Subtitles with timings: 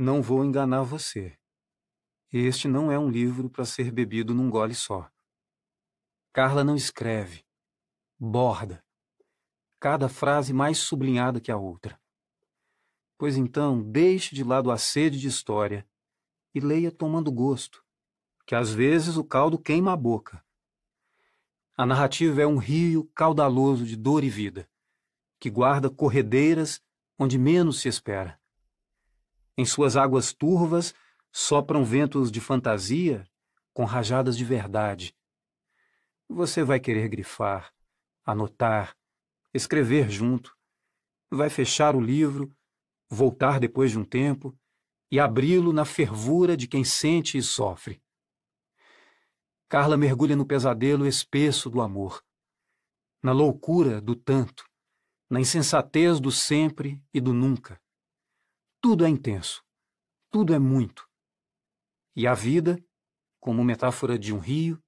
[0.00, 1.36] Não vou enganar você.
[2.32, 5.10] Este não é um livro para ser bebido num gole só.
[6.32, 7.44] Carla não escreve,
[8.16, 8.84] borda,
[9.80, 12.00] cada frase mais sublinhada que a outra.
[13.18, 15.84] Pois então, deixe de lado a sede de história
[16.54, 17.84] e leia tomando gosto,
[18.46, 20.46] que às vezes o caldo queima a boca.
[21.76, 24.70] A narrativa é um rio caudaloso de dor e vida,
[25.40, 26.80] que guarda corredeiras
[27.18, 28.37] onde menos se espera.
[29.60, 30.94] Em suas águas turvas
[31.32, 33.28] sopram ventos de fantasia
[33.74, 35.16] com rajadas de verdade.
[36.28, 37.74] Você vai querer grifar,
[38.24, 38.96] anotar,
[39.52, 40.56] escrever junto,
[41.28, 42.54] vai fechar o livro,
[43.10, 44.56] voltar depois de um tempo
[45.10, 48.00] e abri-lo na fervura de quem sente e sofre.
[49.68, 52.22] Carla mergulha no pesadelo espesso do amor,
[53.20, 54.64] na loucura do tanto,
[55.28, 57.80] na insensatez do sempre e do nunca.
[58.80, 59.64] Tudo é intenso,
[60.30, 61.08] tudo é muito.
[62.14, 62.78] E a vida,
[63.40, 64.80] como metáfora de um rio,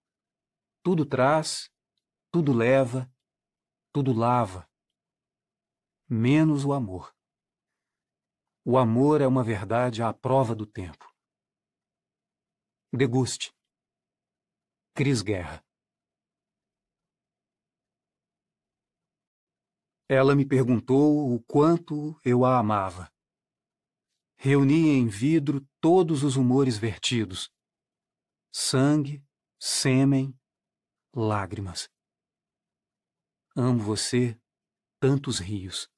[0.82, 1.68] tudo traz,
[2.30, 3.12] tudo leva,
[3.92, 4.70] tudo lava.
[6.08, 7.12] Menos o amor.
[8.64, 11.12] O amor é uma verdade à prova do tempo.
[12.92, 13.52] Deguste.
[14.94, 15.64] Cris Guerra.
[20.08, 23.10] Ela me perguntou o quanto eu a amava.
[24.42, 27.52] Reuni em vidro todos os humores vertidos:
[28.50, 29.22] sangue,
[29.60, 30.34] sêmen,
[31.14, 31.90] lágrimas.
[33.54, 34.40] Amo você,
[34.98, 35.90] tantos rios.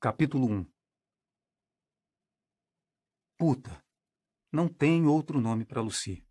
[0.00, 0.72] Capítulo 1
[3.36, 3.84] Puta.
[4.52, 6.24] Não tem outro nome para Lucy.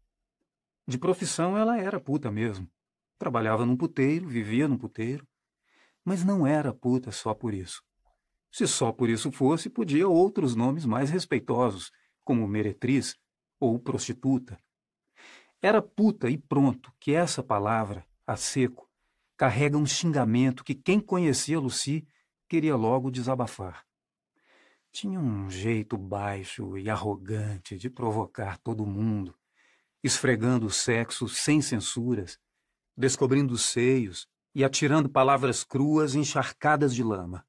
[0.87, 2.71] De profissão, ela era puta mesmo.
[3.19, 5.27] Trabalhava num puteiro, vivia num puteiro,
[6.07, 7.83] mas não era puta só por isso.
[8.49, 11.91] Se só por isso fosse, podia outros nomes mais respeitosos,
[12.23, 13.17] como meretriz
[13.59, 14.57] ou prostituta.
[15.61, 18.89] Era puta e pronto que essa palavra, a seco,
[19.35, 22.07] carrega um xingamento que quem conhecia Lucy
[22.47, 23.83] queria logo desabafar.
[24.93, 29.35] Tinha um jeito baixo e arrogante de provocar todo mundo,
[30.01, 32.39] esfregando o sexo sem censuras,
[32.95, 34.25] descobrindo os seios,
[34.57, 37.45] e atirando palavras cruas encharcadas de lama.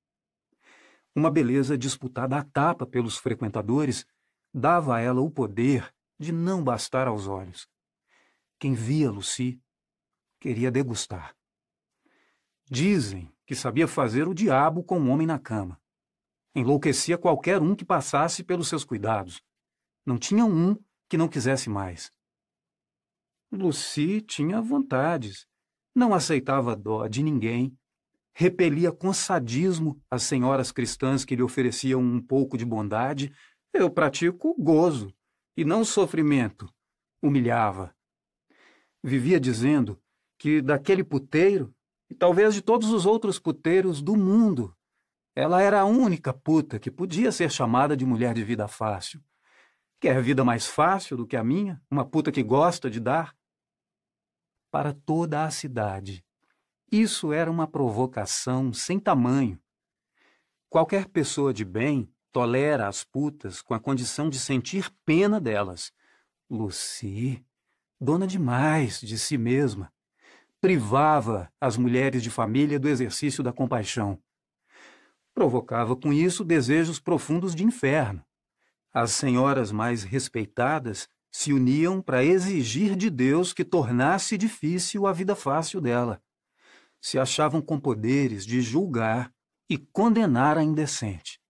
[1.17, 4.05] Uma beleza disputada à tapa pelos frequentadores
[4.53, 7.67] dava a ela o poder de não bastar aos olhos.
[8.59, 9.59] Quem via Lucy
[10.39, 11.35] queria degustar.
[12.71, 15.81] Dizem que sabia fazer o diabo com um homem na cama.
[16.55, 19.43] Enlouquecia qualquer um que passasse pelos seus cuidados.
[20.05, 20.77] Não tinha um
[21.09, 22.13] que não quisesse mais.
[23.51, 25.49] Lucy tinha vontades,
[25.99, 27.77] não aceitava dó de ninguém,
[28.33, 33.33] repelia com sadismo as senhoras cristãs que lhe ofereciam um pouco de bondade.
[33.75, 35.13] Eu pratico gozo
[35.57, 36.73] e não sofrimento,
[37.21, 37.93] humilhava.
[39.03, 40.01] Vivia dizendo
[40.39, 41.75] que daquele puteiro,
[42.09, 44.75] e talvez de todos os outros puteiros do mundo,
[45.35, 49.21] ela era a única puta que podia ser chamada de mulher de vida fácil.
[50.01, 51.83] Quer vida mais fácil do que a minha?
[51.91, 53.38] Uma puta que gosta de dar?
[54.71, 56.25] Para toda a cidade.
[56.91, 59.61] Isso era uma provocação sem tamanho.
[60.69, 65.93] Qualquer pessoa de bem tolera as putas com a condição de sentir pena delas.
[66.49, 67.45] Lucy,
[68.01, 69.93] dona demais de si mesma,
[70.61, 74.19] privava as mulheres de família do exercício da compaixão.
[75.35, 78.25] Provocava com isso desejos profundos de inferno.
[78.93, 85.37] As senhoras mais respeitadas se uniam para exigir de Deus que tornasse difícil a vida
[85.37, 86.23] fácil dela.
[87.01, 89.33] Se achavam com poderes de julgar
[89.69, 91.41] e condenar a indecente.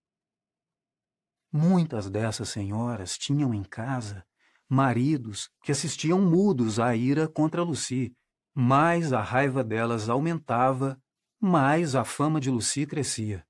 [1.51, 4.27] Muitas dessas senhoras tinham em casa
[4.69, 8.15] maridos que assistiam mudos à ira contra Lucy.
[8.55, 11.01] Mais a raiva delas aumentava,
[11.41, 13.47] mais a fama de Lucy crescia.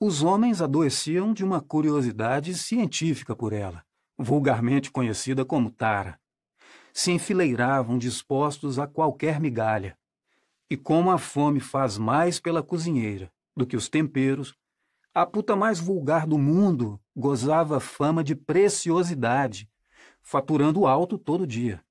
[0.00, 3.84] Os homens adoeciam de uma curiosidade científica por ela
[4.18, 6.20] vulgarmente conhecida como tara,
[6.92, 9.96] se enfileiravam dispostos a qualquer migalha.
[10.68, 14.54] E como a fome faz mais pela cozinheira do que os temperos,
[15.14, 19.70] a puta mais vulgar do mundo gozava fama de preciosidade,
[20.20, 21.82] faturando alto todo dia.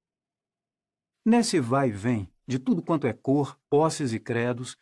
[1.26, 4.78] Nesse vai e vem de tudo quanto é cor, posses e credos,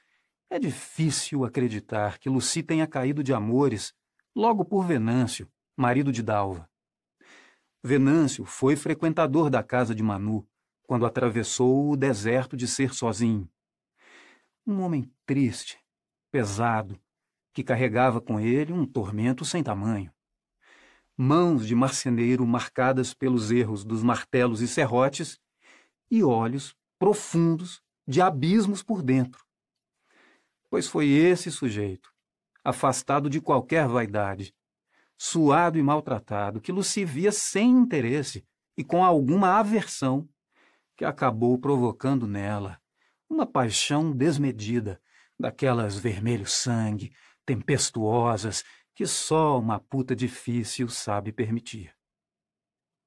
[0.50, 3.94] é difícil acreditar que Luci tenha caído de amores
[4.36, 6.69] logo por Venâncio, marido de Dalva.
[7.86, 10.44] Venâncio foi frequentador da casa de Manu
[10.88, 13.48] quando atravessou o deserto de ser sozinho.
[14.66, 15.78] Um homem triste,
[16.32, 17.00] pesado,
[17.54, 20.12] que carregava com ele um tormento sem tamanho.
[21.16, 25.40] Mãos de marceneiro marcadas pelos erros dos martelos e serrotes,
[26.10, 29.46] e olhos profundos de abismos por dentro.
[30.72, 32.12] Pois foi esse sujeito,
[32.64, 34.55] afastado de qualquer vaidade,
[35.17, 38.45] suado e maltratado, que Lucy via sem interesse
[38.77, 40.27] e com alguma aversão,
[40.95, 42.79] que acabou provocando nela
[43.29, 45.01] uma paixão desmedida,
[45.38, 47.12] daquelas vermelho sangue,
[47.45, 48.63] tempestuosas,
[48.94, 51.94] que só uma puta difícil sabe permitir.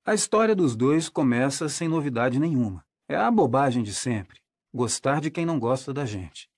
[0.04, 2.84] A história dos dois começa sem novidade nenhuma.
[3.08, 4.40] É a bobagem de sempre,
[4.72, 6.50] gostar de quem não gosta da gente.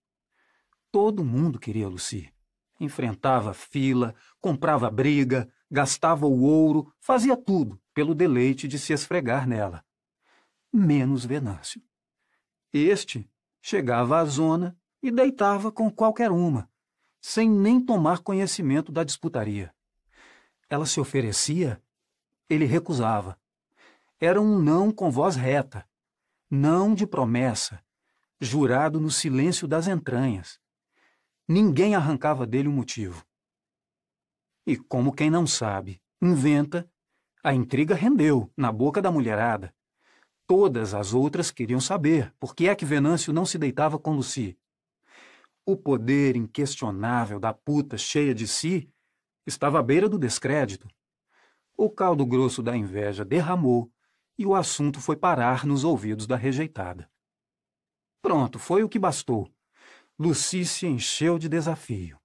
[0.91, 2.33] Todo mundo queria Lucy.
[2.81, 9.85] Enfrentava fila, comprava briga, gastava o ouro, fazia tudo pelo deleite de se esfregar nela.
[10.73, 11.83] Menos Venâncio.
[12.73, 13.31] Este
[13.61, 16.71] chegava à zona e deitava com qualquer uma,
[17.21, 19.75] sem nem tomar conhecimento da disputaria.
[20.69, 21.83] Ela se oferecia,
[22.49, 23.39] ele recusava.
[24.19, 25.87] Era um não com voz reta,
[26.51, 27.83] não de promessa,
[28.41, 30.59] jurado no silêncio das entranhas.
[31.53, 33.27] Ninguém arrancava dele o um motivo.
[34.65, 36.89] E como quem não sabe, inventa,
[37.43, 39.75] a intriga rendeu na boca da mulherada.
[40.47, 44.57] Todas as outras queriam saber por que é que Venâncio não se deitava com Lucy.
[45.67, 48.89] O poder inquestionável da puta cheia de si
[49.45, 50.87] estava à beira do descrédito.
[51.77, 53.91] O caldo grosso da inveja derramou
[54.39, 57.11] e o assunto foi parar nos ouvidos da rejeitada.
[58.23, 59.53] Pronto, foi o que bastou.
[60.23, 62.21] Lucy se encheu de desafio.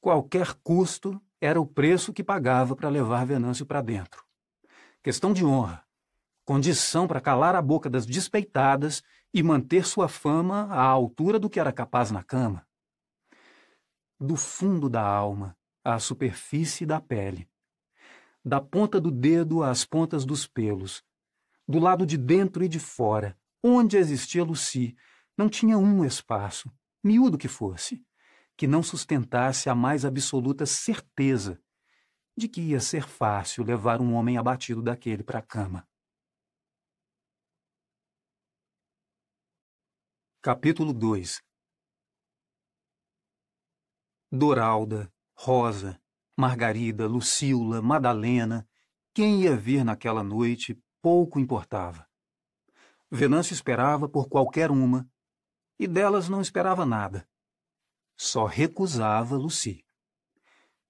[0.00, 4.24] Qualquer custo era o preço que pagava para levar Venâncio para dentro.
[5.02, 5.84] Questão de honra,
[6.44, 9.02] condição para calar a boca das despeitadas
[9.34, 12.64] e manter sua fama à altura do que era capaz na cama.
[14.20, 17.50] Do fundo da alma à superfície da pele,
[18.44, 21.02] da ponta do dedo às pontas dos pelos,
[21.66, 24.96] do lado de dentro e de fora, onde existia Lucy,
[25.36, 28.04] não tinha um espaço, miúdo que fosse,
[28.56, 31.62] que não sustentasse a mais absoluta certeza
[32.36, 35.88] de que ia ser fácil levar um homem abatido daquele para a cama.
[40.40, 41.42] Capítulo 2
[44.30, 46.00] Doralda, Rosa,
[46.36, 48.68] Margarida, Lucila, Madalena,
[49.14, 52.06] quem ia vir naquela noite pouco importava.
[53.10, 55.10] Venâncio esperava por qualquer uma,
[55.78, 57.28] e delas não esperava nada.
[58.16, 59.84] Só recusava Lucy.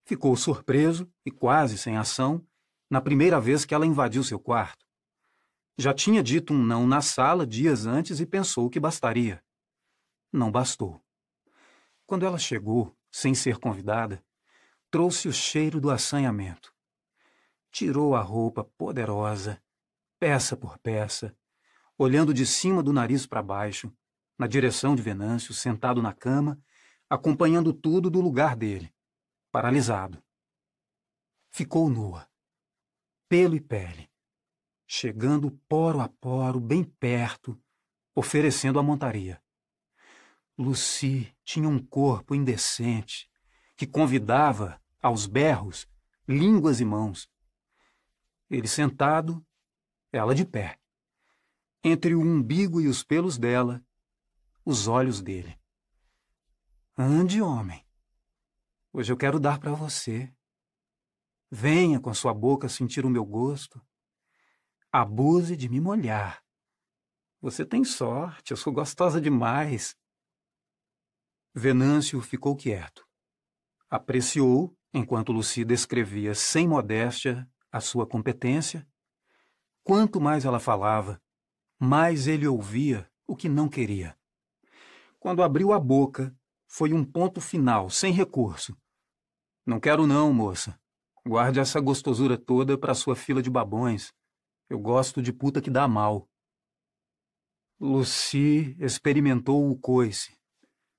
[0.05, 2.47] Ficou surpreso e quase sem ação
[2.89, 4.87] na primeira vez que ela invadiu seu quarto.
[5.77, 9.45] Já tinha dito um não na sala dias antes e pensou que bastaria.
[10.33, 11.03] Não bastou.
[12.07, 14.25] Quando ela chegou, sem ser convidada,
[14.91, 16.75] trouxe o cheiro do assanhamento.
[17.71, 19.63] Tirou a roupa poderosa,
[20.19, 21.37] peça por peça,
[21.97, 23.93] olhando de cima do nariz para baixo,
[24.39, 26.59] na direção de Venâncio, sentado na cama,
[27.11, 28.95] acompanhando tudo do lugar dele,
[29.51, 30.23] paralisado.
[31.51, 32.29] Ficou nua,
[33.29, 34.09] pelo e pele,
[34.87, 37.61] chegando poro a poro, bem perto,
[38.15, 39.43] oferecendo a montaria.
[40.57, 43.29] Lucy tinha um corpo indecente
[43.77, 45.89] que convidava aos berros,
[46.27, 47.31] línguas e mãos.
[48.51, 49.45] Ele sentado,
[50.13, 50.79] ela de pé.
[51.83, 53.85] Entre o umbigo e os pelos dela,
[54.69, 55.59] os olhos dele.
[56.95, 57.83] Ande, homem.
[58.93, 60.31] Hoje eu quero dar para você.
[61.51, 63.81] Venha com sua boca sentir o meu gosto.
[64.93, 66.45] Abuse de me molhar.
[67.41, 69.97] Você tem sorte, eu sou gostosa demais.
[71.55, 73.09] Venâncio ficou quieto.
[73.89, 78.87] Apreciou, enquanto Lucy descrevia sem modéstia a sua competência.
[79.83, 81.19] Quanto mais ela falava,
[81.79, 84.18] mais ele ouvia o que não queria.
[85.19, 86.35] Quando abriu a boca,
[86.67, 88.77] foi um ponto final, sem recurso.
[89.67, 90.79] Não quero não, moça.
[91.27, 94.13] Guarde essa gostosura toda para sua fila de babões.
[94.69, 96.29] Eu gosto de puta que dá mal.
[97.81, 100.37] Lucy experimentou o coice.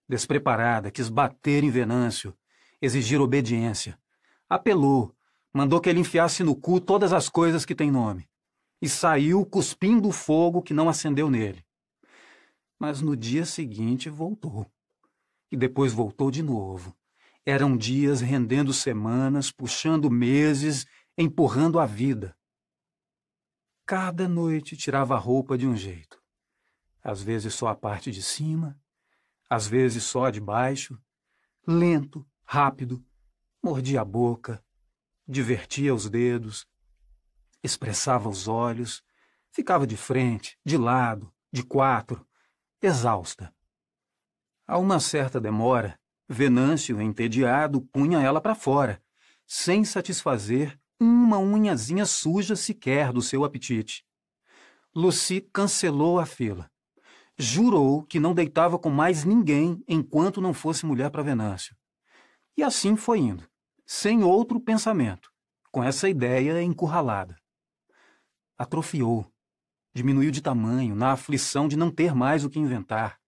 [0.08, 2.36] Despreparada, quis bater em Venâncio,
[2.82, 4.00] exigir obediência.
[4.50, 5.16] Apelou,
[5.54, 8.28] mandou que ele enfiasse no cu todas as coisas que têm nome.
[8.82, 11.66] E saiu cuspindo o fogo que não acendeu nele.
[12.80, 14.66] Mas no dia seguinte voltou
[15.52, 16.96] e depois voltou de novo.
[17.46, 20.86] Eram dias rendendo semanas, puxando meses,
[21.18, 22.38] empurrando a vida.
[23.86, 26.22] Cada noite tirava a roupa de um jeito.
[27.04, 28.80] Às vezes só a parte de cima,
[29.50, 31.02] às vezes só a de baixo,
[31.66, 33.04] lento, rápido,
[33.64, 34.64] mordia a boca,
[35.28, 36.68] divertia os dedos,
[37.64, 39.04] expressava os olhos,
[39.52, 42.29] ficava de frente, de lado, de quatro,
[42.82, 43.54] exausta.
[44.68, 49.02] A uma certa demora, Venâncio, entediado, punha ela para fora,
[49.48, 54.06] sem satisfazer uma unhazinha suja sequer do seu apetite.
[54.94, 56.70] Lucy cancelou a fila.
[57.38, 61.76] Jurou que não deitava com mais ninguém enquanto não fosse mulher para Venâncio.
[62.58, 63.50] E assim foi indo,
[63.86, 65.32] sem outro pensamento,
[65.72, 67.38] com essa ideia encurralada.
[68.58, 69.26] Atrofiou,
[69.94, 73.20] diminuiu de tamanho na aflição de não ter mais o que inventar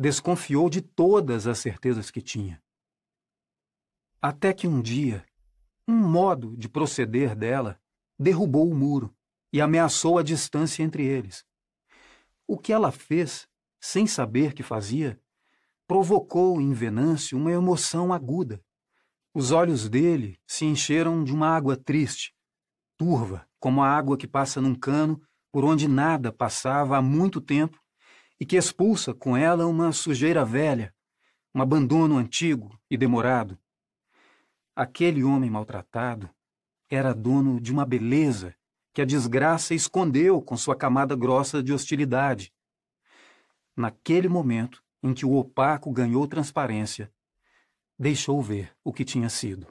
[0.00, 2.62] desconfiou de todas as certezas que tinha.
[4.20, 5.26] Até que um dia,
[5.86, 7.78] um modo de proceder dela
[8.18, 9.14] derrubou o muro
[9.52, 11.44] e ameaçou a distância entre eles.
[12.46, 13.46] O que ela fez,
[13.78, 15.20] sem saber que fazia,
[15.86, 18.64] provocou em Venâncio uma emoção aguda.
[19.34, 22.34] Os olhos dele se encheram de uma água triste,
[22.96, 25.20] turva, como a água que passa num cano
[25.52, 27.80] por onde nada passava há muito tempo
[28.38, 30.94] e que expulsa com ela uma sujeira velha,
[31.54, 33.58] um abandono antigo e demorado.
[34.74, 36.30] Aquele homem maltratado
[36.88, 38.54] era dono de uma beleza
[38.92, 42.52] que a desgraça escondeu com sua camada grossa de hostilidade.
[43.76, 47.12] Naquele momento em que o opaco ganhou transparência,
[47.98, 49.66] deixou ver o que tinha sido.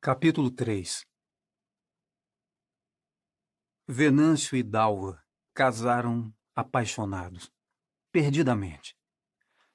[0.00, 1.04] Capítulo 3
[3.84, 5.20] Venâncio e Dalva
[5.52, 7.52] casaram apaixonados,
[8.12, 8.96] perdidamente.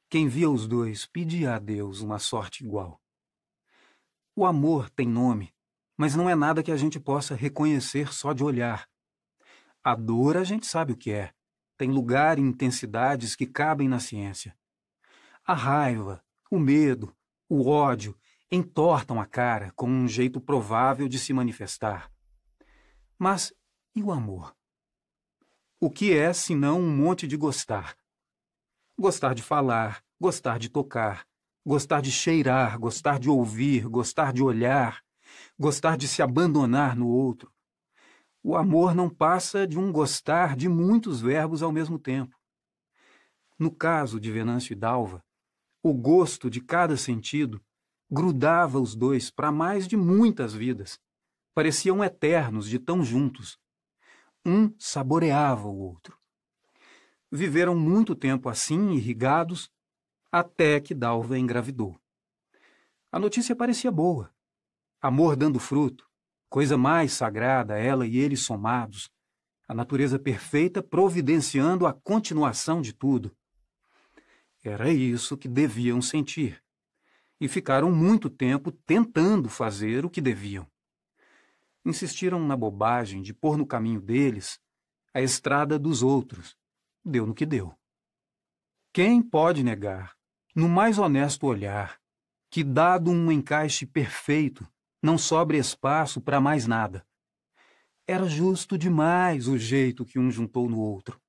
[0.10, 3.02] Quem via os dois pedia a Deus uma sorte igual.
[4.34, 5.54] O amor tem nome,
[5.98, 8.88] mas não é nada que a gente possa reconhecer só de olhar.
[9.84, 11.34] A dor a gente sabe o que é,
[11.78, 14.58] tem lugar e intensidades que cabem na ciência.
[15.44, 17.14] A raiva, o medo,
[17.50, 18.18] o ódio
[18.56, 22.12] entortam a cara como um jeito provável de se manifestar.
[23.18, 23.52] Mas
[23.96, 24.56] e o amor?
[25.80, 27.98] O que é senão um monte de gostar?
[28.96, 31.26] Gostar de falar, gostar de tocar,
[31.66, 35.04] gostar de cheirar, gostar de ouvir, gostar de olhar,
[35.58, 37.52] gostar de se abandonar no outro.
[38.44, 42.38] O amor não passa de um gostar de muitos verbos ao mesmo tempo.
[43.58, 45.26] No caso de Venâncio e Dalva,
[45.82, 47.60] o gosto de cada sentido
[48.14, 51.00] grudava os dois para mais de muitas vidas.
[51.54, 53.58] Pareciam eternos de tão juntos.
[54.46, 56.16] Um saboreava o outro.
[57.32, 59.72] Viveram muito tempo assim, irrigados,
[60.32, 62.00] até que Dalva engravidou.
[63.12, 64.32] A notícia parecia boa.
[65.02, 66.08] Amor dando fruto,
[66.50, 69.10] coisa mais sagrada, ela e ele somados,
[69.68, 73.36] a natureza perfeita providenciando a continuação de tudo.
[74.64, 76.63] Era isso que deviam sentir.
[77.40, 80.68] E ficaram muito tempo tentando fazer o que deviam
[81.86, 84.60] insistiram na bobagem de pôr no caminho deles
[85.14, 86.56] a estrada dos outros.
[87.04, 87.74] Deu no que deu.
[88.94, 90.16] Quem pode negar,
[90.56, 92.00] no mais honesto olhar,
[92.50, 94.68] que, dado um encaixe perfeito,
[95.02, 97.06] não sobre espaço para mais nada?
[98.08, 101.20] Era justo demais o jeito que um juntou no outro.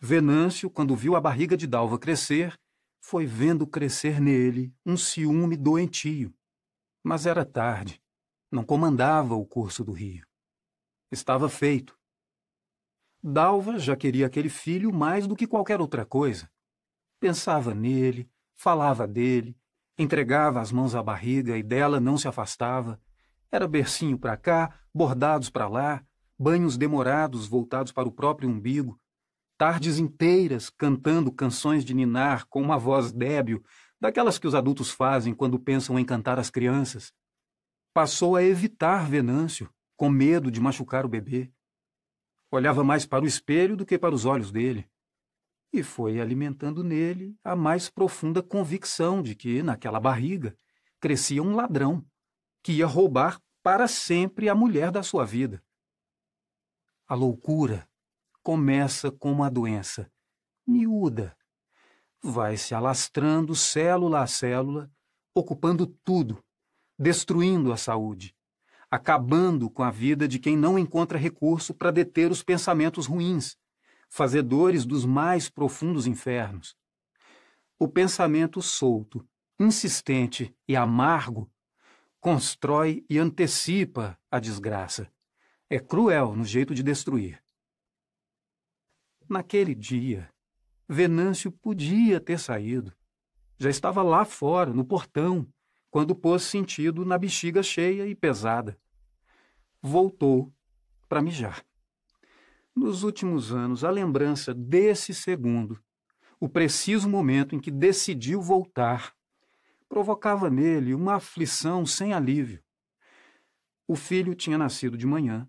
[0.00, 2.58] Venâncio, quando viu a barriga de Dalva crescer,
[3.06, 6.34] foi vendo crescer nele um ciúme doentio.
[7.02, 8.02] Mas era tarde.
[8.50, 10.26] Não comandava o curso do rio.
[11.12, 11.98] Estava feito.
[13.22, 16.50] Dalva já queria aquele filho mais do que qualquer outra coisa.
[17.20, 19.54] Pensava nele, falava dele,
[19.98, 22.98] entregava as mãos à barriga e dela não se afastava.
[23.52, 26.02] Era bercinho para cá, bordados para lá,
[26.38, 28.98] banhos demorados voltados para o próprio umbigo,
[29.56, 33.64] tardes inteiras cantando canções de ninar com uma voz débil,
[34.00, 37.12] daquelas que os adultos fazem quando pensam em cantar as crianças
[37.94, 41.52] passou a evitar Venâncio, com medo de machucar o bebê.
[42.50, 44.90] Olhava mais para o espelho do que para os olhos dele.
[45.72, 50.58] E foi alimentando nele a mais profunda convicção de que, naquela barriga,
[51.00, 52.04] crescia um ladrão,
[52.62, 55.62] que ia roubar para sempre a mulher da sua vida.
[57.06, 57.88] A loucura
[58.44, 60.08] começa como uma doença,
[60.64, 61.36] miúda.
[62.22, 64.88] Vai se alastrando célula a célula,
[65.34, 66.44] ocupando tudo
[66.98, 68.34] destruindo a saúde,
[68.90, 73.56] acabando com a vida de quem não encontra recurso para deter os pensamentos ruins,
[74.08, 76.76] fazedores dos mais profundos infernos.
[77.78, 79.26] O pensamento solto,
[79.58, 81.50] insistente e amargo
[82.20, 85.10] constrói e antecipa a desgraça.
[85.68, 87.43] É cruel no jeito de destruir.
[89.34, 90.30] Naquele dia,
[90.88, 92.92] Venâncio podia ter saído.
[93.58, 95.44] Já estava lá fora, no portão,
[95.90, 98.78] quando pôs sentido na bexiga cheia e pesada.
[99.82, 100.54] Voltou
[101.08, 101.66] para mijar.
[102.76, 105.82] Nos últimos anos, a lembrança desse segundo,
[106.38, 109.16] o preciso momento em que decidiu voltar,
[109.88, 112.62] provocava nele uma aflição sem alívio.
[113.84, 115.48] O filho tinha nascido de manhã.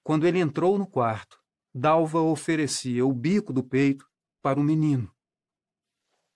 [0.00, 1.39] Quando ele entrou no quarto,
[1.72, 4.10] Dalva oferecia o bico do peito
[4.42, 5.14] para o menino.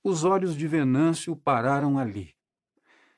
[0.02, 2.36] Os olhos de Venâncio pararam ali.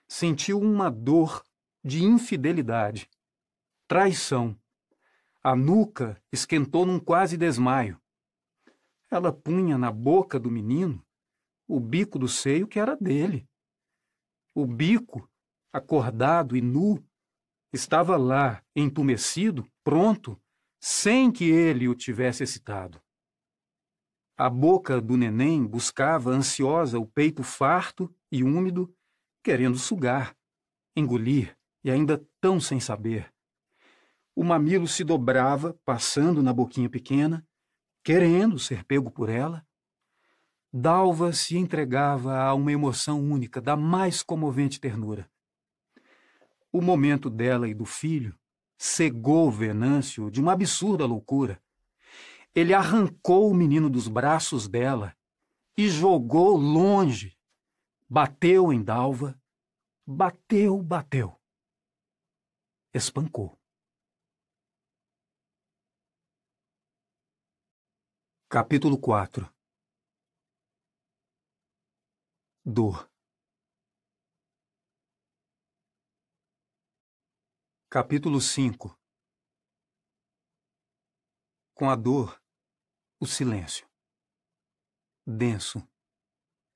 [0.08, 1.44] Sentiu uma dor
[1.84, 3.10] de infidelidade,
[3.86, 4.58] traição.
[5.42, 8.00] A nuca esquentou num quase desmaio.
[9.10, 11.04] Ela punha na boca do menino
[11.68, 13.46] o bico do seio que era dele.
[14.54, 15.28] O bico,
[15.70, 17.04] acordado e nu,
[17.72, 20.40] estava lá, entumecido, pronto,
[20.88, 23.02] sem que ele o tivesse excitado.
[24.38, 28.94] A boca do neném buscava ansiosa o peito farto e úmido,
[29.42, 30.36] querendo sugar,
[30.94, 33.34] engolir e ainda tão sem saber.
[34.32, 37.44] O mamilo se dobrava, passando na boquinha pequena,
[38.04, 39.66] querendo ser pego por ela.
[40.72, 45.28] Dalva se entregava a uma emoção única, da mais comovente ternura.
[46.70, 48.38] O momento dela e do filho
[48.78, 51.62] cegou Venâncio de uma absurda loucura.
[52.54, 55.16] Ele arrancou o menino dos braços dela
[55.76, 57.36] e jogou longe.
[58.08, 59.40] Bateu em Dalva,
[60.06, 61.38] bateu, bateu.
[62.94, 63.58] Espancou.
[68.48, 69.52] Capítulo 4
[72.64, 73.10] Dor
[77.98, 78.94] Capítulo 5
[81.72, 82.38] Com a dor,
[83.18, 83.88] o silêncio.
[85.26, 85.82] Denso,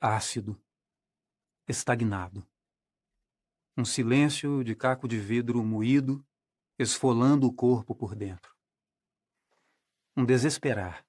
[0.00, 0.58] ácido,
[1.68, 2.48] estagnado.
[3.76, 6.26] Um silêncio de caco de vidro moído,
[6.78, 8.56] esfolando o corpo por dentro.
[10.16, 11.06] Um desesperar.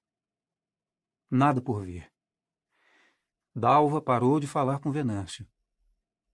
[1.30, 2.12] Nada por vir.
[3.54, 5.50] Dalva parou de falar com Venâncio.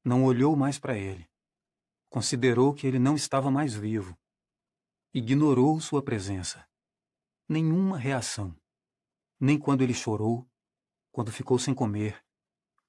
[0.04, 1.30] Não olhou mais para ele.
[2.08, 4.16] Considerou que ele não estava mais vivo.
[5.12, 6.66] Ignorou sua presença.
[7.48, 8.56] Nenhuma reação
[9.40, 10.48] nem quando ele chorou,
[11.12, 12.24] quando ficou sem comer,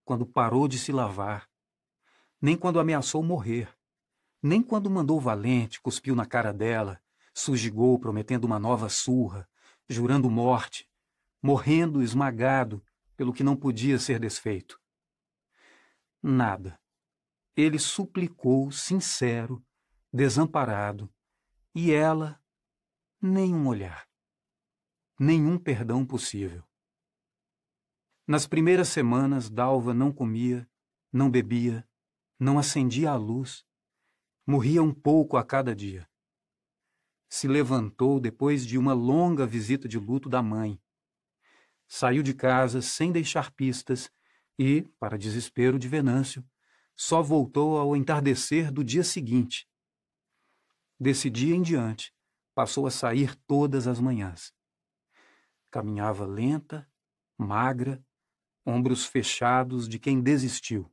[0.04, 1.48] quando parou de se lavar,
[2.42, 3.72] nem quando ameaçou morrer,
[4.42, 7.02] nem quando mandou valente, cuspiu na cara dela,
[7.34, 9.48] sujigou prometendo uma nova surra,
[9.88, 10.90] jurando morte,
[11.42, 12.84] morrendo esmagado
[13.16, 14.80] pelo que não podia ser desfeito.
[16.22, 16.79] Nada.
[17.60, 19.64] Ele suplicou, sincero,
[20.14, 21.12] desamparado,
[21.74, 22.42] e ela,
[23.22, 24.10] nem um olhar
[25.20, 26.64] nenhum perdão possível.
[28.26, 30.68] Nas primeiras semanas, Dalva não comia,
[31.12, 31.86] não bebia,
[32.40, 33.66] não acendia a luz,
[34.48, 36.08] morria um pouco a cada dia.
[37.28, 40.82] Se levantou depois de uma longa visita de luto da mãe.
[41.88, 44.10] Saiu de casa sem deixar pistas
[44.58, 46.46] e, para desespero de Venâncio,
[47.02, 49.66] só voltou ao entardecer do dia seguinte.
[51.00, 52.14] Desse dia em diante,
[52.54, 54.54] passou a sair todas as manhãs.
[55.72, 56.86] Caminhava lenta,
[57.38, 58.04] magra,
[58.66, 60.92] ombros fechados de quem desistiu.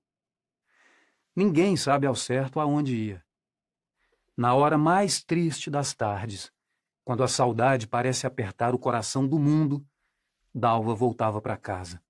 [1.34, 3.26] Ninguém sabe ao certo aonde ia.
[4.36, 6.52] Na hora mais triste das tardes,
[7.04, 9.84] quando a saudade parece apertar o coração do mundo,
[10.54, 12.00] Dalva voltava para casa.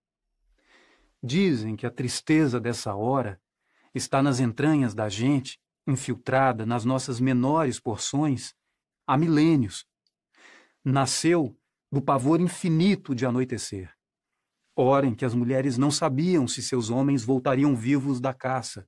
[1.22, 3.40] Dizem que a tristeza dessa hora
[3.96, 8.54] está nas entranhas da gente, infiltrada nas nossas menores porções,
[9.06, 9.86] há milênios.
[10.84, 11.58] Nasceu
[11.90, 13.90] do pavor infinito de anoitecer.
[14.76, 18.86] Hora em que as mulheres não sabiam se seus homens voltariam vivos da caça.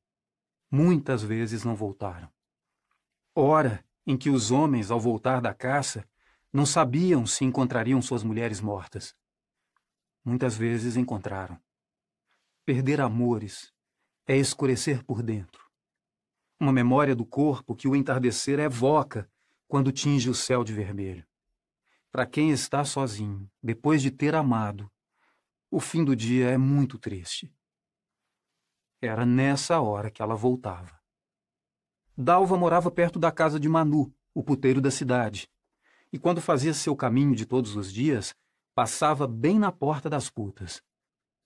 [0.70, 2.30] Muitas vezes não voltaram.
[3.34, 6.06] Hora em que os homens, ao voltar da caça,
[6.52, 9.14] não sabiam se encontrariam suas mulheres mortas.
[10.22, 11.58] Muitas vezes encontraram.
[12.66, 13.72] Perder amores
[14.28, 15.64] é escurecer por dentro.
[16.60, 19.26] Uma memória do corpo que o entardecer evoca
[19.66, 21.26] quando tinge o céu de vermelho.
[22.12, 24.90] Para quem está sozinho, depois de ter amado,
[25.70, 27.50] o fim do dia é muito triste.
[29.00, 31.00] Era nessa hora que ela voltava.
[32.14, 35.48] Dalva morava perto da casa de Manu, o puteiro da cidade,
[36.12, 38.34] e quando fazia seu caminho de todos os dias,
[38.74, 40.82] passava bem na porta das putas.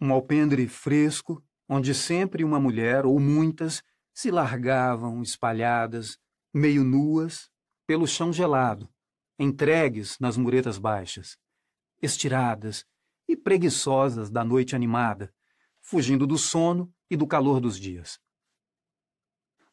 [0.00, 1.42] Um alpendre fresco,
[1.74, 3.82] onde sempre uma mulher ou muitas
[4.12, 6.18] se largavam espalhadas,
[6.52, 7.50] meio nuas,
[7.86, 8.90] pelo chão gelado,
[9.38, 11.38] entregues nas muretas baixas,
[12.02, 12.84] estiradas,
[13.26, 15.32] e preguiçosas da noite animada,
[15.80, 18.20] fugindo do sono e do calor dos dias.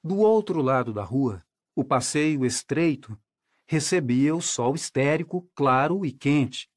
[0.01, 1.43] Do outro lado da rua,
[1.75, 3.19] o passeio estreito
[3.67, 6.71] recebia o sol histérico, claro e quente,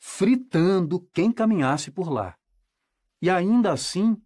[0.00, 2.36] fritando quem caminhasse por lá.
[3.22, 4.20] E ainda assim,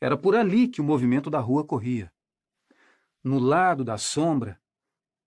[0.00, 2.12] era por ali que o movimento da rua corria.
[3.22, 4.60] No lado da sombra,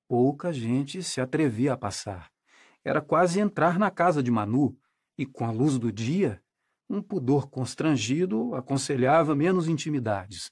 [0.07, 2.31] pouca gente se atrevia a passar.
[2.83, 4.77] Era quase entrar na casa de Manu,
[5.17, 6.41] e com a luz do dia,
[6.89, 10.51] um pudor constrangido aconselhava menos intimidades.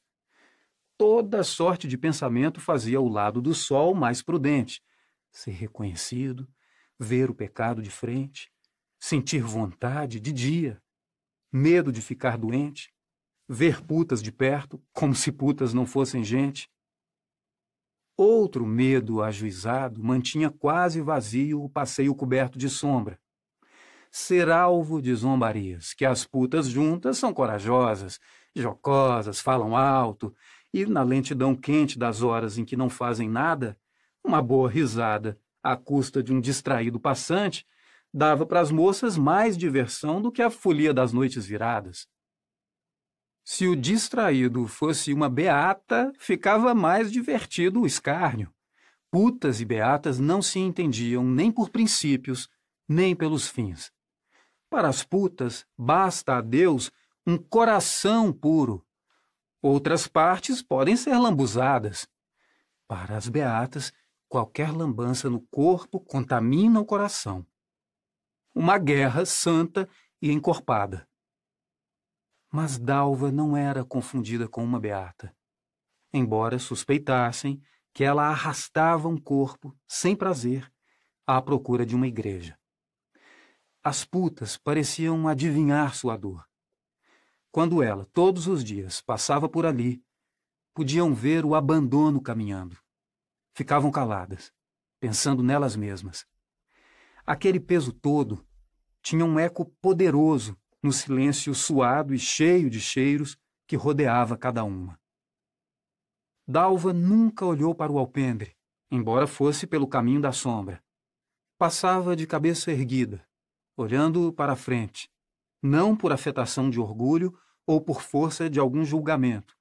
[0.97, 4.81] Toda sorte de pensamento fazia o lado do sol mais prudente.
[5.31, 6.47] Ser reconhecido,
[6.99, 8.51] ver o pecado de frente,
[8.99, 10.81] sentir vontade de dia,
[11.51, 12.93] medo de ficar doente,
[13.51, 16.69] ver putas de perto, como se putas não fossem gente.
[18.15, 23.19] Outro medo ajuizado mantinha quase vazio o passeio coberto de sombra.
[24.11, 28.19] Ser alvo de zombarias, que as putas juntas são corajosas,
[28.55, 30.31] jocosas, falam alto,
[30.71, 33.75] e na lentidão quente das horas em que não fazem nada,
[34.23, 37.65] uma boa risada, à custa de um distraído passante,
[38.13, 42.07] dava para as moças mais diversão do que a folia das noites viradas.
[43.51, 48.53] Se o distraído fosse uma beata, ficava mais divertido o escárnio.
[49.09, 52.47] Putas e beatas não se entendiam nem por princípios,
[52.87, 53.91] nem pelos fins.
[54.69, 56.91] Para as putas, basta a Deus
[57.25, 58.85] um coração puro.
[59.63, 62.07] Outras partes podem ser lambuzadas.
[62.87, 63.91] Para as beatas,
[64.27, 67.43] qualquer lambança no corpo contamina o coração.
[68.53, 69.89] Uma guerra santa
[70.21, 71.09] e encorpada.
[72.51, 75.35] Mas Dalva não era confundida com uma beata.
[76.11, 77.61] Embora suspeitassem
[77.93, 80.71] que ela arrastava um corpo, sem prazer,
[81.27, 82.57] à procura de uma igreja.
[83.83, 86.45] As putas pareciam adivinhar sua dor.
[87.51, 90.03] Quando ela, todos os dias, passava por ali,
[90.73, 92.77] podiam ver o abandono caminhando.
[93.53, 94.51] Ficavam caladas,
[94.99, 96.25] pensando nelas mesmas.
[97.25, 98.45] Aquele peso todo
[99.01, 103.37] tinha um eco poderoso no silêncio suado e cheio de cheiros
[103.67, 104.99] que rodeava cada uma.
[106.47, 108.55] Dalva nunca olhou para o alpendre,
[108.89, 110.83] embora fosse pelo caminho da sombra.
[111.57, 113.23] Passava de cabeça erguida,
[113.77, 115.11] olhando para a frente,
[115.61, 117.37] não por afetação de orgulho
[117.67, 119.55] ou por força de algum julgamento,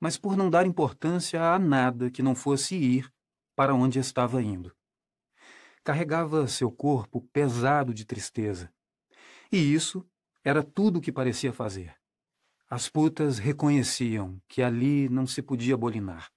[0.00, 3.12] mas por não dar importância a nada que não fosse ir
[3.54, 4.74] para onde estava indo.
[5.84, 8.72] Carregava seu corpo pesado de tristeza,
[9.52, 10.04] e isso
[10.44, 11.94] era tudo o que parecia fazer.
[12.68, 16.30] As putas reconheciam que ali não se podia bolinar.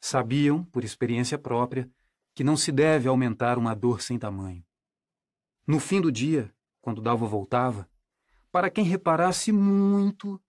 [0.00, 1.90] Sabiam, por experiência própria,
[2.34, 4.62] que não se deve aumentar uma dor sem tamanho.
[5.66, 7.88] No fim do dia, quando Dalva voltava,
[8.52, 10.40] para quem reparasse muito,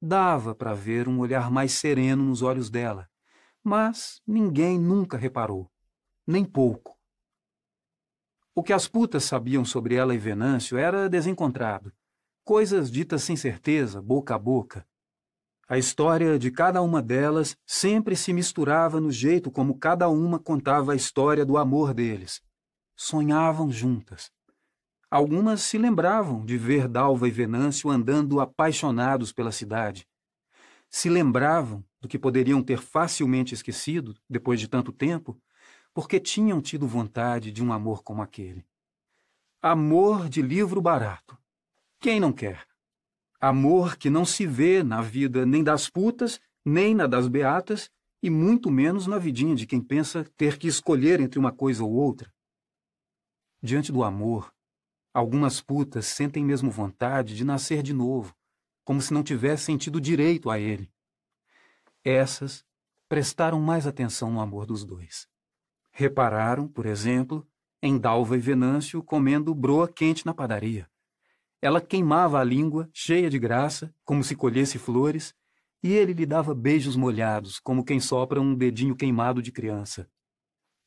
[0.00, 3.08] dava para ver um olhar mais sereno nos olhos dela,
[3.62, 5.70] mas ninguém nunca reparou,
[6.26, 6.96] nem pouco.
[8.54, 11.92] O que as putas sabiam sobre ela e Venâncio era desencontrado,
[12.46, 14.86] coisas ditas sem certeza, boca a boca.
[15.68, 20.92] A história de cada uma delas sempre se misturava no jeito como cada uma contava
[20.92, 22.40] a história do amor deles.
[22.94, 24.30] Sonhavam juntas.
[25.10, 30.06] Algumas se lembravam de ver Dalva e Venâncio andando apaixonados pela cidade.
[30.88, 35.36] Se lembravam do que poderiam ter facilmente esquecido, depois de tanto tempo,
[35.92, 38.64] porque tinham tido vontade de um amor como aquele.
[39.60, 41.36] Amor de livro barato,
[42.06, 42.64] quem não quer?
[43.40, 47.90] Amor que não se vê na vida nem das putas, nem na das beatas,
[48.22, 51.90] e muito menos na vidinha de quem pensa ter que escolher entre uma coisa ou
[51.90, 52.32] outra.
[53.60, 54.54] Diante do amor,
[55.12, 58.32] algumas putas sentem mesmo vontade de nascer de novo,
[58.84, 60.88] como se não tivessem tido direito a ele.
[62.04, 62.64] Essas
[63.08, 65.26] prestaram mais atenção no amor dos dois.
[65.90, 67.44] Repararam, por exemplo,
[67.82, 70.88] em Dalva e Venâncio comendo broa quente na padaria.
[71.66, 75.34] Ela queimava a língua, cheia de graça, como se colhesse flores,
[75.82, 80.08] e ele lhe dava beijos molhados, como quem sopra um dedinho queimado de criança.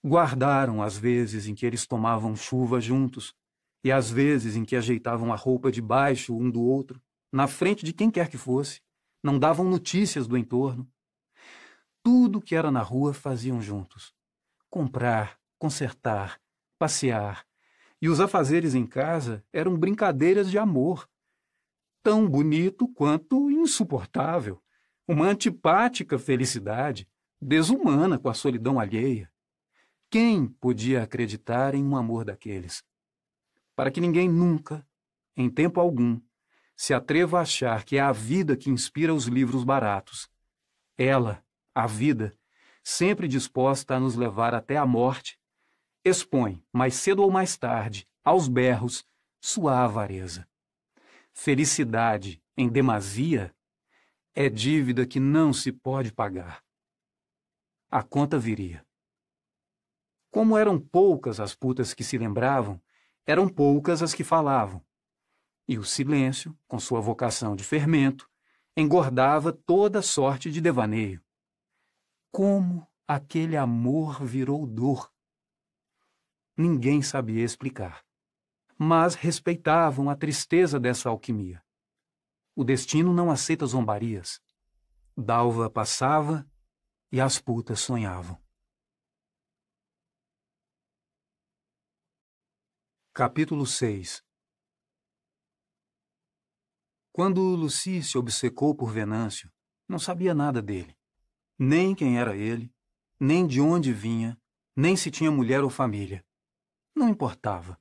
[0.02, 3.36] Guardaram as vezes em que eles tomavam chuva juntos,
[3.84, 7.92] e as vezes em que ajeitavam a roupa debaixo um do outro, na frente de
[7.92, 8.80] quem quer que fosse,
[9.22, 10.89] não davam notícias do entorno.
[12.02, 14.13] Tudo que era na rua faziam juntos.
[14.70, 16.39] Comprar, consertar,
[16.80, 17.46] passear,
[18.02, 21.10] e os afazeres em casa eram brincadeiras de amor.
[22.02, 24.62] Tão bonito quanto insuportável.
[25.08, 27.08] Uma antipática felicidade,
[27.42, 29.32] desumana com a solidão alheia.
[30.10, 32.84] Quem podia acreditar em um amor daqueles?
[33.76, 34.86] Para que ninguém nunca,
[35.36, 36.20] em tempo algum,
[36.76, 40.30] se atreva a achar que é a vida que inspira os livros baratos.
[40.98, 42.36] Ela, a vida,
[42.84, 45.38] sempre disposta a nos levar até a morte,
[46.10, 49.06] expõe, mais cedo ou mais tarde, aos berros,
[49.39, 50.48] sua avareza.
[51.32, 53.56] Felicidade em demasia
[54.36, 56.63] é dívida que não se pode pagar.
[57.89, 58.86] A conta viria.
[60.30, 62.82] Como eram poucas as putas que se lembravam,
[63.26, 64.84] eram poucas as que falavam.
[65.67, 68.30] E o silêncio, com sua vocação de fermento,
[68.76, 71.22] engordava toda sorte de devaneio.
[72.32, 75.12] Como aquele amor virou dor?
[76.62, 78.06] Ninguém sabia explicar.
[78.78, 81.63] Mas respeitavam a tristeza dessa alquimia.
[82.54, 84.41] O destino não aceita zombarias.
[85.15, 86.45] Dalva passava
[87.13, 88.38] e as putas sonhavam.
[93.13, 94.22] Capítulo 6
[97.13, 99.50] Quando Lucy se obcecou por Venâncio,
[99.88, 100.93] não sabia nada dele.
[101.58, 102.69] Nem quem era ele,
[103.17, 104.38] nem de onde vinha,
[104.76, 106.22] nem se tinha mulher ou família.
[107.00, 107.80] Não importava.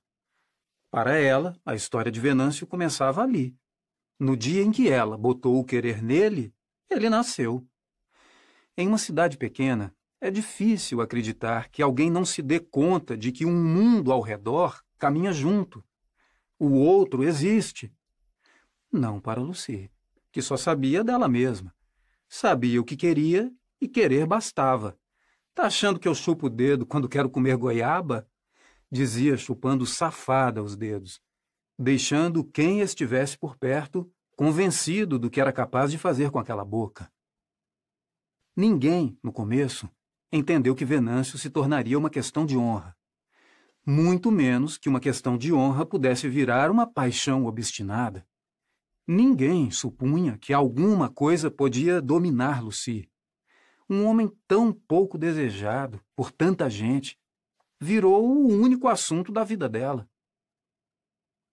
[0.92, 3.58] Para ela, a história de Venâncio começava ali.
[4.16, 6.54] No dia em que ela botou o querer nele,
[6.88, 7.66] ele nasceu.
[8.76, 13.44] Em uma cidade pequena, é difícil acreditar que alguém não se dê conta de que
[13.44, 15.84] um mundo ao redor caminha junto.
[16.56, 17.92] O outro existe.
[18.92, 19.90] Não para Lucy,
[20.30, 21.74] que só sabia dela mesma.
[22.28, 24.96] Sabia o que queria e querer bastava.
[25.56, 28.24] Tá achando que eu chupo o dedo quando quero comer goiaba?
[28.90, 31.20] Dizia chupando safada os dedos,
[31.78, 37.10] deixando quem estivesse por perto convencido do que era capaz de fazer com aquela boca.
[38.56, 39.88] Ninguém, no começo,
[40.32, 42.98] entendeu que Venâncio se tornaria uma questão de honra
[43.90, 48.22] muito menos que uma questão de honra pudesse virar uma paixão obstinada.
[49.06, 53.10] Ninguém supunha que alguma coisa podia dominar Lucy.
[53.88, 57.18] Um homem tão pouco desejado por tanta gente
[57.80, 60.08] virou o único assunto da vida dela.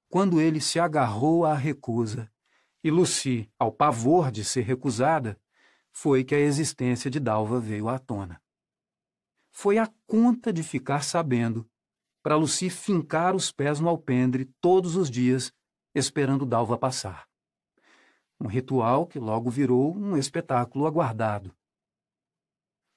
[0.10, 2.32] Quando ele se agarrou à recusa
[2.84, 5.40] e Lucy ao pavor de ser recusada,
[5.92, 8.42] foi que a existência de Dalva veio à tona.
[9.52, 11.70] Foi a conta de ficar sabendo
[12.22, 15.54] para Lucy fincar os pés no alpendre todos os dias,
[15.94, 17.28] esperando Dalva passar.
[18.40, 21.56] Um ritual que logo virou um espetáculo aguardado.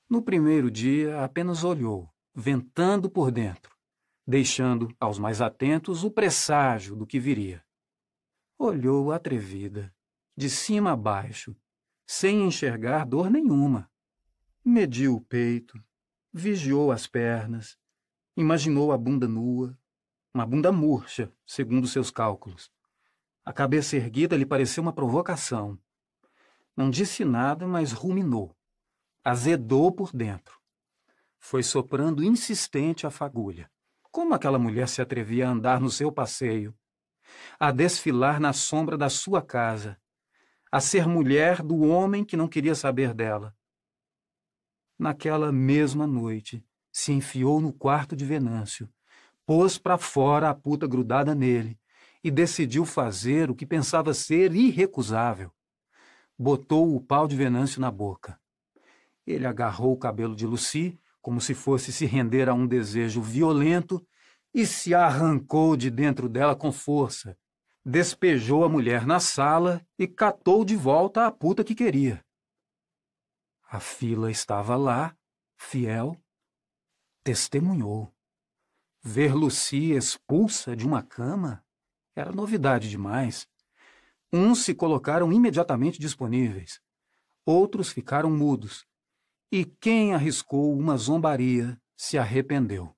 [0.09, 2.11] No primeiro dia, apenas olhou,
[2.41, 3.77] ventando por dentro,
[4.25, 7.65] deixando aos mais atentos o presságio do que viria.
[8.57, 9.93] Olhou atrevida,
[10.37, 11.57] de cima a baixo,
[12.07, 13.91] sem enxergar dor nenhuma.
[14.65, 15.83] Mediu o peito,
[16.33, 17.77] vigiou as pernas,
[18.37, 19.77] Imaginou a bunda nua,
[20.33, 22.71] uma bunda murcha, segundo seus cálculos.
[23.45, 25.77] A cabeça erguida lhe pareceu uma provocação.
[26.77, 28.57] Não disse nada, mas ruminou.
[29.25, 30.58] Azedou por dentro.
[31.51, 33.71] Foi soprando insistente a fagulha.
[34.13, 36.77] Como aquela mulher se atrevia a andar no seu passeio,
[37.59, 39.99] a desfilar na sombra da sua casa,
[40.71, 43.57] a ser mulher do homem que não queria saber dela?
[44.99, 48.87] Naquela mesma noite, se enfiou no quarto de Venâncio,
[49.47, 51.81] pôs para fora a puta grudada nele
[52.23, 55.51] e decidiu fazer o que pensava ser irrecusável.
[56.39, 58.39] Botou o pau de Venâncio na boca.
[59.27, 64.05] Ele agarrou o cabelo de Lucy, como se fosse se render a um desejo violento,
[64.55, 67.37] e se arrancou de dentro dela com força.
[67.85, 72.25] Despejou a mulher na sala e catou de volta a puta que queria.
[73.71, 75.17] A fila estava lá,
[75.57, 76.17] fiel,
[77.23, 78.13] testemunhou.
[79.03, 81.65] Ver Lucy expulsa de uma cama
[82.17, 83.47] era novidade demais.
[84.33, 86.81] Uns se colocaram imediatamente disponíveis,
[87.47, 88.85] outros ficaram mudos,
[89.51, 92.95] e quem arriscou uma zombaria se arrependeu.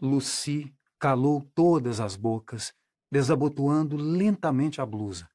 [0.00, 2.74] Lucy calou todas as bocas,
[3.10, 5.28] desabotoando lentamente a blusa.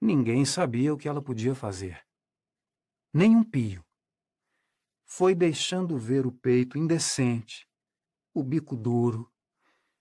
[0.00, 2.04] Ninguém sabia o que ela podia fazer.
[3.12, 3.84] Nem um pio
[5.04, 7.68] foi deixando ver o peito indecente,
[8.32, 9.28] o bico duro,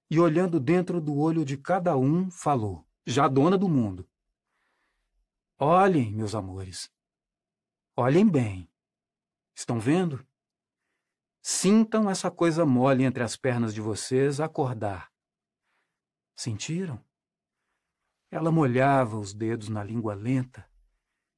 [0.09, 4.07] e olhando dentro do olho de cada um, falou, já dona do mundo.
[5.57, 6.91] Olhem, meus amores.
[7.97, 8.68] Olhem bem.
[9.59, 10.25] Estão vendo?
[11.41, 15.11] Sintam essa coisa mole entre as pernas de vocês acordar.
[16.33, 17.03] Sentiram?
[18.31, 20.65] Ela molhava os dedos na língua lenta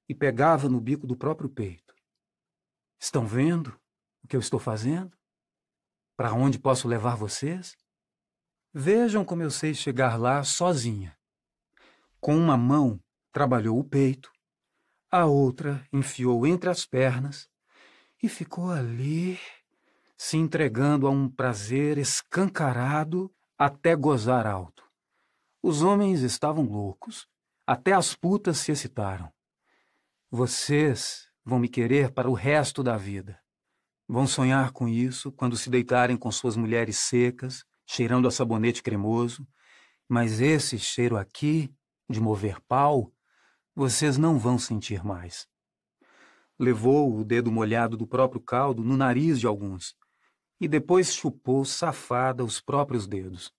[0.08, 1.96] e pegava no bico do próprio peito.
[3.00, 3.76] Estão vendo
[4.24, 5.18] o que eu estou fazendo?
[6.16, 7.76] Para onde posso levar vocês?
[8.72, 11.18] Vejam como eu sei chegar lá sozinha.
[12.20, 14.32] Com uma mão trabalhou o peito,
[15.10, 17.51] a outra enfiou entre as pernas
[18.22, 19.40] e ficou ali,
[20.18, 24.84] se entregando a um prazer escancarado até gozar alto.
[25.62, 27.28] Os homens estavam loucos,
[27.66, 29.32] até as putas se excitaram.
[30.30, 33.40] Vocês vão me querer para o resto da vida.
[34.08, 39.48] Vão sonhar com isso quando se deitarem com suas mulheres secas, cheirando a sabonete cremoso,
[40.08, 41.74] mas esse cheiro aqui,
[42.10, 43.14] de mover pau,
[43.74, 45.48] vocês não vão sentir mais.
[46.62, 49.95] Levou o dedo molhado do próprio caldo no nariz de alguns
[50.60, 53.52] e depois chupou safada os próprios dedos.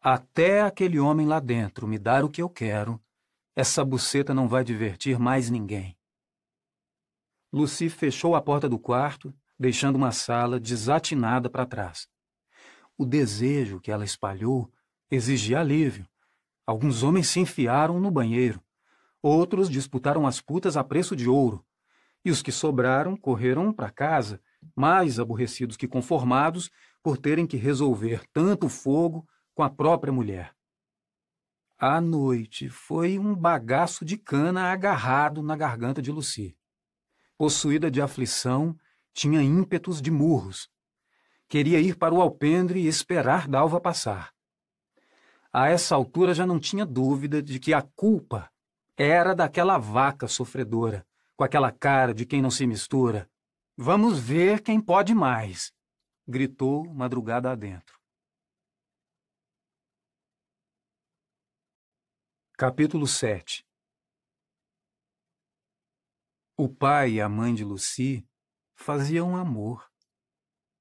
[0.00, 3.02] Até aquele homem lá dentro me dar o que eu quero,
[3.56, 5.98] essa buceta não vai divertir mais ninguém.
[7.52, 12.06] Lucy fechou a porta do quarto, deixando uma sala desatinada para trás.
[12.96, 14.72] O desejo que ela espalhou
[15.10, 16.06] exigia alívio.
[16.64, 18.62] Alguns homens se enfiaram no banheiro.
[19.20, 21.64] Outros disputaram as putas a preço de ouro.
[22.28, 24.38] E os que sobraram correram para casa,
[24.76, 26.68] mais aborrecidos que conformados
[27.02, 30.54] por terem que resolver tanto fogo com a própria mulher.
[31.78, 36.54] A noite foi um bagaço de cana agarrado na garganta de Lucy.
[37.38, 38.76] Possuída de aflição,
[39.14, 40.68] tinha ímpetos de murros.
[41.48, 44.34] Queria ir para o alpendre e esperar Dalva passar.
[45.50, 48.50] A essa altura já não tinha dúvida de que a culpa
[48.98, 51.06] era daquela vaca sofredora,
[51.38, 53.30] com aquela cara de quem não se mistura.
[53.76, 55.72] Vamos ver quem pode mais,
[56.26, 57.96] gritou madrugada adentro.
[62.56, 63.64] Capítulo 7
[66.56, 68.28] O pai e a mãe de Lucy
[68.74, 69.88] faziam amor.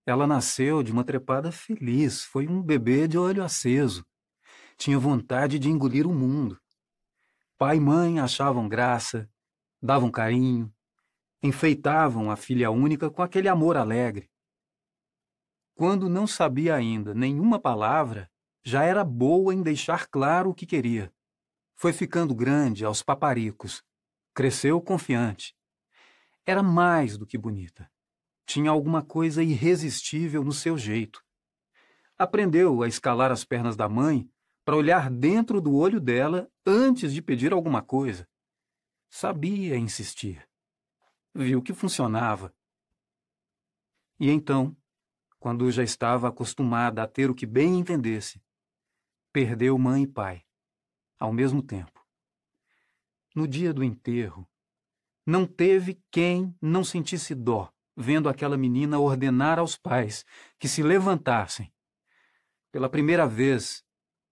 [0.07, 4.03] Ela nasceu de uma trepada feliz, foi um bebê de olho aceso.
[4.75, 6.59] Tinha vontade de engolir o mundo.
[7.59, 9.29] Pai e mãe achavam graça,
[9.81, 10.73] davam carinho,
[11.41, 14.29] enfeitavam a filha única com aquele amor alegre.
[15.75, 18.29] Quando não sabia ainda nenhuma palavra,
[18.63, 21.13] já era boa em deixar claro o que queria.
[21.75, 23.83] Foi ficando grande aos paparicos.
[24.33, 25.55] Cresceu confiante.
[26.45, 27.89] Era mais do que bonita.
[28.45, 31.23] Tinha alguma coisa irresistível no seu jeito.
[32.17, 34.27] Aprendeu a escalar as pernas da mãe
[34.65, 38.27] para olhar dentro do olho dela antes de pedir alguma coisa.
[39.09, 40.47] Sabia insistir.
[41.33, 42.53] Viu que funcionava.
[44.19, 44.75] E então,
[45.39, 48.41] quando já estava acostumada a ter o que bem entendesse,
[49.31, 50.43] perdeu mãe e pai
[51.19, 52.05] ao mesmo tempo.
[53.35, 54.47] No dia do enterro,
[55.25, 60.23] não teve quem não sentisse dó vendo aquela menina ordenar aos pais
[60.59, 61.73] que se levantassem.
[62.71, 63.83] Pela primeira vez,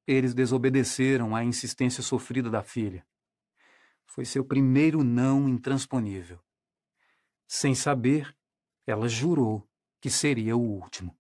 [0.05, 3.03] eles desobedeceram à insistência sofrida da filha.
[4.05, 6.39] Foi seu primeiro não intransponível.
[7.47, 8.35] Sem saber,
[8.85, 9.67] ela jurou
[9.99, 11.17] que seria o último.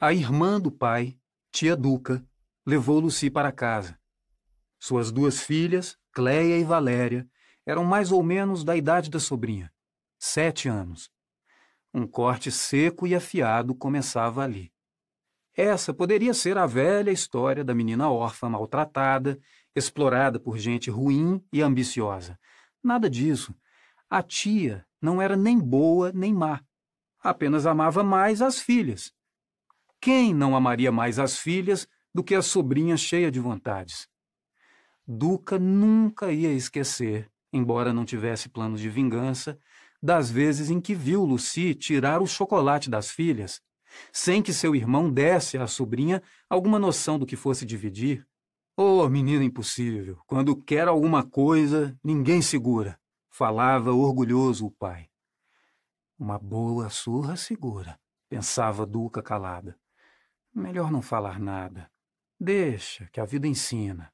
[0.00, 1.18] A irmã do pai,
[1.50, 2.24] tia Duca,
[2.64, 3.98] levou Lucy para casa.
[4.78, 7.28] Suas duas filhas, Cleia e Valéria,
[7.66, 9.72] eram mais ou menos da idade da sobrinha,
[10.18, 11.10] sete anos.
[11.92, 14.72] Um corte seco e afiado começava ali.
[15.54, 19.40] Essa poderia ser a velha história da menina órfã maltratada,
[19.78, 22.38] explorada por gente ruim e ambiciosa.
[22.82, 23.54] Nada disso.
[24.10, 26.60] A tia não era nem boa nem má.
[27.20, 29.12] Apenas amava mais as filhas.
[30.00, 34.08] Quem não amaria mais as filhas do que a sobrinha cheia de vontades?
[35.06, 39.58] Duca nunca ia esquecer, embora não tivesse planos de vingança,
[40.02, 43.60] das vezes em que viu Lucy tirar o chocolate das filhas,
[44.12, 48.27] sem que seu irmão desse à sobrinha alguma noção do que fosse dividir.
[48.80, 52.96] Oh, menina impossível, quando quer alguma coisa, ninguém segura,
[53.28, 55.10] falava orgulhoso o pai.
[56.16, 59.76] Uma boa surra segura, pensava Duca calada.
[60.54, 61.90] Melhor não falar nada.
[62.38, 64.12] Deixa, que a vida ensina.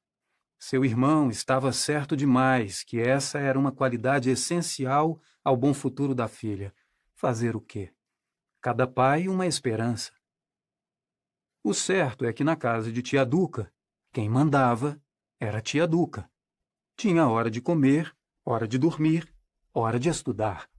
[0.59, 6.27] Seu irmão estava certo demais que essa era uma qualidade essencial ao bom futuro da
[6.27, 6.75] filha.
[7.15, 7.93] Fazer o quê?
[8.63, 10.11] Cada pai uma esperança.
[11.63, 13.71] O certo é que na casa de tia Duca,
[14.15, 14.97] quem mandava
[15.41, 16.31] era tia Duca.
[16.97, 19.29] Tinha hora de comer, hora de dormir,
[19.75, 20.71] hora de estudar.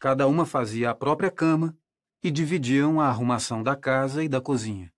[0.00, 1.78] Cada uma fazia a própria cama
[2.20, 4.92] e dividiam a arrumação da casa e da cozinha.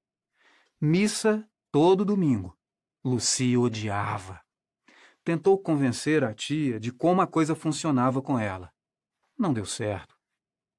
[0.81, 2.57] Missa todo domingo.
[3.05, 4.41] Lucy odiava.
[5.23, 8.73] Tentou convencer a tia de como a coisa funcionava com ela.
[9.37, 10.17] Não deu certo.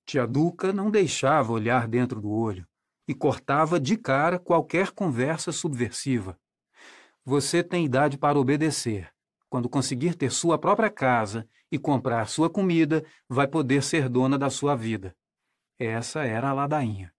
[0.08, 2.68] Tia Duca não deixava olhar dentro do olho
[3.08, 6.36] e cortava de cara qualquer conversa subversiva.
[7.30, 9.08] Você tem idade para obedecer.
[9.52, 14.50] Quando conseguir ter sua própria casa e comprar sua comida, vai poder ser dona da
[14.50, 15.16] sua vida.
[15.78, 17.14] Essa era a ladainha.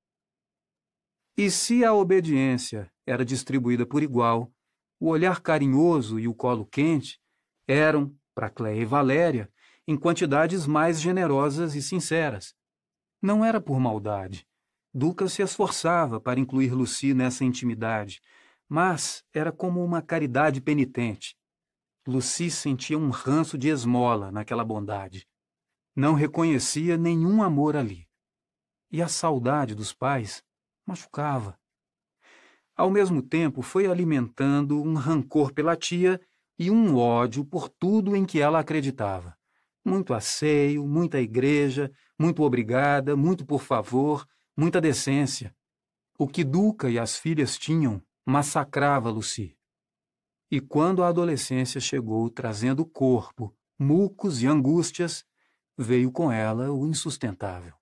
[1.36, 4.52] E se a obediência era distribuída por igual,
[4.98, 7.20] o olhar carinhoso e o colo quente
[7.68, 9.48] eram, para Cléia e Valéria,
[9.86, 12.52] em quantidades mais generosas e sinceras.
[13.22, 14.44] Não era por maldade.
[14.92, 18.20] Duca se esforçava para incluir Lucy nessa intimidade,
[18.70, 21.36] mas era como uma caridade penitente.
[22.06, 25.26] Lucy sentia um ranço de esmola naquela bondade.
[25.94, 28.08] Não reconhecia nenhum amor ali.
[28.88, 30.44] E a saudade dos pais
[30.86, 31.58] machucava.
[32.76, 36.20] Ao mesmo tempo, foi alimentando um rancor pela tia
[36.56, 39.36] e um ódio por tudo em que ela acreditava.
[39.84, 44.24] Muito asseio, muita igreja, muito obrigada, muito por favor,
[44.56, 45.52] muita decência.
[46.16, 49.56] O que Duca e as filhas tinham massacrava Lucy.
[50.50, 55.24] E quando a adolescência chegou trazendo corpo, mucos e angústias,
[55.76, 57.74] veio com ela o insustentável.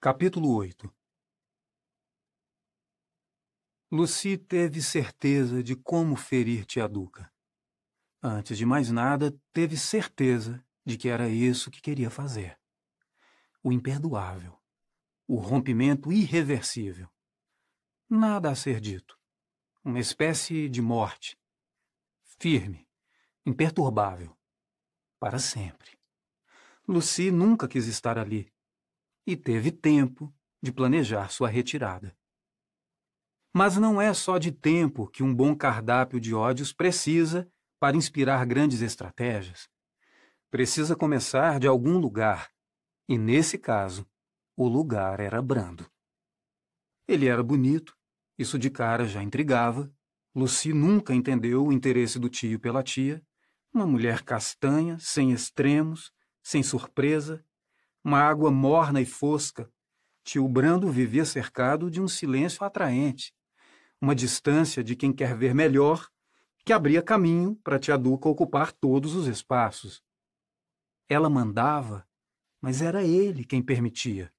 [0.00, 0.92] Capítulo 8
[3.92, 7.32] Lucy teve certeza de como ferir tia Duca.
[8.22, 12.58] Antes de mais nada, teve certeza de que era isso que queria fazer.
[13.62, 14.59] O imperdoável.
[15.32, 17.08] O rompimento irreversível.
[18.08, 19.16] Nada a ser dito.
[19.84, 21.38] Uma espécie de morte.
[22.40, 22.84] Firme,
[23.46, 24.36] imperturbável.
[25.20, 25.96] Para sempre.
[26.84, 28.52] Lucy nunca quis estar ali
[29.24, 32.18] e teve tempo de planejar sua retirada.
[33.54, 38.44] Mas não é só de tempo que um bom cardápio de ódios precisa para inspirar
[38.46, 39.68] grandes estratégias.
[40.50, 42.50] Precisa começar de algum lugar,
[43.08, 44.09] e nesse caso,
[44.62, 45.90] o lugar era brando.
[47.08, 47.96] Ele era bonito,
[48.36, 49.90] isso de cara já intrigava.
[50.34, 53.24] Lucy nunca entendeu o interesse do tio pela tia.
[53.72, 57.42] Uma mulher castanha, sem extremos, sem surpresa,
[58.04, 59.66] uma água morna e fosca.
[60.24, 63.32] Tio Brando vivia cercado de um silêncio atraente,
[63.98, 66.06] uma distância de quem quer ver melhor,
[66.66, 70.02] que abria caminho para tia Duca ocupar todos os espaços.
[71.08, 72.06] Ela mandava,
[72.60, 74.30] mas era ele quem permitia.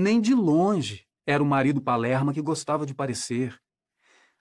[0.00, 3.60] Nem de longe era o marido Palerma que gostava de parecer.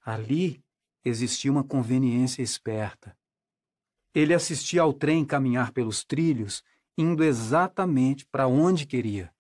[0.06, 0.64] Ali
[1.04, 3.18] existia uma conveniência esperta.
[4.14, 6.64] Ele assistia ao trem caminhar pelos trilhos
[6.96, 9.34] indo exatamente para onde queria.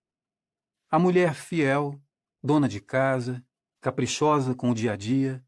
[0.89, 2.01] A mulher fiel,
[2.41, 3.45] dona de casa,
[3.79, 5.45] caprichosa com o dia a dia,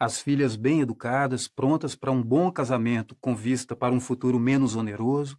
[0.00, 4.74] as filhas bem educadas, prontas para um bom casamento com vista para um futuro menos
[4.74, 5.38] oneroso,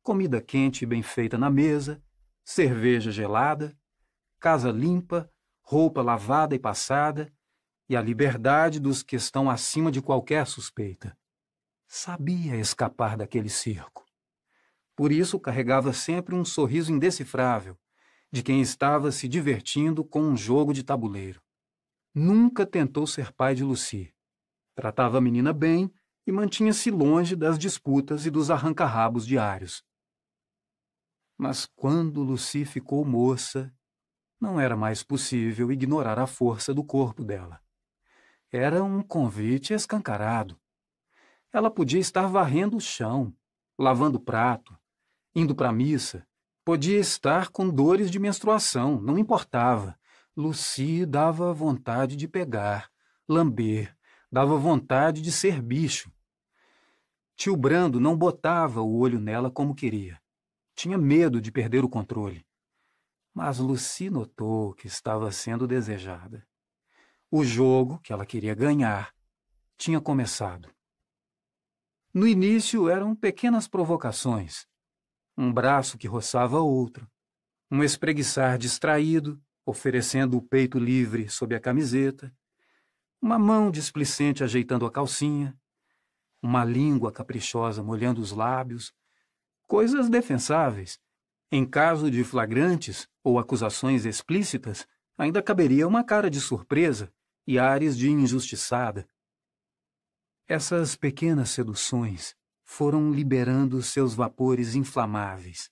[0.00, 2.00] comida quente e bem feita na mesa,
[2.44, 3.76] cerveja gelada,
[4.46, 5.28] casa limpa,
[5.60, 7.34] roupa lavada e passada,
[7.88, 11.18] e a liberdade dos que estão acima de qualquer suspeita.
[11.88, 14.06] Sabia escapar daquele circo.
[14.94, 17.76] Por isso carregava sempre um sorriso indecifrável,
[18.30, 21.42] de quem estava se divertindo com um jogo de tabuleiro.
[22.14, 24.14] Nunca tentou ser pai de Lucy.
[24.76, 25.92] Tratava a menina bem
[26.24, 29.82] e mantinha-se longe das disputas e dos arranca-rabos diários.
[31.36, 33.74] Mas quando Lucy ficou moça,
[34.40, 37.60] não era mais possível ignorar a força do corpo dela.
[38.52, 40.58] Era um convite escancarado.
[41.52, 43.34] Ela podia estar varrendo o chão,
[43.78, 44.76] lavando prato,
[45.34, 46.26] indo para a missa,
[46.64, 49.98] podia estar com dores de menstruação, não importava.
[50.36, 52.90] Lucy dava vontade de pegar,
[53.28, 53.96] lamber,
[54.30, 56.12] dava vontade de ser bicho.
[57.36, 60.20] Tio Brando não botava o olho nela como queria.
[60.74, 62.45] Tinha medo de perder o controle.
[63.36, 66.48] Mas Lucy notou que estava sendo desejada.
[67.30, 69.12] O jogo que ela queria ganhar
[69.76, 70.70] tinha começado.
[72.14, 74.66] No início eram pequenas provocações,
[75.36, 77.06] um braço que roçava outro,
[77.70, 82.34] um espreguiçar distraído, oferecendo o peito livre sob a camiseta,
[83.20, 85.54] uma mão displicente ajeitando a calcinha,
[86.40, 88.94] uma língua caprichosa molhando os lábios,
[89.66, 90.98] coisas defensáveis.
[91.50, 94.86] Em caso de flagrantes ou acusações explícitas,
[95.16, 97.12] ainda caberia uma cara de surpresa
[97.46, 99.08] e ares de injustiçada.
[100.48, 102.34] Essas pequenas seduções
[102.64, 105.70] foram liberando seus vapores inflamáveis,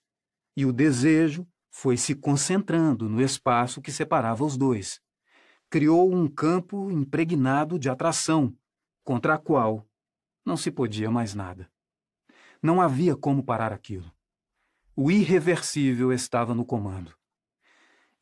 [0.55, 5.01] e o desejo foi se concentrando no espaço que separava os dois.
[5.69, 8.55] Criou um campo impregnado de atração,
[9.03, 9.85] contra a qual
[10.45, 11.69] não se podia mais nada.
[12.63, 14.14] Não havia como parar aquilo.
[14.97, 17.13] O irreversível estava no comando.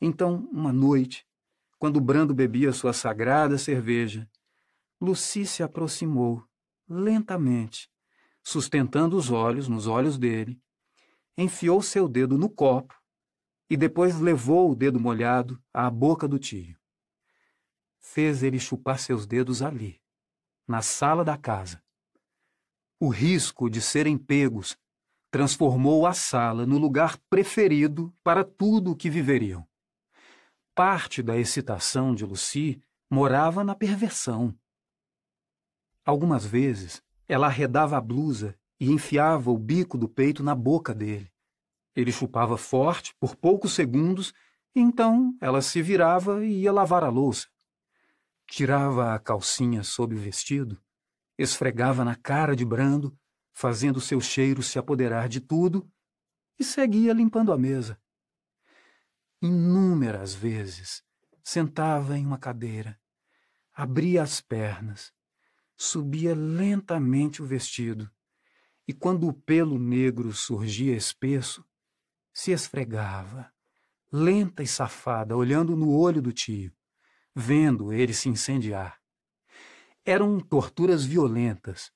[0.02, 1.24] Então, uma noite,
[1.78, 4.28] quando Brando bebia sua sagrada cerveja,
[5.00, 6.44] Lucy se aproximou,
[6.90, 7.92] lentamente,
[8.42, 10.60] sustentando os olhos nos olhos dele,
[11.38, 13.00] enfiou seu dedo no copo
[13.70, 16.76] e depois levou o dedo molhado à boca do tio.
[18.00, 20.02] Fez ele chupar seus dedos ali,
[20.68, 21.84] na sala da casa.
[23.00, 24.76] O risco de serem pegos
[25.34, 29.68] transformou a sala no lugar preferido para tudo o que viveriam.
[30.76, 32.80] Parte da excitação de Lucy
[33.10, 34.56] morava na perversão.
[36.06, 41.32] Algumas vezes, ela arredava a blusa e enfiava o bico do peito na boca dele.
[41.96, 44.36] Ele chupava forte por poucos segundos,
[44.76, 47.48] e então ela se virava e ia lavar a louça.
[48.46, 50.80] Tirava a calcinha sob o vestido,
[51.40, 53.18] esfregava na cara de Brando,
[53.54, 55.90] fazendo seu cheiro se apoderar de tudo,
[56.60, 58.00] e seguia limpando a mesa.
[59.42, 61.04] Inúmeras vezes
[61.44, 63.00] sentava em uma cadeira,
[63.74, 65.14] abria as pernas,
[65.76, 68.10] subia lentamente o vestido,
[68.88, 71.66] e quando o pelo negro surgia espesso,
[72.34, 73.52] se esfregava,
[74.12, 76.74] lenta e safada, olhando no olho do tio,
[77.36, 79.00] vendo ele se incendiar.
[80.06, 81.92] Eram torturas violentas,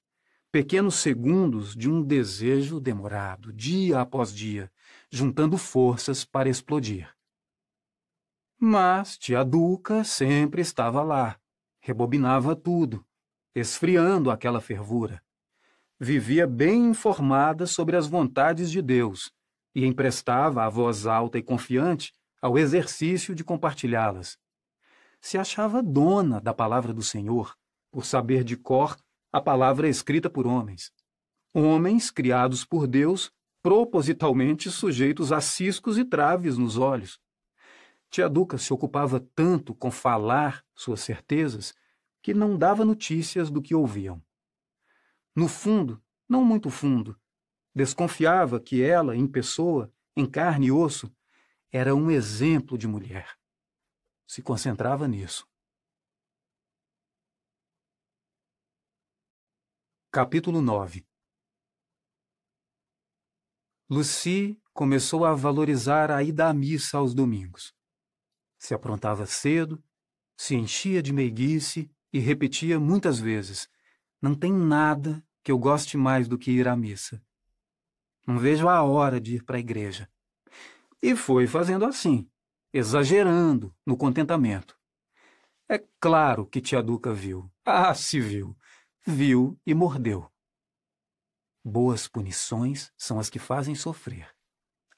[0.52, 4.72] pequenos segundos de um desejo demorado, dia após dia,
[5.12, 7.14] juntando forças para explodir.
[8.60, 11.38] Mas tia Duca sempre estava lá,
[11.80, 13.06] rebobinava tudo,
[13.54, 15.22] esfriando aquela fervura.
[16.00, 19.32] Vivia bem informada sobre as vontades de Deus
[19.76, 24.38] e emprestava a voz alta e confiante ao exercício de compartilhá-las.
[25.20, 27.56] Se achava dona da palavra do Senhor,
[27.92, 28.96] por saber de cor
[29.32, 30.92] a palavra escrita por homens.
[31.54, 37.20] Homens criados por Deus, propositalmente sujeitos a ciscos e traves nos olhos.
[38.10, 41.74] Tia Duca se ocupava tanto com falar suas certezas
[42.22, 44.22] que não dava notícias do que ouviam.
[45.36, 47.18] No fundo, não muito fundo,
[47.78, 51.16] Desconfiava que ela, em pessoa, em carne e osso,
[51.72, 53.38] era um exemplo de mulher.
[54.26, 55.48] Se concentrava nisso.
[60.18, 61.06] Capítulo 9
[63.88, 67.72] Lucy começou a valorizar a ida à missa aos domingos.
[68.58, 69.80] Se aprontava cedo,
[70.36, 73.70] se enchia de meiguice e repetia muitas vezes:
[74.20, 77.24] Não tem nada que eu goste mais do que ir à missa.
[78.26, 80.10] Não vejo a hora de ir para a igreja.
[81.00, 82.28] E foi fazendo assim,
[82.74, 84.76] exagerando no contentamento.
[85.70, 87.52] É claro que tia Duca viu.
[87.64, 88.58] Ah, se viu.
[89.10, 90.30] Viu e mordeu.
[91.64, 94.30] Boas punições são as que fazem sofrer.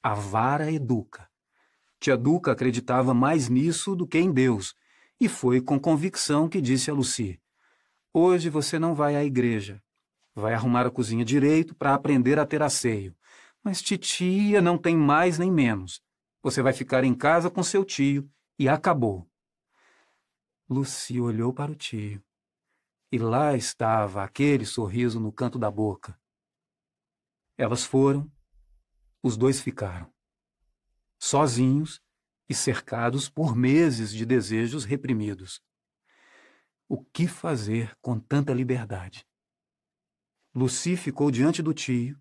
[0.01, 1.29] A vara educa.
[1.99, 4.73] Tia Duca acreditava mais nisso do que em Deus,
[5.19, 7.39] e foi com convicção que disse a Lucy:
[8.11, 9.79] Hoje você não vai à igreja.
[10.33, 13.15] Vai arrumar a cozinha direito para aprender a ter asseio.
[13.63, 16.01] Mas titia não tem mais nem menos.
[16.41, 19.29] Você vai ficar em casa com seu tio e acabou.
[20.67, 22.19] Lucy olhou para o tio.
[23.11, 26.19] E lá estava aquele sorriso no canto da boca.
[27.57, 28.31] Elas foram,
[29.23, 30.13] os dois ficaram.
[31.17, 32.01] Sozinhos
[32.47, 35.61] e cercados por meses de desejos reprimidos.
[36.87, 39.27] O que fazer com tanta liberdade?
[40.53, 42.19] Lucy ficou diante do tio,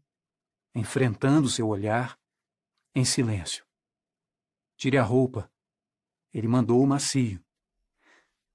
[0.75, 2.19] enfrentando seu olhar,
[2.95, 3.67] em silêncio.
[4.77, 5.51] Tire a roupa.
[6.33, 7.43] Ele mandou o macio.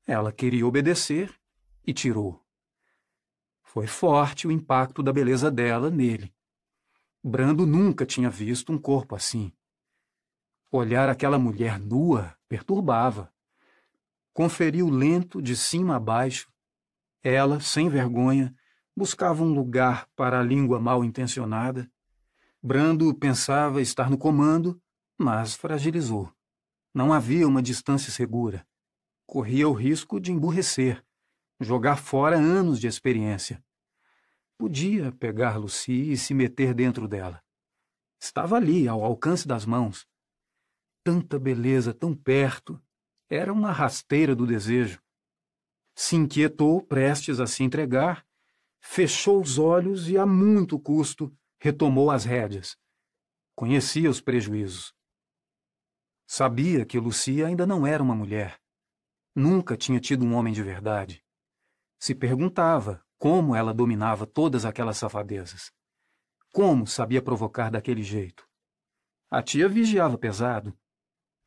[0.05, 1.33] Ela queria obedecer
[1.85, 2.43] e tirou.
[3.63, 6.33] Foi forte o impacto da beleza dela nele.
[7.23, 9.51] Brando nunca tinha visto um corpo assim.
[10.71, 13.33] Olhar aquela mulher nua perturbava.
[14.33, 16.51] Conferiu lento de cima a baixo.
[17.23, 18.53] Ela, sem vergonha,
[18.95, 21.89] buscava um lugar para a língua mal intencionada
[22.65, 24.81] Brando pensava estar no comando,
[25.17, 26.31] mas fragilizou.
[26.93, 28.65] Não havia uma distância segura.
[29.25, 31.03] Corria o risco de emburrecer,
[31.63, 33.63] jogar fora anos de experiência.
[34.57, 37.43] Podia pegar Lucy e se meter dentro dela.
[38.19, 40.07] Estava ali, ao alcance das mãos.
[41.03, 42.81] Tanta beleza tão perto.
[43.29, 45.01] Era uma rasteira do desejo.
[45.95, 48.25] Se inquietou, prestes a se entregar,
[48.79, 52.77] fechou os olhos e, a muito custo, retomou as rédeas.
[53.55, 54.93] Conhecia os prejuízos.
[56.25, 58.59] Sabia que Lucia ainda não era uma mulher.
[59.35, 61.22] Nunca tinha tido um homem de verdade.
[62.03, 65.71] Se perguntava como ela dominava todas aquelas safadezas.
[66.51, 68.45] Como sabia provocar daquele jeito?
[69.31, 70.77] A tia vigiava pesado.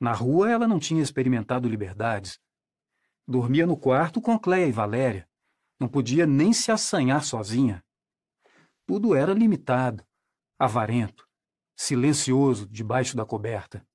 [0.00, 2.40] Na rua ela não tinha experimentado liberdades.
[3.28, 5.28] Dormia no quarto com Cleia e Valéria.
[5.78, 7.84] Não podia nem se assanhar sozinha.
[8.86, 10.02] Tudo era limitado,
[10.58, 11.28] avarento,
[11.76, 13.86] silencioso debaixo da coberta.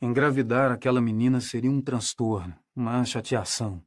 [0.00, 3.86] Engravidar aquela menina seria um transtorno, uma chateação.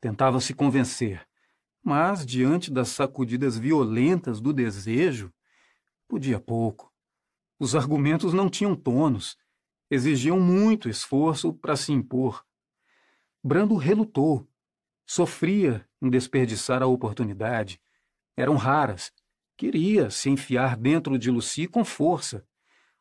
[0.00, 1.26] Tentava se convencer,
[1.82, 5.32] mas, diante das sacudidas violentas do desejo,
[6.08, 6.92] podia pouco.
[7.58, 9.36] Os argumentos não tinham tonos,
[9.90, 12.44] exigiam muito esforço para se impor.
[13.42, 14.48] Brando relutou,
[15.06, 17.80] sofria em desperdiçar a oportunidade.
[18.36, 19.12] Eram raras.
[19.56, 22.46] Queria se enfiar dentro de Lucy com força,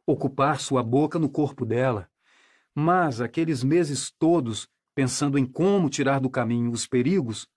[0.05, 2.09] ocupar sua boca no corpo dela
[2.79, 4.69] mas aqueles meses todos,
[4.99, 7.47] pensando em como tirar do caminho os perigos,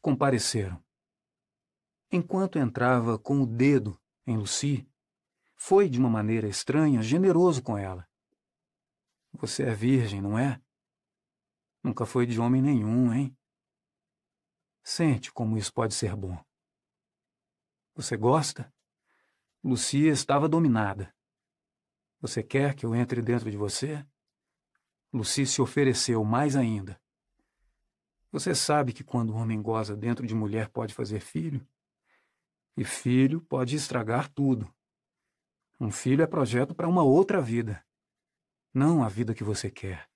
[0.00, 0.80] compareceram.
[2.12, 4.88] Enquanto entrava com o dedo em Lucy,
[5.56, 8.08] foi, de uma maneira estranha, generoso com ela.
[9.32, 10.62] Você é virgem, não é?
[11.82, 13.36] Nunca foi de homem nenhum, hein?
[14.84, 16.40] Sente como isso pode ser bom.
[17.96, 18.72] Você gosta?
[19.60, 21.12] Lucia estava dominada.
[22.20, 24.06] Você quer que eu entre dentro de você?
[25.12, 27.00] Lucy se ofereceu mais ainda.
[28.30, 31.66] Você sabe que quando o homem goza dentro de mulher pode fazer filho?
[32.76, 34.70] E filho pode estragar tudo.
[35.80, 37.84] Um filho é projeto para uma outra vida.
[38.74, 40.08] Não a vida que você quer.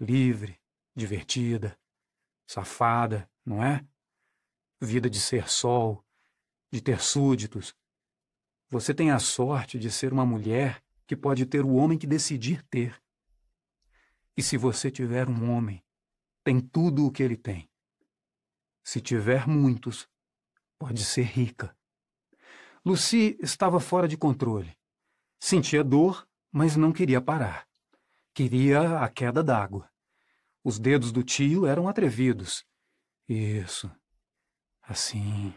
[0.00, 0.60] Livre,
[0.94, 1.76] divertida,
[2.46, 3.84] safada, não é?
[4.80, 6.04] Vida de ser sol,
[6.70, 7.74] de ter súditos.
[8.68, 12.62] Você tem a sorte de ser uma mulher que pode ter o homem que decidir
[12.64, 13.00] ter.
[14.38, 15.84] E se você tiver um homem,
[16.44, 17.68] tem tudo o que ele tem.
[18.84, 20.08] Se tiver muitos,
[20.78, 21.76] pode ser rica.
[22.86, 24.78] Lucy estava fora de controle.
[25.40, 27.66] Sentia dor, mas não queria parar.
[28.32, 29.90] Queria a queda d'água.
[30.62, 32.64] Os dedos do tio eram atrevidos.
[33.28, 33.90] Isso.
[34.82, 35.52] Assim.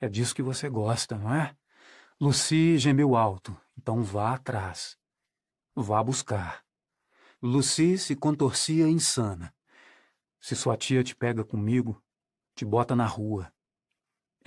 [0.00, 1.56] É disso que você gosta, não é?
[2.20, 3.56] Lucy gemeu alto.
[3.78, 4.98] Então vá atrás.
[5.76, 6.63] Vá buscar.
[7.46, 9.54] Lucy se contorcia insana.
[10.40, 12.02] Se sua tia te pega comigo,
[12.54, 13.52] te bota na rua.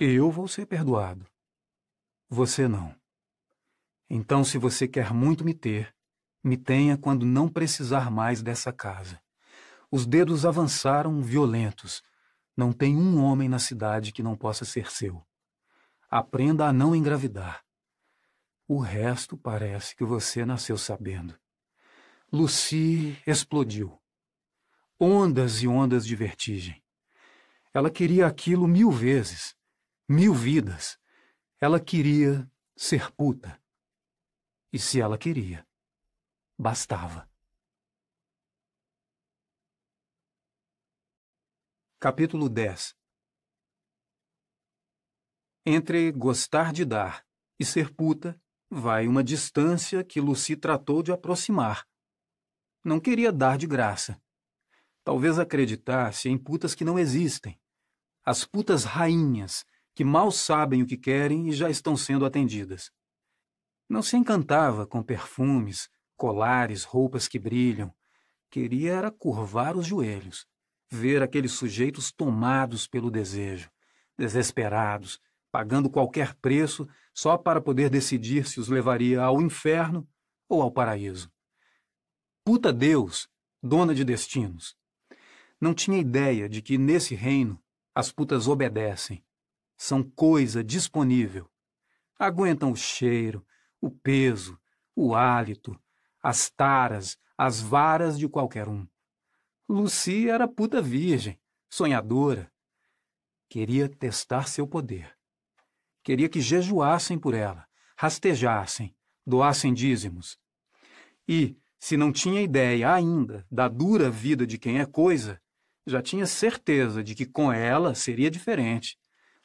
[0.00, 1.24] Eu vou ser perdoado.
[2.28, 2.92] Você não.
[4.10, 5.94] Então, se você quer muito me ter,
[6.42, 9.22] me tenha quando não precisar mais dessa casa.
[9.92, 12.02] Os dedos avançaram violentos.
[12.56, 15.24] Não tem um homem na cidade que não possa ser seu.
[16.10, 17.64] Aprenda a não engravidar.
[18.66, 21.38] O resto parece que você nasceu sabendo.
[22.30, 23.98] Lucy explodiu.
[25.00, 26.84] Ondas e ondas de vertigem.
[27.72, 29.56] Ela queria aquilo mil vezes,
[30.06, 30.98] mil vidas.
[31.58, 33.58] Ela queria ser puta.
[34.70, 35.66] E se ela queria,
[36.58, 37.26] bastava.
[41.98, 42.94] Capítulo 10
[45.64, 47.26] Entre gostar de dar
[47.58, 51.88] e ser puta, vai uma distância que Lucy tratou de aproximar
[52.84, 54.20] não queria dar de graça.
[55.04, 57.58] Talvez acreditasse em putas que não existem.
[58.24, 59.64] As putas rainhas,
[59.94, 62.90] que mal sabem o que querem e já estão sendo atendidas.
[63.88, 67.92] Não se encantava com perfumes, colares, roupas que brilham.
[68.50, 70.46] Queria era curvar os joelhos,
[70.90, 73.70] ver aqueles sujeitos tomados pelo desejo,
[74.16, 75.18] desesperados,
[75.50, 80.06] pagando qualquer preço só para poder decidir se os levaria ao inferno
[80.48, 81.30] ou ao paraíso.
[82.48, 83.28] Puta Deus,
[83.62, 84.74] dona de destinos.
[85.60, 87.62] Não tinha ideia de que nesse reino
[87.94, 89.22] as putas obedecem.
[89.76, 91.46] São coisa disponível.
[92.18, 93.46] Aguentam o cheiro,
[93.82, 94.58] o peso,
[94.96, 95.78] o hálito,
[96.22, 98.88] as taras, as varas de qualquer um.
[99.68, 101.38] Lucy era puta virgem,
[101.68, 102.50] sonhadora.
[103.46, 105.14] Queria testar seu poder.
[106.02, 108.96] Queria que jejuassem por ela, rastejassem,
[109.26, 110.40] doassem dízimos.
[111.28, 115.40] E, se não tinha ideia ainda da dura vida de quem é coisa,
[115.86, 118.98] já tinha certeza de que com ela seria diferente.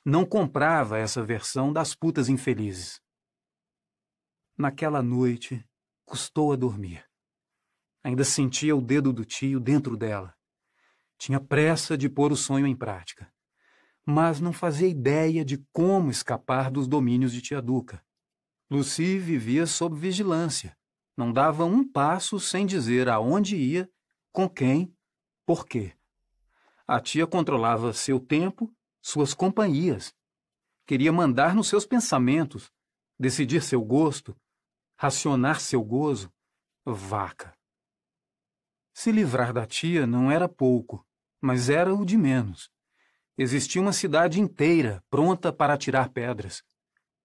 [0.03, 2.99] Não comprava essa versão das putas infelizes.
[4.57, 5.63] Naquela noite,
[6.03, 7.05] custou a dormir.
[8.03, 10.35] Ainda sentia o dedo do tio dentro dela.
[11.17, 13.31] Tinha pressa de pôr o sonho em prática.
[14.05, 18.03] Mas não fazia ideia de como escapar dos domínios de tia Duca.
[18.69, 20.75] Lucy vivia sob vigilância
[21.15, 23.89] não dava um passo sem dizer aonde ia,
[24.31, 24.95] com quem,
[25.45, 25.93] por quê.
[26.87, 30.13] A tia controlava seu tempo, suas companhias.
[30.85, 32.71] Queria mandar nos seus pensamentos,
[33.17, 34.35] decidir seu gosto,
[34.97, 36.31] racionar seu gozo.
[36.85, 37.57] Vaca.
[38.93, 41.05] Se livrar da tia não era pouco,
[41.39, 42.69] mas era o de menos.
[43.37, 46.61] Existia uma cidade inteira pronta para atirar pedras.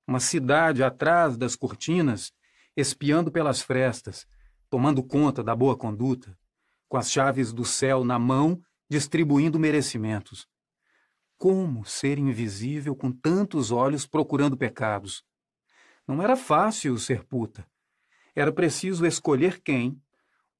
[0.07, 2.32] Uma cidade atrás das cortinas,
[2.81, 4.24] espiando pelas frestas,
[4.70, 6.39] tomando conta da boa conduta,
[6.89, 10.47] com as chaves do céu na mão, distribuindo merecimentos.
[11.37, 15.24] Como ser invisível com tantos olhos procurando pecados?
[16.07, 17.68] Não era fácil ser puta.
[18.33, 20.01] Era preciso escolher quem,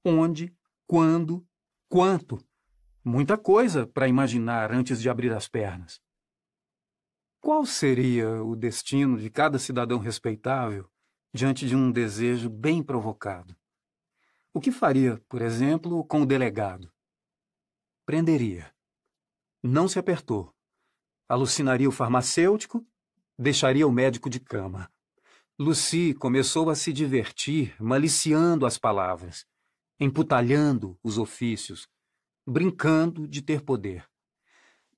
[0.05, 0.53] onde,
[0.89, 1.47] quando,
[1.89, 2.45] quanto.
[3.05, 6.01] Muita coisa para imaginar antes de abrir as pernas.
[7.41, 10.91] Qual seria o destino de cada cidadão respeitável
[11.33, 13.57] diante de um desejo bem provocado?
[14.53, 16.93] O que faria, por exemplo, com o delegado?
[18.05, 18.75] Prenderia.
[19.63, 20.55] Não se apertou
[21.29, 22.85] alucinaria o farmacêutico,
[23.39, 24.91] deixaria o médico de cama.
[25.59, 29.45] Lucy começou a se divertir maliciando as palavras,
[30.01, 31.89] emputalhando os ofícios,
[32.47, 34.09] brincando de ter poder.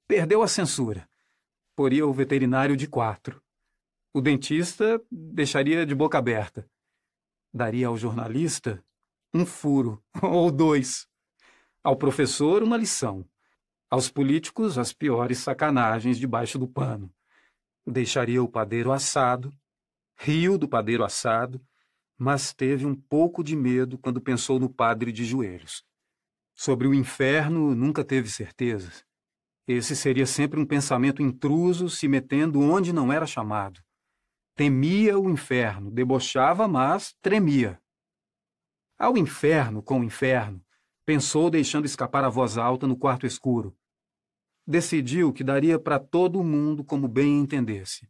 [0.06, 1.08] Perdeu a censura.
[1.74, 3.42] Poria o veterinário de quatro.
[4.12, 6.68] O dentista deixaria de boca aberta.
[7.54, 8.84] Daria ao jornalista
[9.32, 11.06] um furo, ou dois.
[11.82, 13.24] Ao professor, uma lição.
[13.88, 17.12] Aos políticos, as piores sacanagens debaixo do pano.
[17.86, 19.52] Deixaria o padeiro assado,
[20.18, 21.60] riu do padeiro assado,
[22.18, 25.84] mas teve um pouco de medo quando pensou no padre de joelhos.
[26.52, 29.04] Sobre o inferno, nunca teve certezas.
[29.68, 33.80] Esse seria sempre um pensamento intruso se metendo onde não era chamado.
[34.60, 37.80] Temia o inferno, debochava, mas tremia.
[38.98, 40.62] Ao inferno com o inferno,
[41.06, 43.74] pensou deixando escapar a voz alta no quarto escuro
[44.70, 48.08] decidiu que daria para todo mundo como bem entendesse.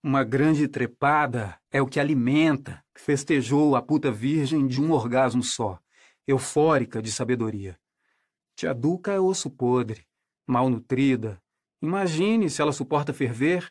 [0.00, 5.80] Uma grande trepada é o que alimenta, festejou a puta virgem de um orgasmo só,
[6.24, 7.76] eufórica de sabedoria.
[8.54, 10.06] Tia Duca é osso podre,
[10.46, 11.42] mal nutrida.
[11.82, 13.68] Imagine se ela suporta ferver.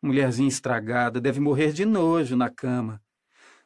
[0.00, 3.02] Mulherzinha estragada deve morrer de nojo na cama.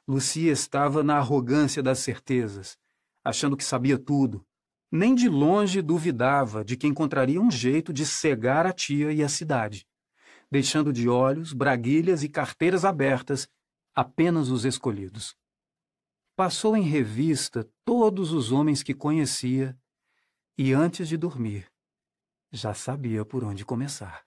[0.08, 2.76] Lucia estava na arrogância das certezas,
[3.22, 4.44] achando que sabia tudo,
[4.90, 9.28] nem de longe duvidava de que encontraria um jeito de cegar a tia e a
[9.28, 9.86] cidade,
[10.50, 13.48] deixando de olhos, braguilhas e carteiras abertas
[13.94, 15.36] apenas os escolhidos.
[16.34, 19.78] Passou em revista todos os homens que conhecia
[20.56, 21.70] e, antes de dormir,
[22.50, 24.24] já sabia por onde começar.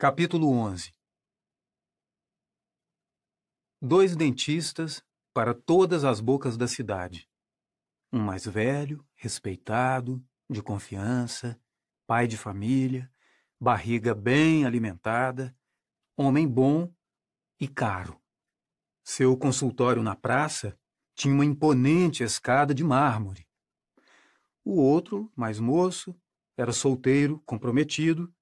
[0.00, 0.94] Capítulo 11
[3.82, 7.28] Dois dentistas para todas as bocas da cidade.
[8.10, 11.60] Um mais velho, respeitado, de confiança,
[12.06, 13.12] pai de família,
[13.60, 15.54] barriga bem alimentada,
[16.16, 16.90] homem bom
[17.60, 18.18] e caro.
[19.04, 20.80] Seu consultório na praça
[21.14, 23.46] tinha uma imponente escada de mármore.
[24.64, 26.18] O outro, mais moço,
[26.56, 28.34] era solteiro, comprometido,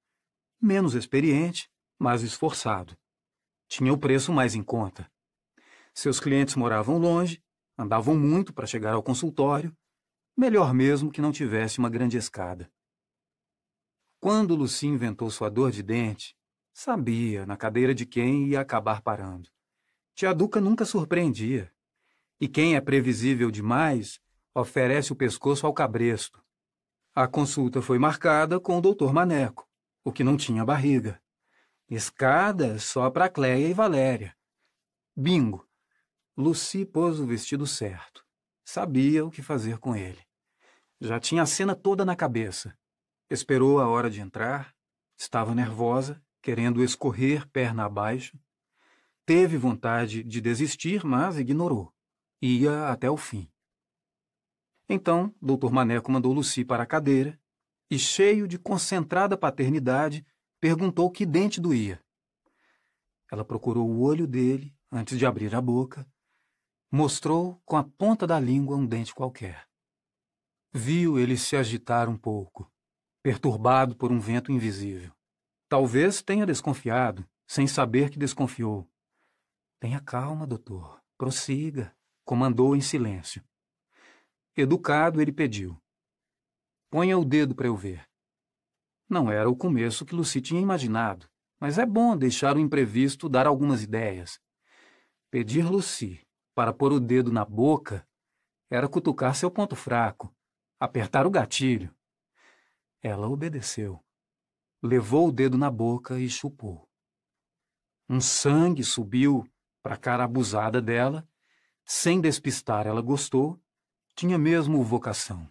[0.60, 2.96] menos experiente, mas esforçado.
[3.68, 5.10] Tinha o preço mais em conta.
[5.94, 7.42] Seus clientes moravam longe,
[7.76, 9.76] andavam muito para chegar ao consultório,
[10.36, 12.70] melhor mesmo que não tivesse uma grande escada.
[14.20, 16.36] Quando Luci inventou sua dor de dente,
[16.72, 19.50] sabia na cadeira de quem ia acabar parando.
[20.14, 21.72] Tia Duca nunca surpreendia.
[22.40, 24.20] E quem é previsível demais
[24.54, 26.42] oferece o pescoço ao cabresto.
[27.14, 29.67] A consulta foi marcada com o doutor Maneco,
[30.08, 31.20] o que não tinha barriga.
[31.86, 34.34] Escada só para Cléia e Valéria.
[35.14, 35.68] Bingo.
[36.34, 38.24] Lucy pôs o vestido certo.
[38.64, 40.20] Sabia o que fazer com ele.
[40.98, 42.74] Já tinha a cena toda na cabeça.
[43.28, 44.74] Esperou a hora de entrar.
[45.14, 48.38] Estava nervosa, querendo escorrer perna abaixo.
[49.26, 51.92] Teve vontade de desistir, mas ignorou.
[52.40, 53.46] Ia até o fim.
[54.88, 55.70] Então, Dr.
[55.70, 57.38] Maneco mandou Lucy para a cadeira
[57.90, 60.26] e, cheio de concentrada paternidade,
[60.60, 62.02] perguntou que dente doía.
[63.30, 66.06] Ela procurou o olho dele antes de abrir a boca
[66.90, 69.68] Mostrou com a ponta da língua um dente qualquer.
[70.72, 72.72] Viu ele se agitar um pouco,
[73.22, 75.12] perturbado por um vento invisível.
[75.68, 78.90] Talvez tenha desconfiado, sem saber que desconfiou.
[79.78, 80.98] Tenha calma, doutor.
[81.18, 83.44] Prossiga, comandou em silêncio.
[84.56, 85.78] Educado, ele pediu.
[86.90, 88.08] Ponha o dedo para eu ver.
[89.08, 91.28] Não era o começo que Lucy tinha imaginado,
[91.60, 94.40] mas é bom deixar o imprevisto dar algumas ideias.
[95.30, 98.06] Pedir Lucy para pôr o dedo na boca
[98.70, 100.34] era cutucar seu ponto fraco,
[100.80, 101.94] apertar o gatilho.
[103.02, 104.02] Ela obedeceu.
[104.82, 106.88] Levou o dedo na boca e chupou.
[108.08, 109.46] Um sangue subiu
[109.82, 111.28] para a cara abusada dela.
[111.84, 113.60] Sem despistar, ela gostou,
[114.14, 115.50] Tinha mesmo vocação.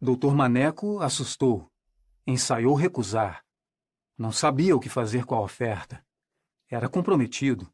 [0.00, 1.72] Doutor Maneco assustou.
[2.26, 3.42] Ensaiou recusar.
[4.18, 6.04] Não sabia o que fazer com a oferta.
[6.68, 7.72] Era comprometido.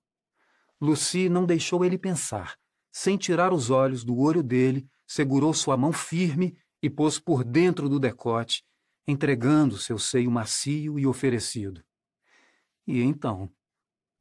[0.80, 2.56] Lucy não deixou ele pensar.
[2.92, 7.88] Sem tirar os olhos do olho dele, segurou sua mão firme e pôs por dentro
[7.88, 8.64] do decote,
[9.06, 11.82] entregando seu seio macio e oferecido.
[12.86, 13.52] E então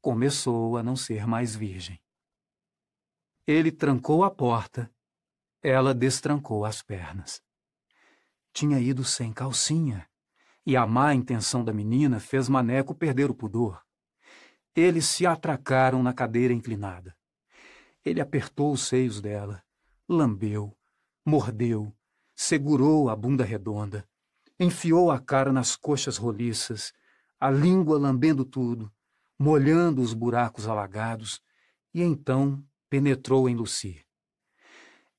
[0.00, 2.02] começou a não ser mais virgem.
[3.46, 4.92] Ele trancou a porta,
[5.62, 7.40] ela destrancou as pernas.
[8.52, 10.06] Tinha ido sem calcinha,
[10.64, 13.82] e a má intenção da menina fez Maneco perder o pudor.
[14.74, 17.16] Eles se atracaram na cadeira inclinada.
[18.04, 19.62] Ele apertou os seios dela,
[20.08, 20.76] lambeu,
[21.24, 21.94] mordeu,
[22.34, 24.06] segurou a bunda redonda,
[24.58, 26.92] enfiou a cara nas coxas roliças,
[27.40, 28.92] a língua lambendo tudo,
[29.38, 31.42] molhando os buracos alagados,
[31.92, 34.04] e então penetrou em Lucy.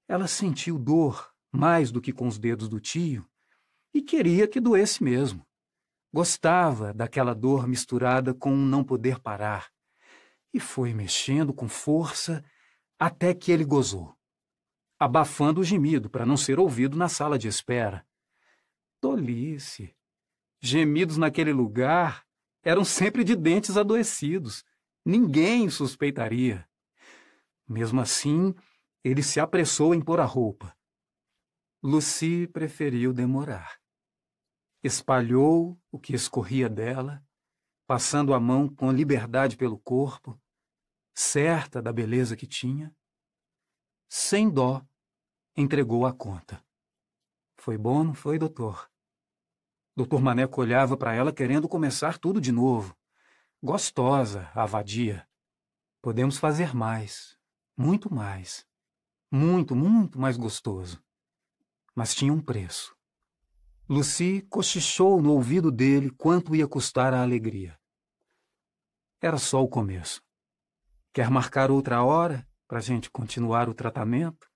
[0.08, 3.26] Ela sentiu dor mais do que com os dedos do tio
[3.94, 5.46] e queria que doesse mesmo.
[6.12, 9.70] Gostava daquela dor misturada com um não poder parar.
[10.52, 12.44] E foi mexendo com força
[13.00, 14.16] até que ele gozou,
[15.00, 18.06] abafando o gemido para não ser ouvido na sala de espera.
[19.00, 19.96] Tolice!
[20.62, 22.26] Gemidos naquele lugar
[22.64, 24.64] eram sempre de dentes adoecidos.
[25.06, 26.68] Ninguém suspeitaria.
[27.68, 28.56] Mesmo assim,
[29.04, 30.74] ele se apressou em pôr a roupa.
[31.84, 33.84] Lucy preferiu demorar
[34.84, 37.26] espalhou o que escorria dela,
[37.88, 40.40] passando a mão com liberdade pelo corpo,
[41.16, 42.94] certa da beleza que tinha.
[44.10, 44.86] Sem dó,
[45.56, 46.64] entregou a conta.
[47.56, 48.92] Foi bom, não foi, doutor?
[49.96, 52.98] Doutor Maneco olhava para ela querendo começar tudo de novo.
[53.62, 55.26] Gostosa, a.
[56.02, 57.40] Podemos fazer mais,
[57.78, 58.68] muito mais.
[59.32, 61.02] Muito, muito mais gostoso.
[61.96, 62.96] Mas tinha um preço.
[63.88, 67.78] Lucy cochichou no ouvido dele quanto ia custar a alegria.
[69.22, 70.22] Era só o começo.
[71.14, 74.50] Quer marcar outra hora para a gente continuar o tratamento?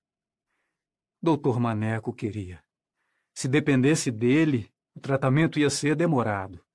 [1.22, 2.64] Doutor Maneco queria.
[3.34, 6.66] Se dependesse dele, o tratamento ia ser demorado.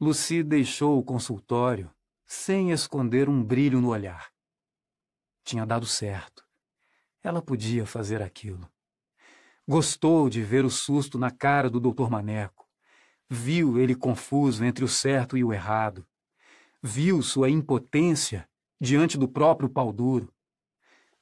[0.00, 1.92] Lucy deixou o consultório
[2.24, 4.30] sem esconder um brilho no olhar.
[5.42, 6.46] Tinha dado certo.
[7.22, 8.70] Ela podia fazer aquilo.
[9.70, 12.66] Gostou de ver o susto na cara do doutor Maneco.
[13.28, 16.06] Viu ele confuso entre o certo e o errado.
[16.82, 18.48] Viu sua impotência
[18.80, 20.32] diante do próprio pau duro.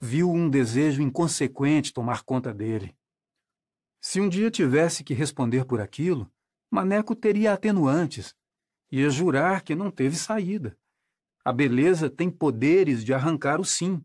[0.00, 2.96] Viu um desejo inconsequente tomar conta dele.
[4.00, 6.30] Se um dia tivesse que responder por aquilo,
[6.70, 8.32] Maneco teria atenuantes.
[8.92, 10.78] Ia jurar que não teve saída.
[11.44, 14.00] A beleza tem poderes de arrancar o sim.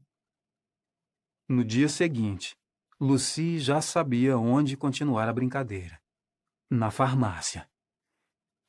[1.47, 2.57] No dia seguinte,
[3.03, 5.99] Lucy já sabia onde continuar a brincadeira.
[6.69, 7.67] Na farmácia.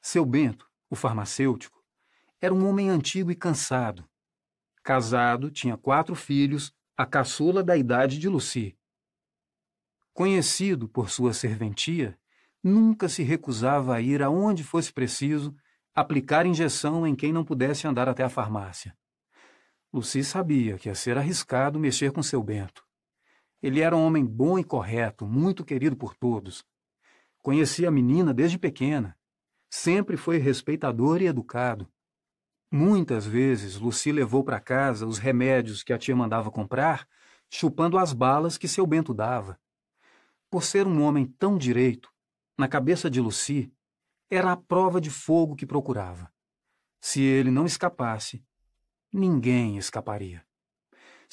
[0.01, 1.85] Seu Bento, o farmacêutico,
[2.41, 4.09] era um homem antigo e cansado.
[4.83, 8.74] Casado, tinha quatro filhos, a caçula da idade de Lucy.
[10.14, 12.18] Conhecido por sua serventia,
[12.64, 15.55] nunca se recusava a ir aonde fosse preciso
[15.95, 18.97] aplicar injeção em quem não pudesse andar até a farmácia.
[19.93, 22.83] Lucy sabia que ia ser arriscado mexer com seu Bento.
[23.62, 26.64] Ele era um homem bom e correto, muito querido por todos.
[27.40, 29.16] Conhecia a menina desde pequena.
[29.70, 31.88] Sempre foi respeitador e educado.
[32.70, 37.06] Muitas vezes Lucy levou para casa os remédios que a tia mandava comprar,
[37.48, 39.60] chupando as balas que seu Bento dava.
[40.50, 42.10] Por ser um homem tão direito,
[42.58, 43.72] na cabeça de Lucy,
[44.30, 46.32] era a prova de fogo que procurava.
[47.00, 48.44] Se ele não escapasse,
[49.12, 50.44] ninguém escaparia.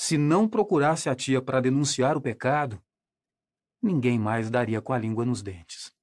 [0.02, 2.82] Se não procurasse a tia para denunciar o pecado,
[3.82, 5.94] ninguém mais daria com a língua nos dentes.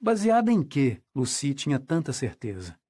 [0.00, 2.80] Baseada em que Lucy tinha tanta certeza?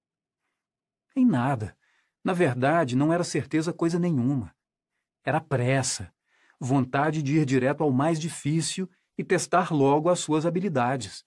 [1.17, 1.77] Em nada.
[2.23, 4.55] Na verdade, não era certeza coisa nenhuma.
[5.25, 6.15] Era pressa,
[6.61, 8.89] vontade de ir direto ao mais difícil
[9.19, 11.27] e testar logo as suas habilidades.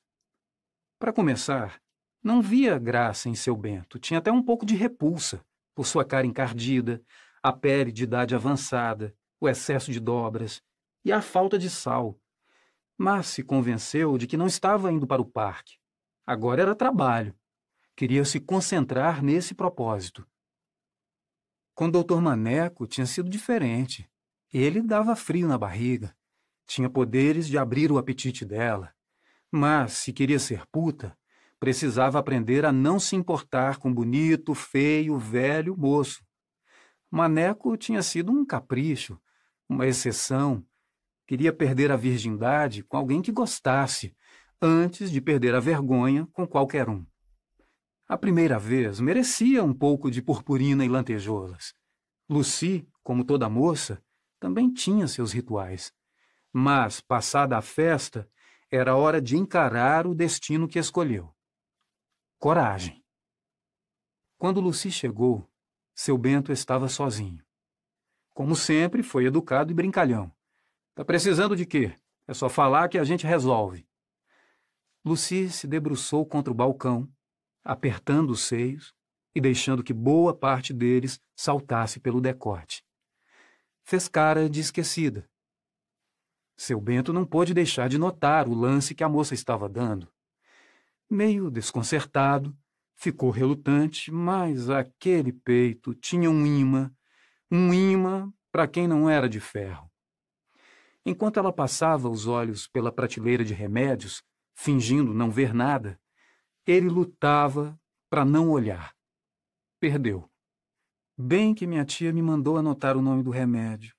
[0.97, 1.81] Para começar,
[2.23, 6.25] não via graça em seu Bento, tinha até um pouco de repulsa por sua cara
[6.25, 7.03] encardida,
[7.43, 10.61] a pele de idade avançada, o excesso de dobras
[11.03, 12.19] e a falta de sal.
[12.97, 15.77] Mas se convenceu de que não estava indo para o parque.
[16.25, 17.35] Agora era trabalho.
[17.95, 20.25] Queria se concentrar nesse propósito.
[21.73, 24.07] Com o doutor Maneco tinha sido diferente.
[24.53, 26.15] Ele dava frio na barriga.
[26.67, 28.93] Tinha poderes de abrir o apetite dela.
[29.51, 31.17] Mas, se queria ser puta,
[31.59, 36.23] precisava aprender a não se importar com bonito, feio, velho, moço.
[37.11, 39.19] Maneco tinha sido um capricho,
[39.69, 40.65] uma exceção,
[41.31, 44.13] Queria perder a virgindade com alguém que gostasse,
[44.61, 47.05] antes de perder a vergonha com qualquer um.
[48.05, 51.73] A primeira vez merecia um pouco de purpurina e lantejoulas.
[52.29, 54.03] Lucy, como toda moça,
[54.41, 55.93] também tinha seus rituais.
[56.51, 58.29] Mas, passada a festa,
[58.69, 61.33] era hora de encarar o destino que escolheu.
[62.37, 63.01] Coragem.
[64.37, 65.49] Quando Lucy chegou,
[65.93, 67.43] seu Bento estava sozinho.
[68.33, 70.31] Como sempre, foi educado e brincalhão.
[70.95, 71.95] Tá precisando de quê?
[72.27, 73.87] É só falar que a gente resolve.
[75.03, 77.09] Lucy se debruçou contra o balcão,
[77.63, 78.93] apertando os seios
[79.33, 82.85] e deixando que boa parte deles saltasse pelo decote.
[83.83, 85.29] Fez cara de esquecida.
[86.55, 90.07] Seu Bento não pôde deixar de notar o lance que a moça estava dando.
[91.09, 92.55] Meio desconcertado,
[93.01, 96.93] ficou relutante, mas aquele peito tinha um imã,
[97.49, 99.89] um imã para quem não era de ferro.
[101.03, 104.21] Enquanto ela passava os olhos pela prateleira de remédios,
[104.53, 105.99] fingindo não ver nada,
[106.63, 107.75] ele lutava
[108.07, 108.93] para não olhar.
[109.79, 110.29] Perdeu.
[111.17, 113.95] Bem que minha tia me mandou anotar o nome do remédio.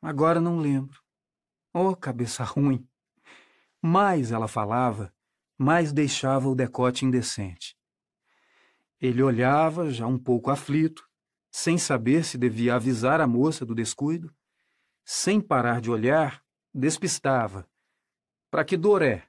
[0.00, 1.02] Agora não lembro.
[1.72, 2.88] Oh, cabeça ruim!
[3.82, 5.12] Mais ela falava,
[5.58, 7.76] mais deixava o decote indecente.
[9.04, 11.06] Ele olhava, já um pouco aflito,
[11.50, 14.34] sem saber se devia avisar a moça do descuido.
[15.04, 16.42] Sem parar de olhar,
[16.72, 17.68] despistava.
[18.50, 19.28] Para que dor é?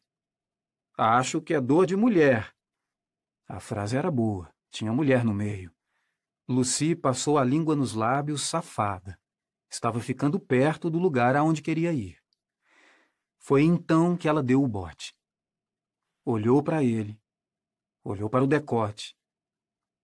[0.98, 2.56] Acho que é dor de mulher.
[3.50, 5.76] A frase era boa, tinha mulher no meio.
[6.48, 9.20] Lucy passou a língua nos lábios, safada.
[9.70, 12.18] Estava ficando perto do lugar aonde queria ir.
[13.40, 15.14] Foi então que ela deu o bote.
[16.24, 17.22] Olhou para ele,
[18.06, 19.18] olhou para o decote,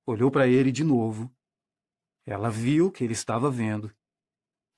[0.06, 1.34] olhou para ele de novo.
[2.26, 3.96] Ela viu que ele estava vendo.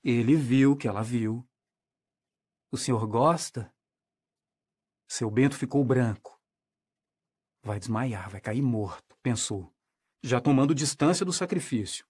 [0.02, 1.46] Ele viu que ela viu.
[2.70, 3.74] O senhor gosta?
[5.08, 6.40] Seu Bento ficou branco.
[7.62, 9.72] Vai desmaiar, vai cair morto, pensou,
[10.22, 12.06] já tomando distância do sacrifício.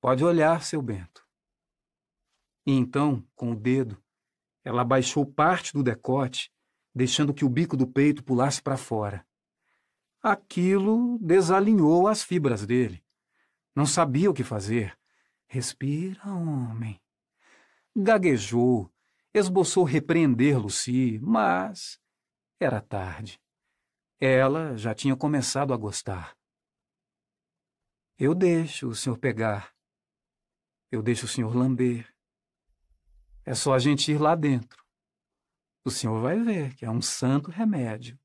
[0.00, 1.28] Pode olhar, seu Bento.
[2.66, 4.02] E então, com o dedo,
[4.64, 6.52] ela abaixou parte do decote,
[6.94, 9.27] deixando que o bico do peito pulasse para fora.
[10.22, 13.04] Aquilo desalinhou as fibras dele.
[13.74, 14.98] Não sabia o que fazer.
[15.46, 17.00] Respira, homem.
[17.96, 18.92] Gaguejou,
[19.32, 22.00] esboçou repreender Lucy, mas
[22.60, 23.40] era tarde.
[24.20, 26.36] Ela já tinha começado a gostar.
[28.18, 29.72] Eu deixo o senhor pegar.
[30.90, 32.12] Eu deixo o senhor lamber.
[33.44, 34.84] É só a gente ir lá dentro.
[35.84, 38.18] O senhor vai ver que é um santo remédio.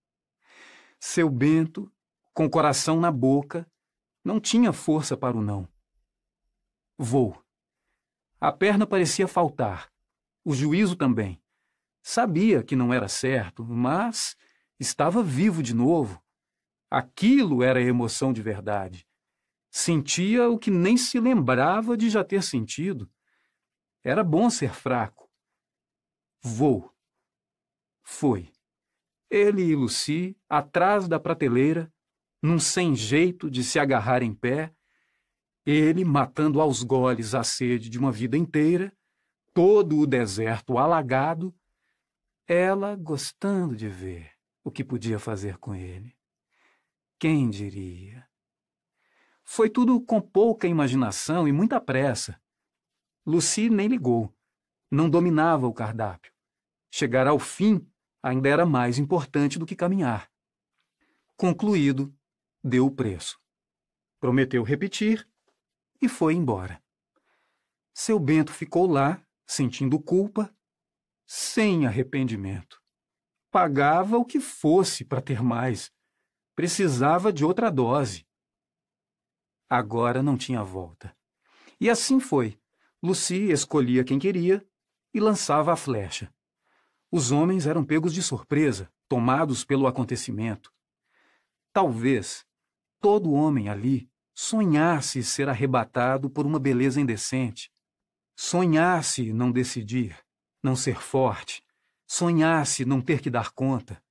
[1.05, 1.91] Seu Bento,
[2.33, 3.69] com o coração na boca,
[4.23, 5.67] não tinha força para o não.
[6.97, 7.43] Vou.
[8.39, 9.91] A perna parecia faltar,
[10.45, 11.43] o juízo também.
[12.01, 14.37] Sabia que não era certo, mas
[14.79, 16.23] Estava vivo de novo.
[16.89, 19.05] Aquilo era emoção de verdade.
[19.69, 23.11] Sentia o que nem se lembrava de já ter sentido.
[24.03, 25.29] Era bom ser fraco.
[26.41, 26.93] Vou.
[28.03, 28.52] Foi.
[29.33, 31.91] Ele e Lucy, atrás da prateleira,
[32.39, 34.71] num sem jeito de se agarrar em pé,
[35.65, 38.95] ele matando aos goles a sede de uma vida inteira,
[39.51, 41.51] todo o deserto alagado,
[42.45, 44.29] ela gostando de ver
[44.63, 46.15] o que podia fazer com ele.
[47.17, 48.29] Quem diria?
[49.43, 52.39] Foi tudo com pouca imaginação e muita pressa.
[53.25, 54.31] Lucy nem ligou.
[54.91, 56.31] Não dominava o cardápio.
[56.91, 57.83] Chegar ao fim
[58.23, 60.31] ainda era mais importante do que caminhar.
[61.35, 62.15] Concluído,
[62.63, 63.37] deu o preço.
[64.19, 65.27] Prometeu repetir
[66.01, 66.81] e foi embora.
[67.93, 70.55] Seu Bento ficou lá, sentindo culpa,
[71.25, 72.81] sem arrependimento.
[73.51, 75.91] Pagava o que fosse para ter mais.
[76.55, 78.25] Precisava de outra dose.
[79.69, 81.15] Agora não tinha volta.
[81.79, 82.57] E assim foi.
[83.01, 84.65] Lucy escolhia quem queria
[85.13, 86.33] e lançava a flecha.
[87.15, 90.73] Os homens eram pegos de surpresa, tomados pelo acontecimento.
[91.71, 92.43] Talvez
[92.99, 97.71] todo homem ali sonhasse ser arrebatado por uma beleza indecente.
[98.35, 100.17] Sonhasse não decidir,
[100.63, 101.63] não ser forte,
[102.07, 104.01] sonhasse não ter que dar conta.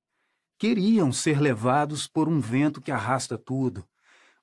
[0.57, 3.85] Queriam ser levados por um vento que arrasta tudo,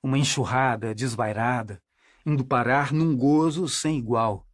[0.03, 1.81] uma enxurrada desvairada,
[2.23, 4.47] indo parar num gozo sem igual.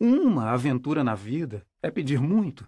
[0.00, 2.66] Uma aventura na vida é pedir muito.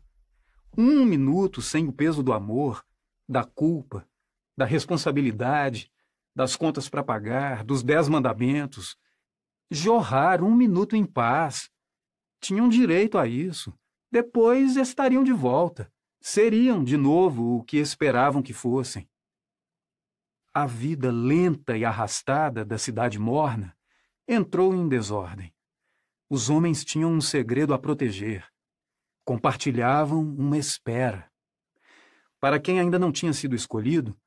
[0.76, 2.82] Um minuto sem o peso do amor,
[3.28, 4.08] da culpa,
[4.56, 5.90] da responsabilidade,
[6.34, 8.96] das contas para pagar, dos dez mandamentos.
[9.70, 11.70] Jorrar um minuto em paz.
[12.40, 13.72] Tinham direito a isso
[14.10, 19.08] Depois estariam de volta, seriam de novo o que esperavam que fossem.
[20.52, 23.74] A vida lenta e arrastada da cidade morna
[24.28, 25.54] entrou em desordem.
[26.28, 28.51] Os homens tinham um segredo a proteger.
[29.24, 31.30] Compartilhavam uma espera.
[32.40, 34.18] Para quem ainda não tinha sido escolhido,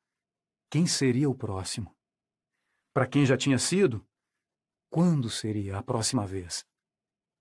[0.70, 1.96] quem seria o próximo?
[2.94, 4.06] Para quem já tinha sido,
[4.90, 6.66] quando seria a próxima vez?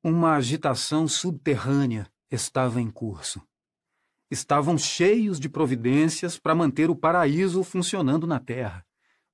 [0.02, 3.40] Uma agitação subterrânea estava em curso.
[4.28, 8.84] Estavam cheios de providências para manter o paraíso funcionando na terra,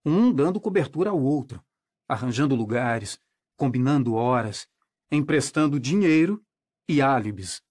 [0.04, 1.64] um dando cobertura ao outro,
[2.06, 3.18] arranjando lugares,
[3.56, 4.68] combinando horas,
[5.10, 6.44] emprestando dinheiro
[6.88, 7.62] e álibis.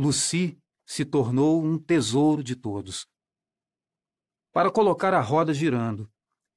[0.00, 3.04] Lucy se tornou um tesouro de todos.
[4.52, 6.08] Para colocar a roda girando,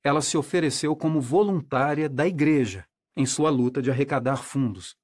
[0.04, 2.86] ela se ofereceu como voluntária da igreja
[3.18, 4.96] em sua luta de arrecadar fundos.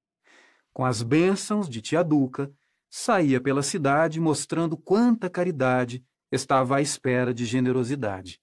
[0.71, 2.53] Com as bênçãos de tia Duca,
[2.91, 8.39] saía pela cidade mostrando quanta caridade estava à espera de generosidade.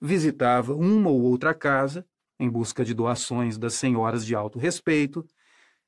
[0.00, 2.06] Visitava uma ou outra casa
[2.40, 5.28] em busca de doações das senhoras de alto respeito,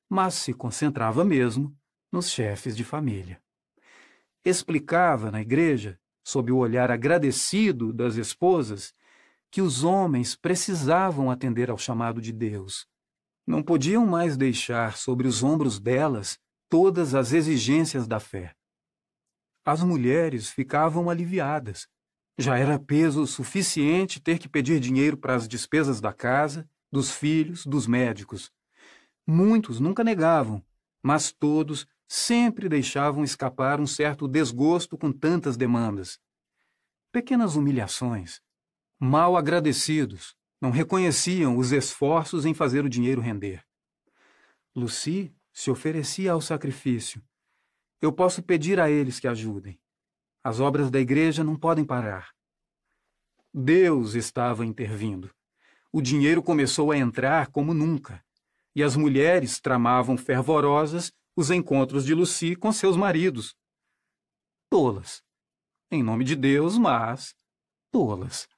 [0.06, 1.74] mas se concentrava mesmo
[2.16, 3.38] nos chefes de família.
[4.42, 8.94] Explicava na igreja, sob o olhar agradecido das esposas,
[9.50, 12.86] que os homens precisavam atender ao chamado de Deus.
[13.46, 16.38] Não podiam mais deixar sobre os ombros delas
[16.70, 18.54] todas as exigências da fé.
[19.62, 21.86] As mulheres ficavam aliviadas.
[22.38, 27.66] Já era peso suficiente ter que pedir dinheiro para as despesas da casa, dos filhos,
[27.66, 28.50] dos médicos.
[29.26, 30.64] Muitos nunca negavam,
[31.02, 36.18] mas todos sempre deixavam escapar um certo desgosto com tantas demandas.
[37.12, 38.40] Pequenas humilhações.
[38.98, 43.64] Mal agradecidos, não reconheciam os esforços em fazer o dinheiro render.
[44.74, 47.22] Lucy se oferecia ao sacrifício.
[48.00, 49.80] Eu posso pedir a eles que ajudem.
[50.44, 52.30] As obras da igreja não podem parar.
[53.52, 55.30] Deus estava intervindo.
[55.90, 58.22] O dinheiro começou a entrar como nunca,
[58.74, 63.54] e as mulheres tramavam fervorosas os encontros de Lucy com seus maridos.
[64.70, 65.22] Tolas.
[65.90, 67.36] Em nome de Deus, mas
[67.92, 68.48] tolas.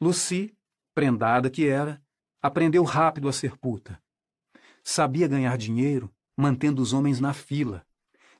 [0.00, 0.56] Lucy,
[0.94, 2.02] prendada que era,
[2.42, 4.02] aprendeu rápido a ser puta.
[4.82, 7.86] Sabia ganhar dinheiro mantendo os homens na fila,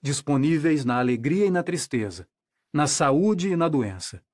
[0.00, 2.26] disponíveis na alegria e na tristeza,
[2.72, 4.24] na saúde e na doença.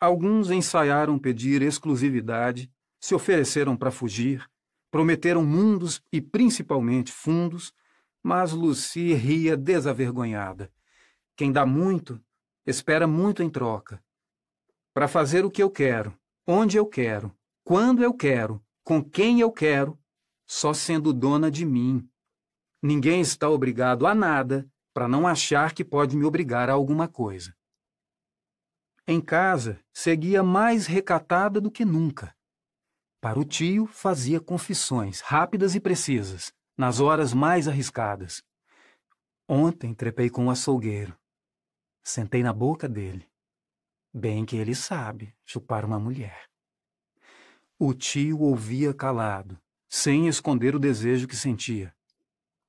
[0.00, 2.70] Alguns ensaiaram pedir exclusividade,
[3.00, 4.48] se ofereceram para fugir,
[4.90, 7.72] prometeram mundos e principalmente fundos,
[8.22, 10.72] mas Lucy ria desavergonhada.
[11.36, 12.20] Quem dá muito,
[12.66, 14.02] espera muito em troca.
[14.92, 17.32] Para fazer o que eu quero, onde eu quero,
[17.62, 19.98] quando eu quero, com quem eu quero,
[20.46, 22.08] só sendo dona de mim.
[22.82, 27.54] Ninguém está obrigado a nada para não achar que pode me obrigar a alguma coisa.
[29.06, 32.34] Em casa, seguia mais recatada do que nunca.
[33.20, 38.44] Para o tio, fazia confissões rápidas e precisas, nas horas mais arriscadas.
[39.48, 41.18] Ontem trepei com o um açougueiro.
[42.00, 43.28] Sentei na boca dele.
[44.14, 46.48] Bem que ele sabe chupar uma mulher.
[47.76, 51.92] O tio ouvia calado, sem esconder o desejo que sentia.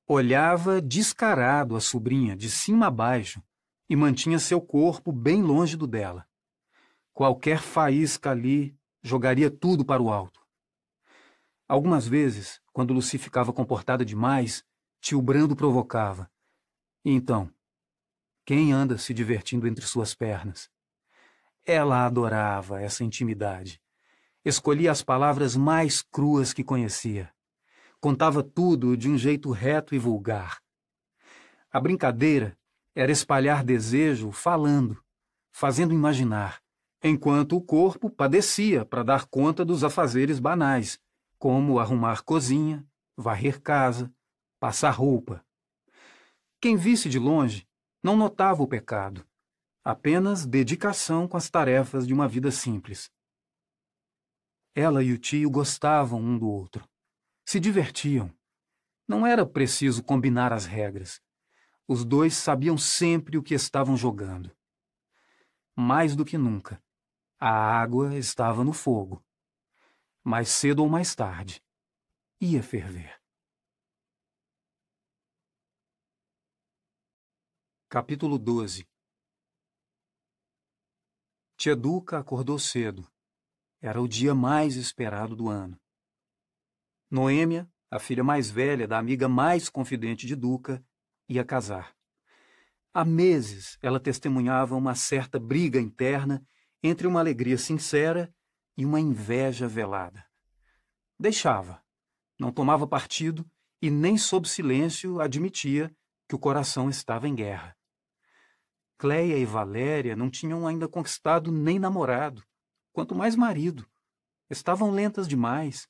[0.04, 3.40] Olhava descarado a sobrinha de cima a baixo
[3.88, 6.26] e mantinha seu corpo bem longe do dela.
[7.12, 10.39] Qualquer faísca ali jogaria tudo para o alto.
[11.70, 14.64] Algumas vezes, quando Lucy ficava comportada demais,
[15.00, 16.28] tio Brando provocava.
[17.04, 17.48] E então,
[18.44, 20.68] quem anda se divertindo entre suas pernas?
[21.64, 23.80] Ela adorava essa intimidade
[24.42, 27.30] Escolhia as palavras mais cruas que conhecia.
[28.00, 30.60] Contava tudo de um jeito reto e vulgar.
[31.70, 32.58] A brincadeira
[32.94, 35.00] era espalhar desejo falando,
[35.52, 36.60] fazendo imaginar,
[37.00, 40.98] enquanto o corpo padecia para dar conta dos afazeres banais,
[41.40, 42.86] como arrumar cozinha,
[43.16, 44.14] varrer casa,
[44.60, 45.42] passar roupa.
[46.60, 47.66] Quem visse de longe
[48.02, 49.26] não notava o pecado,
[49.82, 53.10] apenas dedicação com as tarefas de uma vida simples.
[54.74, 56.86] Ela e o tio gostavam um do outro.
[57.46, 58.30] Se divertiam.
[59.08, 61.22] Não era preciso combinar as regras.
[61.88, 64.54] Os dois sabiam sempre o que estavam jogando.
[65.74, 66.82] Mais do que nunca,
[67.38, 69.24] a água estava no fogo.
[70.22, 71.62] Mais cedo ou mais tarde,
[72.40, 73.20] ia ferver.
[77.88, 78.88] Capítulo 12
[81.56, 83.10] Tia Duca acordou cedo
[83.80, 85.80] era o dia mais esperado do ano.
[87.10, 90.84] Noêmia, a filha mais velha da amiga mais confidente de Duca,
[91.28, 91.96] ia casar.
[92.92, 96.44] Há meses ela testemunhava uma certa briga interna
[96.82, 98.32] entre uma alegria sincera
[98.80, 100.24] e uma inveja velada.
[101.18, 101.84] Deixava,
[102.38, 103.44] não tomava partido
[103.82, 105.94] e nem sob silêncio admitia
[106.26, 107.76] que o coração estava em guerra.
[108.96, 112.42] Cleia e Valéria não tinham ainda conquistado nem namorado,
[112.90, 113.86] quanto mais marido.
[114.48, 115.86] Estavam lentas demais.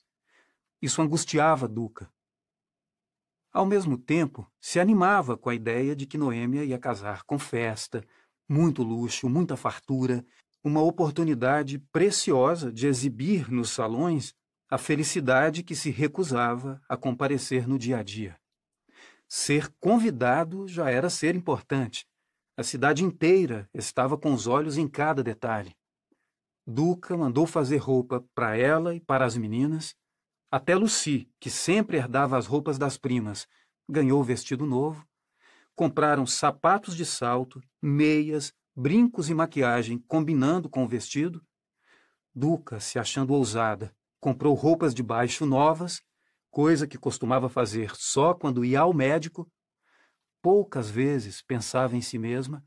[0.81, 2.11] Isso angustiava Duca.
[3.53, 8.05] Ao mesmo tempo, se animava com a ideia de que Noêmia ia casar com festa,
[8.49, 10.25] muito luxo, muita fartura,
[10.63, 14.35] uma oportunidade preciosa de exibir nos salões
[14.69, 18.39] a felicidade que se recusava a comparecer no dia a dia.
[19.27, 22.07] Ser convidado já era ser importante.
[22.55, 25.75] A cidade inteira estava com os olhos em cada detalhe.
[26.65, 29.95] Duca mandou fazer roupa para ela e para as meninas,
[30.51, 33.47] até Lucy, que sempre herdava as roupas das primas,
[33.89, 35.05] ganhou vestido novo.
[35.75, 41.45] Compraram sapatos de salto, meias, brincos e maquiagem combinando com o vestido.
[42.33, 46.01] Duca, se achando ousada, comprou roupas de baixo novas,
[46.49, 49.49] coisa que costumava fazer só quando ia ao médico.
[50.41, 52.65] Poucas vezes pensava em si mesma.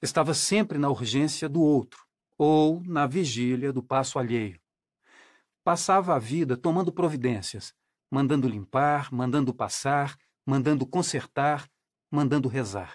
[0.00, 2.02] Estava sempre na urgência do outro
[2.38, 4.58] ou na vigília do passo alheio
[5.64, 7.72] passava a vida tomando providências,
[8.10, 10.14] mandando limpar, mandando passar,
[10.46, 11.66] mandando consertar,
[12.10, 12.94] mandando rezar.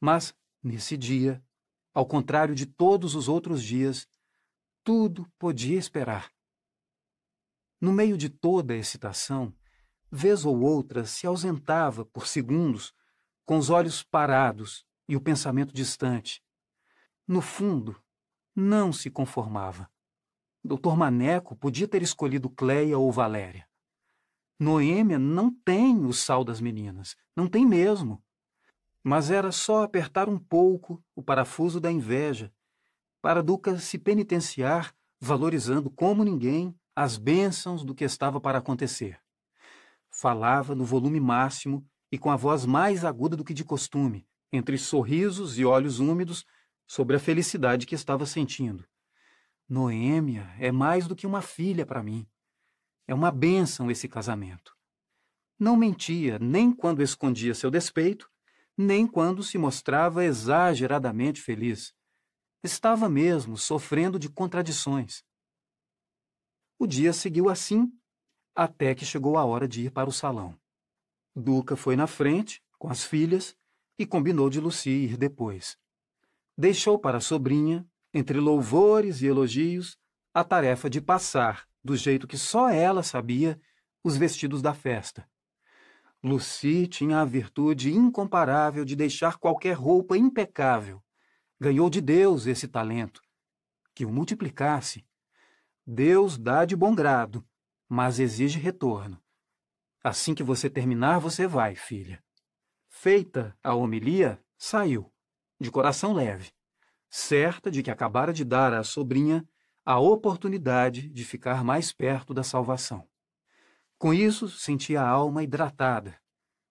[0.00, 1.42] Mas, nesse dia,
[1.94, 4.06] ao contrário de todos os outros dias,
[4.82, 6.30] tudo podia esperar.
[7.80, 9.54] No meio de toda a excitação,
[10.10, 12.92] vez ou outra se ausentava por segundos,
[13.46, 16.42] com os olhos parados e o pensamento distante.
[17.26, 18.00] No fundo,
[18.54, 19.88] não se conformava.
[20.62, 23.68] Doutor Maneco podia ter escolhido Cleia ou Valéria.
[24.58, 28.22] Noêmia não tem o sal das meninas, não tem mesmo.
[29.04, 32.50] Mas era só apertar um pouco o parafuso da inveja
[33.20, 39.20] para Duca se penitenciar, valorizando como ninguém as bênçãos do que estava para acontecer.
[40.10, 44.78] Falava no volume máximo e com a voz mais aguda do que de costume, entre
[44.78, 46.46] sorrisos e olhos úmidos,
[46.86, 48.84] sobre a felicidade que estava sentindo.
[49.68, 52.26] Noêmia é mais do que uma filha para mim.
[53.06, 54.76] É uma bênção esse casamento.
[55.58, 58.30] Não mentia nem quando escondia seu despeito,
[58.76, 61.94] nem quando se mostrava exageradamente feliz.
[62.62, 65.22] Estava mesmo sofrendo de contradições.
[66.78, 67.92] O dia seguiu assim,
[68.54, 70.58] até que chegou a hora de ir para o salão.
[71.34, 73.56] Duca foi na frente, com as filhas,
[73.98, 75.76] e combinou de Lucy ir depois.
[76.56, 79.98] Deixou para a sobrinha entre louvores e elogios,
[80.32, 83.60] a tarefa de passar, do jeito que só ela sabia,
[84.02, 85.28] os vestidos da festa.
[86.24, 91.00] Lucy tinha a virtude incomparável de deixar qualquer roupa impecável.
[91.60, 93.20] Ganhou de Deus esse talento.
[93.94, 95.06] Que o multiplicasse.
[95.86, 97.46] Deus dá de bom grado,
[97.88, 99.22] mas exige retorno.
[100.02, 102.24] Assim que você terminar, você vai, filha.
[102.88, 105.12] Feita a homilia, saiu,
[105.60, 106.52] de coração leve
[107.16, 109.48] certa de que acabara de dar à sobrinha
[109.84, 113.08] a oportunidade de ficar mais perto da salvação.
[114.04, 116.20] Com isso, sentia a alma hidratada,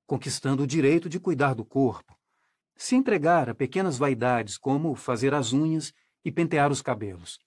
[0.06, 2.16] conquistando o direito de cuidar do corpo,
[2.76, 5.92] se entregar a pequenas vaidades como fazer as unhas
[6.24, 7.40] e pentear os cabelos.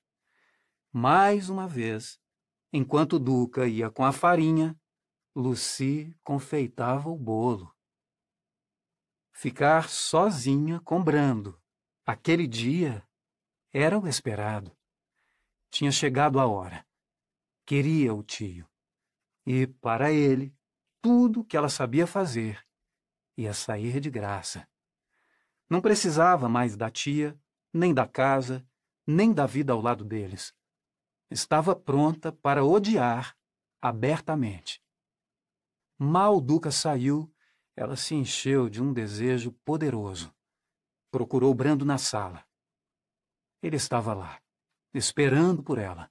[0.93, 2.19] Mais uma vez,
[2.73, 4.77] enquanto Duca ia com a farinha,
[5.37, 7.73] Lucy confeitava o bolo.
[9.33, 11.63] Ficar sozinha com Brando,
[12.05, 13.07] Aquele dia
[13.73, 14.77] era o esperado.
[15.71, 16.85] Tinha chegado a hora.
[17.65, 18.69] Queria o tio.
[19.47, 20.55] E, para ele,
[21.01, 22.67] tudo que ela sabia fazer
[23.37, 24.67] ia sair de graça.
[25.69, 27.39] Não precisava mais da tia,
[27.73, 28.67] nem da casa,
[29.07, 30.55] nem da vida ao lado deles.
[31.31, 33.37] Estava pronta para odiar
[33.81, 34.83] abertamente.
[35.99, 37.33] Mal Duca saiu,
[37.75, 40.35] ela se encheu de um desejo poderoso.
[41.11, 42.45] Procurou Brando na sala.
[43.63, 44.41] Ele estava lá,
[44.95, 46.11] esperando por ela.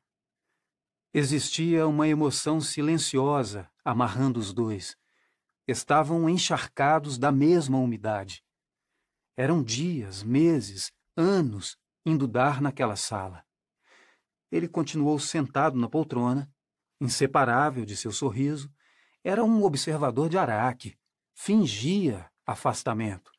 [1.17, 4.97] Existia uma emoção silenciosa amarrando os dois.
[5.65, 8.43] Estavam encharcados da mesma umidade.
[9.37, 13.45] Eram dias, meses, anos indo dar naquela sala.
[14.51, 16.51] Ele continuou sentado na poltrona,
[16.99, 18.69] inseparável de seu sorriso.
[19.23, 20.97] Era um observador de Araque.
[21.33, 23.31] Fingia afastamento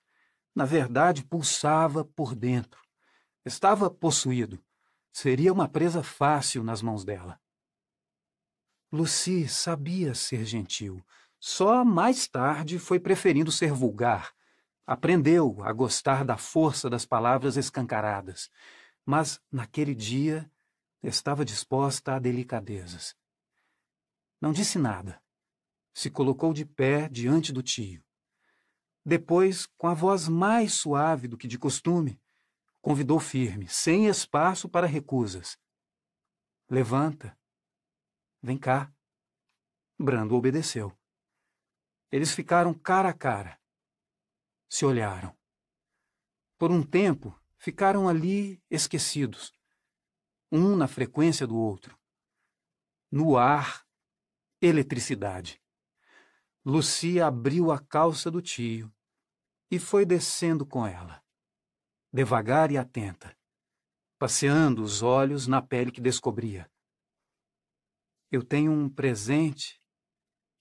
[0.57, 2.81] na verdade, pulsava por dentro.
[3.44, 4.59] Estava possuído.
[5.12, 7.39] Seria uma presa fácil nas mãos dela.
[8.93, 11.05] Lucy sabia ser gentil.
[11.39, 14.37] Só mais tarde foi preferindo ser vulgar,
[14.87, 18.49] Aprendeu a gostar da força das palavras escancaradas,
[19.05, 20.49] mas naquele dia
[21.03, 23.17] estava disposta a delicadezas.
[24.41, 25.21] Não disse nada.
[25.93, 28.05] Se colocou de pé diante do tio.
[29.05, 32.21] Depois, com a voz mais suave do que de costume,
[32.81, 35.59] convidou firme, sem espaço para recusas.
[36.71, 37.37] Levanta.
[38.47, 38.94] Vem cá.
[39.98, 40.97] Brando obedeceu.
[42.12, 43.60] Eles ficaram cara a cara.
[44.68, 45.36] Se olharam.
[46.56, 49.52] Por um tempo, ficaram ali esquecidos,
[50.52, 51.98] um na frequência do outro.
[53.10, 53.85] No ar,
[54.62, 55.60] eletricidade.
[56.64, 58.94] Lucia abriu a calça do tio
[59.68, 61.20] e foi descendo com ela,
[62.12, 63.36] devagar e atenta,
[64.16, 66.70] passeando os olhos na pele que descobria.
[68.31, 69.81] Eu tenho um presente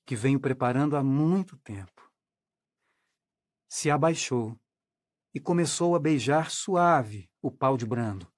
[0.05, 2.11] que venho preparando há muito tempo.
[3.67, 4.59] Se abaixou
[5.33, 8.31] e começou a beijar suave o pau de Brando,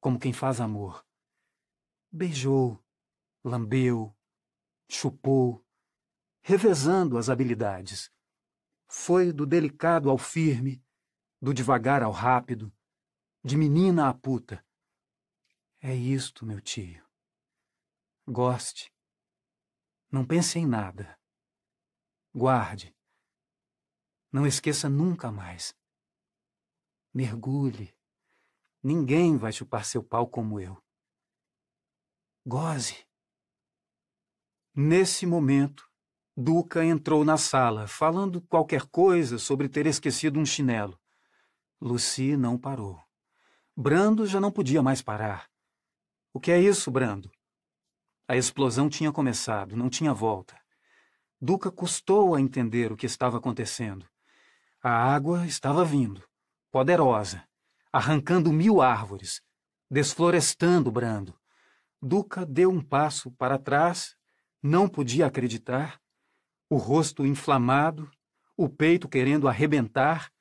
[0.00, 1.04] como quem faz amor.
[2.10, 2.82] Beijou,
[3.44, 4.16] lambeu,
[4.88, 5.66] chupou,
[6.40, 8.10] revezando as habilidades.
[8.86, 10.84] Foi do delicado ao firme,
[11.40, 12.72] do devagar ao rápido,
[13.42, 14.64] de menina a puta.
[15.80, 17.01] É isto, meu tio.
[18.26, 18.92] Goste.
[20.10, 21.18] Não pense em nada.
[22.32, 22.94] Guarde.
[24.30, 25.74] Não esqueça nunca mais.
[27.12, 27.92] Mergulhe.
[28.80, 30.80] Ninguém vai chupar seu pau como eu.
[32.46, 33.04] Goze.
[34.74, 35.90] Nesse momento,
[36.36, 40.98] Duca entrou na sala, falando qualquer coisa sobre ter esquecido um chinelo.
[41.80, 43.02] Lucy não parou.
[43.76, 45.50] Brando já não podia mais parar.
[46.32, 47.30] O que é isso, Brando?
[48.28, 50.56] A explosão tinha começado, não tinha volta.
[51.40, 54.06] Duca custou a entender o que estava acontecendo.
[54.82, 56.22] A água estava vindo,
[56.70, 57.44] poderosa,
[57.92, 59.42] arrancando mil árvores,
[59.90, 61.34] desflorestando Brando.
[62.00, 64.16] Duca deu um passo para trás,
[64.62, 66.00] não podia acreditar,
[66.70, 68.10] o rosto inflamado,
[68.56, 70.32] o peito querendo arrebentar,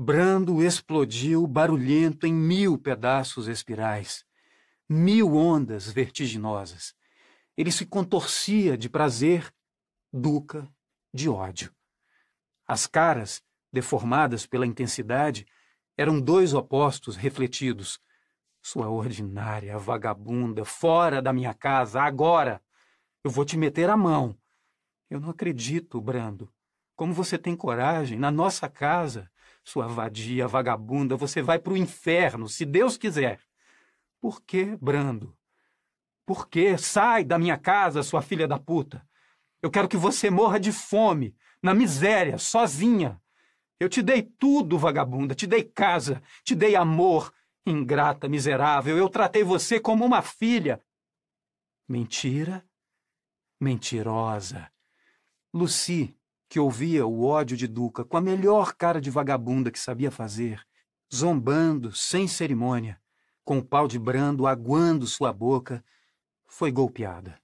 [0.00, 4.24] Brando explodiu barulhento em mil pedaços espirais,
[4.88, 6.94] mil ondas vertiginosas.
[7.58, 9.52] Ele se contorcia de prazer,
[10.12, 10.72] Duca
[11.12, 11.74] de ódio.
[12.64, 15.44] As caras, deformadas pela intensidade,
[15.96, 18.00] eram dois opostos refletidos.
[18.62, 22.62] Sua ordinária vagabunda, fora da minha casa, agora!
[23.24, 24.38] Eu vou te meter a mão.
[25.10, 26.48] Eu não acredito, Brando.
[26.94, 28.20] Como você tem coragem?
[28.20, 29.28] Na nossa casa,
[29.64, 33.40] sua vadia, vagabunda, você vai para o inferno, se Deus quiser.
[34.20, 35.36] Por que, Brando?
[36.28, 36.76] Por que?
[36.76, 39.02] Sai da minha casa, sua filha da puta.
[39.62, 43.18] Eu quero que você morra de fome, na miséria, sozinha.
[43.80, 47.32] Eu te dei tudo, vagabunda, te dei casa, te dei amor.
[47.64, 50.84] Ingrata, miserável, eu tratei você como uma filha.
[51.88, 52.62] Mentira?
[53.58, 54.70] Mentirosa.
[55.50, 56.14] Lucy,
[56.46, 60.62] que ouvia o ódio de Duca com a melhor cara de vagabunda que sabia fazer,
[61.10, 63.00] zombando, sem cerimônia,
[63.46, 65.82] com o pau de brando aguando sua boca,
[66.48, 67.38] foi golpeada.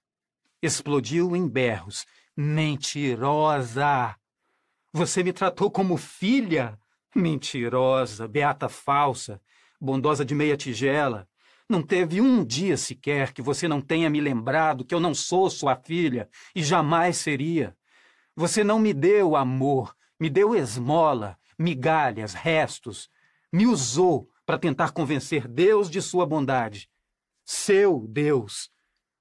[0.61, 2.05] Explodiu em berros.
[2.35, 4.15] Mentirosa!
[4.91, 6.77] Você me tratou como filha?
[7.15, 9.41] Mentirosa, beata falsa,
[9.79, 11.29] bondosa de meia tigela.
[11.69, 15.49] Não teve um dia sequer que você não tenha me lembrado que eu não sou
[15.49, 17.75] sua filha e jamais seria.
[18.35, 23.09] Você não me deu amor, me deu esmola, migalhas, restos.
[23.51, 26.89] Me usou para tentar convencer Deus de sua bondade.
[27.45, 28.74] Seu Deus!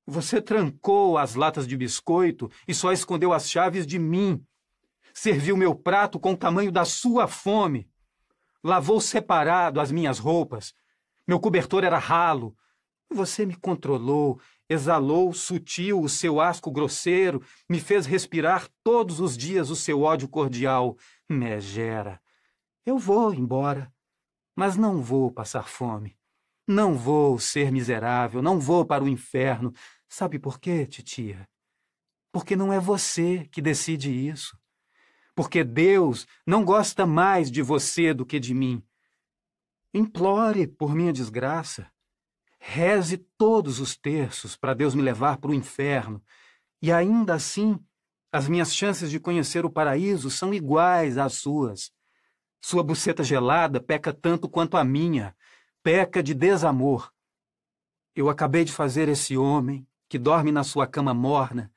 [0.06, 4.44] Você trancou as latas de biscoito e só escondeu as chaves de mim.
[5.14, 7.88] Serviu meu prato com o tamanho da sua fome.
[8.62, 10.74] Lavou separado as minhas roupas.
[11.26, 12.56] Meu cobertor era ralo.
[13.10, 19.70] Você me controlou, exalou sutil o seu asco grosseiro, me fez respirar todos os dias
[19.70, 20.96] o seu ódio cordial.
[21.28, 22.20] Megera.
[22.84, 23.92] Eu vou embora,
[24.54, 26.16] mas não vou passar fome.
[26.66, 29.72] Não vou ser miserável, não vou para o inferno.
[30.16, 31.44] Sabe por quê, titia?
[32.30, 34.56] Porque não é você que decide isso.
[35.34, 38.80] Porque Deus não gosta mais de você do que de mim.
[39.92, 41.90] Implore por minha desgraça.
[42.60, 46.22] Reze todos os terços para Deus me levar para o inferno,
[46.80, 47.76] e ainda assim
[48.30, 51.92] as minhas chances de conhecer o paraíso são iguais às suas.
[52.62, 55.36] Sua buceta gelada peca tanto quanto a minha,
[55.82, 57.12] peca de desamor.
[58.14, 59.84] Eu acabei de fazer esse homem,
[60.14, 61.72] que dorme na sua cama morna,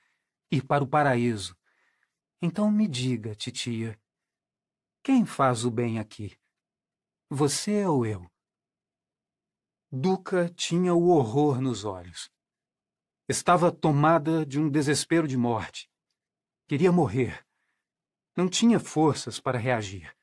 [0.52, 1.58] ir para o paraíso.
[2.40, 4.00] Então me diga, titia,
[5.02, 6.38] Quem faz o bem aqui?
[7.32, 8.30] Você ou eu?
[9.92, 12.30] Duca tinha o horror nos olhos.
[13.28, 15.90] Estava tomada de um desespero de morte.
[16.68, 17.44] Queria morrer.
[18.36, 20.16] Não tinha forças para reagir.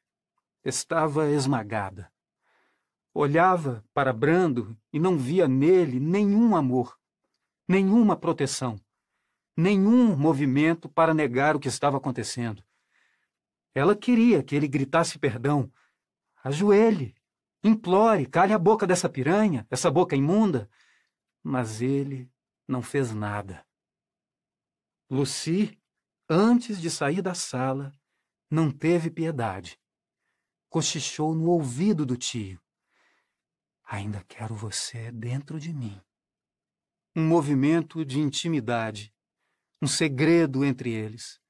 [0.65, 2.13] Estava esmagada.
[3.13, 6.97] Olhava para Brando e não via nele nenhum amor,
[7.69, 8.79] nenhuma proteção,
[9.57, 12.63] nenhum movimento para negar o que estava acontecendo.
[13.75, 15.71] Ela queria que ele gritasse perdão.
[16.43, 17.15] Ajoelhe,
[17.63, 20.71] implore, cale a boca dessa piranha, essa boca imunda.
[21.43, 22.31] Mas ele
[22.69, 23.67] não fez nada.
[25.11, 25.79] Lucy,
[26.29, 27.93] antes de sair da sala,
[28.51, 29.79] não teve piedade.
[30.69, 32.61] Cochichou no ouvido do tio.
[33.85, 36.01] Ainda quero você dentro de mim.
[37.17, 39.15] Um movimento de intimidade,
[39.81, 41.41] um segredo entre eles,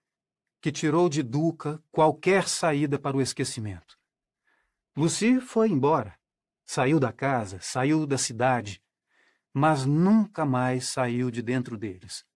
[0.60, 3.98] que tirou de Duca qualquer saída para o esquecimento.
[4.94, 6.18] Lucy foi embora,
[6.66, 8.82] saiu da casa, saiu da cidade,
[9.54, 12.26] mas nunca mais saiu de dentro deles.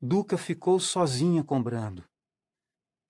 [0.00, 2.04] Duca ficou sozinha com Brando.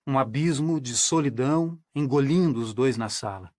[0.07, 3.53] Um abismo de solidão engolindo os dois na sala.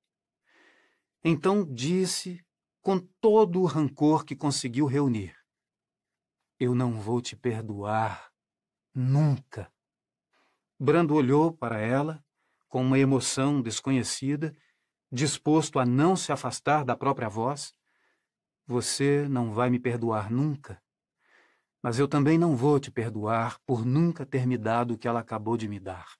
[1.22, 2.45] Então disse,
[2.86, 5.34] com todo o rancor que conseguiu reunir:
[6.56, 8.30] Eu não vou te perdoar
[8.94, 9.68] nunca.
[10.78, 12.24] Brando olhou para ela
[12.68, 14.56] com uma emoção desconhecida,
[15.10, 17.74] disposto a não se afastar da própria voz
[18.64, 20.80] você não vai me perdoar nunca,
[21.82, 25.18] mas eu também não vou te perdoar por nunca ter me dado o que ela
[25.18, 26.16] acabou de me dar.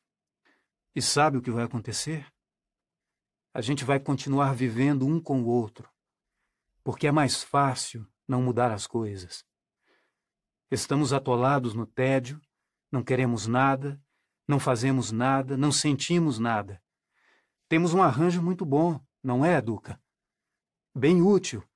[0.96, 2.26] E sabe o que vai acontecer?
[3.54, 5.88] A gente vai continuar vivendo um com o outro,
[6.86, 9.44] porque é mais fácil não mudar as coisas.
[10.70, 12.40] Estamos atolados no tédio,
[12.92, 14.00] não queremos nada,
[14.46, 16.80] não fazemos nada, não sentimos nada.
[17.68, 20.00] Temos um arranjo muito bom, não é, Duca?
[20.94, 21.68] Bem útil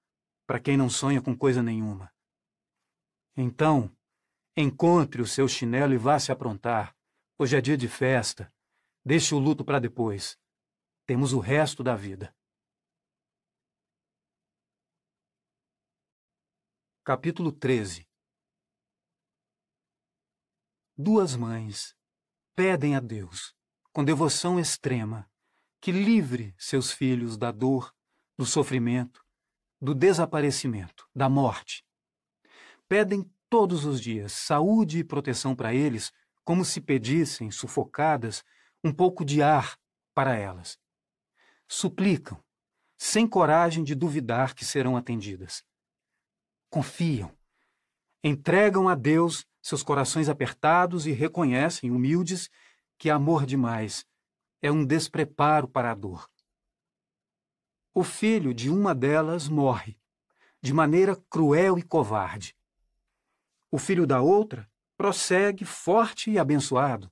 [0.47, 2.15] para quem não sonha com coisa nenhuma.
[3.37, 3.91] Então,
[4.57, 6.95] encontre o seu chinelo e vá se aprontar.
[7.37, 8.55] Hoje é dia de festa.
[9.05, 10.39] Deixe o luto para depois.
[11.05, 12.33] Temos o resto da vida.
[17.11, 18.07] Capítulo 13
[20.97, 21.93] Duas mães
[22.55, 23.53] pedem a Deus,
[23.93, 25.29] com devoção extrema,
[25.81, 27.93] que livre seus filhos da dor,
[28.39, 29.27] do sofrimento,
[29.81, 31.85] do desaparecimento, da morte.
[32.89, 36.13] Pedem todos os dias saúde e proteção para eles,
[36.45, 38.45] como se pedissem, sufocadas,
[38.85, 39.77] um pouco de ar
[40.15, 40.79] para elas.
[41.67, 42.41] Suplicam,
[42.97, 45.69] sem coragem de duvidar que serão atendidas.
[46.71, 47.37] Confiam,
[48.25, 52.49] entregam a Deus seus corações apertados e reconhecem, humildes,
[52.97, 54.07] que amor demais
[54.63, 56.31] é um despreparo para a dor
[57.93, 59.99] o filho de uma delas morre,
[60.63, 62.57] de maneira cruel e covarde.
[63.71, 67.11] O filho da outra prossegue forte e abençoado,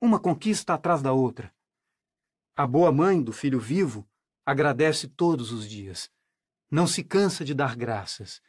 [0.00, 1.52] uma conquista atrás da outra.
[2.54, 4.08] A boa mãe do filho vivo
[4.44, 6.10] agradece todos os dias.
[6.70, 8.40] Não se cansa de dar graças.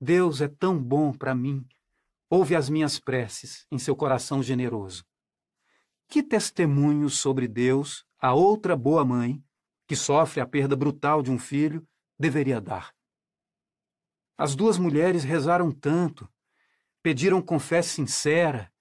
[0.00, 1.66] Deus é tão bom para mim.
[2.28, 5.04] Ouve as minhas preces em seu coração generoso.
[6.08, 9.42] Que testemunho sobre Deus a outra boa mãe
[9.90, 11.84] que sofre a perda brutal de um filho,
[12.16, 12.94] deveria dar.
[14.38, 16.32] As duas mulheres rezaram tanto,
[17.02, 18.72] pediram com fé sincera,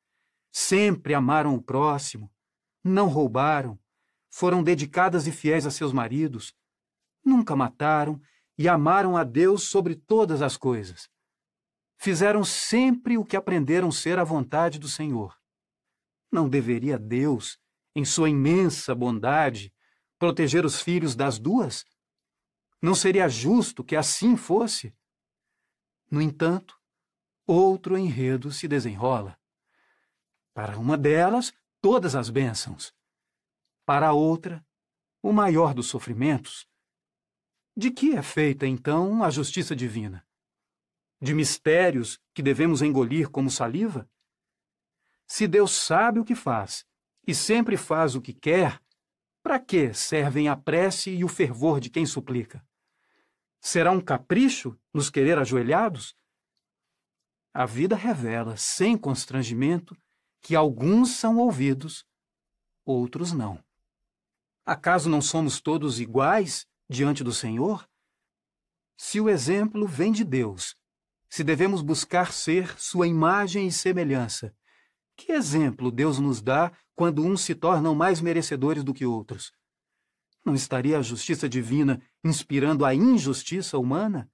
[0.51, 2.31] sempre amaram o próximo,
[2.83, 3.79] não roubaram,
[4.29, 6.53] foram dedicadas e fiéis a seus maridos,
[7.25, 8.21] nunca mataram
[8.59, 11.09] e amaram a Deus sobre todas as coisas.
[11.97, 15.33] Fizeram sempre o que aprenderam ser a vontade do Senhor.
[16.29, 17.57] Não deveria Deus,
[17.95, 19.73] em sua imensa bondade,
[20.17, 21.85] proteger os filhos das duas?
[22.81, 24.93] Não seria justo que assim fosse?
[26.11, 26.77] No entanto,
[27.47, 29.39] outro enredo se desenrola.
[30.53, 32.93] Para uma delas, todas as bênçãos.
[33.85, 34.65] Para a outra,
[35.23, 36.67] o maior dos sofrimentos.
[37.79, 40.27] De que é feita, então, a justiça divina?
[41.21, 44.05] De mistérios que devemos engolir como saliva?
[45.25, 46.85] Se Deus sabe o que faz
[47.25, 48.81] e sempre faz o que quer,
[49.41, 52.61] para que servem a prece e o fervor de quem suplica?
[53.61, 56.13] Será um capricho nos querer ajoelhados?
[57.53, 59.95] A vida revela, sem constrangimento,
[60.41, 62.05] que alguns são ouvidos,
[62.83, 63.63] outros não.
[64.65, 67.87] Acaso não somos todos iguais diante do Senhor?
[68.97, 70.75] Se o exemplo vem de Deus,
[71.29, 74.53] se devemos buscar ser sua imagem e semelhança,
[75.15, 79.51] Que exemplo Deus nos dá quando uns se tornam mais merecedores do que outros?
[80.45, 84.31] Não estaria a justiça divina inspirando a injustiça humana?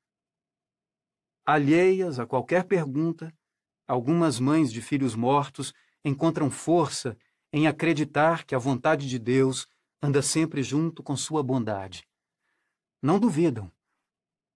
[1.44, 3.34] Alheias a qualquer pergunta,
[3.88, 5.74] algumas mães de filhos mortos
[6.04, 7.18] encontram força
[7.52, 9.68] em acreditar que a vontade de Deus
[10.02, 12.08] anda sempre junto com sua bondade.
[13.06, 13.72] Não duvidam.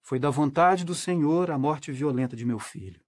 [0.02, 3.00] Foi da vontade do Senhor a morte violenta de meu filho.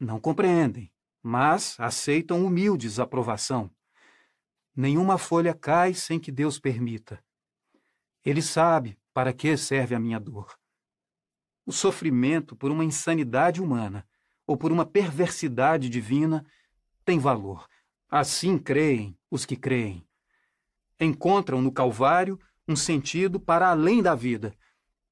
[0.00, 0.90] Não compreendem
[1.22, 3.70] mas aceitam humildes a aprovação.
[4.74, 7.22] Nenhuma folha cai sem que Deus permita.
[8.24, 10.58] Ele sabe para que serve a minha dor.
[11.66, 14.08] O sofrimento por uma insanidade humana
[14.46, 16.46] ou por uma perversidade divina
[17.04, 17.68] tem valor.
[18.08, 20.08] Assim creem os que creem.
[20.98, 24.54] Encontram no Calvário um sentido para além da vida.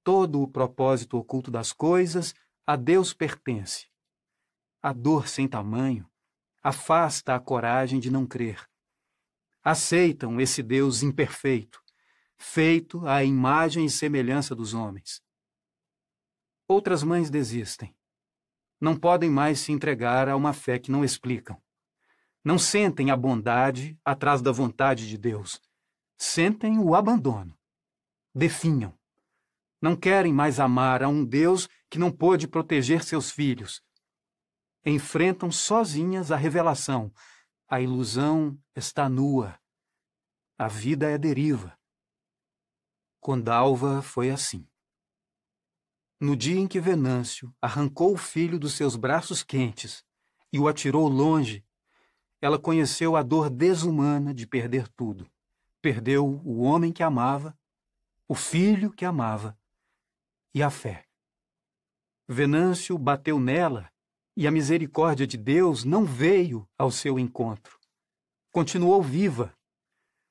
[0.05, 2.35] Todo o propósito oculto das coisas
[2.67, 3.89] a Deus pertence.
[4.83, 6.09] A dor sem tamanho
[6.63, 8.69] afasta a coragem de não crer.
[9.65, 11.81] Aceitam esse Deus imperfeito,
[12.37, 15.23] feito à imagem e semelhança dos homens.
[16.69, 17.97] Outras mães desistem.
[18.81, 21.61] Não podem mais se entregar a uma fé que não explicam.
[22.45, 25.61] Não sentem a bondade atrás da vontade de Deus.
[26.17, 27.57] Sentem o abandono.
[28.35, 28.97] Definham.
[29.81, 33.83] Não querem mais amar a um Deus que não pôde proteger seus filhos,
[34.87, 37.13] enfrentam sozinhas a revelação.
[37.69, 39.59] A ilusão está nua.
[40.57, 41.77] A vida é deriva.
[43.19, 44.67] Com Dalva foi assim.
[46.21, 50.05] No dia em que Venâncio arrancou o filho dos seus braços quentes
[50.53, 51.67] e o atirou longe,
[52.41, 55.29] ela conheceu a dor desumana de perder tudo.
[55.81, 57.57] Perdeu o homem que amava,
[58.29, 59.59] o filho que amava
[60.55, 61.07] e a fé.
[62.29, 63.93] Venâncio bateu nela
[64.37, 67.79] e a misericórdia de Deus não veio ao seu encontro.
[68.51, 69.57] Continuou viva.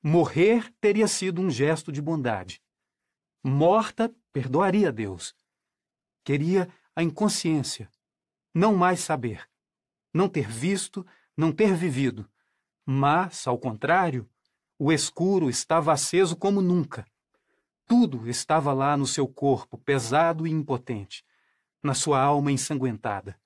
[0.02, 2.62] Morrer teria sido um gesto de bondade.
[3.42, 5.34] Morta, perdoaria Deus.
[6.24, 7.90] Queria a inconsciência,
[8.52, 9.48] não mais saber,
[10.12, 11.06] não ter visto,
[11.36, 12.28] não ter vivido.
[12.84, 14.28] Mas, ao contrário,
[14.78, 17.06] o escuro estava aceso como nunca.
[17.86, 21.24] Tudo estava lá no seu corpo, pesado e impotente,
[21.82, 23.40] na sua alma ensanguentada.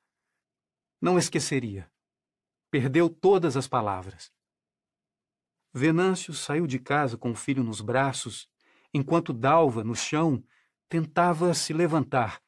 [1.01, 1.91] Não esqueceria.
[2.71, 4.33] Perdeu todas as palavras.
[5.73, 8.49] Venâncio saiu de casa com o filho nos braços,
[8.93, 10.43] enquanto Dalva, no chão,
[10.89, 12.43] tentava se levantar.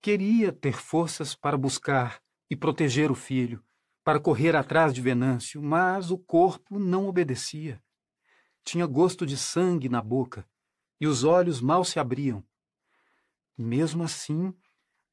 [0.00, 3.62] Queria ter forças para buscar e proteger o filho,
[4.02, 7.82] para correr atrás de Venâncio, mas o corpo não obedecia.
[8.66, 10.46] Tinha gosto de sangue na boca
[11.00, 12.44] e os olhos mal se abriam.
[13.56, 14.54] Mesmo assim,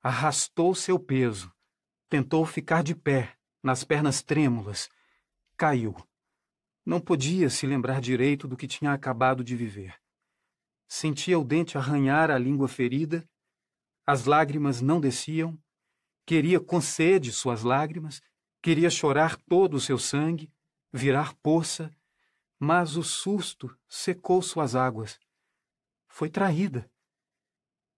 [0.02, 1.54] arrastou seu peso
[2.14, 4.88] Tentou ficar de pé, nas pernas trêmulas.
[5.58, 5.96] Caiu.
[6.86, 10.00] Não podia se lembrar direito do que tinha acabado de viver.
[10.88, 13.28] Sentia o dente arranhar a língua ferida,
[14.06, 15.58] as lágrimas não desciam,
[16.24, 18.22] queria com sede suas lágrimas,
[18.62, 20.54] queria chorar todo o seu sangue,
[20.94, 21.92] virar poça,
[22.60, 25.20] mas o susto secou suas águas.
[26.08, 26.90] Foi traída.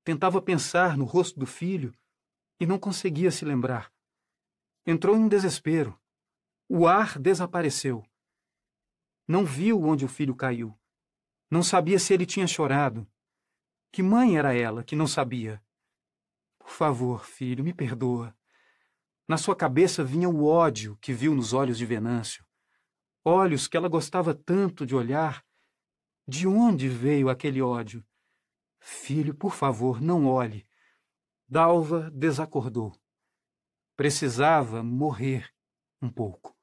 [0.04, 1.94] Tentava pensar no rosto do filho
[2.60, 3.92] e não conseguia se lembrar.
[4.86, 6.00] Entrou em desespero.
[6.70, 8.04] O ar desapareceu.
[9.28, 10.78] Não viu onde o filho caiu.
[11.50, 13.08] Não sabia se ele tinha chorado.
[13.92, 15.64] Que mãe era ela que não sabia?
[16.60, 18.36] Por favor, filho, me perdoa.
[19.28, 22.46] Na sua cabeça vinha o ódio que viu nos olhos de Venâncio.
[23.28, 25.44] Olhos que ela gostava tanto de olhar.
[26.28, 28.06] De onde veio aquele ódio?
[28.80, 30.68] Filho, por favor, não olhe.
[31.50, 32.96] Dalva desacordou.
[33.96, 35.52] Precisava morrer
[36.00, 36.56] um pouco.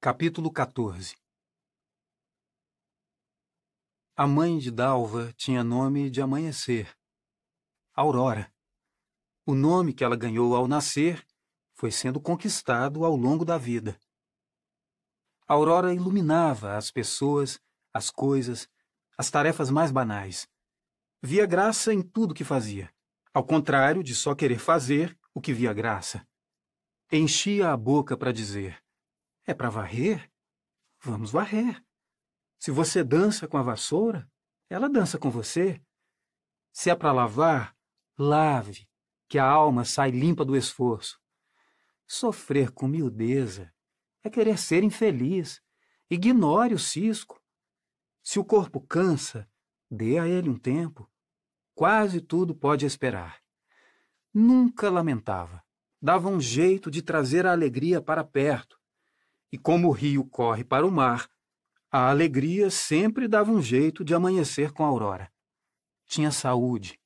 [0.00, 1.16] Capítulo 14
[4.16, 6.96] A mãe de Dalva tinha nome de amanhecer,
[7.92, 8.50] Aurora.
[9.44, 11.26] O nome que ela ganhou ao nascer
[11.74, 13.98] foi sendo conquistado ao longo da vida.
[15.46, 17.60] A Aurora iluminava as pessoas,
[17.92, 18.68] as coisas,
[19.18, 20.48] as tarefas mais banais.
[21.22, 22.90] Via graça em tudo que fazia,
[23.32, 26.26] ao contrário de só querer fazer o que via graça.
[27.12, 28.82] Enchia a boca para dizer:
[29.44, 30.30] É para varrer?
[31.00, 31.84] Vamos varrer.
[32.58, 34.30] Se você dança com a vassoura,
[34.70, 35.82] ela dança com você.
[36.72, 37.76] Se é para lavar,
[38.18, 38.88] lave,
[39.28, 41.20] que a alma sai limpa do esforço.
[42.06, 43.72] Sofrer com miudeza
[44.22, 45.60] é querer ser infeliz.
[46.10, 47.40] Ignore o cisco.
[48.22, 49.48] Se o corpo cansa,
[49.90, 51.10] dê a ele um tempo.
[51.74, 53.40] Quase tudo pode esperar.
[54.32, 55.62] Nunca lamentava.
[56.00, 58.78] Dava um jeito de trazer a alegria para perto.
[59.50, 61.28] E como o rio corre para o mar,
[61.90, 65.32] a alegria sempre dava um jeito de amanhecer com a aurora.
[66.06, 67.00] Tinha saúde.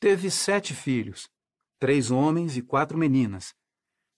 [0.00, 1.30] Teve sete filhos,
[1.78, 3.54] três homens e quatro meninas.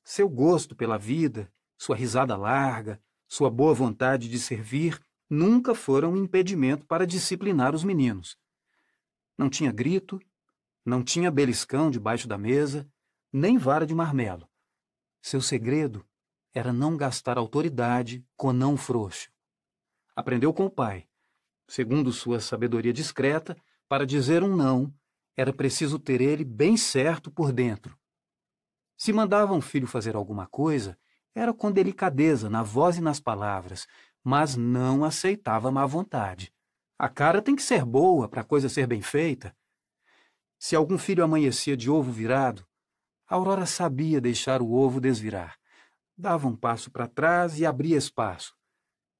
[0.02, 6.16] Seu gosto pela vida, sua risada larga, sua boa vontade de servir nunca foram um
[6.16, 8.36] impedimento para disciplinar os meninos.
[9.38, 10.20] Não tinha grito,
[10.84, 12.90] não tinha beliscão debaixo da mesa,
[13.32, 14.48] nem vara de marmelo.
[15.22, 16.04] Seu segredo
[16.52, 19.30] era não gastar autoridade com não frouxo.
[20.16, 21.06] Aprendeu com o pai.
[21.68, 23.56] Segundo sua sabedoria discreta,
[23.88, 24.92] para dizer um não,
[25.36, 27.96] era preciso ter ele bem certo por dentro.
[28.96, 30.98] Se mandava um filho fazer alguma coisa,
[31.34, 33.86] era com delicadeza na voz e nas palavras,
[34.22, 36.52] mas não aceitava má vontade.
[36.98, 39.56] A cara tem que ser boa para a coisa ser bem feita.
[40.58, 42.66] Se algum filho amanhecia de ovo virado,
[43.26, 45.60] Aurora sabia deixar o ovo desvirar
[46.20, 48.54] dava um passo para trás e abria espaço.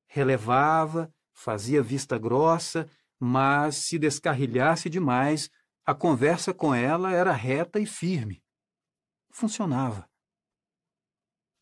[0.06, 2.88] Relevava, fazia vista grossa,
[3.18, 5.50] mas se descarrilhasse demais,
[5.84, 8.42] a conversa com ela era reta e firme.
[9.30, 10.08] Funcionava.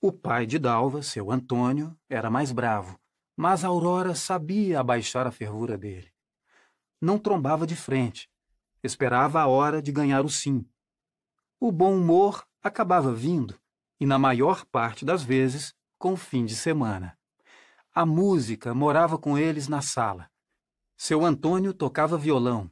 [0.01, 2.99] O pai de Dalva, seu Antônio, era mais bravo,
[3.37, 6.13] mas Aurora sabia abaixar a fervura dele.
[7.01, 8.31] Não trombava de frente,
[8.83, 10.69] esperava a hora de ganhar o sim.
[11.61, 13.59] O bom humor acabava vindo,
[14.01, 17.19] e, na maior parte das vezes, com fim de semana.
[17.95, 20.31] A música morava com eles na sala.
[20.97, 22.71] Seu Antônio tocava violão.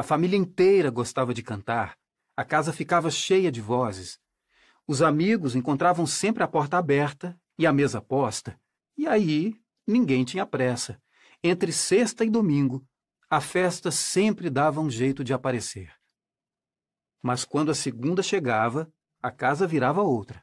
[0.00, 1.94] A família inteira gostava de cantar.
[2.34, 4.18] A casa ficava cheia de vozes.
[4.86, 8.58] Os amigos encontravam sempre a porta aberta e a mesa posta.
[8.96, 10.98] E aí ninguém tinha pressa.
[11.44, 12.82] Entre sexta e domingo,
[13.28, 15.92] a festa sempre dava um jeito de aparecer.
[17.20, 18.90] Mas quando a segunda chegava,
[19.22, 20.42] a casa virava outra.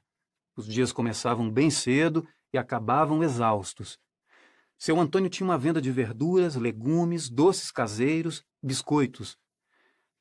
[0.56, 3.98] Os dias começavam bem cedo e acabavam exaustos.
[4.78, 9.36] Seu Antônio tinha uma venda de verduras, legumes, doces caseiros, biscoitos.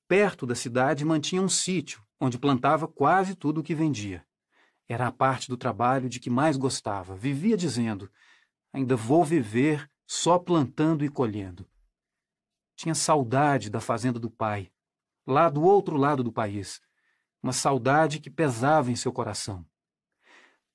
[0.08, 4.24] Perto da cidade mantinha um sítio, onde plantava quase tudo o que vendia.
[4.88, 7.16] Era a parte do trabalho de que mais gostava.
[7.16, 8.08] Vivia dizendo:
[8.72, 11.68] ainda vou viver só plantando e colhendo.
[12.76, 14.70] Tinha saudade da fazenda do pai,
[15.26, 16.80] lá do outro lado do país,
[17.42, 19.66] uma saudade que pesava em seu coração.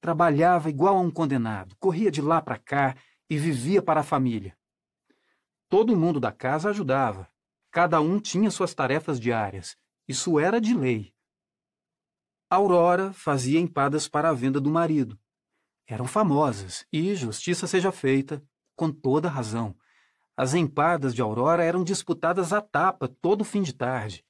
[0.02, 2.96] Trabalhava igual a um condenado, corria de lá para cá
[3.30, 4.58] e vivia para a família.
[5.70, 7.31] Todo mundo da casa ajudava.
[7.72, 9.78] Cada um tinha suas tarefas diárias.
[10.06, 11.14] Isso era de lei.
[12.50, 15.18] Aurora fazia empadas para a venda do marido.
[15.88, 18.44] Eram famosas e, justiça seja feita,
[18.76, 19.74] com toda razão.
[20.36, 24.26] As empadas de Aurora eram disputadas à tapa todo fim de tarde.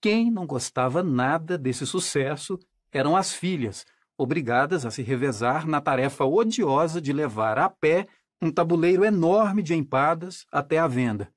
[0.00, 2.58] Quem não gostava nada desse sucesso
[2.90, 3.86] eram as filhas,
[4.18, 8.08] obrigadas a se revezar na tarefa odiosa de levar a pé
[8.42, 11.32] um tabuleiro enorme de empadas até a venda.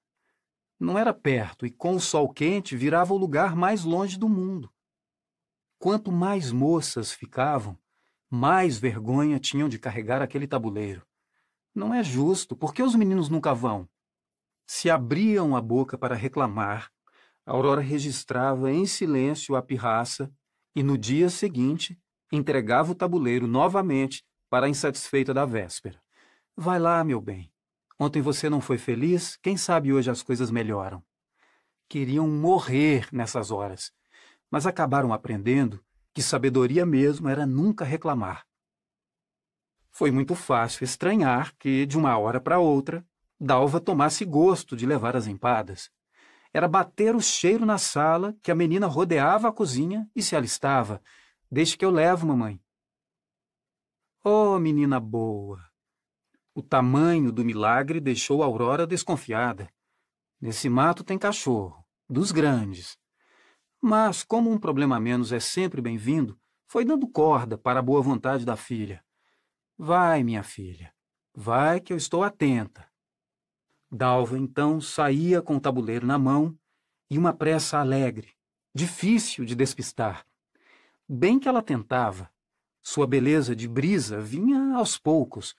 [0.80, 4.72] Não era perto e, com o sol quente, virava o lugar mais longe do mundo.
[5.78, 7.78] Quanto mais moças ficavam,
[8.30, 11.06] mais vergonha tinham de carregar aquele tabuleiro.
[11.76, 13.90] Não é justo, porque os meninos nunca vão.
[14.66, 16.92] Se abriam a boca para reclamar,
[17.46, 20.32] Aurora registrava em silêncio a pirraça
[20.76, 22.00] e, no dia seguinte,
[22.32, 26.02] entregava o tabuleiro novamente para a insatisfeita da véspera.
[26.56, 27.52] Vai lá, meu bem.
[28.00, 31.04] Ontem você não foi feliz, quem sabe hoje as coisas melhoram.
[31.88, 33.92] Queriam morrer nessas horas,
[34.50, 38.46] mas acabaram aprendendo que sabedoria mesmo era nunca reclamar.
[39.92, 43.06] Foi muito fácil estranhar que, de uma hora para outra,
[43.40, 45.90] Dalva tomasse gosto de levar as empadas.
[46.54, 51.02] Era bater o cheiro na sala que a menina rodeava a cozinha e se alistava,
[51.52, 52.62] Deixe que eu levo, mamãe.
[54.24, 55.69] Oh, menina boa!
[56.54, 59.70] O tamanho do milagre deixou Aurora desconfiada.
[60.42, 62.98] Nesse mato tem cachorro, dos grandes.
[63.82, 68.02] Mas, como um problema a menos é sempre bem-vindo, foi dando corda para a boa
[68.02, 69.04] vontade da filha.
[69.78, 70.94] Vai, minha filha,
[71.34, 72.88] vai que eu estou atenta.
[73.92, 76.58] Dalva então saía com o tabuleiro na mão
[77.10, 78.34] e uma pressa alegre,
[78.74, 80.26] difícil de despistar.
[81.08, 82.30] Bem que ela tentava.
[82.84, 85.56] Sua beleza de brisa vinha aos poucos.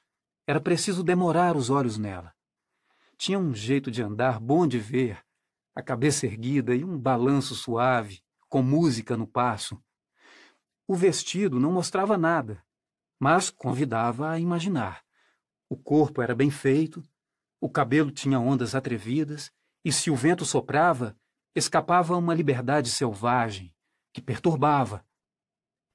[0.51, 2.35] Era preciso demorar os olhos nela.
[3.16, 5.24] Tinha um jeito de andar bom de ver,
[5.72, 9.81] a cabeça erguida e um balanço suave, com música no passo.
[10.89, 12.64] O vestido não mostrava nada,
[13.16, 15.05] mas convidava a imaginar.
[15.68, 17.01] O corpo era bem feito,
[17.60, 19.52] o cabelo tinha ondas atrevidas,
[19.85, 21.16] e se o vento soprava,
[21.55, 23.72] escapava uma liberdade selvagem,
[24.12, 25.06] que perturbava.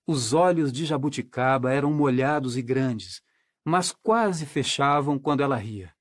[0.08, 3.22] Os olhos de Jabuticaba eram molhados e grandes,
[3.66, 5.92] mas quase fechavam quando ela ria.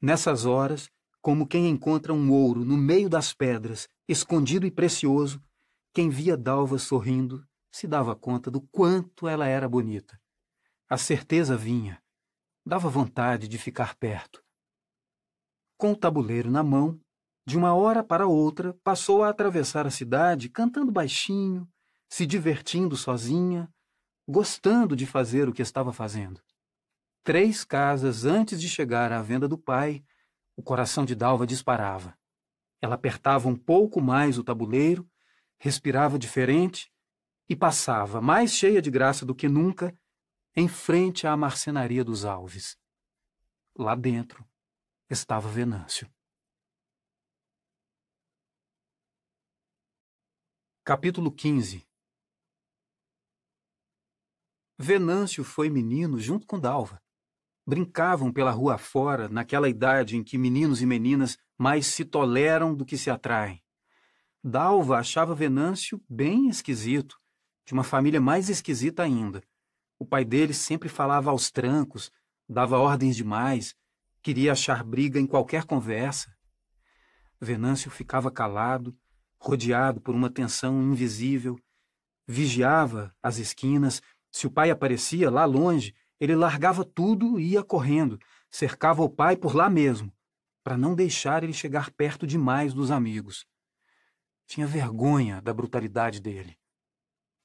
[0.00, 0.90] Nessas horas,
[1.20, 5.42] como quem encontra um ouro no meio das pedras, escondido e precioso,
[5.92, 10.18] quem via Dalva sorrindo se dava conta do quanto ela era bonita.
[10.88, 12.02] A certeza vinha.
[12.64, 14.42] Dava vontade de ficar perto.
[15.76, 16.98] Com o tabuleiro na mão,
[17.46, 21.68] de uma hora para outra, passou a atravessar a cidade cantando baixinho,
[22.08, 23.68] se divertindo sozinha,
[24.26, 26.40] gostando de fazer o que estava fazendo.
[27.24, 30.04] Três casas antes de chegar à venda do pai,
[30.54, 32.18] o coração de Dalva disparava.
[32.82, 35.10] Ela apertava um pouco mais o tabuleiro,
[35.58, 36.92] respirava diferente
[37.48, 39.98] e passava, mais cheia de graça do que nunca,
[40.54, 42.78] em frente à marcenaria dos Alves.
[43.74, 44.46] Lá dentro
[45.08, 46.12] estava Venâncio.
[50.84, 51.88] Capítulo 15
[54.78, 57.02] Venâncio foi menino junto com Dalva.
[57.66, 62.84] Brincavam pela rua fora, naquela idade em que meninos e meninas mais se toleram do
[62.84, 63.62] que se atraem.
[64.42, 67.18] Dalva achava Venâncio bem esquisito,
[67.64, 69.42] de uma família mais esquisita ainda.
[69.98, 72.12] O pai dele sempre falava aos trancos,
[72.46, 73.74] dava ordens demais,
[74.22, 76.34] queria achar briga em qualquer conversa.
[77.40, 78.94] Venâncio ficava calado,
[79.38, 81.58] rodeado por uma tensão invisível,
[82.26, 84.02] vigiava as esquinas.
[84.30, 85.94] Se o pai aparecia lá longe,
[86.24, 88.18] ele largava tudo e ia correndo,
[88.50, 90.12] cercava o pai por lá mesmo,
[90.62, 93.46] para não deixar ele chegar perto demais dos amigos.
[94.46, 96.58] Tinha vergonha da brutalidade dele.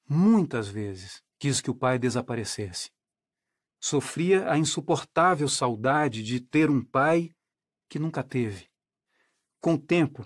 [0.08, 2.92] Muitas vezes quis que o pai desaparecesse.
[3.80, 7.32] Sofria a insuportável saudade de ter um pai
[7.88, 8.70] que nunca teve.
[9.62, 10.26] Com o tempo,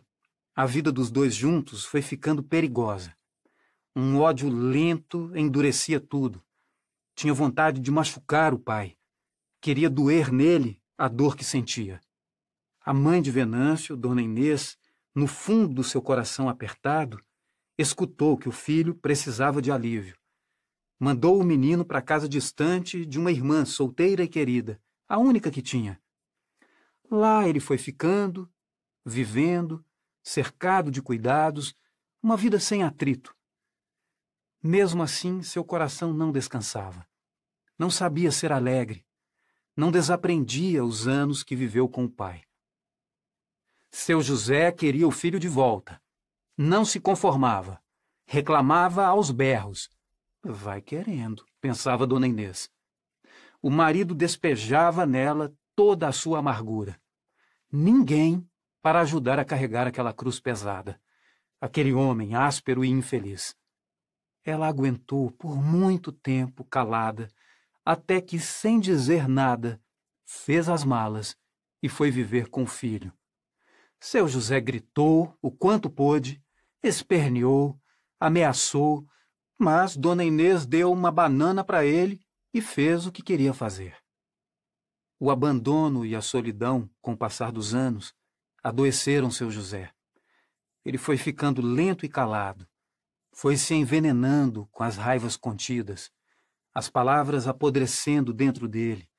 [0.55, 3.15] a vida dos dois juntos foi ficando perigosa.
[3.95, 6.43] Um ódio lento endurecia tudo.
[7.15, 8.97] Tinha vontade de machucar o pai.
[9.61, 12.01] Queria doer nele a dor que sentia.
[12.81, 14.77] A mãe de Venâncio, Dona Inês,
[15.15, 17.23] no fundo do seu coração apertado,
[17.77, 20.17] escutou que o filho precisava de alívio.
[20.99, 25.51] Mandou o menino para a casa distante de uma irmã solteira e querida, a única
[25.51, 26.01] que tinha.
[27.09, 28.49] Lá ele foi ficando,
[29.05, 29.85] vivendo,
[30.23, 31.75] cercado de cuidados,
[32.21, 33.35] uma vida sem atrito.
[34.65, 37.05] Mesmo assim, seu coração não descansava.
[37.77, 39.05] Não sabia ser alegre.
[39.75, 42.43] Não desaprendia os anos que viveu com o pai.
[43.91, 46.01] Seu José queria o filho de volta.
[46.57, 47.83] Não se conformava.
[48.25, 49.89] Reclamava aos berros.
[50.41, 52.71] Vai querendo, pensava Dona Inês.
[53.61, 56.97] O marido despejava nela toda a sua amargura.
[57.69, 58.47] Ninguém
[58.81, 61.01] para ajudar a carregar aquela cruz pesada.
[61.59, 63.55] Aquele homem áspero e infeliz.
[64.45, 67.29] Ela aguentou por muito tempo calada,
[67.85, 69.81] até que, sem dizer nada,
[70.25, 71.35] fez as malas
[71.81, 73.13] e foi viver com o filho.
[73.99, 76.43] Seu José gritou o quanto pôde,
[76.81, 77.79] esperneou,
[78.19, 79.07] ameaçou,
[79.57, 82.21] mas Dona Inês deu uma banana para ele
[82.53, 83.95] e fez o que queria fazer.
[85.19, 88.13] O abandono e a solidão, com o passar dos anos,
[88.61, 89.91] adoeceram seu José.
[90.83, 92.67] Ele foi ficando lento e calado,
[93.33, 96.11] foi se envenenando com as raivas contidas,
[96.73, 99.09] as palavras apodrecendo dentro dele,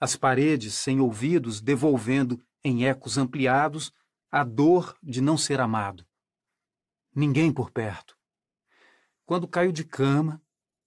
[0.00, 3.92] as paredes sem ouvidos devolvendo em ecos ampliados
[4.30, 6.04] a dor de não ser amado.
[7.14, 8.18] Ninguém por perto.
[9.24, 10.42] Quando caiu de cama,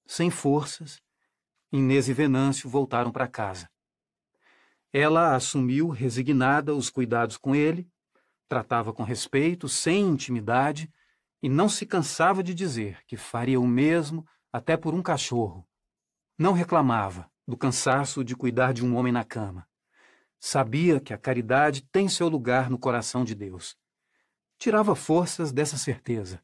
[0.05, 1.01] sem forças,
[1.71, 3.69] Inês e Venâncio voltaram para casa.
[4.91, 7.89] Ela assumiu, resignada, os cuidados com ele,
[8.47, 10.91] tratava com respeito, sem intimidade,
[11.41, 15.67] e não se cansava de dizer que faria o mesmo até por um cachorro.
[16.37, 19.67] Não reclamava do cansaço de cuidar de um homem na cama.
[20.39, 23.77] Sabia que a caridade tem seu lugar no coração de Deus.
[24.59, 26.43] Tirava forças dessa certeza.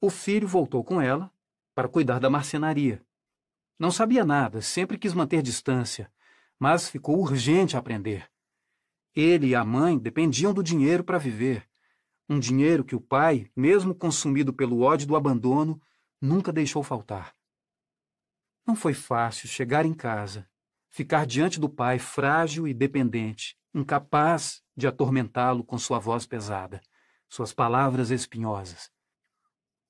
[0.00, 1.32] O filho voltou com ela
[1.74, 3.04] para cuidar da marcenaria.
[3.78, 6.12] Não sabia nada, sempre quis manter distância,
[6.58, 8.30] mas ficou urgente aprender.
[9.14, 11.68] Ele e a mãe dependiam do dinheiro para viver.
[12.28, 15.80] Um dinheiro que o pai, mesmo consumido pelo ódio do abandono,
[16.20, 17.34] nunca deixou faltar.
[18.66, 20.48] Não foi fácil chegar em casa,
[20.88, 26.80] ficar diante do pai frágil e dependente, incapaz de atormentá-lo com sua voz pesada,
[27.28, 28.90] suas palavras espinhosas.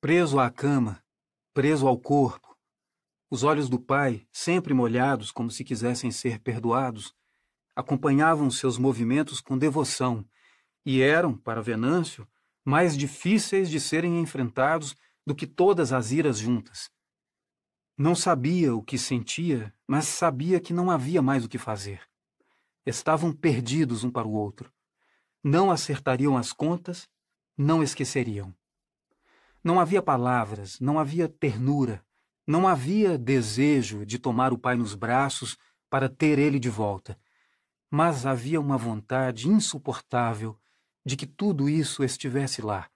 [0.01, 1.05] Preso à cama,
[1.53, 2.53] preso ao corpo,
[3.33, 7.15] os olhos do pai, sempre molhados como se quisessem ser perdoados,
[7.75, 10.23] acompanhavam seus movimentos com devoção
[10.85, 12.27] e eram, para Venâncio,
[12.65, 14.95] mais difíceis de serem enfrentados
[15.27, 16.91] do que todas as iras juntas.
[17.97, 22.01] Não sabia o que sentia, mas sabia que não havia mais o que fazer.
[22.85, 24.73] Estavam perdidos um para o outro.
[25.43, 27.09] Não acertariam as contas,
[27.57, 28.55] não esqueceriam.
[29.63, 32.05] Não havia palavras, não havia ternura,
[32.47, 35.57] não havia desejo de tomar o pai nos braços
[35.89, 37.19] para ter ele de volta,
[37.91, 40.59] mas havia uma vontade insuportável
[41.05, 42.91] de que tudo isso estivesse lá,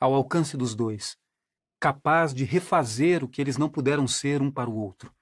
[0.00, 1.16] ao alcance dos dois,
[1.78, 5.14] capaz de refazer o que eles não puderam ser um para o outro.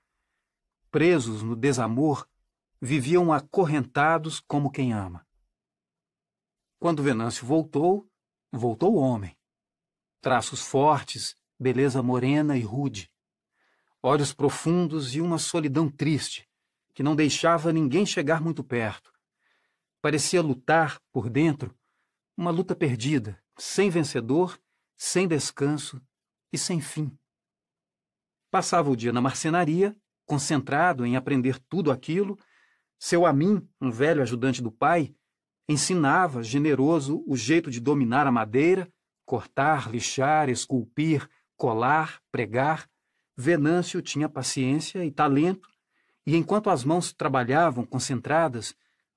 [0.90, 2.28] Presos no desamor,
[2.80, 5.26] viviam acorrentados como quem ama.
[6.78, 8.08] Quando Venâncio voltou,
[8.50, 9.36] voltou homem.
[10.20, 13.10] Traços fortes, beleza morena e rude
[14.02, 16.48] olhos profundos e uma solidão triste,
[16.94, 19.12] que não deixava ninguém chegar muito perto.
[20.00, 21.74] Parecia lutar, por dentro,
[22.40, 24.58] uma luta perdida, sem vencedor,
[24.96, 26.00] sem descanso
[26.50, 27.14] e sem fim.
[28.50, 29.94] Passava o dia na marcenaria,
[30.24, 32.38] concentrado em aprender tudo aquilo.
[32.98, 35.14] Seu Amin, um velho ajudante do pai,
[35.68, 38.90] ensinava, generoso, o jeito de dominar a madeira,
[39.26, 42.88] cortar, lixar, esculpir, colar, pregar,
[43.36, 45.68] Venâncio tinha paciência e talento,
[46.26, 48.74] e enquanto as mãos trabalhavam concentradas,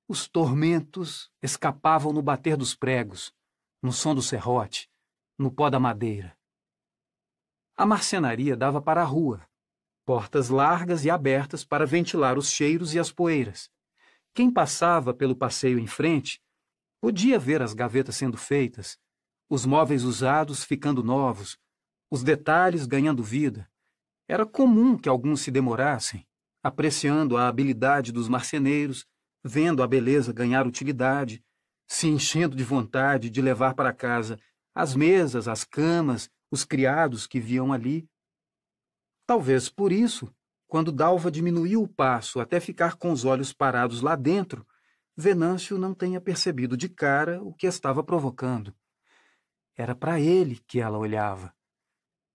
[0.08, 3.34] os tormentos escapavam no bater dos pregos,
[3.82, 4.90] no som do serrote,
[5.38, 6.38] no pó da madeira.
[7.76, 9.48] A marcenaria dava para a rua,
[10.06, 13.72] portas largas e abertas para ventilar os cheiros e as poeiras.
[14.34, 16.42] Quem passava pelo passeio em frente
[17.00, 19.00] podia ver as gavetas sendo feitas,
[19.50, 21.58] os móveis usados ficando novos,
[22.10, 23.70] os detalhes ganhando vida,
[24.28, 26.26] era comum que alguns se demorassem,
[26.62, 29.06] apreciando a habilidade dos marceneiros,
[29.44, 31.44] vendo a beleza ganhar utilidade,
[31.88, 34.40] se enchendo de vontade de levar para casa
[34.74, 38.08] as mesas, as camas, os criados que viam ali.
[39.26, 40.34] Talvez por isso,
[40.68, 44.66] quando Dalva diminuiu o passo até ficar com os olhos parados lá dentro,
[45.16, 48.74] Venâncio não tenha percebido de cara o que estava provocando.
[49.76, 51.54] Era para ele que ela olhava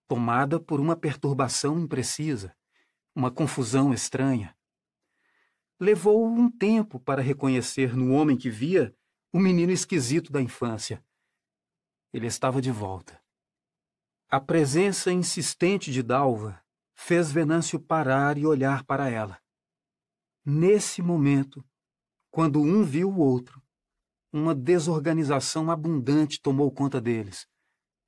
[0.08, 2.56] tomada por uma perturbação imprecisa,
[3.14, 4.56] uma confusão estranha.
[5.80, 8.94] Levou um tempo para reconhecer no homem que via
[9.32, 11.04] o menino esquisito da infância.
[12.12, 13.20] Ele estava de volta.
[14.28, 16.62] A presença insistente de Dalva
[16.94, 19.40] fez Venâncio parar e olhar para ela.
[20.44, 21.64] Nesse momento,
[22.30, 23.62] quando um viu o outro,
[24.32, 27.46] uma desorganização abundante tomou conta deles.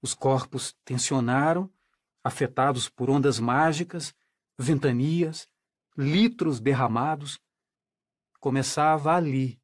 [0.03, 1.73] Os corpos tensionaram
[2.23, 4.15] afetados por ondas mágicas,
[4.59, 5.49] ventanias,
[5.97, 7.41] litros derramados.
[8.41, 9.61] Começava ali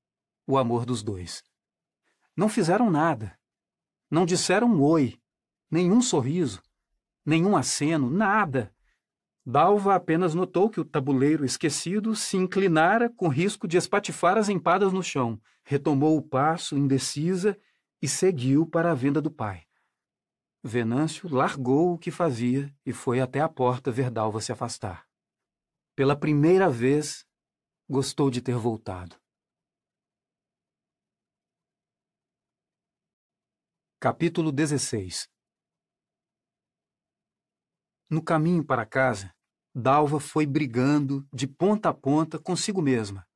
[0.46, 1.42] o amor dos dois.
[2.36, 3.36] Não fizeram nada.
[4.10, 5.18] Não disseram um oi,
[5.70, 6.62] nenhum sorriso,
[7.24, 8.72] nenhum aceno, nada.
[9.44, 14.92] Dalva apenas notou que o tabuleiro esquecido se inclinara com risco de espatifar as empadas
[14.92, 17.58] no chão, retomou o passo, indecisa,
[18.00, 19.62] e seguiu para a venda do pai.
[20.62, 25.06] Venâncio largou o que fazia e foi até a porta ver Dalva se afastar.
[25.94, 27.25] Pela primeira vez,
[27.88, 29.16] gostou de ter voltado.
[34.00, 35.28] Capítulo 16
[38.10, 39.34] No caminho para casa,
[39.74, 43.26] Dalva foi brigando de ponta a ponta consigo mesma.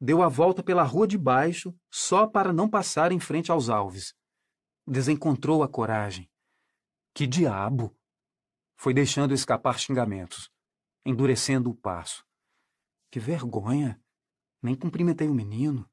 [0.00, 4.14] Deu a volta pela rua de baixo só para não passar em frente aos alves.
[4.86, 6.30] Desencontrou a coragem
[7.18, 7.98] que diabo!
[8.76, 10.52] Foi deixando escapar xingamentos,
[11.04, 12.24] endurecendo o passo.
[13.10, 14.00] Que vergonha!
[14.62, 15.88] Nem cumprimentei o menino.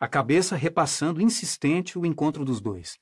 [0.00, 2.98] A cabeça repassando insistente o encontro dos dois.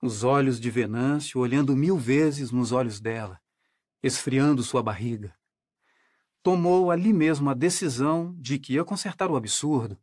[0.00, 3.40] Os olhos de Venâncio olhando mil vezes nos olhos dela,
[4.02, 5.34] esfriando sua barriga.
[6.42, 9.98] Tomou ali mesmo a decisão de que ia consertar o absurdo.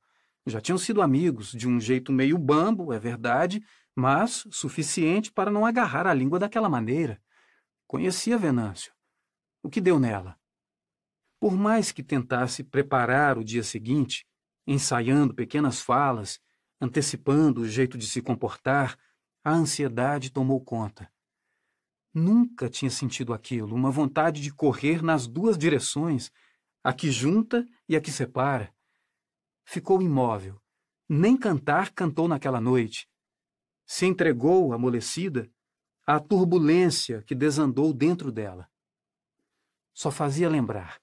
[0.45, 3.61] Já tinham sido amigos, de um jeito meio bambo, é verdade,
[3.93, 7.21] mas suficiente para não agarrar a língua daquela maneira.
[7.85, 8.93] Conhecia Venâncio.
[9.61, 10.38] O que deu nela?
[11.39, 14.27] Por mais que tentasse preparar o dia seguinte,
[14.67, 16.39] ensaiando pequenas falas,
[16.81, 18.97] antecipando o jeito de se comportar,
[19.43, 21.11] a ansiedade tomou conta.
[22.13, 26.31] Nunca tinha sentido aquilo, uma vontade de correr nas duas direções,
[26.83, 28.73] a que junta e a que separa.
[29.63, 30.61] Ficou imóvel.
[31.07, 33.09] Nem cantar cantou naquela noite,
[33.91, 35.51] se entregou, amolecida,
[36.05, 38.69] à turbulência que desandou dentro dela.
[39.91, 41.01] Só fazia lembrar.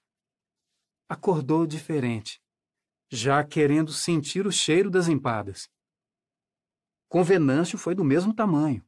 [1.09, 2.41] Acordou diferente,
[3.09, 5.69] já querendo sentir o cheiro das empadas.
[7.07, 8.85] Com Venâncio foi do mesmo tamanho.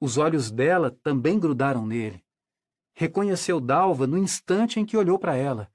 [0.00, 2.24] Os olhos dela também grudaram nele.
[2.92, 5.72] Reconheceu Dalva no instante em que olhou para ela.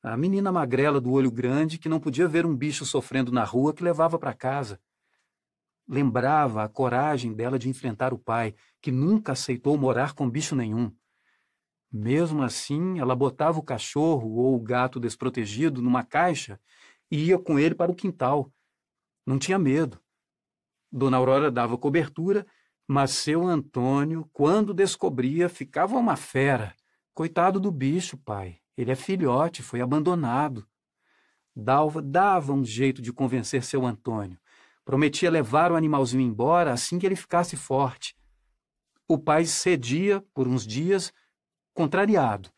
[0.00, 3.74] A menina magrela do olho grande que não podia ver um bicho sofrendo na rua
[3.74, 4.80] que levava para casa.
[5.88, 10.94] Lembrava a coragem dela de enfrentar o pai, que nunca aceitou morar com bicho nenhum.
[11.92, 16.60] Mesmo assim, ela botava o cachorro ou o gato desprotegido numa caixa
[17.10, 18.52] e ia com ele para o quintal.
[19.24, 20.00] Não tinha medo.
[20.90, 22.46] Dona Aurora dava cobertura,
[22.86, 26.74] mas seu Antônio, quando descobria, ficava uma fera.
[27.12, 28.58] Coitado do bicho, pai.
[28.76, 30.66] Ele é filhote, foi abandonado.
[31.54, 34.38] Dalva dava um jeito de convencer seu Antônio.
[34.84, 38.14] Prometia levar o animalzinho embora assim que ele ficasse forte.
[39.08, 41.12] O pai cedia por uns dias,
[41.76, 42.50] contrariado.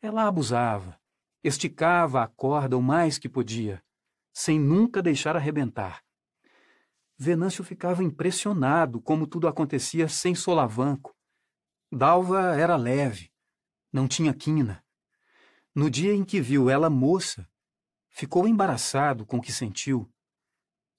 [0.00, 0.98] Ela abusava,
[1.42, 3.84] esticava a corda o mais que podia,
[4.32, 6.02] sem nunca deixar arrebentar.
[7.18, 11.14] Venâncio ficava impressionado como tudo acontecia sem solavanco.
[11.90, 13.32] Dalva era leve,
[13.92, 14.82] não tinha quina.
[15.74, 17.48] No dia em que viu ela moça,
[18.08, 20.10] ficou embaraçado com o que sentiu.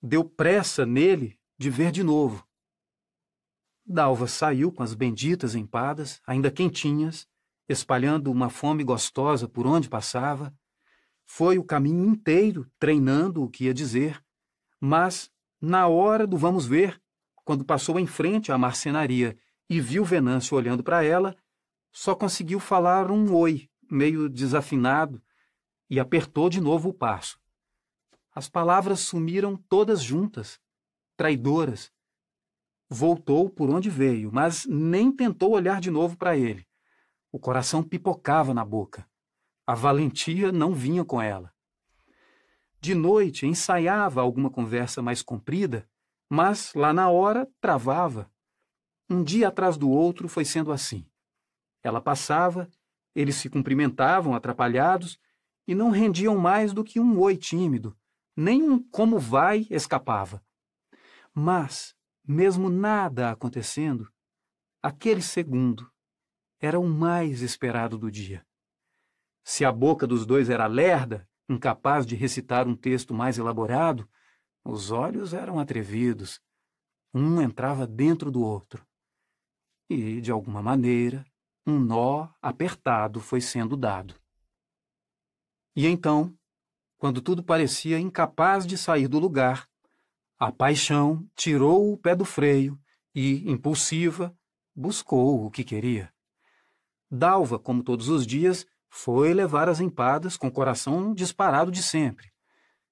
[0.01, 2.45] Deu pressa nele de ver de novo.
[3.85, 7.27] Dalva saiu com as benditas empadas, ainda quentinhas,
[7.67, 10.53] espalhando uma fome gostosa por onde passava.
[11.25, 14.23] Foi o caminho inteiro treinando o que ia dizer,
[14.79, 15.31] mas,
[15.61, 17.01] na hora do vamos ver,
[17.45, 19.37] quando passou em frente à marcenaria
[19.69, 21.35] e viu Venâncio olhando para ela,
[21.91, 25.21] só conseguiu falar um oi, meio desafinado,
[25.89, 27.39] e apertou de novo o passo.
[28.33, 30.59] As palavras sumiram todas juntas,
[31.15, 31.91] traidoras.
[32.89, 36.65] Voltou por onde veio, mas nem tentou olhar de novo para ele.
[37.33, 39.09] O coração pipocava na boca.
[39.65, 41.51] A valentia não vinha com ela.
[42.79, 45.89] De noite ensaiava alguma conversa mais comprida,
[46.29, 48.31] mas lá na hora travava.
[49.09, 51.07] Um dia atrás do outro foi sendo assim.
[51.81, 52.69] Ela passava,
[53.15, 55.17] eles se cumprimentavam atrapalhados
[55.67, 57.97] e não rendiam mais do que um oi tímido,
[58.37, 60.39] nem um como vai escapava.
[61.33, 64.07] Mas, mesmo nada acontecendo,
[64.83, 65.91] aquele segundo
[66.65, 68.45] era o mais esperado do dia.
[69.43, 74.09] Se a boca dos dois era lerda, incapaz de recitar um texto mais elaborado,
[74.63, 76.39] os olhos eram atrevidos.
[77.13, 78.87] Um entrava dentro do outro.
[79.89, 81.25] E, de alguma maneira,
[81.67, 84.15] um nó apertado foi sendo dado.
[85.75, 86.33] E então,
[86.97, 89.67] quando tudo parecia incapaz de sair do lugar,
[90.39, 92.79] a paixão tirou o pé do freio
[93.13, 94.33] e, impulsiva,
[94.73, 96.13] buscou o que queria.
[97.15, 102.33] Dalva, como todos os dias, foi levar as empadas com o coração disparado de sempre.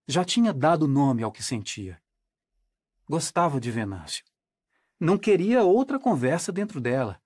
[0.07, 1.99] Já tinha dado nome ao que sentia.
[3.09, 4.23] Gostava de Venâncio.
[4.99, 7.19] Não queria outra conversa dentro dela.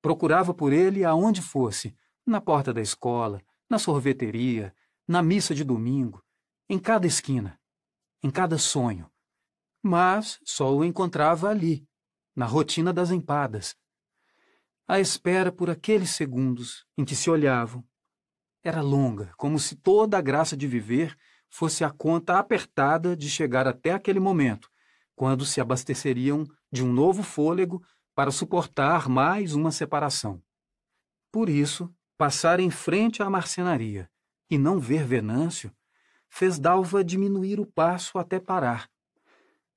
[0.00, 1.94] Procurava por ele aonde fosse,
[2.26, 3.40] na porta da escola,
[3.70, 4.74] na sorveteria,
[5.06, 6.24] na missa de domingo,
[6.68, 7.56] em cada esquina,
[8.20, 9.08] em cada sonho.
[9.80, 11.86] Mas só o encontrava ali,
[12.34, 13.76] na rotina das empadas,
[14.86, 17.84] a espera por aqueles segundos em que se olhavam
[18.62, 21.16] era longa, como se toda a graça de viver
[21.50, 24.70] fosse a conta apertada de chegar até aquele momento,
[25.14, 27.82] quando se abasteceriam de um novo fôlego
[28.14, 30.42] para suportar mais uma separação.
[31.30, 34.08] Por isso, passar em frente à marcenaria
[34.48, 35.74] e não ver Venâncio
[36.28, 38.88] fez Dalva diminuir o passo até parar.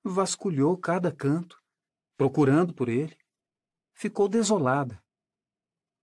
[0.04, 1.60] Vasculhou cada canto,
[2.16, 3.18] procurando por ele,
[3.96, 5.02] ficou desolada.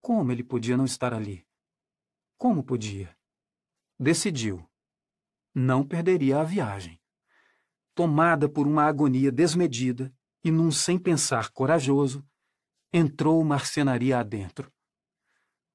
[0.00, 1.46] Como ele podia não estar ali?
[2.36, 3.16] Como podia?
[3.98, 4.68] Decidiu.
[5.54, 7.00] Não perderia a viagem.
[7.94, 10.12] Tomada por uma agonia desmedida
[10.42, 12.26] e num sem pensar corajoso,
[12.92, 14.72] entrou marcenaria adentro.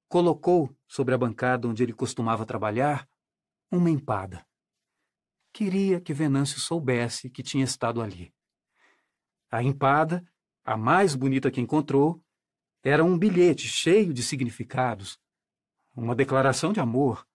[0.10, 3.08] Colocou, sobre a bancada onde ele costumava trabalhar,
[3.72, 4.46] uma empada.
[5.54, 8.34] Queria que Venâncio soubesse que tinha estado ali.
[9.50, 10.26] A empada,
[10.68, 12.22] a mais bonita que encontrou,
[12.84, 15.18] era um bilhete cheio de significados,
[15.96, 17.26] uma declaração de amor,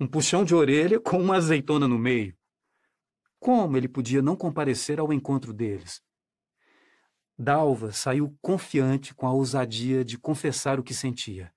[0.00, 2.34] um puxão de orelha com uma azeitona no meio.
[3.38, 6.00] Como ele podia não comparecer ao encontro deles?
[7.36, 11.52] Dalva saiu confiante com a ousadia de confessar o que sentia.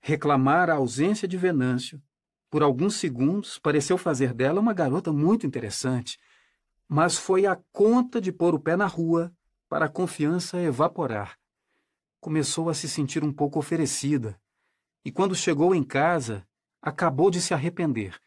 [0.00, 2.02] Reclamar a ausência de Venâncio,
[2.50, 6.18] por alguns segundos, pareceu fazer dela uma garota muito interessante,
[6.88, 9.32] mas foi a conta de pôr o pé na rua
[9.68, 11.38] para a confiança evaporar
[12.24, 14.40] começou a se sentir um pouco oferecida,
[15.04, 16.48] e quando chegou em casa,
[16.80, 18.18] acabou de se arrepender.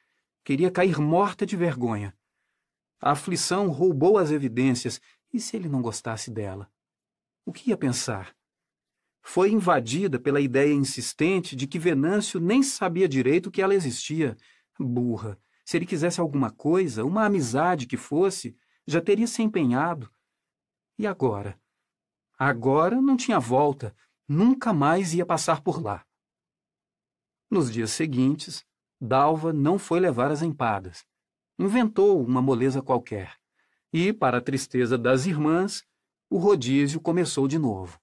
[0.44, 2.16] Queria cair morta de vergonha.
[3.02, 5.02] A aflição roubou as evidências,
[5.34, 6.72] e se ele não gostasse dela?
[7.44, 8.36] O que ia pensar?
[9.20, 14.38] Foi invadida pela ideia insistente de que Venâncio nem sabia direito que ela existia.
[14.80, 15.40] Burra!
[15.66, 18.56] Se ele quisesse alguma coisa, uma amizade que fosse,
[18.86, 20.08] já teria se empenhado.
[20.98, 21.60] E agora?
[22.38, 23.96] Agora não tinha volta,
[24.28, 26.06] nunca mais ia passar por lá.
[27.50, 28.66] Nos dias seguintes,
[29.00, 31.06] Dalva não foi levar as empadas.
[31.58, 33.36] Inventou uma moleza qualquer.
[33.94, 35.84] E, para a tristeza das irmãs,
[36.30, 38.00] o rodízio começou de novo.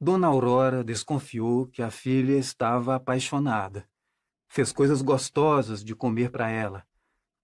[0.00, 3.88] Dona Aurora desconfiou que a filha estava apaixonada.
[4.48, 6.86] Fez coisas gostosas de comer para ela.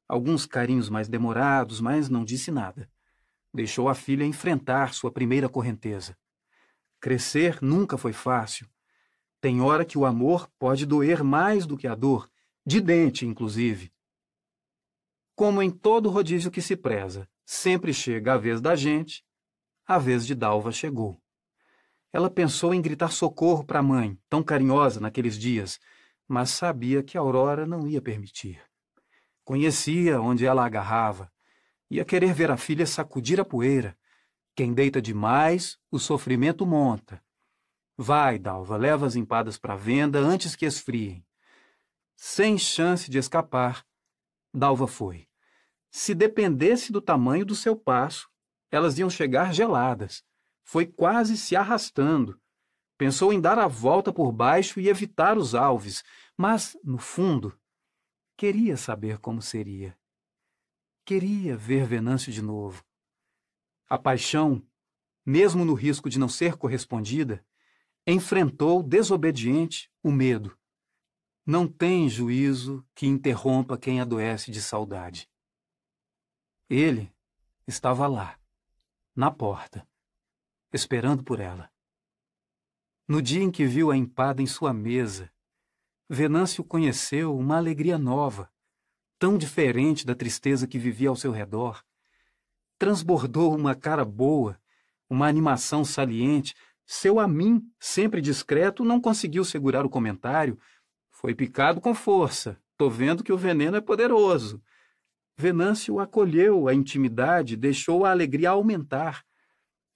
[0.09, 2.91] Alguns carinhos mais demorados, mas não disse nada.
[3.53, 6.17] Deixou a filha enfrentar sua primeira correnteza.
[7.01, 8.69] Crescer nunca foi fácil.
[9.41, 12.29] Tem hora que o amor pode doer mais do que a dor,
[12.67, 13.93] de dente, inclusive.
[15.35, 19.25] Como em todo rodízio que se preza, sempre chega a vez da gente,
[19.87, 21.23] a vez de Dalva chegou.
[22.13, 25.79] Ela pensou em gritar socorro para a mãe, tão carinhosa naqueles dias,
[26.27, 28.61] mas sabia que Aurora não ia permitir.
[29.45, 31.33] Conhecia onde ela agarrava.
[31.91, 33.97] Ia querer ver a filha sacudir a poeira.
[34.55, 37.23] Quem deita demais, o sofrimento monta.
[37.97, 41.25] Vai, Dalva, leva as empadas para venda antes que esfriem.
[42.15, 43.87] Sem chance de escapar,
[44.53, 45.29] Dalva foi.
[45.91, 48.29] Se dependesse do tamanho do seu passo,
[48.71, 50.23] elas iam chegar geladas.
[50.63, 52.39] Foi quase se arrastando.
[52.99, 56.05] Pensou em dar a volta por baixo e evitar os alves,
[56.37, 57.59] mas, no fundo,
[58.37, 59.97] queria saber como seria.
[61.09, 62.85] Queria ver Venâncio de novo.
[63.89, 64.63] A paixão,
[65.25, 67.43] mesmo no risco de não ser correspondida,
[68.07, 70.55] enfrentou desobediente o medo.
[71.47, 75.31] Não tem juízo que interrompa quem adoece de saudade.
[76.69, 77.11] Ele
[77.67, 78.39] estava lá,
[79.17, 79.89] na porta,
[80.75, 81.73] esperando por ela.
[83.09, 85.33] No dia em que viu a empada em sua mesa,
[86.07, 88.53] Venâncio conheceu uma alegria nova,
[89.19, 91.83] tão diferente da tristeza que vivia ao seu redor.
[92.79, 94.59] Transbordou uma cara boa,
[95.11, 96.55] uma animação saliente.
[96.87, 100.59] Seu Amin, sempre discreto, não conseguiu segurar o comentário.
[101.11, 102.61] Foi picado com força.
[102.77, 104.63] Tô vendo que o veneno é poderoso.
[105.37, 109.25] Venâncio acolheu a intimidade, deixou a alegria aumentar.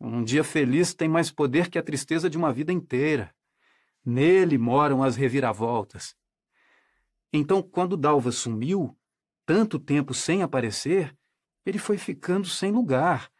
[0.00, 3.32] Um dia feliz tem mais poder que a tristeza de uma vida inteira.
[4.04, 6.16] Nele moram as reviravoltas.
[7.32, 8.96] Então, quando Dalva sumiu,
[9.44, 11.16] tanto tempo sem aparecer,
[11.64, 13.30] ele foi ficando sem lugar.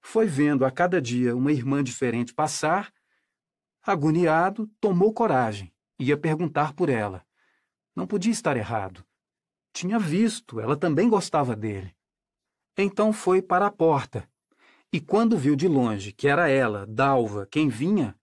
[0.00, 2.92] Foi vendo a cada dia uma irmã diferente passar.
[3.82, 5.72] Agoniado, tomou coragem.
[5.98, 7.24] Ia perguntar por ela.
[7.94, 9.04] Não podia estar errado.
[9.72, 11.94] Tinha visto, ela também gostava dele.
[12.76, 14.28] Então foi para a porta.
[14.92, 18.16] E quando viu de longe que era ela, Dalva, quem vinha,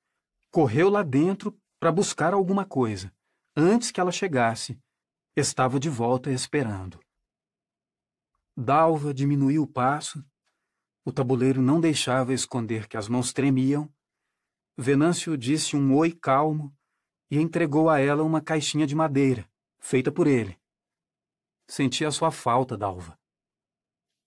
[0.50, 3.12] correu lá dentro para buscar alguma coisa.
[3.56, 4.80] Antes que ela chegasse,
[5.36, 7.00] estava de volta esperando.
[8.56, 10.24] Dalva diminuiu o passo.
[11.06, 13.92] O tabuleiro não deixava esconder que as mãos tremiam.
[14.78, 16.76] Venâncio disse um oi calmo
[17.30, 19.50] e entregou a ela uma caixinha de madeira,
[19.80, 20.60] feita por ele.
[21.68, 23.18] Sentia a sua falta, Dalva.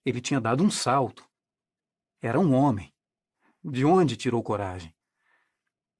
[0.04, 1.28] Ele tinha dado um salto.
[2.20, 2.94] Era um homem.
[3.62, 4.94] De onde tirou coragem?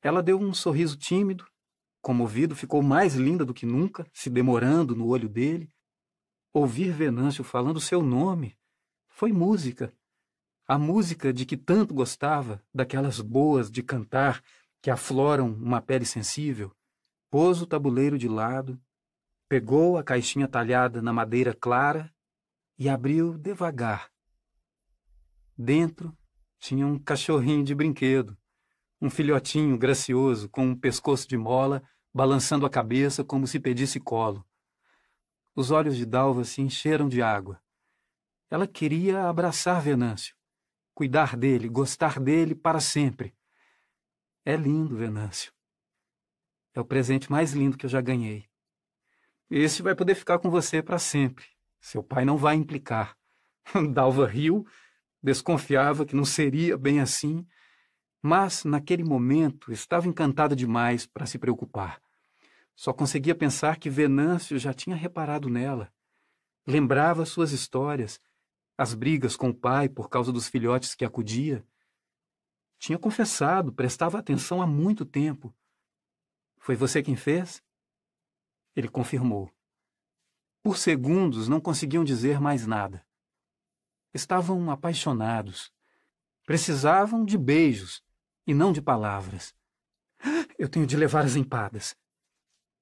[0.03, 1.47] Ela deu um sorriso tímido,
[2.01, 5.74] comovido, ficou mais linda do que nunca, se demorando no olho dele.
[6.55, 8.57] Ouvir Venâncio falando seu nome
[9.09, 9.93] foi música.
[10.67, 14.43] A música de que tanto gostava, daquelas boas de cantar
[14.81, 16.73] que afloram uma pele sensível.
[17.29, 18.81] Pôs o tabuleiro de lado
[19.49, 22.13] Pegou a caixinha talhada na madeira clara
[22.79, 24.11] e abriu devagar.
[25.57, 26.17] Dentro
[26.59, 28.37] tinha um cachorrinho de brinquedo,
[29.01, 31.83] um filhotinho gracioso com um pescoço de mola,
[32.13, 34.45] balançando a cabeça como se pedisse colo.
[35.55, 37.63] Os olhos de Dalva se encheram de água.
[38.51, 40.35] Ela queria abraçar Venâncio,
[40.93, 43.35] cuidar dele, gostar dele para sempre.
[44.45, 45.53] É lindo, Venâncio.
[46.75, 48.49] É o presente mais lindo que eu já ganhei.
[49.49, 51.47] Esse vai poder ficar com você para sempre.
[51.81, 53.17] Seu pai não vai implicar.
[53.93, 54.67] Dalva riu,
[55.23, 57.47] desconfiava que não seria bem assim,
[58.21, 62.04] mas naquele momento estava encantada demais para se preocupar.
[62.75, 65.93] Só conseguia pensar que Venâncio já tinha reparado nela.
[66.67, 68.21] Lembrava suas histórias,
[68.77, 71.65] as brigas com o pai por causa dos filhotes que acudia.
[72.79, 75.55] Tinha confessado, prestava atenção há muito tempo.
[76.59, 77.63] Foi você quem fez?
[78.75, 79.51] Ele confirmou.
[80.63, 83.07] Por segundos não conseguiam dizer mais nada.
[84.13, 85.73] Estavam apaixonados.
[86.45, 88.03] Precisavam de beijos,
[88.47, 89.55] e não de palavras.
[90.59, 91.97] Eu tenho de levar as empadas.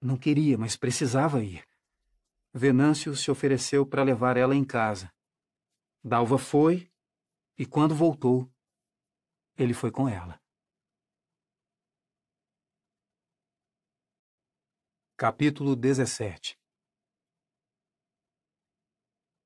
[0.03, 1.65] Não queria, mas precisava ir.
[2.53, 5.15] Venâncio se ofereceu para levar ela em casa.
[6.03, 6.93] Dalva foi,
[7.57, 8.53] e quando voltou,
[9.57, 10.43] ele foi com ela.
[15.17, 16.59] Capítulo 17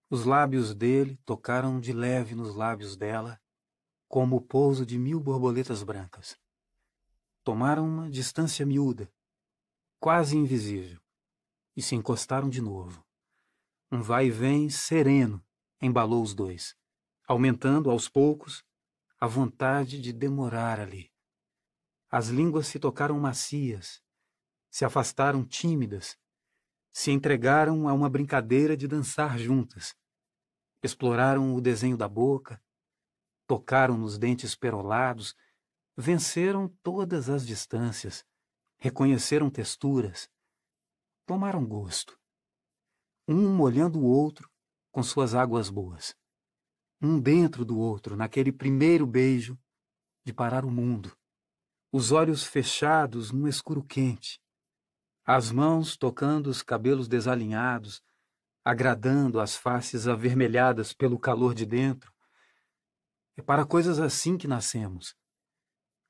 [0.09, 3.39] Os lábios dele tocaram de leve nos lábios dela,
[4.09, 6.41] como o pouso de mil borboletas brancas.
[7.45, 9.13] Tomaram uma distância miúda,
[9.99, 11.01] quase invisível,
[11.77, 13.05] e se encostaram de novo.
[13.91, 15.45] Um vai e vem sereno
[15.81, 16.75] embalou os dois,
[17.27, 18.65] aumentando aos poucos
[19.21, 21.13] a vontade de demorar ali.
[22.11, 24.03] As línguas se tocaram macias,
[24.71, 26.17] se afastaram tímidas,
[26.93, 29.95] se entregaram a uma brincadeira de dançar juntas.
[30.83, 32.63] Exploraram o desenho da boca,
[33.47, 35.35] tocaram nos dentes perolados,
[35.97, 38.25] venceram todas as distâncias,
[38.79, 40.29] reconheceram texturas,
[41.27, 42.19] tomaram gosto.
[43.29, 44.51] Um molhando o outro
[44.93, 46.15] com suas águas boas.
[47.01, 49.59] Um dentro do outro, naquele primeiro beijo
[50.25, 51.17] de parar o mundo.
[51.93, 54.41] Os olhos fechados num escuro quente,
[55.25, 58.01] as mãos tocando os cabelos desalinhados,
[58.65, 62.13] agradando as faces avermelhadas pelo calor de dentro.
[63.37, 65.17] É para coisas assim que nascemos.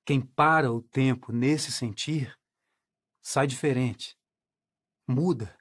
[0.05, 2.38] Quem para o tempo nesse sentir,
[3.28, 4.16] sai diferente,
[5.05, 5.59] muda,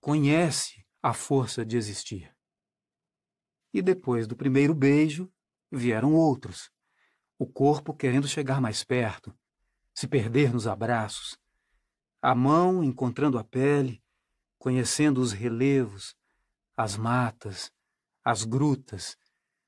[0.00, 2.32] conhece a força de existir.
[3.74, 5.28] E depois do primeiro beijo,
[5.68, 6.70] vieram outros.
[7.36, 9.36] O corpo querendo chegar mais perto,
[9.92, 11.36] se perder nos abraços,
[12.22, 14.00] a mão encontrando a pele,
[14.56, 16.14] conhecendo os relevos,
[16.76, 17.72] as matas,
[18.24, 19.18] as grutas,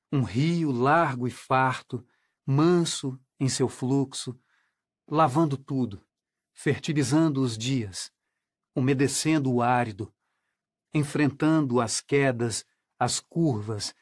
[0.09, 2.01] um rio largo e farto,
[2.45, 4.39] manso em seu fluxo,
[5.05, 6.07] lavando tudo,
[6.61, 8.11] fertilizando os dias,
[8.75, 10.13] umedecendo o árido,
[10.93, 12.65] enfrentando as quedas,
[12.99, 13.95] as curvas,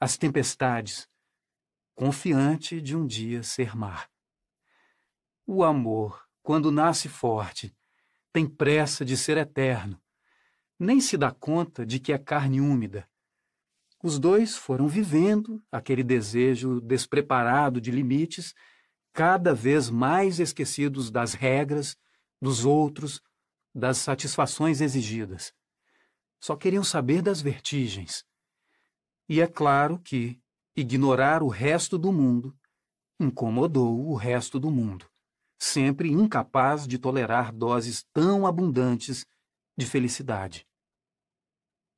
[0.00, 1.06] as tempestades,
[1.94, 4.10] confiante de um dia ser mar.
[5.46, 7.76] O amor, quando nasce forte,
[8.32, 10.00] tem pressa de ser eterno.
[10.78, 13.06] Nem se dá conta de que é carne úmida.
[14.02, 18.54] Os dois foram vivendo aquele desejo despreparado de limites,
[19.18, 21.96] cada vez mais esquecidos das regras,
[22.40, 23.20] dos outros,
[23.74, 25.52] das satisfações exigidas.
[26.40, 28.22] Só queriam saber das vertigens.
[29.28, 30.40] E é claro que
[30.76, 32.56] ignorar o resto do mundo
[33.18, 35.04] incomodou o resto do mundo
[35.58, 39.26] sempre incapaz de tolerar doses tão abundantes
[39.76, 40.64] de felicidade.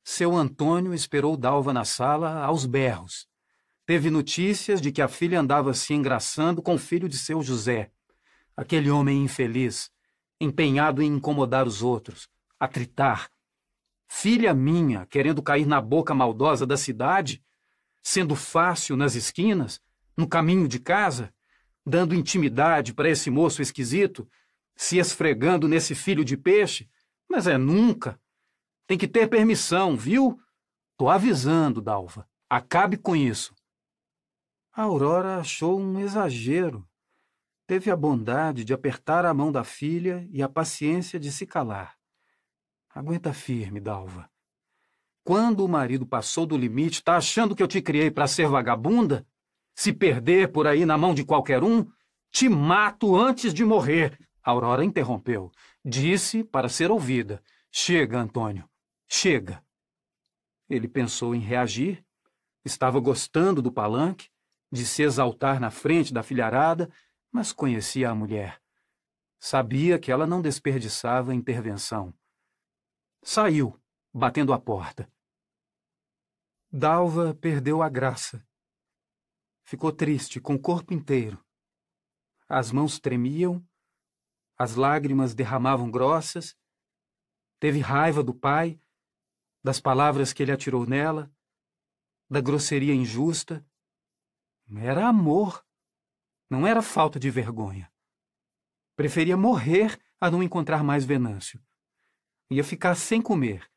[0.03, 3.29] Seu Antônio esperou Dalva na sala aos berros.
[3.91, 7.91] Teve notícias de que a filha andava se engraçando com o filho de seu José,
[8.57, 9.91] aquele homem infeliz,
[10.41, 13.29] empenhado em incomodar os outros, a tritar.
[14.07, 17.43] Filha minha, querendo cair na boca maldosa da cidade,
[18.01, 19.81] sendo fácil nas esquinas,
[20.17, 21.35] no caminho de casa,
[21.85, 24.31] dando intimidade para esse moço esquisito,
[24.77, 26.89] se esfregando nesse filho de peixe,
[27.29, 28.21] mas é nunca.
[28.87, 30.41] Tem que ter permissão, viu?
[30.97, 32.25] Tô avisando, Dalva.
[32.49, 33.53] Acabe com isso.
[34.81, 36.89] A Aurora achou um exagero.
[37.67, 41.99] Teve a bondade de apertar a mão da filha e a paciência de se calar.
[42.89, 44.31] Aguenta firme, Dalva.
[45.23, 49.27] Quando o marido passou do limite, tá achando que eu te criei para ser vagabunda?
[49.75, 51.87] Se perder por aí na mão de qualquer um,
[52.31, 54.19] te mato antes de morrer.
[54.43, 55.53] Aurora interrompeu.
[55.85, 57.43] Disse para ser ouvida.
[57.71, 58.67] Chega, Antônio.
[59.07, 59.63] Chega.
[60.71, 62.03] Ele pensou em reagir.
[62.65, 64.31] Estava gostando do palanque,
[64.71, 66.91] de se exaltar na frente da filharada,
[67.31, 68.61] mas conhecia a mulher.
[69.39, 72.15] Sabia que ela não desperdiçava intervenção.
[73.23, 73.79] Saiu,
[74.13, 75.11] batendo a porta.
[76.71, 78.47] Dalva perdeu a graça.
[79.65, 81.43] Ficou triste com o corpo inteiro.
[82.49, 83.65] As mãos tremiam,
[84.59, 86.55] as lágrimas derramavam grossas.
[87.59, 88.81] Teve raiva do pai,
[89.63, 91.33] das palavras que ele atirou nela,
[92.29, 93.67] da grosseria injusta.
[94.79, 95.65] Era amor,
[96.49, 97.93] não era falta de vergonha.
[98.97, 101.63] Preferia morrer a não encontrar mais Venâncio.
[102.51, 103.71] Ia ficar sem comer,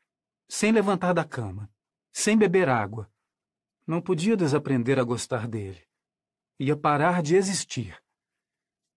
[0.48, 1.72] sem levantar da cama,
[2.12, 3.10] sem beber água,
[3.86, 5.86] não podia desaprender a gostar dele.
[6.58, 8.02] Ia parar de existir.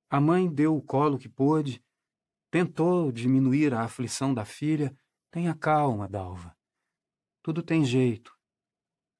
[0.09, 1.83] A mãe deu o colo que pôde,
[2.49, 4.97] tentou diminuir a aflição da filha.
[5.29, 6.55] Tenha calma, Dalva.
[7.43, 8.33] Tudo tem jeito.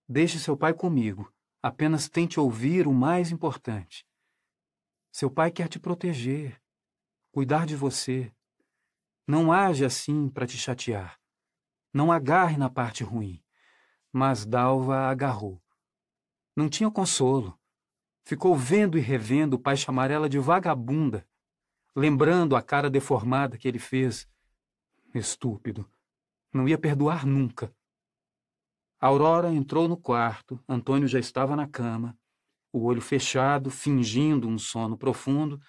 [0.07, 1.31] Deixe seu pai comigo.
[1.67, 4.07] Apenas tente ouvir o mais importante.
[5.11, 6.61] Seu pai quer te proteger,
[7.29, 8.31] cuidar de você.
[9.27, 11.19] Não age assim para te chatear.
[11.93, 13.43] Não agarre na parte ruim.
[14.13, 15.61] Mas Dalva agarrou.
[16.55, 17.59] Não tinha consolo.
[18.23, 21.27] Ficou vendo e revendo o pai chamar ela de vagabunda,
[21.93, 24.25] lembrando a cara deformada que ele fez.
[25.13, 25.85] Estúpido.
[26.53, 27.75] Não ia perdoar nunca.
[28.99, 32.17] Aurora entrou no quarto, Antônio já estava na cama,
[32.73, 35.59] o olho fechado, fingindo um sono profundo.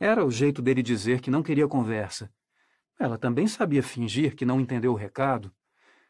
[0.00, 2.32] Era o jeito dele dizer que não queria conversa.
[2.98, 5.52] Ela também sabia fingir que não entendeu o recado.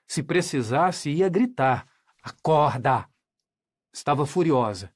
[0.07, 1.87] Se precisasse, ia gritar:
[2.23, 3.09] Acorda!
[3.93, 4.93] Estava furiosa.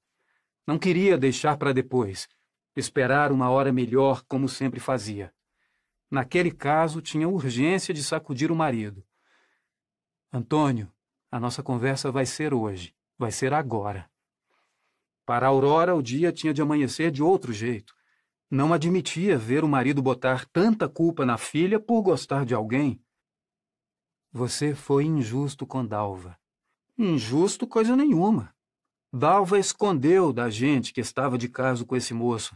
[0.67, 2.29] Não queria deixar para depois,
[2.77, 5.33] esperar uma hora melhor, como sempre fazia.
[6.11, 9.05] Naquele caso, tinha urgência de sacudir o marido.
[10.33, 10.93] Antônio,
[11.33, 14.07] a nossa conversa vai ser hoje, vai ser agora.
[15.25, 17.95] Para Aurora, o dia tinha de amanhecer de outro jeito.
[18.51, 23.03] Não admitia ver o marido botar tanta culpa na filha por gostar de alguém.
[24.31, 26.39] Você foi injusto com Dalva.
[26.99, 28.55] Injusto coisa nenhuma.
[29.11, 32.55] Dalva escondeu da gente que estava de caso com esse moço.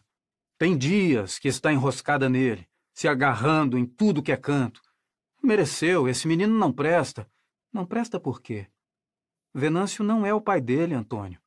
[0.59, 4.83] Tem dias que está enroscada nele, se agarrando em tudo que é canto.
[5.43, 7.27] Mereceu, esse menino não presta.
[7.73, 8.69] Não presta por quê?
[9.55, 11.41] Venâncio não é o pai dele, Antônio.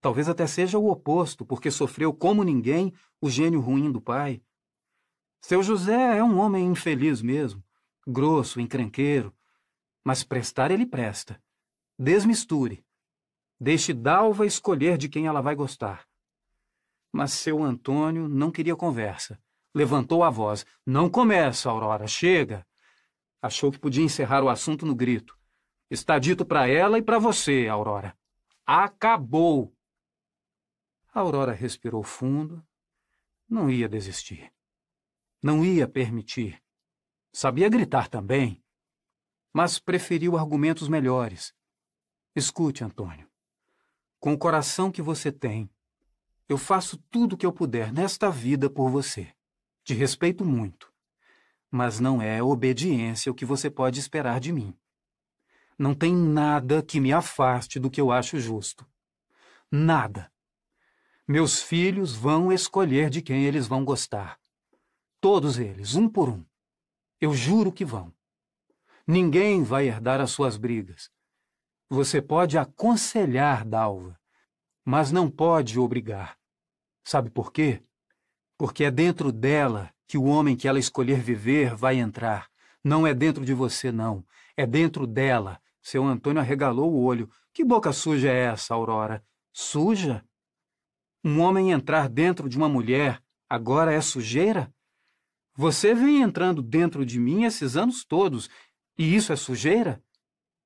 [0.00, 4.42] Talvez até seja o oposto, porque sofreu como ninguém o gênio ruim do pai.
[5.40, 7.64] Seu José é um homem infeliz mesmo,
[8.06, 9.34] grosso, encrenqueiro,
[10.04, 11.42] mas prestar ele presta.
[11.98, 12.84] Desmisture.
[13.58, 16.06] Deixe Dalva escolher de quem ela vai gostar.
[17.10, 19.40] Mas seu Antônio não queria conversa.
[19.74, 20.66] Levantou a voz.
[20.84, 22.66] Não começa, Aurora, chega.
[23.44, 25.38] Achou que podia encerrar o assunto no grito.
[25.90, 28.16] Está dito para ela e para você, Aurora.
[28.64, 29.76] Acabou!
[31.12, 32.66] A Aurora respirou fundo.
[33.46, 34.50] Não ia desistir.
[35.42, 36.58] Não ia permitir.
[37.34, 38.64] Sabia gritar também,
[39.52, 41.54] mas preferiu argumentos melhores.
[42.34, 43.30] Escute, Antônio.
[44.18, 45.68] Com o coração que você tem,
[46.48, 49.30] eu faço tudo o que eu puder nesta vida por você.
[49.84, 50.93] Te respeito muito.
[51.76, 54.78] Mas não é obediência o que você pode esperar de mim.
[55.76, 58.86] Não tem nada que me afaste do que eu acho justo.
[59.68, 60.30] Nada.
[61.26, 64.38] Meus filhos vão escolher de quem eles vão gostar.
[65.20, 66.44] Todos eles, um por um.
[67.20, 68.14] Eu juro que vão.
[69.04, 71.10] Ninguém vai herdar as suas brigas.
[71.90, 74.16] Você pode aconselhar Dalva,
[74.84, 76.38] mas não pode obrigar.
[77.02, 77.82] Sabe por quê?
[78.56, 82.48] Porque é dentro dela que o homem que ela escolher viver vai entrar.
[82.82, 84.24] Não é dentro de você, não.
[84.56, 85.60] É dentro dela.
[85.82, 87.30] Seu Antônio arregalou o olho.
[87.52, 89.24] Que boca suja é essa, Aurora?
[89.52, 90.24] Suja?
[91.24, 94.72] Um homem entrar dentro de uma mulher agora é sujeira?
[95.56, 98.50] Você vem entrando dentro de mim esses anos todos,
[98.98, 100.02] e isso é sujeira?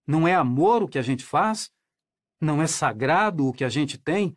[0.06, 1.70] Não é amor o que a gente faz?
[2.40, 4.36] Não é sagrado o que a gente tem?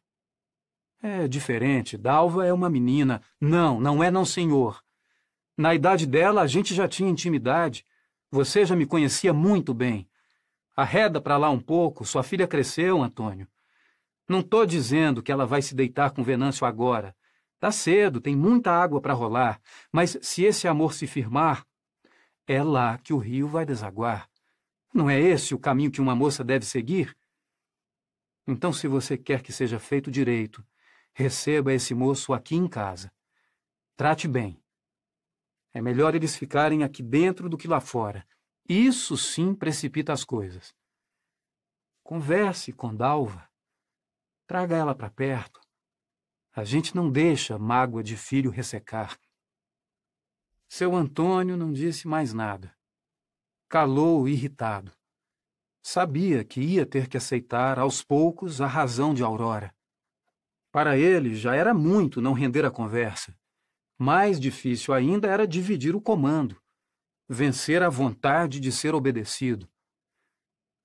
[1.02, 1.98] É diferente.
[1.98, 3.22] Dalva é uma menina.
[3.40, 4.84] Não, não é não, senhor.
[5.62, 7.86] Na idade dela, a gente já tinha intimidade.
[8.32, 10.10] Você já me conhecia muito bem.
[10.76, 12.04] Arreda para lá um pouco.
[12.04, 13.48] Sua filha cresceu, Antônio.
[14.28, 17.16] Não estou dizendo que ela vai se deitar com Venâncio agora.
[17.60, 19.62] Tá cedo, tem muita água para rolar.
[19.92, 21.64] Mas se esse amor se firmar,
[22.48, 24.28] é lá que o rio vai desaguar.
[24.92, 27.16] Não é esse o caminho que uma moça deve seguir?
[28.48, 30.66] Então, se você quer que seja feito direito,
[31.14, 33.14] receba esse moço aqui em casa.
[33.96, 34.61] Trate bem.
[35.74, 38.28] É melhor eles ficarem aqui dentro do que lá fora.
[38.68, 40.74] Isso sim precipita as coisas.
[42.04, 43.50] Converse com Dalva.
[44.46, 45.62] Traga ela para perto.
[46.54, 49.18] A gente não deixa mágoa de filho ressecar.
[50.68, 52.76] Seu Antônio não disse mais nada
[53.72, 54.92] calou irritado.
[55.82, 59.74] Sabia que ia ter que aceitar aos poucos a razão de Aurora.
[60.74, 63.34] Para ele já era muito não render a conversa.
[64.04, 66.60] Mais difícil ainda era dividir o comando,
[67.30, 69.70] vencer a vontade de ser obedecido.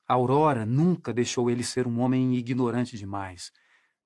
[0.06, 3.51] Aurora nunca deixou ele ser um homem ignorante demais.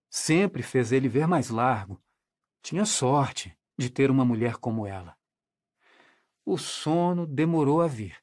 [0.08, 2.00] Sempre fez ele ver mais largo.
[2.62, 5.18] Tinha sorte de ter uma mulher como ela.
[6.44, 8.16] O sono demorou a vir.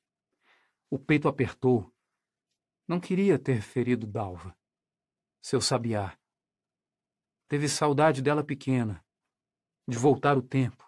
[0.90, 1.94] O peito apertou.
[2.88, 4.58] Não queria ter ferido Dalva,
[5.42, 6.18] seu sabiá.
[7.50, 9.06] Teve saudade dela pequena,
[9.88, 10.86] de voltar o tempo,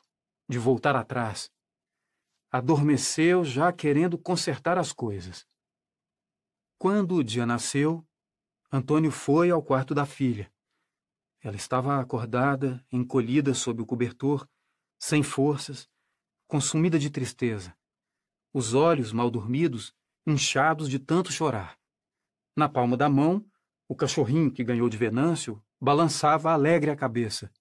[0.47, 1.51] de voltar atrás.
[2.51, 5.47] Adormeceu já querendo consertar as coisas.
[6.77, 8.05] Quando o dia nasceu,
[8.71, 10.51] Antônio foi ao quarto da filha.
[11.41, 14.47] Ela estava acordada, encolhida sob o cobertor,
[14.99, 15.89] sem forças,
[16.47, 17.75] consumida de tristeza.
[18.53, 19.93] Os olhos, mal dormidos,
[20.25, 21.79] inchados de tanto chorar.
[22.55, 23.45] Na palma da mão,
[23.87, 27.51] o cachorrinho que ganhou de Venâncio balançava alegre a cabeça.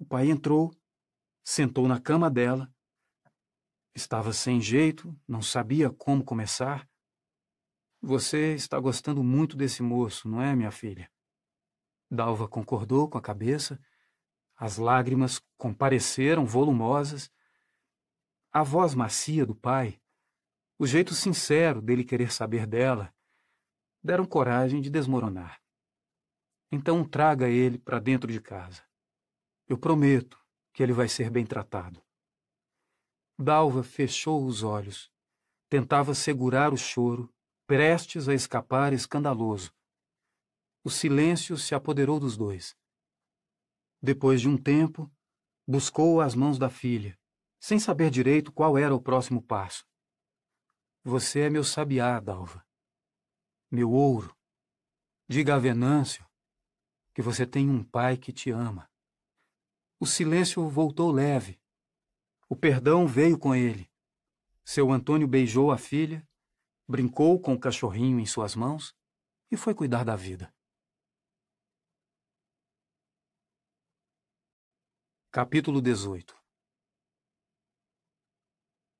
[0.00, 0.74] O pai entrou,
[1.44, 2.72] sentou na cama dela.
[3.94, 6.88] Estava sem jeito, não sabia como começar.
[8.00, 11.12] Você está gostando muito desse moço, não é, minha filha?
[12.10, 13.78] Dalva concordou com a cabeça.
[14.56, 17.30] As lágrimas compareceram volumosas.
[18.50, 20.00] A voz macia do pai,
[20.78, 23.14] o jeito sincero dele querer saber dela,
[24.02, 25.60] deram coragem de desmoronar.
[26.72, 28.89] Então traga ele para dentro de casa.
[29.70, 30.36] Eu prometo
[30.72, 32.02] que ele vai ser bem tratado.
[33.38, 35.12] Dalva fechou os olhos,
[35.68, 37.32] tentava segurar o choro,
[37.68, 39.72] prestes a escapar escandaloso.
[40.82, 42.76] O silêncio se apoderou dos dois.
[44.02, 45.08] Depois de um tempo,
[45.64, 47.16] buscou as mãos da filha,
[47.60, 49.86] sem saber direito qual era o próximo passo.
[51.04, 52.66] Você é meu sabiá, Dalva.
[53.70, 54.36] Meu ouro.
[55.28, 56.28] Diga a Venâncio
[57.14, 58.89] que você tem um pai que te ama.
[60.02, 61.60] O silêncio voltou leve.
[62.48, 63.86] O perdão veio com ele.
[64.64, 66.26] Seu Antônio beijou a filha,
[66.88, 68.96] brincou com o cachorrinho em suas mãos
[69.50, 70.50] e foi cuidar da vida.
[75.30, 76.34] Capítulo 18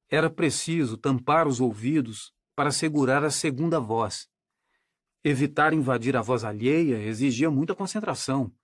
[0.07, 4.29] Era preciso tampar os ouvidos para segurar a segunda voz.
[5.25, 8.55] Evitar invadir a voz alheia exigia muita concentração.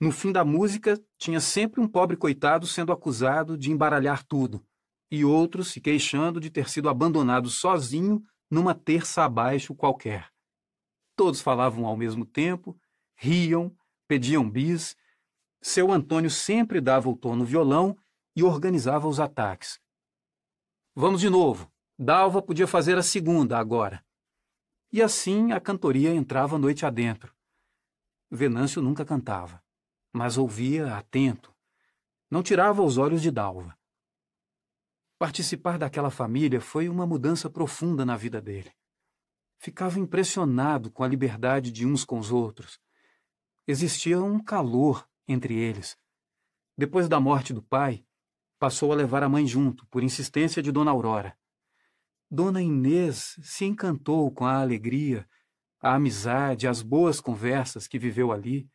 [0.00, 4.64] No fim da música, tinha sempre um pobre coitado sendo acusado de embaralhar tudo,
[5.10, 10.30] e outro se queixando de ter sido abandonado sozinho numa terça abaixo qualquer.
[11.14, 12.78] Todos falavam ao mesmo tempo,
[13.14, 13.76] riam,
[14.08, 14.96] pediam bis
[15.62, 17.96] seu Antônio sempre dava o tom no violão
[18.34, 19.78] e organizava os ataques.
[20.94, 21.70] Vamos de novo.
[21.98, 24.02] Dalva podia fazer a segunda agora.
[24.90, 27.34] E assim a cantoria entrava noite adentro.
[28.30, 29.62] Venâncio nunca cantava,
[30.12, 31.54] mas ouvia atento.
[32.30, 33.76] Não tirava os olhos de Dalva.
[35.18, 38.72] Participar daquela família foi uma mudança profunda na vida dele.
[39.58, 42.80] Ficava impressionado com a liberdade de uns com os outros.
[43.66, 45.96] Existia um calor entre eles.
[46.76, 48.04] Depois da morte do pai,
[48.58, 51.36] passou a levar a mãe junto, por insistência de Dona Aurora.
[52.30, 55.28] Dona Inês se encantou com a alegria,
[55.80, 58.70] a amizade, as boas conversas que viveu ali.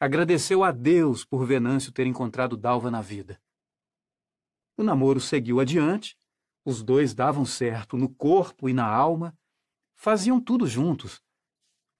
[0.00, 3.40] Agradeceu a Deus por Venâncio ter encontrado Dalva na vida.
[4.76, 6.16] O namoro seguiu adiante,
[6.64, 9.36] os dois davam certo no corpo e na alma,
[9.96, 11.20] faziam tudo juntos.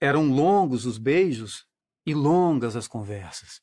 [0.01, 1.67] Eram longos os beijos
[2.07, 3.61] e longas as conversas.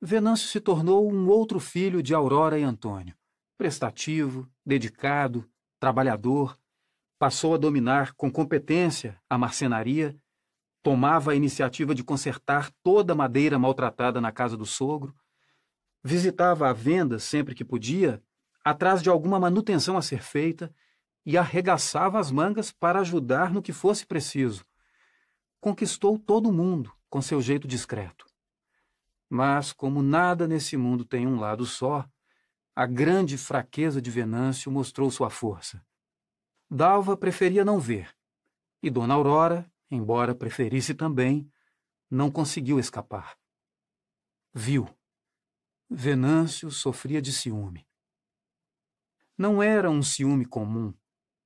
[0.00, 3.16] Venâncio se tornou um outro filho de Aurora e Antônio,
[3.56, 6.56] prestativo, dedicado, trabalhador,
[7.18, 10.16] passou a dominar com competência a marcenaria,
[10.82, 15.14] tomava a iniciativa de consertar toda a madeira maltratada na casa do sogro,
[16.02, 18.22] visitava a venda sempre que podia,
[18.64, 20.72] atrás de alguma manutenção a ser feita,
[21.26, 24.64] e arregaçava as mangas para ajudar no que fosse preciso.
[25.60, 28.24] Conquistou todo mundo com seu jeito discreto.
[29.28, 32.08] Mas, como nada nesse mundo tem um lado só,
[32.74, 35.84] a grande fraqueza de Venâncio mostrou sua força.
[36.70, 38.14] Dalva preferia não ver,
[38.82, 41.50] e Dona Aurora, embora preferisse também,
[42.10, 43.36] não conseguiu escapar.
[44.52, 44.88] Viu.
[45.90, 47.86] Venâncio sofria de ciúme.
[49.36, 50.92] Não era um ciúme comum,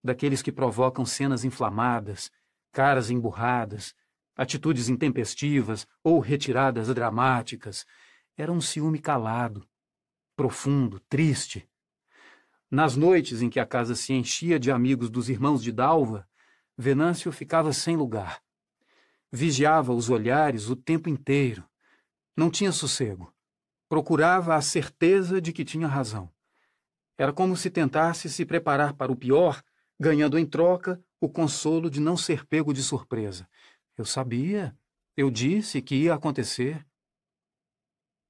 [0.02, 2.31] daqueles que provocam cenas inflamadas,
[2.73, 3.94] caras emburradas,
[4.35, 7.86] atitudes intempestivas ou retiradas dramáticas.
[8.36, 9.69] Era um ciúme calado,
[10.35, 11.69] profundo, triste.
[12.70, 16.27] Nas noites em que a casa se enchia de amigos dos irmãos de Dalva,
[16.82, 18.42] Venâncio ficava sem lugar.
[19.30, 21.64] Vigiava os olhares o tempo inteiro.
[22.36, 23.32] Não tinha sossego.
[23.88, 26.28] Procurava a certeza de que tinha razão.
[27.16, 29.62] Era como se tentasse se preparar para o pior,
[29.98, 33.48] ganhando em troca o consolo de não ser pego de surpresa.
[33.96, 34.76] Eu sabia.
[35.16, 36.84] Eu disse que ia acontecer.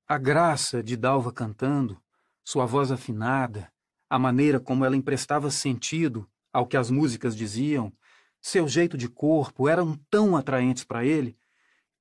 [0.07, 2.03] A graça de Dalva cantando,
[2.45, 3.73] sua voz afinada,
[4.11, 7.91] a maneira como ela emprestava sentido ao que as músicas diziam,
[8.43, 11.39] seu jeito de corpo eram tão atraentes para ele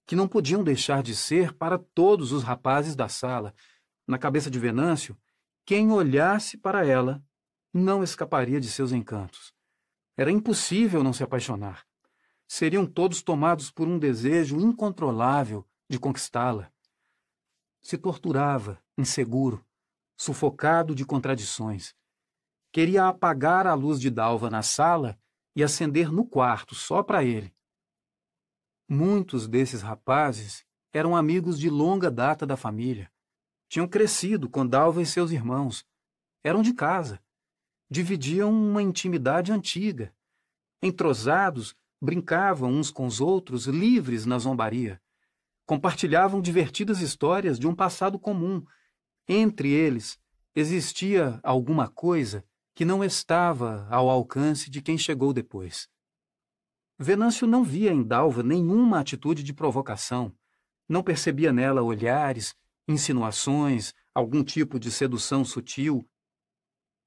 [0.05, 3.53] que não podiam deixar de ser para todos os rapazes da sala.
[4.05, 5.15] Na cabeça de Venâncio,
[5.65, 7.23] quem olhasse para ela
[7.73, 9.53] não escaparia de seus encantos.
[10.17, 11.85] Era impossível não se apaixonar
[12.51, 16.69] seriam todos tomados por um desejo incontrolável de conquistá-la.
[17.81, 19.65] Se torturava, inseguro,
[20.17, 21.95] sufocado de contradições.
[22.69, 25.17] Queria apagar a luz de Dalva na sala
[25.55, 27.53] e acender no quarto, só para ele.
[28.87, 33.11] Muitos desses rapazes eram amigos de longa data da família.
[33.69, 35.85] Tinham crescido com Dalva e seus irmãos.
[36.43, 37.21] Eram de casa.
[37.89, 40.13] Dividiam uma intimidade antiga.
[40.81, 45.01] Entrosados, brincavam uns com os outros, livres na zombaria.
[45.65, 48.65] Compartilhavam divertidas histórias de um passado comum.
[49.27, 50.19] Entre eles
[50.53, 52.43] existia alguma coisa
[52.81, 55.87] que não estava ao alcance de quem chegou depois.
[56.97, 60.35] Venâncio não via em Dalva nenhuma atitude de provocação,
[60.89, 62.55] não percebia nela olhares,
[62.87, 66.09] insinuações, algum tipo de sedução sutil.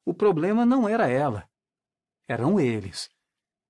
[0.05, 1.51] O problema não era ela,
[2.29, 3.11] eram eles.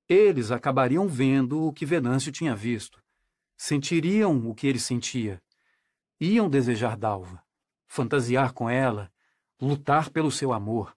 [0.06, 3.02] Eles acabariam vendo o que Venâncio tinha visto.
[3.56, 5.42] Sentiriam o que ele sentia.
[6.20, 7.42] Iam desejar Dalva,
[7.86, 9.10] fantasiar com ela,
[9.58, 10.94] lutar pelo seu amor.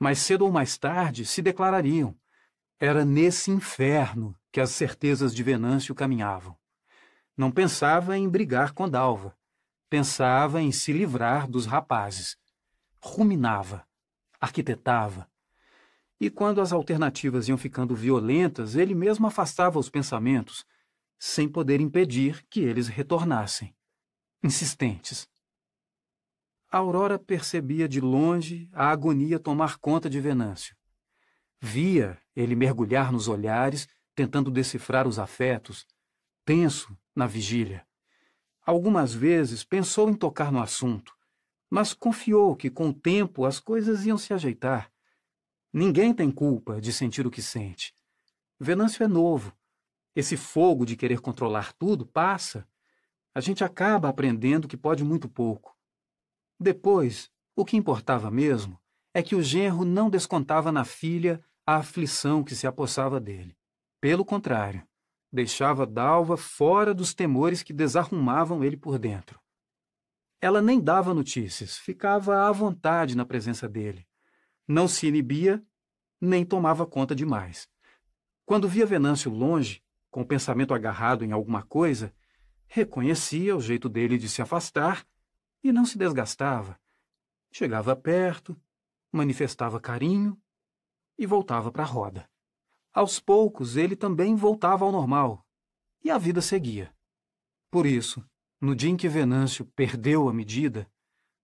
[0.00, 2.16] Mas cedo ou mais tarde se declarariam.
[2.80, 6.56] Era nesse inferno que as certezas de Venâncio caminhavam.
[7.36, 9.36] Não pensava em brigar com Dalva.
[9.88, 12.36] Pensava em se livrar dos rapazes.
[13.00, 13.86] Ruminava,
[14.40, 15.30] arquitetava,
[16.20, 20.66] e quando as alternativas iam ficando violentas, ele mesmo afastava os pensamentos,
[21.18, 23.74] sem poder impedir que eles retornassem,
[24.44, 25.26] insistentes.
[26.70, 30.76] Aurora percebia de longe a agonia tomar conta de Venâncio.
[31.60, 35.86] Via ele mergulhar nos olhares, tentando decifrar os afetos,
[36.44, 37.86] tenso na vigília.
[38.64, 41.12] Algumas vezes pensou em tocar no assunto,
[41.68, 44.90] mas confiou que com o tempo as coisas iam se ajeitar
[45.72, 47.94] Ninguém tem culpa de sentir o que sente.
[48.58, 49.56] Venâncio é novo.
[50.16, 52.66] Esse fogo de querer controlar tudo passa.
[53.32, 55.76] A gente acaba aprendendo que pode muito pouco.
[56.60, 58.78] Depois, o que importava mesmo
[59.14, 63.56] é que o genro não descontava na filha a aflição que se apossava dele.
[64.00, 64.86] Pelo contrário,
[65.32, 69.40] deixava Dalva fora dos temores que desarrumavam ele por dentro.
[70.40, 74.06] Ela nem dava notícias, ficava à vontade na presença dele
[74.70, 75.60] não se inibia
[76.20, 77.68] nem tomava conta demais.
[78.46, 82.14] Quando via Venâncio longe, com o pensamento agarrado em alguma coisa,
[82.68, 85.04] reconhecia o jeito dele de se afastar
[85.62, 86.80] e não se desgastava.
[87.52, 88.60] Chegava perto,
[89.12, 90.40] manifestava carinho
[91.18, 92.30] e voltava para a roda.
[92.92, 95.46] Aos poucos, ele também voltava ao normal
[96.02, 96.94] e a vida seguia.
[97.70, 98.24] Por isso,
[98.60, 100.90] no dia em que Venâncio perdeu a medida,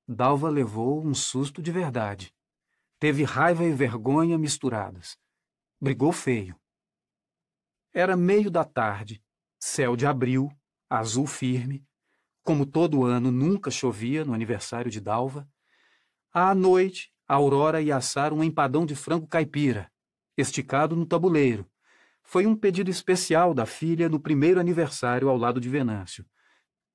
[0.09, 2.35] Dalva levou um susto de verdade.
[2.99, 5.19] Teve raiva e vergonha misturadas.
[5.81, 6.59] Brigou feio.
[7.93, 9.23] Era meio da tarde,
[9.59, 10.51] céu de abril,
[10.89, 11.87] azul firme.
[12.47, 15.49] Como todo ano nunca chovia no aniversário de Dalva.
[16.33, 19.91] À noite, Aurora ia assar um empadão de frango caipira,
[20.37, 21.69] esticado no tabuleiro.
[22.23, 26.25] Foi um pedido especial da filha no primeiro aniversário ao lado de Venâncio.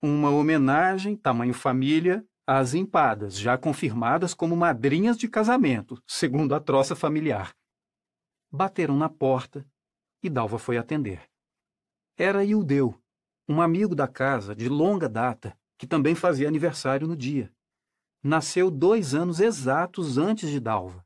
[0.02, 6.96] Uma homenagem, tamanho família, as empadas, já confirmadas como madrinhas de casamento, segundo a troça
[6.96, 7.54] familiar.
[8.50, 9.68] Bateram na porta
[10.24, 11.30] e Dalva foi atender.
[12.18, 13.01] Era Ildeu,
[13.48, 17.52] um amigo da casa de longa data, que também fazia aniversário no dia.
[18.24, 21.06] Nasceu dois anos exatos antes de Dalva.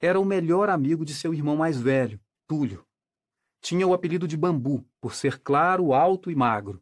[0.00, 2.86] Era o melhor amigo de seu irmão mais velho, Túlio.
[3.60, 6.80] Tinha o apelido de Bambu, por ser claro, alto e magro.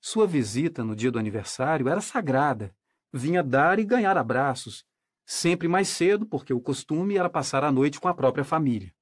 [0.00, 2.74] Sua visita no dia do aniversário era sagrada
[3.16, 4.84] vinha dar e ganhar abraços,
[5.24, 8.92] sempre mais cedo, porque o costume era passar a noite com a própria família.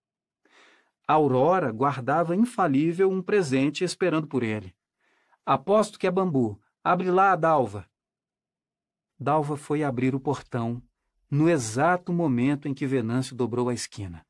[1.06, 4.74] Aurora guardava infalível um presente esperando por ele.
[5.46, 6.60] Aposto que é bambu.
[6.82, 7.88] Abre lá, Dalva.
[9.18, 10.82] Dalva foi abrir o portão
[11.30, 14.24] no exato momento em que Venâncio dobrou a esquina.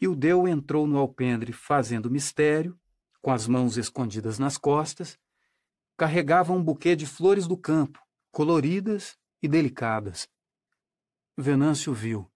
[0.00, 2.78] E o Deu entrou no alpendre fazendo mistério,
[3.20, 5.18] com as mãos escondidas nas costas,
[5.96, 8.00] carregava um buquê de flores do campo,
[8.30, 10.28] coloridas e delicadas.
[11.36, 12.30] Venâncio viu.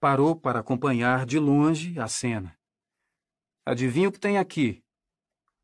[0.00, 2.58] Parou para acompanhar de longe a cena.
[3.66, 4.81] Adivinha o que tem aqui?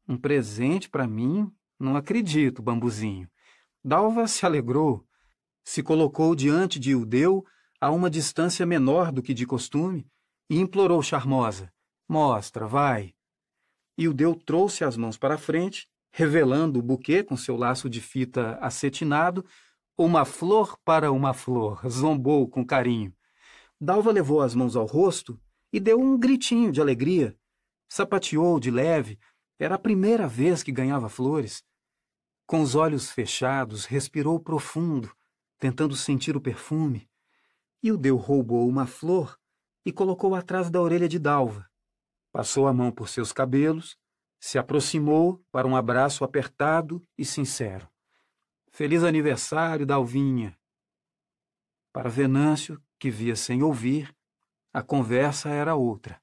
[0.08, 1.52] Um presente para mim?
[1.78, 3.28] Não acredito, bambuzinho.
[3.84, 5.06] Dalva se alegrou,
[5.62, 7.44] se colocou diante de Ildeu
[7.80, 10.06] a uma distância menor do que de costume
[10.48, 11.72] e implorou charmosa:
[12.08, 13.14] Mostra, vai.
[13.96, 18.58] Ildeu trouxe as mãos para a frente revelando o buquê com seu laço de fita
[18.60, 19.44] acetinado,
[19.96, 23.14] uma flor para uma flor, zombou com carinho.
[23.80, 25.40] Dalva levou as mãos ao rosto
[25.72, 27.36] e deu um gritinho de alegria.
[27.88, 29.18] Sapateou de leve,
[29.58, 31.64] era a primeira vez que ganhava flores.
[32.46, 35.12] Com os olhos fechados, respirou profundo,
[35.58, 37.08] tentando sentir o perfume,
[37.82, 39.38] e o Deu roubou uma flor
[39.84, 41.68] e colocou atrás da orelha de Dalva.
[42.32, 43.96] Passou a mão por seus cabelos,
[44.40, 47.88] se aproximou para um abraço apertado e sincero.
[48.70, 50.56] Feliz aniversário, Dalvinha!
[51.92, 54.14] Para Venâncio, que via sem ouvir,
[54.72, 56.20] a conversa era outra.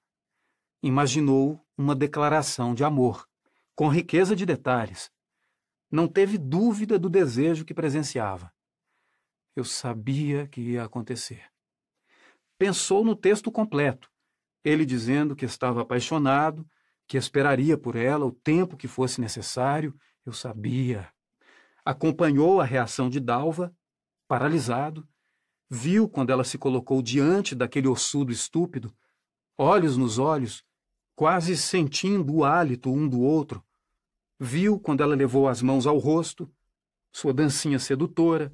[0.86, 3.28] Imaginou uma declaração de amor,
[3.76, 5.10] com riqueza de detalhes.
[5.90, 8.54] Não teve dúvida do desejo que presenciava.
[9.56, 11.44] Eu sabia que ia acontecer.
[12.56, 14.12] Pensou no texto completo,
[14.64, 16.64] ele dizendo que estava apaixonado,
[17.08, 19.92] que esperaria por ela o tempo que fosse necessário.
[20.24, 21.12] Eu sabia.
[21.84, 23.76] Acompanhou a reação de Dalva,
[24.28, 25.04] paralisado,
[25.68, 28.96] viu quando ela se colocou diante daquele ossudo estúpido,
[29.58, 30.64] olhos nos olhos,
[31.16, 33.64] quase sentindo o hálito um do outro.
[34.40, 36.52] Viu quando ela levou as mãos ao rosto,
[37.12, 38.54] sua dancinha sedutora,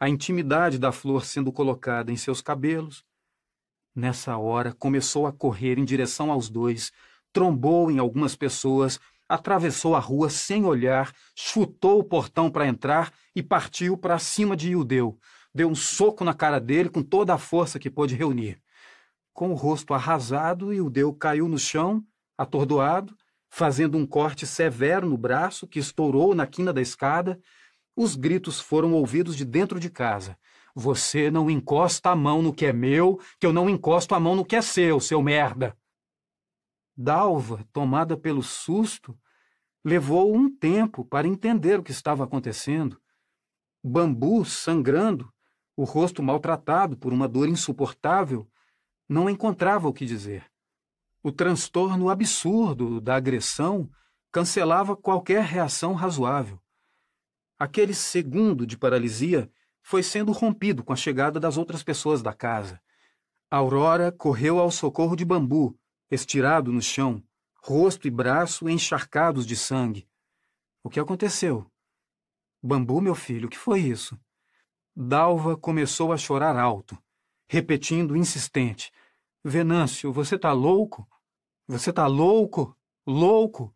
[0.00, 3.04] a intimidade da flor sendo colocada em seus cabelos.
[3.94, 6.90] Nessa hora, começou a correr em direção aos dois,
[7.32, 8.98] trombou em algumas pessoas,
[9.28, 14.70] atravessou a rua sem olhar, chutou o portão para entrar e partiu para cima de
[14.70, 15.18] Iudeu.
[15.54, 18.60] Deu um soco na cara dele com toda a força que pôde reunir.
[19.34, 22.06] Com o rosto arrasado, Ildeu caiu no chão,
[22.38, 23.16] atordoado,
[23.50, 27.40] fazendo um corte severo no braço que estourou na quina da escada.
[27.96, 30.38] Os gritos foram ouvidos de dentro de casa.
[30.72, 34.36] Você não encosta a mão no que é meu, que eu não encosto a mão
[34.36, 35.76] no que é seu, seu merda.
[36.96, 39.18] Dalva, tomada pelo susto,
[39.84, 43.00] levou um tempo para entender o que estava acontecendo.
[43.82, 45.28] Bambu, sangrando,
[45.76, 48.48] o rosto maltratado por uma dor insuportável,
[49.08, 50.50] não encontrava o que dizer.
[51.22, 53.88] O transtorno absurdo da agressão
[54.32, 56.60] cancelava qualquer reação razoável.
[57.58, 59.50] Aquele segundo de paralisia
[59.82, 62.80] foi sendo rompido com a chegada das outras pessoas da casa.
[63.50, 65.78] Aurora correu ao socorro de bambu,
[66.10, 67.22] estirado no chão,
[67.62, 70.08] rosto e braço encharcados de sangue.
[70.82, 71.70] O que aconteceu?
[72.62, 74.18] Bambu, meu filho, o que foi isso?
[74.96, 76.98] Dalva começou a chorar alto
[77.46, 78.92] repetindo insistente:
[79.42, 81.08] Venâncio, você tá louco?
[81.66, 82.76] Você tá louco?
[83.06, 83.74] Louco?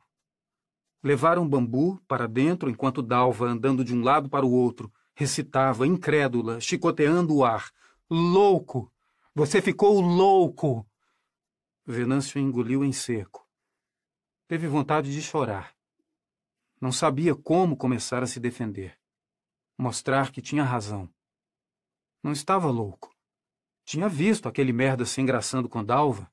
[1.03, 6.61] Levaram bambu para dentro enquanto Dalva, andando de um lado para o outro, recitava, incrédula,
[6.61, 7.71] chicoteando o ar:
[8.11, 8.93] Louco!
[9.35, 10.87] Você ficou louco!
[11.87, 13.49] Venâncio engoliu em seco.
[14.47, 15.75] Teve vontade de chorar.
[16.81, 18.99] Não sabia como começar a se defender.
[19.77, 21.09] Mostrar que tinha razão.
[22.23, 23.15] Não estava louco.
[23.89, 26.31] Tinha visto aquele merda se engraçando com Dalva.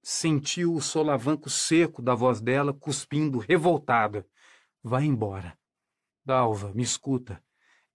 [0.00, 4.24] Sentiu o solavanco seco da voz dela cuspindo, revoltada.
[4.80, 5.58] Vai embora.
[6.24, 7.42] Dalva, me escuta.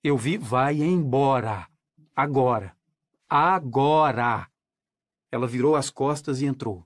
[0.03, 1.69] Eu vi, vai embora.
[2.13, 2.75] Agora.
[3.29, 4.51] Agora.
[5.31, 6.85] Ela virou as costas e entrou.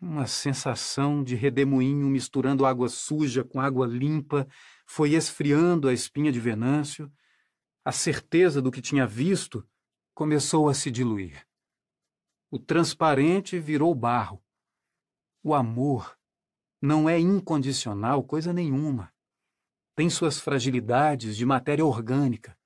[0.00, 4.46] Uma sensação de redemoinho misturando água suja com água limpa
[4.86, 7.12] foi esfriando a espinha de Venâncio.
[7.84, 9.66] A certeza do que tinha visto
[10.14, 11.44] começou a se diluir.
[12.50, 14.40] O transparente virou barro.
[15.42, 16.16] O amor
[16.80, 19.12] não é incondicional coisa nenhuma.
[19.96, 22.56] Tem suas fragilidades de matéria orgânica.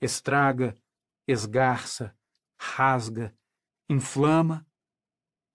[0.00, 0.76] Estraga,
[1.26, 2.16] esgarça,
[2.56, 3.36] rasga,
[3.88, 4.66] inflama,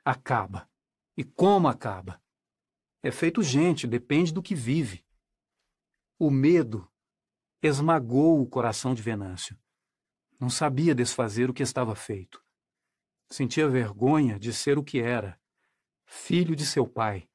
[0.04, 0.70] acaba.
[1.16, 2.22] E como acaba?
[3.02, 5.06] É feito gente, depende do que vive.
[6.20, 6.92] O medo
[7.62, 9.58] esmagou o coração de Venâncio.
[10.40, 12.44] Não sabia desfazer o que estava feito.
[13.28, 15.40] Sentia vergonha de ser o que era,
[16.06, 17.28] filho de seu pai.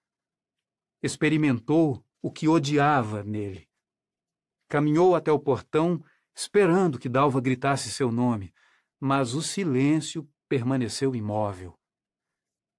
[1.02, 3.68] Experimentou o que odiava nele.
[4.68, 8.54] Caminhou até o portão, esperando que Dalva gritasse seu nome,
[9.00, 11.76] mas o silêncio permaneceu imóvel.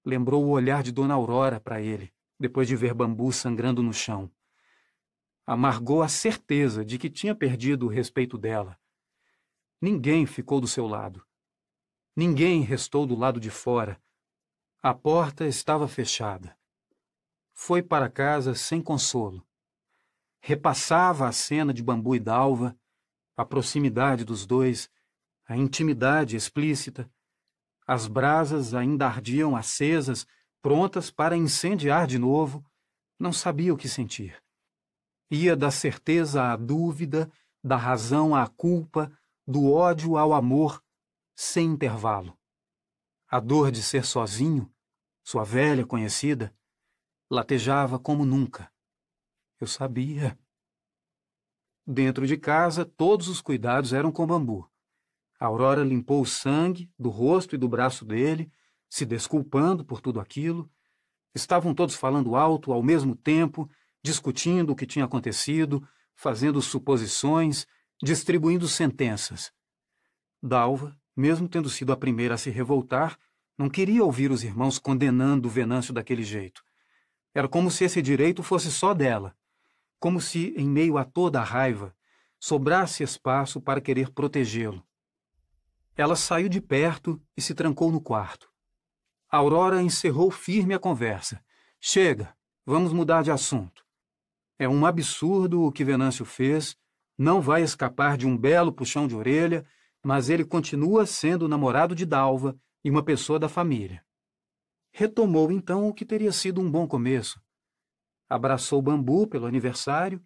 [0.02, 4.32] Lembrou o olhar de Dona Aurora para ele, depois de ver bambu sangrando no chão.
[5.46, 8.78] Amargou a certeza de que tinha perdido o respeito dela
[9.80, 11.24] Ninguém ficou do seu lado.
[12.16, 14.00] Ninguém restou do lado de fora.
[14.82, 16.56] A porta estava fechada.
[17.52, 19.46] Foi para casa sem consolo.
[20.40, 22.76] Repassava a cena de bambu e dalva,
[23.36, 24.90] a proximidade dos dois,
[25.46, 27.10] a intimidade explícita.
[27.86, 30.26] As brasas ainda ardiam acesas,
[30.62, 32.64] prontas para incendiar de novo.
[33.18, 34.42] Não sabia o que sentir.
[35.30, 37.30] Ia da certeza à dúvida,
[37.62, 39.10] da razão à culpa,
[39.46, 40.82] do ódio ao amor,
[41.34, 42.36] sem intervalo.
[43.28, 44.72] A dor de ser sozinho,
[45.22, 46.54] sua velha conhecida,
[47.30, 48.72] latejava como nunca.
[49.60, 50.38] Eu sabia.
[51.86, 54.70] Dentro de casa, todos os cuidados eram com bambu.
[55.38, 58.50] A Aurora limpou o sangue do rosto e do braço dele,
[58.88, 60.70] se desculpando por tudo aquilo.
[61.34, 63.68] Estavam todos falando alto ao mesmo tempo,
[64.02, 67.66] discutindo o que tinha acontecido, fazendo suposições,
[68.04, 69.50] distribuindo sentenças.
[70.42, 73.18] Dalva, mesmo tendo sido a primeira a se revoltar,
[73.56, 76.62] não queria ouvir os irmãos condenando o Venâncio daquele jeito.
[77.32, 79.34] Era como se esse direito fosse só dela,
[79.98, 81.96] como se, em meio a toda a raiva,
[82.38, 84.86] sobrasse espaço para querer protegê-lo.
[85.96, 88.50] Ela saiu de perto e se trancou no quarto.
[89.30, 91.42] Aurora encerrou firme a conversa.
[91.80, 93.82] Chega, vamos mudar de assunto.
[94.58, 96.76] É um absurdo o que Venâncio fez,
[97.16, 99.64] não vai escapar de um belo puxão de orelha,
[100.02, 104.04] mas ele continua sendo o namorado de Dalva e uma pessoa da família.
[104.92, 107.40] Retomou então o que teria sido um bom começo.
[108.28, 110.24] Abraçou Bambu pelo aniversário,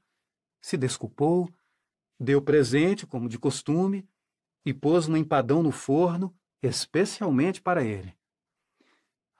[0.60, 1.48] se desculpou,
[2.18, 4.08] deu presente, como de costume,
[4.64, 8.16] e pôs no empadão no forno, especialmente para ele.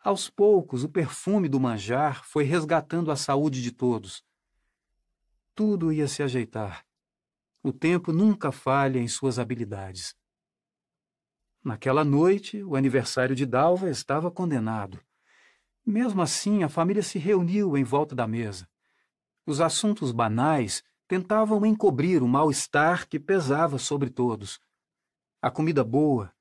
[0.02, 4.25] Aos poucos, o perfume do manjar foi resgatando a saúde de todos.
[5.55, 6.88] Tudo ia se ajeitar.
[7.68, 10.14] O tempo nunca falha em suas habilidades.
[11.62, 14.98] Naquela noite, o aniversário de Dalva estava condenado.
[15.84, 18.66] Mesmo assim, a família se reuniu em volta da mesa.
[19.44, 24.58] Os assuntos banais tentavam encobrir o mal-estar que pesava sobre todos.
[25.42, 26.32] A comida boa,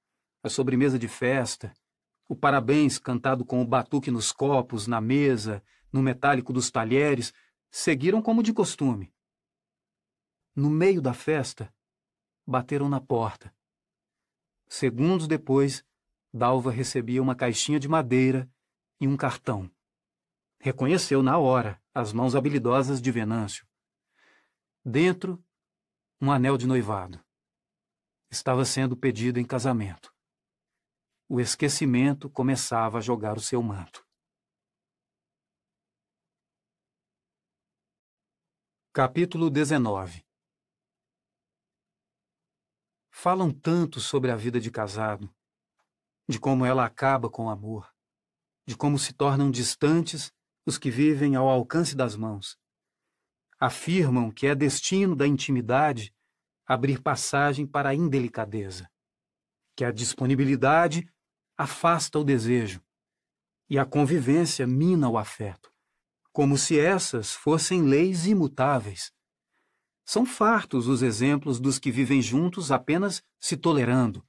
[0.41, 1.73] a sobremesa de festa,
[2.25, 7.33] o parabéns cantado com o batuque nos copos, na mesa, no metálico dos talheres,
[7.69, 9.11] seguiram como de costume.
[10.57, 11.71] No meio da festa,
[12.43, 13.55] bateram na porta.
[14.67, 15.85] Segundos depois,
[16.33, 18.51] Dalva recebia uma caixinha de madeira
[18.99, 19.69] e um cartão.
[20.59, 23.67] Reconheceu na hora as mãos habilidosas de Venâncio.
[24.83, 25.45] Dentro,
[26.19, 27.23] um anel de noivado.
[28.27, 30.11] Estava sendo pedido em casamento.
[31.29, 34.03] O esquecimento começava a jogar o seu manto.
[38.91, 40.26] Capítulo 19
[43.19, 45.27] Falam tanto sobre a vida de casado,
[46.29, 47.91] de como ela acaba com o amor,
[48.63, 50.31] de como se tornam distantes
[50.67, 52.59] os que vivem ao alcance das mãos.
[53.59, 56.13] Afirmam que é destino da intimidade
[56.63, 58.87] abrir passagem para a indelicadeza,
[59.75, 61.11] que a disponibilidade
[61.57, 62.83] afasta o desejo
[63.67, 65.73] e a convivência mina o afeto,
[66.31, 69.11] como se essas fossem leis imutáveis
[70.07, 74.25] são fartos os exemplos dos que vivem juntos apenas se tolerando,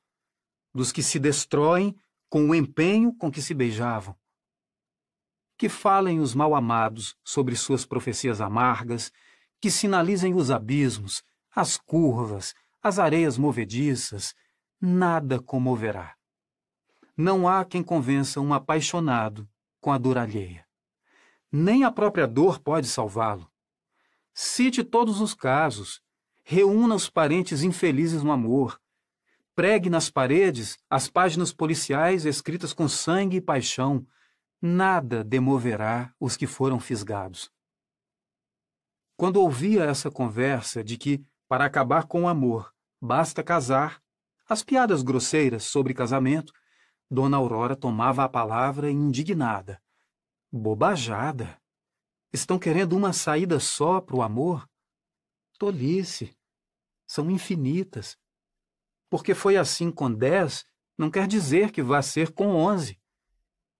[0.74, 1.96] dos que se destroem
[2.28, 4.16] com o empenho com que se beijavam.
[5.56, 9.12] Que falem os mal-amados sobre suas profecias amargas,
[9.60, 11.22] que sinalizem os abismos,
[11.54, 14.34] as curvas, as areias movediças,
[14.80, 16.16] nada comoverá.
[17.16, 19.48] Não há quem convença um apaixonado
[19.80, 20.66] com a dor alheia.
[21.52, 23.48] Nem a própria dor pode salvá-lo.
[24.40, 26.00] Cite todos os casos.
[26.44, 28.80] Reúna os parentes infelizes no amor.
[29.52, 34.06] Pregue nas paredes as páginas policiais escritas com sangue e paixão.
[34.62, 37.50] Nada demoverá os que foram fisgados.
[39.16, 44.00] Quando ouvia essa conversa de que, para acabar com o amor, basta casar,
[44.48, 46.52] as piadas grosseiras sobre casamento,
[47.10, 49.82] Dona Aurora tomava a palavra indignada.
[50.52, 51.60] Bobajada.
[52.32, 54.68] Estão querendo uma saída só para o amor?
[55.58, 56.36] Tolice.
[57.06, 58.18] São infinitas.
[59.08, 60.66] Porque foi assim com dez,
[60.96, 63.00] não quer dizer que vá ser com onze.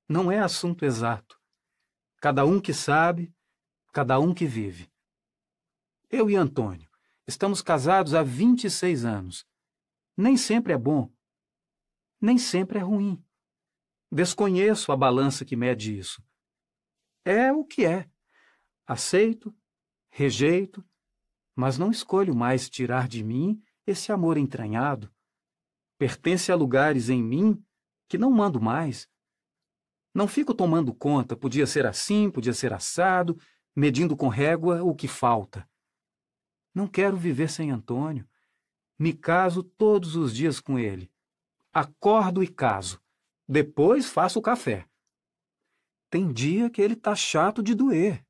[0.09, 1.39] Não é assunto exato.
[2.21, 3.33] Cada um que sabe,
[3.93, 4.91] cada um que vive.
[6.11, 6.89] Eu e Antônio
[7.27, 9.47] estamos casados há 26 anos.
[10.17, 11.13] Nem sempre é bom.
[12.19, 13.23] Nem sempre é ruim.
[14.11, 16.23] Desconheço a balança que mede isso.
[17.25, 18.09] É o que é.
[18.89, 19.55] Aceito,
[20.09, 20.83] rejeito,
[21.55, 25.15] mas não escolho mais tirar de mim esse amor entranhado.
[25.99, 27.63] Pertence a lugares em mim
[28.09, 29.07] que não mando mais.
[30.15, 33.39] Não fico tomando conta, podia ser assim, podia ser assado,
[33.77, 35.69] medindo com régua o que falta.
[36.75, 38.27] Não quero viver sem Antônio.
[38.99, 41.13] Me caso todos os dias com ele.
[41.75, 42.99] Acordo e caso.
[43.47, 44.89] Depois faço o café.
[46.09, 48.27] Tem dia que ele tá chato de doer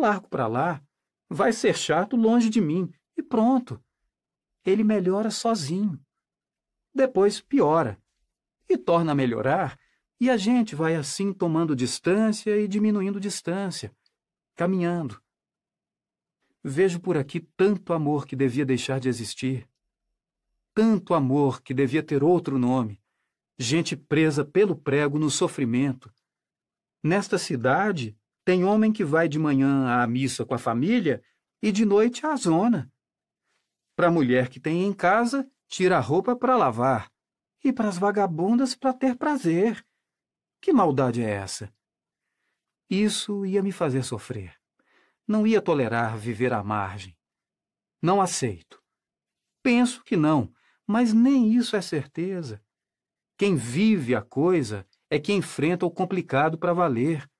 [0.00, 0.82] largo para lá.
[1.28, 2.92] Vai ser chato longe de mim.
[3.16, 3.82] E pronto.
[4.64, 6.00] Ele melhora sozinho.
[6.94, 8.00] Depois piora.
[8.68, 9.78] E torna a melhorar,
[10.22, 13.92] e a gente vai assim tomando distância e diminuindo distância,
[14.54, 15.20] caminhando.
[16.62, 19.68] Vejo por aqui tanto amor que devia deixar de existir,
[20.72, 23.02] tanto amor que devia ter outro nome,
[23.58, 26.08] gente presa pelo prego no sofrimento.
[27.02, 31.22] Nesta cidade, tem homem que vai de manhã à missa com a família
[31.62, 32.92] e de noite à zona.
[33.94, 37.12] Para a mulher que tem em casa, tira a roupa para lavar,
[37.64, 39.84] e para as vagabundas para ter prazer.
[40.60, 41.72] Que maldade é essa?
[42.90, 44.54] Isso ia me fazer sofrer.
[45.26, 47.16] Não ia tolerar viver à margem.
[48.00, 48.82] Não aceito.
[49.62, 50.52] Penso que não,
[50.86, 52.62] mas nem isso é certeza.
[53.38, 57.30] Quem vive a coisa é que enfrenta o complicado para valer.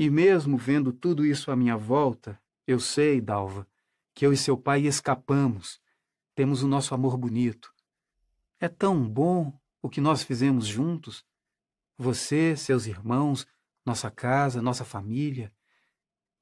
[0.00, 3.68] E mesmo vendo tudo isso à minha volta, eu sei, Dalva,
[4.14, 5.78] que eu e seu pai escapamos.
[6.34, 7.70] Temos o nosso amor bonito.
[8.58, 11.22] É tão bom o que nós fizemos juntos.
[11.98, 13.46] Você, seus irmãos,
[13.84, 15.52] nossa casa, nossa família.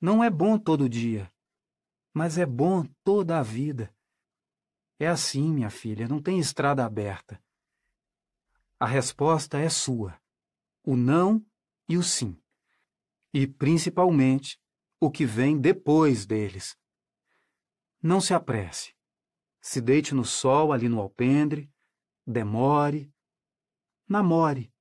[0.01, 1.29] Não é bom todo dia,
[2.15, 3.93] mas é bom toda a vida.
[5.01, 7.43] É assim, minha filha, não tem estrada aberta.
[8.79, 10.17] A resposta é sua:
[10.85, 11.45] o não
[11.89, 12.41] e o sim
[13.39, 14.61] e, principalmente,
[15.01, 16.77] o que vem depois deles.
[18.03, 18.97] Não se apresse.
[19.61, 21.71] Se deite no sol ali no alpendre,
[22.27, 23.15] demore,
[24.09, 24.75] namore.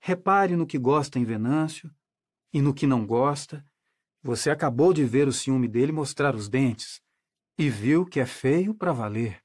[0.00, 1.88] Repare no que gosta em Venâncio
[2.52, 3.64] e no que não gosta.
[4.20, 7.00] Você acabou de ver o ciúme dele mostrar os dentes
[7.56, 9.40] e viu que é feio para valer.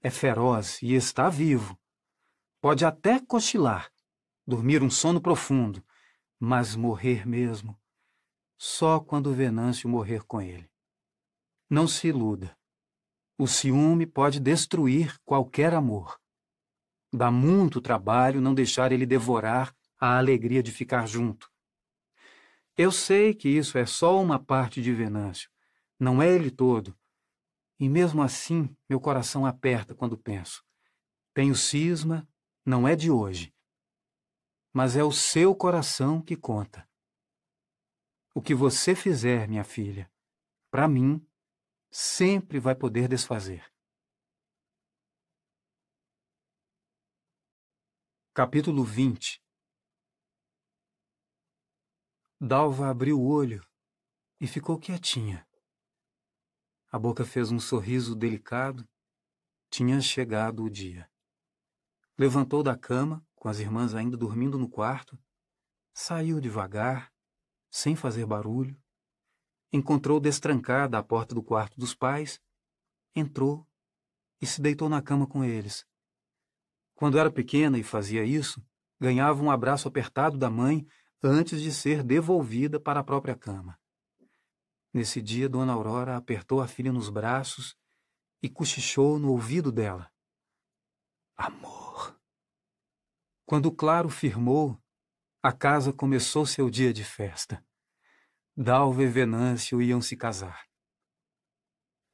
[0.00, 1.78] É feroz e está vivo.
[2.58, 3.92] Pode até cochilar,
[4.46, 5.84] dormir um sono profundo,
[6.38, 7.78] mas morrer mesmo,
[8.58, 10.70] só quando Venâncio morrer com ele.
[11.68, 12.56] Não se iluda.
[13.38, 16.18] O ciúme pode destruir qualquer amor.
[17.12, 21.50] Dá muito trabalho não deixar ele devorar a alegria de ficar junto.
[22.76, 25.50] Eu sei que isso é só uma parte de Venâncio,
[25.98, 26.96] não é ele todo.
[27.80, 30.62] E mesmo assim, meu coração aperta quando penso.
[31.32, 32.26] Tenho cisma,
[32.64, 33.55] não é de hoje
[34.76, 36.86] mas é o seu coração que conta.
[38.34, 40.12] O que você fizer, minha filha,
[40.70, 41.26] para mim,
[41.90, 43.64] sempre vai poder desfazer.
[48.34, 49.42] Capítulo 20
[52.38, 53.66] Dalva abriu o olho
[54.38, 55.48] e ficou quietinha.
[56.92, 58.86] A boca fez um sorriso delicado.
[59.70, 61.10] Tinha chegado o dia.
[62.18, 65.18] Levantou da cama com as irmãs ainda dormindo no quarto,
[65.94, 67.12] saiu devagar,
[67.70, 68.76] sem fazer barulho,
[69.72, 72.40] encontrou destrancada a porta do quarto dos pais,
[73.14, 73.66] entrou
[74.40, 75.86] e se deitou na cama com eles.
[76.94, 78.64] Quando era pequena e fazia isso,
[78.98, 80.86] ganhava um abraço apertado da mãe
[81.22, 83.78] antes de ser devolvida para a própria cama.
[84.92, 87.76] Nesse dia, Dona Aurora apertou a filha nos braços
[88.42, 90.10] e cochichou no ouvido dela.
[91.36, 92.15] Amor.
[93.46, 94.76] Quando o claro firmou,
[95.40, 97.64] a casa começou seu dia de festa.
[98.56, 100.66] Dalva e Venâncio iam se casar.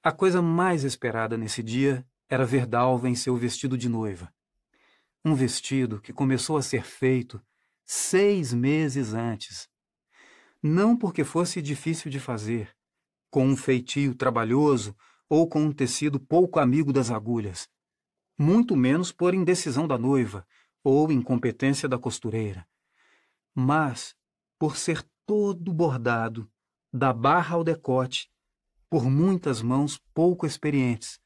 [0.02, 4.30] A coisa mais esperada nesse dia era ver Dalva em seu vestido de noiva.
[5.24, 7.42] Um vestido que começou a ser feito
[7.82, 9.70] seis meses antes.
[10.62, 12.76] Não porque fosse difícil de fazer,
[13.30, 14.94] com um feitio trabalhoso
[15.30, 17.70] ou com um tecido pouco amigo das agulhas,
[18.36, 20.46] muito menos por indecisão da noiva,
[20.84, 22.66] ou incompetência da costureira,
[23.54, 24.16] mas
[24.58, 26.50] por ser todo bordado,
[26.92, 28.30] da barra ao decote,
[28.88, 31.20] por muitas mãos pouco experientes,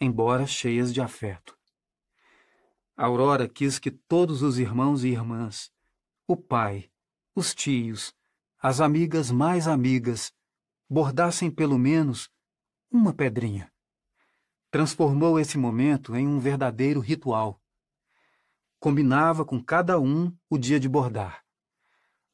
[0.00, 1.58] embora cheias de afeto.
[2.96, 5.70] Aurora quis que todos os irmãos e irmãs,
[6.26, 6.90] o pai,
[7.34, 8.14] os tios,
[8.58, 10.32] as amigas mais amigas,
[10.88, 12.30] bordassem pelo menos
[12.90, 13.72] uma pedrinha.
[14.70, 17.59] Transformou esse momento em um verdadeiro ritual
[18.80, 21.44] combinava com cada um o dia de bordar.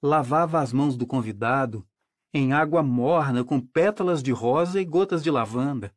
[0.01, 1.87] Lavava as mãos do convidado
[2.33, 5.95] em água morna com pétalas de rosa e gotas de lavanda.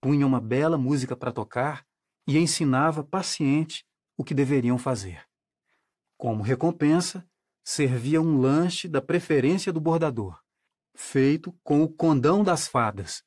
[0.00, 1.86] Punha uma bela música para tocar
[2.26, 5.24] e ensinava paciente o que deveriam fazer.
[6.16, 7.24] Como recompensa,
[7.64, 10.40] servia um lanche da preferência do bordador,
[10.94, 13.24] feito com o condão das fadas.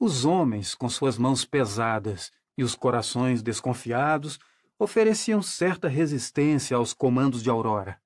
[0.00, 4.38] Os homens, com suas mãos pesadas e os corações desconfiados,
[4.78, 8.00] ofereciam certa resistência aos comandos de Aurora.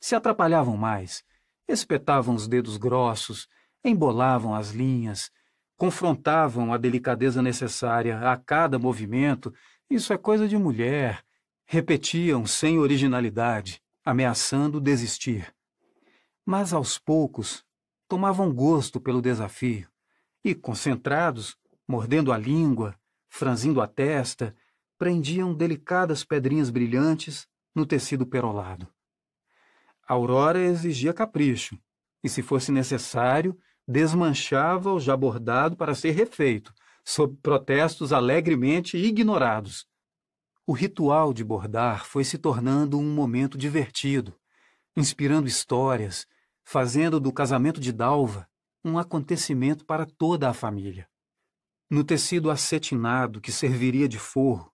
[0.00, 1.24] Se atrapalhavam mais,
[1.66, 3.48] espetavam os dedos grossos,
[3.84, 5.30] embolavam as linhas,
[5.76, 9.54] confrontavam a delicadeza necessária a cada movimento.
[9.88, 11.24] Isso é coisa de mulher.
[11.64, 15.54] Repetiam sem originalidade, ameaçando desistir.
[16.44, 17.64] Mas aos poucos
[18.08, 19.86] tomavam gosto pelo desafio,
[20.42, 21.56] e, concentrados,
[21.86, 22.98] mordendo a língua,
[23.28, 24.56] franzindo a testa,
[24.98, 28.88] prendiam delicadas pedrinhas brilhantes no tecido perolado.
[30.06, 31.78] Aurora exigia capricho,
[32.22, 39.86] e, se fosse necessário, desmanchava o já bordado para ser refeito, sob protestos alegremente ignorados.
[40.66, 44.38] O ritual de bordar foi se tornando um momento divertido,
[44.96, 46.26] inspirando histórias,
[46.64, 48.46] fazendo do casamento de Dalva
[48.84, 51.08] um acontecimento para toda a família.
[51.90, 54.72] No tecido acetinado que serviria de forro,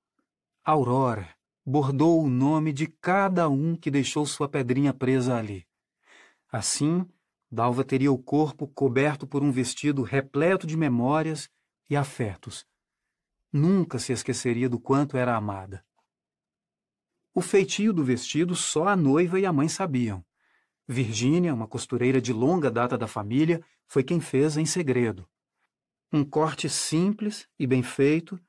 [0.67, 1.28] Aurora
[1.62, 5.67] bordou o nome de cada um que deixou sua pedrinha presa ali.
[6.51, 7.07] Assim,
[7.51, 11.51] Dalva teria o corpo coberto por um vestido repleto de memórias
[11.91, 12.67] e afetos.
[13.52, 15.84] Nunca se esqueceria do quanto era amada.
[17.34, 20.25] O feitio do vestido só a noiva e a mãe sabiam.
[20.89, 25.28] Virgínia, uma costureira de longa data da família, foi quem fez em segredo.
[26.10, 28.41] Um corte simples e bem feito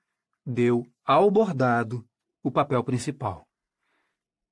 [0.45, 2.03] deu ao bordado
[2.41, 3.47] o papel principal.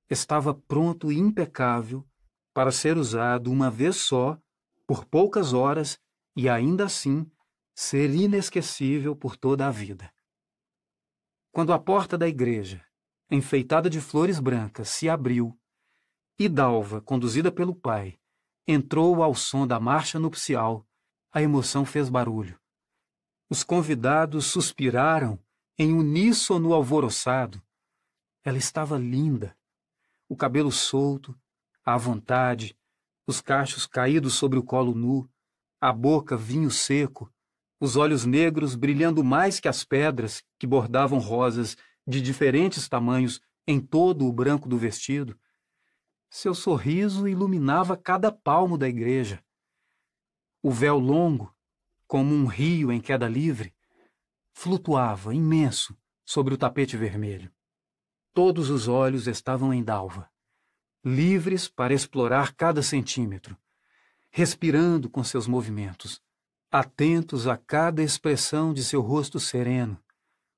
[0.08, 2.08] Estava pronto e impecável
[2.52, 4.38] para ser usado uma vez só,
[4.86, 5.98] por poucas horas
[6.36, 7.28] e ainda assim
[7.74, 10.14] ser inesquecível por toda a vida.
[11.50, 12.86] Quando a porta da igreja,
[13.28, 15.58] enfeitada de flores brancas, se abriu
[16.38, 18.16] e Dalva, conduzida pelo pai,
[18.64, 20.86] entrou ao som da marcha nupcial,
[21.32, 22.60] a emoção fez barulho.
[23.50, 25.43] Os convidados suspiraram
[25.78, 27.60] em uníssono alvoroçado.
[28.44, 29.56] Ela estava linda,
[30.28, 31.36] o cabelo solto,
[31.84, 32.76] à vontade,
[33.26, 35.28] os cachos caídos sobre o colo nu,
[35.80, 37.32] a boca vinho seco,
[37.80, 43.80] os olhos negros brilhando mais que as pedras que bordavam rosas de diferentes tamanhos em
[43.80, 45.38] todo o branco do vestido.
[46.30, 49.42] Seu sorriso iluminava cada palmo da igreja.
[50.62, 51.54] O véu longo,
[52.06, 53.74] como um rio em queda livre,
[54.54, 57.52] flutuava imenso sobre o tapete vermelho.
[58.32, 60.30] Todos os olhos estavam em Dalva,
[61.04, 63.58] livres para explorar cada centímetro,
[64.30, 66.22] respirando com seus movimentos,
[66.70, 70.02] atentos a cada expressão de seu rosto sereno,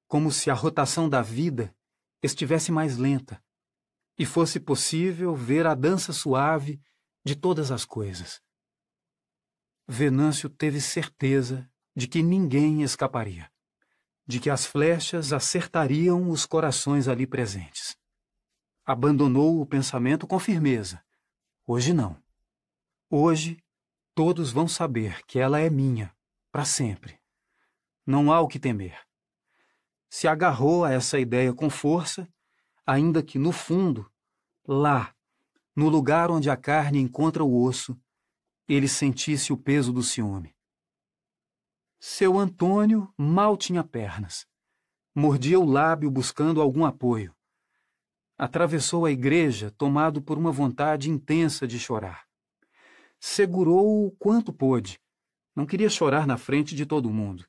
[0.07, 1.75] como se a rotação da vida
[2.23, 3.43] estivesse mais lenta
[4.19, 6.81] e fosse possível ver a dança suave
[7.25, 8.41] de todas as coisas.
[9.89, 13.51] Venâncio teve certeza de que ninguém escaparia,
[14.27, 17.97] de que as flechas acertariam os corações ali presentes.
[18.85, 21.03] Abandonou o pensamento com firmeza.
[21.67, 22.17] Hoje não.
[23.11, 23.59] Hoje
[24.17, 26.11] Todos vão saber que ela é minha,
[26.51, 27.21] para sempre.
[28.07, 28.99] Não há o que temer.
[30.09, 32.27] Se agarrou a essa ideia com força,
[32.87, 34.11] ainda que no fundo,
[34.67, 35.15] lá,
[35.77, 37.95] no lugar onde a carne encontra o osso,
[38.67, 40.56] ele sentisse o peso do ciúme.
[41.99, 44.47] Seu Antônio mal tinha pernas.
[45.15, 47.35] Mordia o lábio buscando algum apoio.
[48.39, 52.27] Atravessou a igreja tomado por uma vontade intensa de chorar
[53.19, 55.01] segurou o quanto pôde.
[55.55, 57.47] Não queria chorar na frente de todo mundo.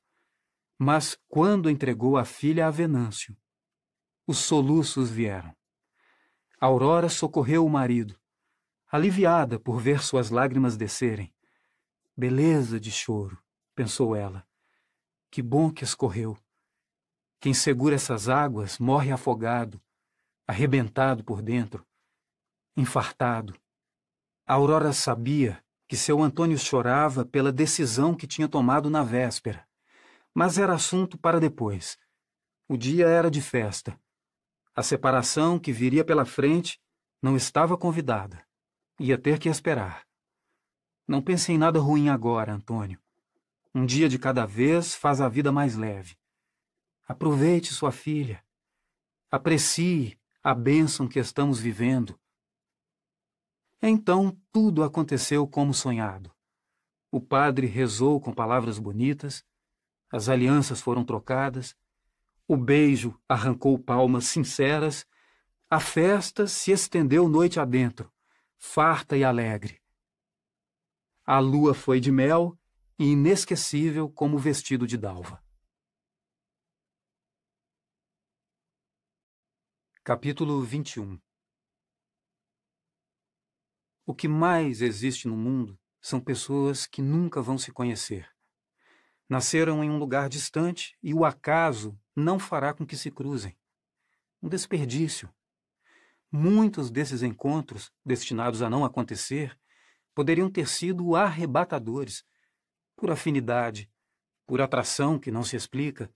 [0.78, 3.36] Mas quando entregou a filha a Venâncio,
[4.26, 5.56] os soluços vieram.
[6.60, 8.20] Aurora socorreu o marido,
[8.92, 11.34] aliviada por ver suas lágrimas descerem.
[12.16, 13.38] Beleza de choro,
[13.78, 14.44] pensou ela.
[15.30, 16.36] Que bom que escorreu.
[17.40, 19.80] Quem segura essas águas morre afogado,
[20.48, 21.86] arrebentado por dentro,
[22.76, 23.54] infartado.
[24.48, 29.68] A Aurora sabia que seu Antônio chorava pela decisão que tinha tomado na véspera,
[30.34, 32.00] mas era assunto para depois.
[32.68, 34.00] O dia era de festa.
[34.76, 36.82] A separação que viria pela frente
[37.22, 38.44] não estava convidada.
[39.00, 40.04] Ia ter que esperar.
[41.08, 43.00] Não pense em nada ruim agora, Antônio.
[43.74, 46.18] Um dia de cada vez faz a vida mais leve.
[47.08, 48.44] Aproveite sua filha.
[49.30, 52.20] Aprecie a bênção que estamos vivendo
[53.82, 56.32] então tudo aconteceu como sonhado.
[57.12, 59.46] O padre rezou com palavras bonitas,
[60.12, 61.76] as alianças foram trocadas,
[62.48, 65.06] o beijo arrancou palmas sinceras,
[65.70, 68.12] a festa se estendeu noite adentro,
[68.58, 69.82] farta e alegre.
[71.26, 72.58] A lua foi de mel
[72.98, 75.44] e inesquecível como o vestido de dalva.
[80.04, 81.20] Capítulo 21
[84.10, 88.26] o que mais existe no mundo são pessoas que nunca vão se conhecer.
[89.28, 93.58] Nasceram em um lugar distante e o acaso não fará com que se cruzem.
[94.42, 95.30] Um desperdício.
[96.32, 99.60] Muitos desses encontros, destinados a não acontecer,
[100.16, 102.24] poderiam ter sido arrebatadores,
[102.98, 103.90] por afinidade,
[104.46, 106.12] por atração que não se explica,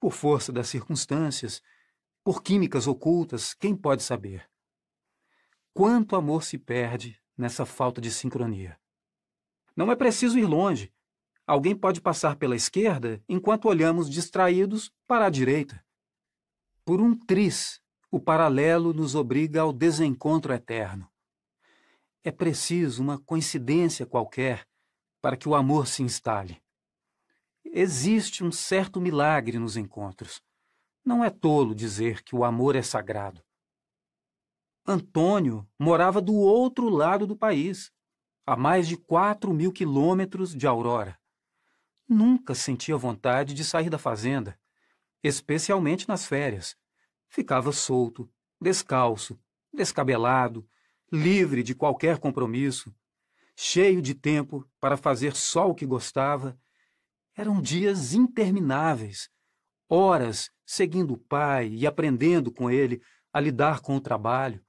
[0.00, 1.62] por força das circunstâncias,
[2.24, 4.48] por químicas ocultas, quem pode saber?
[5.74, 8.80] Quanto amor se perde nessa falta de sincronia?
[9.76, 10.92] Não é preciso ir longe.
[11.46, 15.84] Alguém pode passar pela esquerda enquanto olhamos distraídos para a direita.
[16.84, 17.80] Por um tris,
[18.10, 21.08] o paralelo nos obriga ao desencontro eterno.
[22.24, 24.66] É preciso uma coincidência qualquer
[25.20, 26.62] para que o amor se instale.
[27.64, 30.42] Existe um certo milagre nos encontros.
[31.04, 33.42] Não é tolo dizer que o amor é sagrado.
[34.86, 37.92] Antônio morava do outro lado do país,
[38.46, 41.18] a mais de quatro mil quilômetros de Aurora.
[42.08, 44.58] Nunca sentia vontade de sair da fazenda,
[45.22, 46.76] especialmente nas férias.
[47.28, 48.28] Ficava solto,
[48.60, 49.38] descalço,
[49.72, 50.68] descabelado,
[51.12, 52.92] livre de qualquer compromisso,
[53.62, 56.58] cheio de tempo para fazer só o que gostava.
[57.36, 59.28] Eram dias intermináveis,
[59.86, 64.64] horas seguindo o pai e aprendendo com ele a lidar com o trabalho,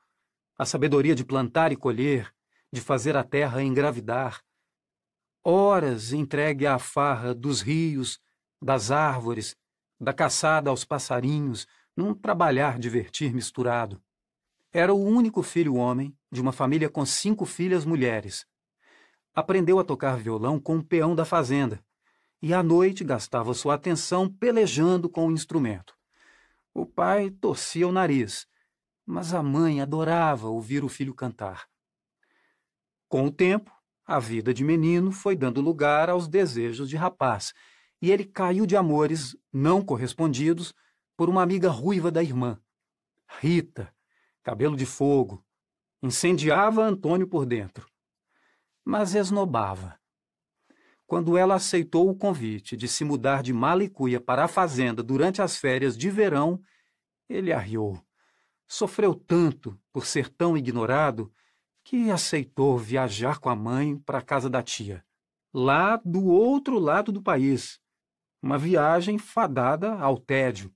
[0.57, 2.33] a sabedoria de plantar e colher,
[2.69, 4.43] de fazer a terra engravidar.
[5.41, 8.19] Horas entregue à farra dos rios,
[8.61, 9.55] das árvores,
[9.97, 14.03] da caçada aos passarinhos, num trabalhar divertir misturado.
[14.69, 18.45] Era o único filho homem de uma família com cinco filhas mulheres.
[19.33, 21.83] Aprendeu a tocar violão com um peão da fazenda
[22.41, 25.95] e à noite gastava sua atenção pelejando com o instrumento.
[26.73, 28.47] O pai torcia o nariz,
[29.05, 31.67] mas a mãe adorava ouvir o filho cantar.
[33.07, 33.71] Com o tempo,
[34.05, 37.53] a vida de menino foi dando lugar aos desejos de rapaz,
[38.01, 40.73] e ele caiu de amores não correspondidos
[41.15, 42.59] por uma amiga ruiva da irmã.
[43.39, 43.93] Rita,
[44.41, 45.45] cabelo de fogo,
[46.01, 47.87] incendiava Antônio por dentro,
[48.85, 49.99] mas esnobava.
[51.05, 55.57] Quando ela aceitou o convite de se mudar de Malicuia para a fazenda durante as
[55.57, 56.61] férias de verão,
[57.27, 58.01] ele arriou.
[58.67, 61.31] Sofreu tanto por ser tão ignorado
[61.83, 65.03] que aceitou viajar com a mãe para a casa da tia,
[65.53, 67.79] lá do outro lado do país.
[68.41, 70.73] Uma viagem fadada ao tédio.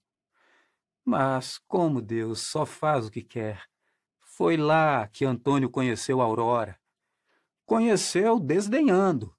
[1.03, 3.63] Mas, como Deus só faz o que quer,
[4.19, 6.77] foi lá que Antônio conheceu Aurora.
[7.65, 9.35] Conheceu desdenhando,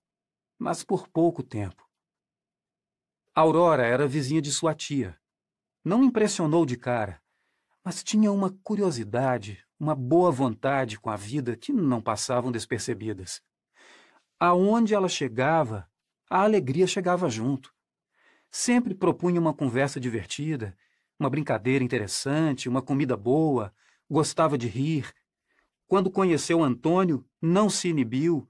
[0.59, 1.87] mas por pouco tempo.
[3.35, 5.19] Aurora era vizinha de sua tia.
[5.85, 7.23] Não impressionou de cara
[7.87, 13.41] mas tinha uma curiosidade, uma boa vontade com a vida que não passavam despercebidas.
[14.41, 15.89] Aonde ela chegava,
[16.29, 17.73] a alegria chegava junto.
[18.51, 20.77] Sempre propunha uma conversa divertida,
[21.17, 23.73] uma brincadeira interessante, uma comida boa,
[24.11, 25.15] gostava de rir.
[25.87, 28.49] Quando conheceu Antônio, não se inibiu.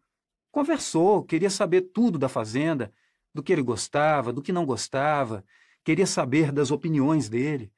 [0.50, 2.92] Conversou, queria saber tudo da fazenda,
[3.34, 5.44] do que ele gostava, do que não gostava,
[5.84, 7.70] queria saber das opiniões dele.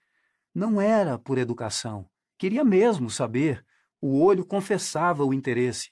[0.55, 2.09] Não era por educação.
[2.39, 3.67] Queria mesmo saber.
[4.01, 5.91] O olho confessava o interesse.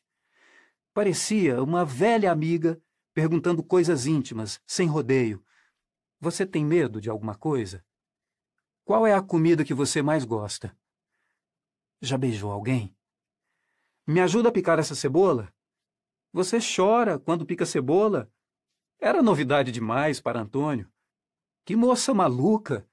[0.94, 2.80] Parecia uma velha amiga
[3.12, 5.44] perguntando coisas íntimas, sem rodeio.
[6.20, 7.84] Você tem medo de alguma coisa?
[8.84, 10.76] Qual é a comida que você mais gosta?
[12.00, 12.95] Já beijou alguém?
[14.06, 15.52] Me ajuda a picar essa cebola?
[16.32, 18.30] Você chora quando pica cebola?
[19.00, 20.88] Era novidade demais para Antônio.
[21.64, 22.88] Que moça maluca!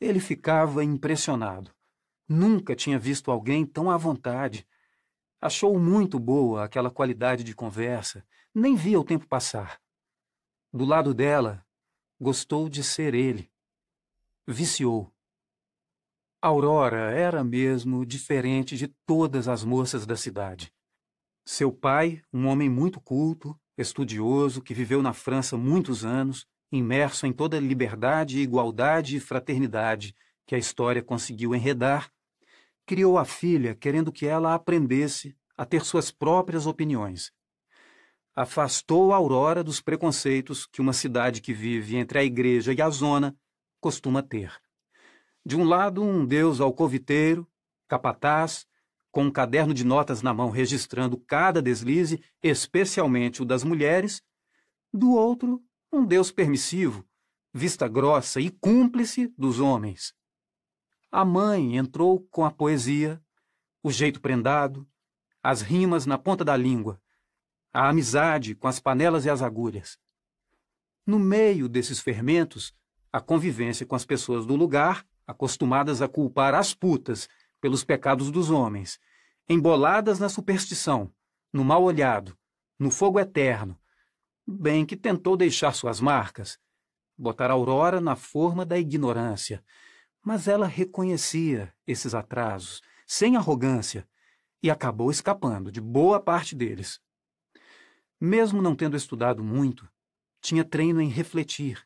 [0.00, 1.74] Ele ficava impressionado.
[2.28, 4.64] Nunca tinha visto alguém tão à vontade.
[5.40, 8.24] Achou muito boa aquela qualidade de conversa,
[8.54, 9.80] nem via o tempo passar.
[10.72, 11.66] Do lado dela,
[12.20, 13.50] gostou de ser ele.
[14.46, 15.11] Viciou.
[16.44, 20.72] Aurora era mesmo diferente de todas as moças da cidade.
[21.46, 27.32] Seu pai, um homem muito culto, estudioso, que viveu na França muitos anos, imerso em
[27.32, 32.10] toda a liberdade, igualdade e fraternidade que a história conseguiu enredar,
[32.84, 37.30] criou a filha querendo que ela aprendesse a ter suas próprias opiniões.
[38.34, 42.90] Afastou a Aurora dos preconceitos que uma cidade que vive entre a igreja e a
[42.90, 43.32] zona
[43.80, 44.61] costuma ter.
[45.44, 47.46] De um lado, um deus alcoviteiro,
[47.88, 48.66] capataz,
[49.10, 54.22] com um caderno de notas na mão registrando cada deslize, especialmente o das mulheres,
[54.92, 55.62] do outro,
[55.92, 57.04] um Deus permissivo,
[57.52, 60.14] vista grossa e cúmplice dos homens.
[61.10, 63.22] A mãe entrou com a poesia,
[63.82, 64.88] o jeito prendado,
[65.42, 67.00] as rimas na ponta da língua,
[67.72, 69.98] a amizade com as panelas e as agulhas.
[71.06, 72.74] No meio desses fermentos,
[73.12, 77.28] a convivência com as pessoas do lugar, acostumadas a culpar as putas
[77.60, 78.98] pelos pecados dos homens,
[79.48, 81.12] emboladas na superstição,
[81.52, 82.36] no mal olhado,
[82.78, 83.78] no fogo eterno,
[84.46, 86.58] bem que tentou deixar suas marcas,
[87.16, 89.64] botar Aurora na forma da ignorância,
[90.24, 94.08] mas ela reconhecia esses atrasos, sem arrogância,
[94.62, 97.00] e acabou escapando de boa parte deles.
[98.20, 99.88] Mesmo não tendo estudado muito,
[100.40, 101.84] tinha treino em refletir.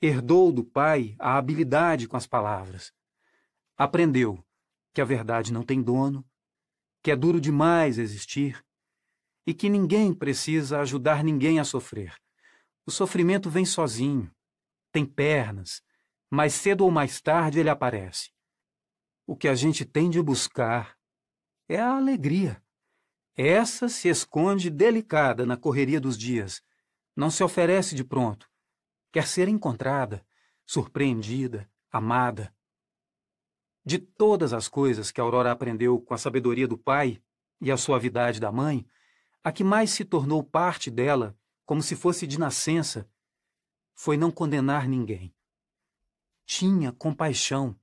[0.00, 2.92] Herdou do pai a habilidade com as palavras.
[3.76, 4.44] Aprendeu
[4.94, 6.24] que a verdade não tem dono,
[7.02, 8.64] que é duro demais existir
[9.44, 12.14] e que ninguém precisa ajudar ninguém a sofrer.
[12.86, 14.30] O sofrimento vem sozinho,
[14.92, 15.82] tem pernas,
[16.30, 18.30] mais cedo ou mais tarde ele aparece.
[19.26, 20.96] O que a gente tem de buscar
[21.68, 22.62] é a alegria.
[23.36, 26.62] Essa se esconde delicada na correria dos dias,
[27.16, 28.48] não se oferece de pronto.
[29.10, 30.24] Quer ser encontrada,
[30.66, 32.54] surpreendida, amada.
[33.84, 37.22] De todas as coisas que Aurora aprendeu com a sabedoria do pai
[37.60, 38.86] e a suavidade da mãe,
[39.42, 43.10] a que mais se tornou parte dela, como se fosse de nascença,
[43.94, 45.34] foi não condenar ninguém.
[46.44, 47.78] Tinha compaixão.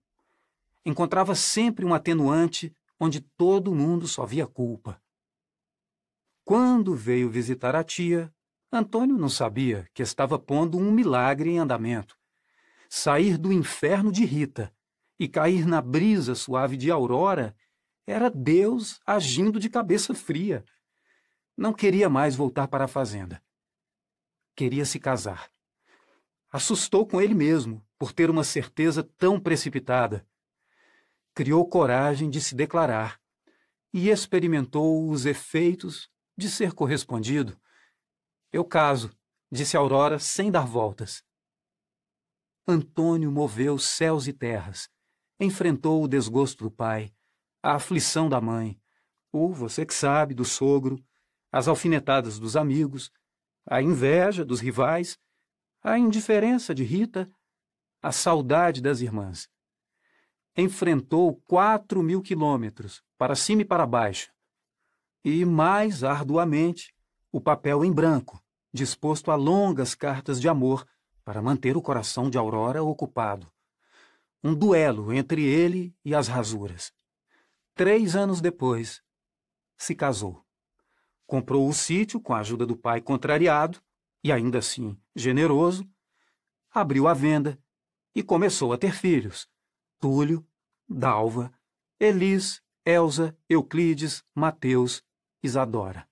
[0.86, 5.02] Encontrava sempre um atenuante onde todo mundo só via culpa.
[6.44, 8.34] Quando veio visitar a tia,
[8.80, 12.18] Antônio não sabia que estava pondo um milagre em andamento.
[12.90, 14.74] Sair do inferno de Rita
[15.20, 17.56] e cair na brisa suave de Aurora
[18.06, 20.64] era Deus agindo de cabeça fria.
[21.58, 23.42] Não queria mais voltar para a fazenda.
[24.56, 25.50] Queria se casar.
[26.52, 30.26] Assustou com ele mesmo por ter uma certeza tão precipitada
[31.36, 33.20] criou coragem de se declarar
[33.94, 37.60] e experimentou os efeitos de ser correspondido.
[38.56, 39.12] Eu caso,
[39.52, 41.22] disse Aurora sem dar voltas.
[42.66, 44.88] Antônio moveu céus e terras,
[45.38, 47.14] enfrentou o desgosto do pai,
[47.62, 48.80] a aflição da mãe,
[49.30, 50.98] o você que sabe do sogro,
[51.52, 53.12] as alfinetadas dos amigos,
[53.70, 55.20] a inveja dos rivais,
[55.84, 57.30] a indiferença de Rita,
[58.02, 59.50] a saudade das irmãs
[60.56, 64.32] enfrentou quatro mil quilômetros, para cima e para baixo,
[65.26, 66.96] e, mais arduamente,
[67.30, 68.42] o papel em branco,
[68.76, 70.86] disposto a longas cartas de amor
[71.24, 73.50] para manter o coração de Aurora ocupado.
[74.44, 76.94] Um duelo entre ele e as rasuras.
[77.74, 79.02] Três anos depois,
[79.78, 80.46] se casou.
[81.26, 83.82] Comprou o sítio com a ajuda do pai contrariado,
[84.22, 85.90] e ainda assim generoso,
[86.70, 87.58] abriu a venda
[88.14, 89.48] e começou a ter filhos
[90.00, 90.46] Túlio,
[90.88, 91.52] Dalva,
[92.00, 95.02] Elis, Elsa, Euclides, Mateus,
[95.42, 96.08] Isadora.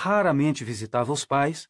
[0.00, 1.68] Raramente visitava os pais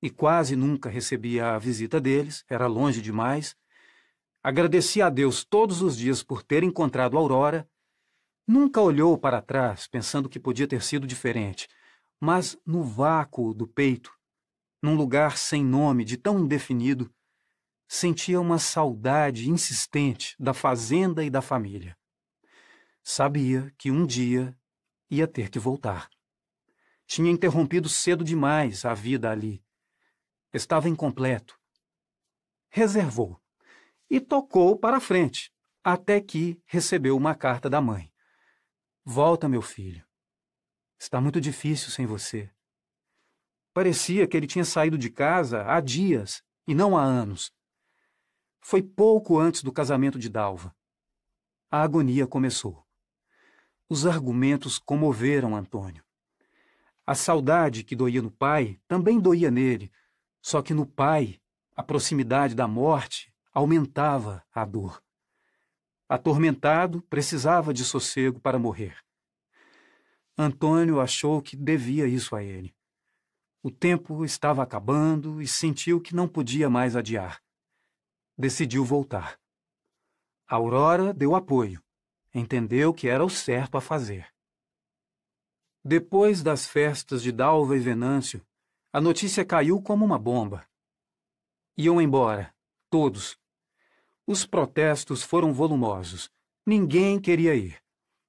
[0.00, 3.54] e quase nunca recebia a visita deles, era longe demais.
[4.42, 7.68] Agradecia a Deus todos os dias por ter encontrado Aurora.
[8.48, 11.68] Nunca olhou para trás pensando que podia ter sido diferente,
[12.18, 14.10] mas no vácuo do peito,
[14.80, 17.12] num lugar sem nome de tão indefinido,
[17.86, 21.94] sentia uma saudade insistente da fazenda e da família.
[23.02, 24.56] Sabia que um dia
[25.10, 26.08] ia ter que voltar.
[27.06, 29.64] Tinha interrompido cedo demais a vida ali.
[30.52, 31.58] Estava incompleto.
[32.68, 33.40] Reservou
[34.08, 35.52] e tocou para frente,
[35.82, 38.12] até que recebeu uma carta da mãe.
[39.04, 40.04] Volta, meu filho.
[40.98, 42.50] Está muito difícil sem você.
[43.72, 47.52] Parecia que ele tinha saído de casa há dias e não há anos.
[48.60, 50.74] Foi pouco antes do casamento de Dalva.
[51.70, 52.86] A agonia começou.
[53.88, 56.05] Os argumentos comoveram Antônio.
[57.06, 59.92] A saudade que doía no pai também doía nele,
[60.42, 61.40] só que no pai
[61.74, 65.02] a proximidade da morte aumentava a dor.
[66.08, 68.96] Atormentado, precisava de sossego para morrer.
[70.36, 72.74] Antônio achou que devia isso a ele.
[73.62, 77.40] O tempo estava acabando e sentiu que não podia mais adiar
[78.38, 79.38] decidiu voltar.
[80.46, 81.82] Aurora deu apoio.
[82.34, 84.26] Entendeu que era o certo a fazer.
[85.88, 88.44] Depois das festas de Dalva e Venâncio,
[88.92, 90.66] a notícia caiu como uma bomba.
[91.78, 92.52] Iam embora,
[92.90, 93.38] todos.
[94.26, 96.28] Os protestos foram volumosos.
[96.66, 97.80] Ninguém queria ir.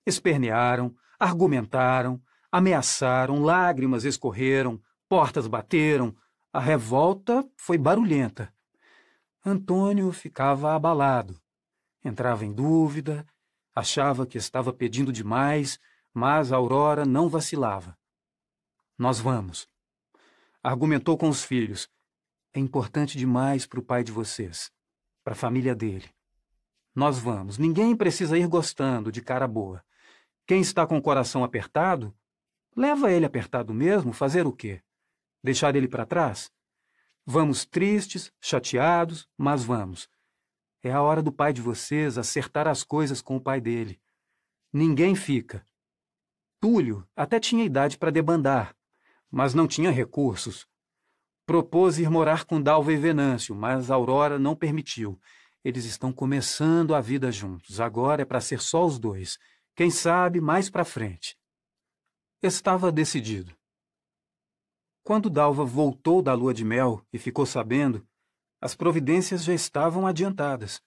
[0.06, 2.22] Espernearam, argumentaram,
[2.52, 4.80] ameaçaram, lágrimas escorreram,
[5.10, 6.16] portas bateram.
[6.53, 8.53] A revolta foi barulhenta.
[9.44, 11.42] Antônio ficava abalado.
[12.06, 13.26] Entrava em dúvida,
[13.74, 15.80] achava que estava pedindo demais,
[16.18, 17.96] mas Aurora não vacilava.
[18.98, 19.70] Nós vamos.
[20.64, 21.88] Argumentou com os filhos.
[22.52, 24.72] É importante demais para o pai de vocês,
[25.24, 26.10] para a família dele.
[26.96, 27.60] Nós vamos.
[27.60, 29.86] Ninguém precisa ir gostando, de cara boa.
[30.48, 32.12] Quem está com o coração apertado,
[32.76, 34.82] leva ele apertado mesmo, fazer o quê?
[35.44, 36.52] Deixar ele para trás?
[37.28, 40.10] Vamos tristes, chateados, mas vamos.
[40.82, 44.02] É a hora do pai de vocês acertar as coisas com o pai dele.
[44.74, 45.67] Ninguém fica.
[46.60, 48.76] Túlio até tinha idade para debandar,
[49.30, 50.68] mas não tinha recursos.
[51.45, 55.19] Propôs ir morar com Dalva e Venâncio, mas Aurora não permitiu.
[55.64, 57.80] Eles estão começando a vida juntos.
[57.80, 59.38] Agora é para ser só os dois.
[59.76, 61.38] Quem sabe mais para frente.
[62.42, 63.56] Estava decidido.
[65.03, 68.06] Quando Dalva voltou da lua de mel e ficou sabendo,
[68.60, 70.82] as providências já estavam adiantadas.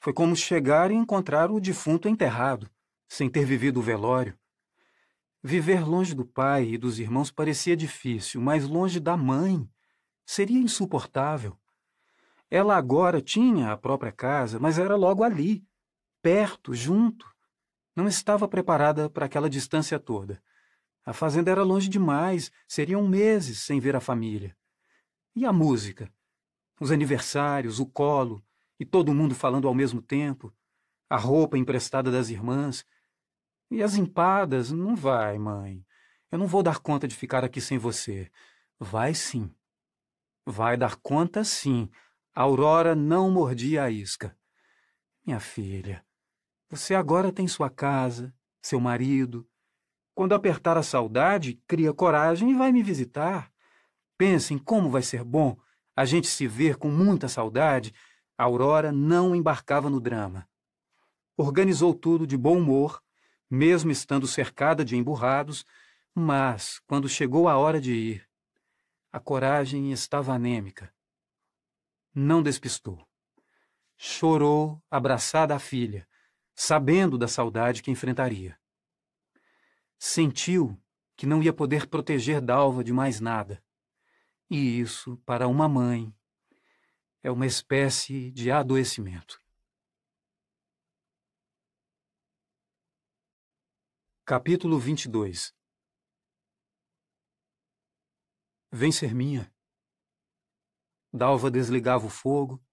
[0.00, 2.68] Foi como chegar e encontrar o defunto enterrado,
[3.08, 4.36] sem ter vivido o velório.
[5.42, 9.68] Viver longe do pai e dos irmãos parecia difícil, mas longe da mãe
[10.24, 11.58] seria insuportável.
[12.48, 15.66] Ela agora tinha a própria casa, mas era logo ali,
[16.20, 17.26] perto, junto.
[17.96, 20.42] Não estava preparada para aquela distância toda.
[21.04, 24.56] A fazenda era longe demais, seriam meses sem ver a família.
[25.34, 26.12] E a música?
[26.78, 28.44] Os aniversários, o colo,
[28.78, 30.54] e todo mundo falando ao mesmo tempo,
[31.08, 32.84] a roupa emprestada das irmãs.
[33.72, 34.70] E as empadas?
[34.70, 35.82] Não vai, mãe.
[36.30, 38.30] Eu não vou dar conta de ficar aqui sem você.
[38.78, 39.50] Vai sim.
[40.44, 41.88] Vai dar conta, sim.
[42.34, 44.36] A Aurora não mordia a isca.
[45.24, 46.04] Minha filha,
[46.68, 49.48] você agora tem sua casa, seu marido.
[50.14, 53.50] Quando apertar a saudade, cria coragem e vai me visitar.
[54.18, 55.56] Pense em como vai ser bom
[55.96, 57.94] a gente se ver com muita saudade.
[58.36, 60.46] A Aurora não embarcava no drama.
[61.38, 63.02] Organizou tudo de bom humor,
[63.54, 65.66] mesmo estando cercada de emburrados,
[66.14, 68.28] mas, quando chegou a hora de ir,
[69.12, 70.90] a coragem estava anêmica.
[72.14, 73.06] Não despistou.
[73.94, 76.08] Chorou, abraçada à filha,
[76.54, 78.58] sabendo da saudade que enfrentaria.
[79.98, 80.82] Sentiu
[81.14, 83.62] que não ia poder proteger Dalva de mais nada.
[84.48, 86.10] E isso, para uma mãe,
[87.22, 89.41] é uma espécie de adoecimento.
[94.24, 95.52] Capítulo 22
[98.70, 99.52] Vem ser minha.
[101.12, 102.64] Dalva desligava o fogo,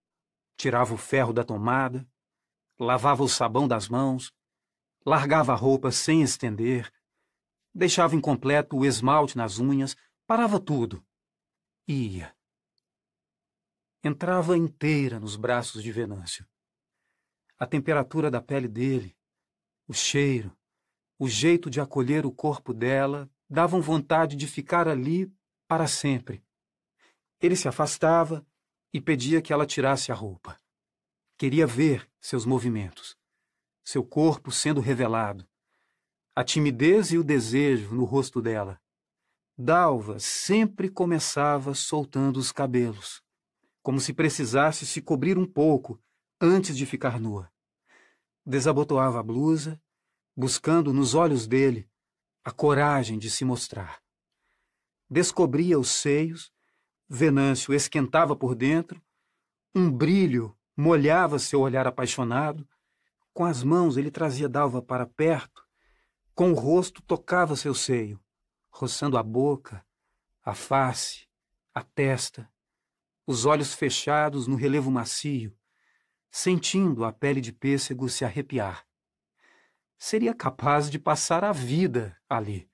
[0.56, 2.08] tirava o ferro da tomada,
[2.80, 4.32] lavava o sabão das mãos,
[5.03, 6.94] largava a roupa sem estender,
[7.74, 9.95] deixava incompleto o esmalte nas unhas,
[10.28, 11.03] parava tudo
[11.88, 12.38] e ia.
[14.03, 16.48] Entrava inteira nos braços de Venâncio.
[17.58, 19.18] A temperatura da pele dele,
[19.88, 20.56] o cheiro,
[21.20, 25.30] o jeito de acolher o corpo dela davam vontade de ficar ali
[25.68, 26.42] para sempre.
[27.42, 28.46] Ele se afastava
[28.94, 30.58] e pedia que ela tirasse a roupa.
[31.38, 33.18] Queria ver seus movimentos,
[33.84, 35.48] seu corpo sendo revelado,
[36.36, 38.80] a timidez e o desejo no rosto dela.
[39.58, 43.22] Dalva sempre começava soltando os cabelos,
[43.84, 46.02] como se precisasse se cobrir um pouco
[46.40, 47.52] antes de ficar nua.
[48.46, 49.82] Desabotoava a blusa,
[50.40, 51.88] buscando nos olhos dele
[52.43, 54.00] a coragem de se mostrar
[55.09, 56.53] descobria os seios,
[57.08, 59.01] Venâncio esquentava por dentro,
[59.74, 62.68] um brilho molhava seu olhar apaixonado,
[63.34, 65.66] com as mãos ele trazia Dalva para perto,
[66.35, 68.19] com o rosto tocava seu seio,
[68.69, 69.84] roçando a boca,
[70.43, 71.27] a face,
[71.74, 72.50] a testa,
[73.26, 75.56] os olhos fechados no relevo macio,
[76.30, 78.85] sentindo a pele de pêssego se arrepiar.
[80.00, 82.72] Seria capaz de passar a vida ali.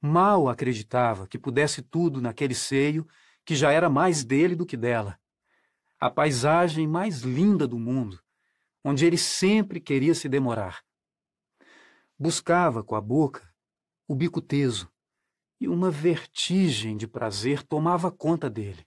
[0.00, 3.06] Mal acreditava que pudesse tudo naquele seio
[3.44, 5.18] que já era mais dele do que dela.
[5.98, 8.22] A paisagem mais linda do mundo,
[8.84, 10.84] onde ele sempre queria se demorar.
[12.16, 13.52] Buscava com a boca
[14.06, 14.90] o bico teso,
[15.60, 18.84] e uma vertigem de prazer tomava conta dele.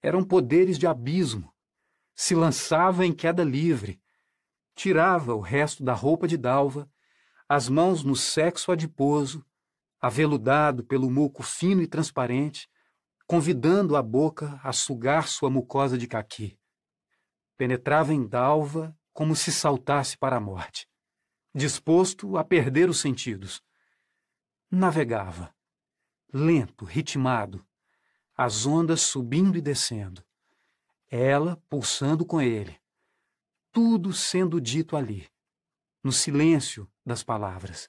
[0.00, 1.52] Eram poderes de abismo.
[2.14, 4.00] Se lançava em queda livre,
[4.78, 6.88] tirava o resto da roupa de dalva,
[7.48, 9.44] as mãos no sexo adiposo,
[10.00, 12.70] aveludado pelo muco fino e transparente,
[13.26, 16.56] convidando a boca a sugar sua mucosa de caqui.
[17.56, 20.88] Penetrava em dalva como se saltasse para a morte,
[21.52, 23.60] disposto a perder os sentidos.
[24.70, 25.52] Navegava,
[26.32, 27.66] lento, ritmado,
[28.36, 30.24] as ondas subindo e descendo,
[31.10, 32.78] ela pulsando com ele,
[33.78, 35.28] tudo sendo dito ali,
[36.02, 37.88] no silêncio das palavras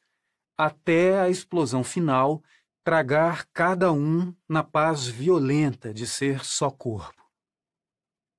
[0.55, 2.43] até a explosão final
[2.83, 7.23] tragar cada um na paz violenta de ser só corpo.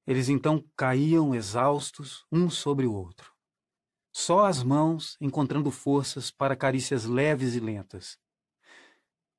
[0.06, 3.34] Eles então caíam exaustos um sobre o outro.
[4.12, 8.16] Só as mãos encontrando forças para carícias leves e lentas.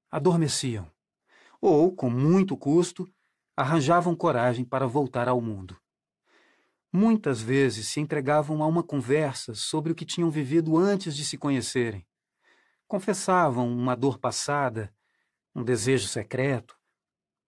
[0.10, 0.92] Adormeciam,
[1.62, 3.08] ou, com muito custo,
[3.56, 5.81] arranjavam coragem para voltar ao mundo.
[6.94, 11.38] Muitas vezes se entregavam a uma conversa sobre o que tinham vivido antes de se
[11.38, 12.06] conhecerem.
[12.86, 14.94] Confessavam uma dor passada,
[15.56, 16.78] um desejo secreto,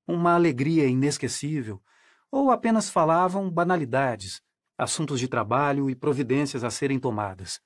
[0.07, 1.83] uma alegria inesquecível,
[2.31, 4.41] ou apenas falavam banalidades,
[4.77, 7.61] assuntos de trabalho e providências a serem tomadas.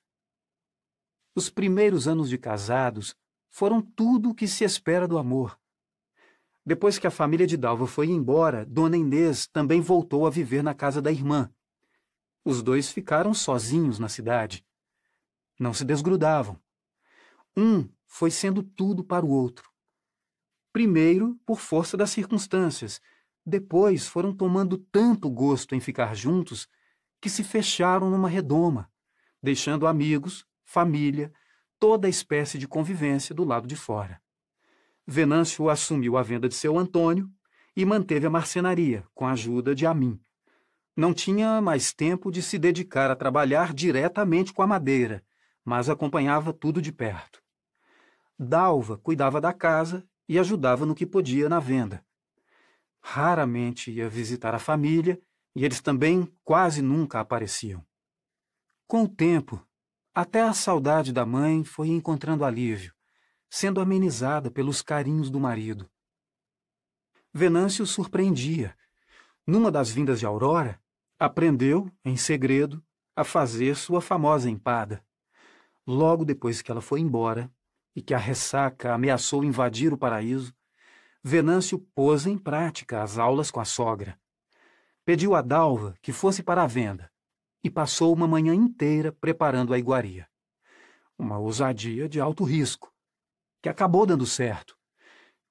[1.32, 3.14] Os primeiros anos de casados
[3.48, 5.56] foram tudo o que se espera do amor.
[6.66, 10.74] Depois que a família de Dalva foi embora, Dona Inês também voltou a viver na
[10.74, 11.48] casa da irmã.
[12.48, 14.64] Os dois ficaram sozinhos na cidade.
[15.60, 16.58] Não se desgrudavam.
[17.54, 19.70] Um foi sendo tudo para o outro.
[20.72, 23.02] Primeiro, por força das circunstâncias,
[23.44, 26.66] depois foram tomando tanto gosto em ficar juntos
[27.20, 28.90] que se fecharam numa redoma,
[29.42, 31.30] deixando amigos, família,
[31.78, 34.22] toda a espécie de convivência do lado de fora.
[35.06, 37.30] Venâncio assumiu a venda de seu Antônio
[37.76, 40.18] e manteve a marcenaria, com a ajuda de Amin.
[40.98, 45.24] Não tinha mais tempo de se dedicar a trabalhar diretamente com a madeira,
[45.64, 47.40] mas acompanhava tudo de perto.
[48.36, 52.04] Dalva cuidava da casa e ajudava no que podia na venda.
[53.00, 55.22] Raramente ia visitar a família
[55.54, 57.86] e eles também quase nunca apareciam.
[58.84, 59.64] Com o tempo,
[60.12, 62.92] até a saudade da mãe foi encontrando alívio,
[63.48, 65.88] sendo amenizada pelos carinhos do marido.
[67.32, 68.76] Venâncio surpreendia.
[69.46, 70.78] Numa das vindas de Aurora,
[71.18, 72.82] aprendeu, em segredo,
[73.16, 75.04] a fazer sua famosa empada.
[75.84, 77.50] Logo depois que ela foi embora
[77.96, 80.54] e que a ressaca ameaçou invadir o paraíso,
[81.22, 84.18] Venâncio pôs em prática as aulas com a sogra.
[85.04, 87.10] Pediu a Dalva que fosse para a venda
[87.64, 90.28] e passou uma manhã inteira preparando a iguaria.
[91.18, 92.92] Uma ousadia de alto risco,
[93.60, 94.78] que acabou dando certo.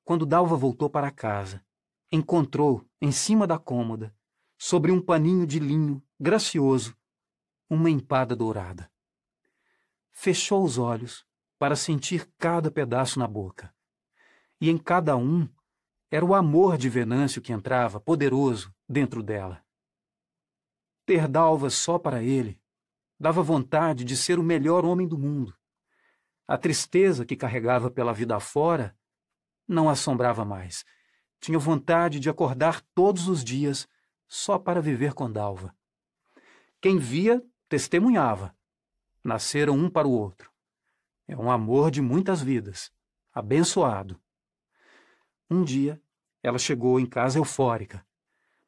[0.06, 1.62] Quando Dalva voltou para casa,
[2.10, 4.16] encontrou, em cima da cômoda,
[4.58, 6.98] sobre um paninho de linho gracioso,
[7.70, 8.92] uma empada dourada.
[10.12, 11.26] Fechou os olhos
[11.60, 13.74] para sentir cada pedaço na boca.
[14.60, 15.48] E em cada um
[16.10, 19.64] era o amor de Venâncio que entrava, poderoso, dentro dela.
[21.06, 22.60] Ter Dalva só para ele
[23.20, 25.56] dava vontade de ser o melhor homem do mundo.
[26.48, 28.96] A tristeza que carregava pela vida afora
[29.68, 30.86] não assombrava mais.
[31.40, 33.88] Tinha vontade de acordar todos os dias
[34.28, 35.76] só para viver com Dalva.
[36.82, 38.56] Quem via, testemunhava.
[39.24, 40.52] Nasceram um para o outro.
[41.28, 42.92] É um amor de muitas vidas,
[43.34, 44.20] abençoado.
[45.50, 46.02] Um dia,
[46.44, 48.06] ela chegou em casa eufórica.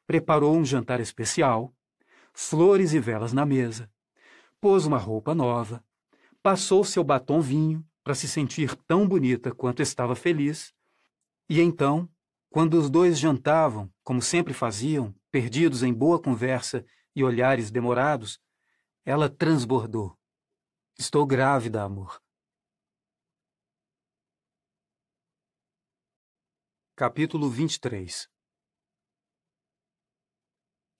[0.06, 1.74] Preparou um jantar especial
[2.32, 3.90] flores e velas na mesa,
[4.60, 5.84] pôs uma roupa nova,
[6.42, 10.72] passou seu batom vinho para se sentir tão bonita quanto estava feliz,
[11.48, 12.08] e então,
[12.48, 16.84] quando os dois jantavam, como sempre faziam, perdidos em boa conversa
[17.14, 18.40] e olhares demorados,
[19.04, 20.16] ela transbordou.
[20.98, 22.20] Estou grávida, amor.
[26.94, 28.28] Capítulo 23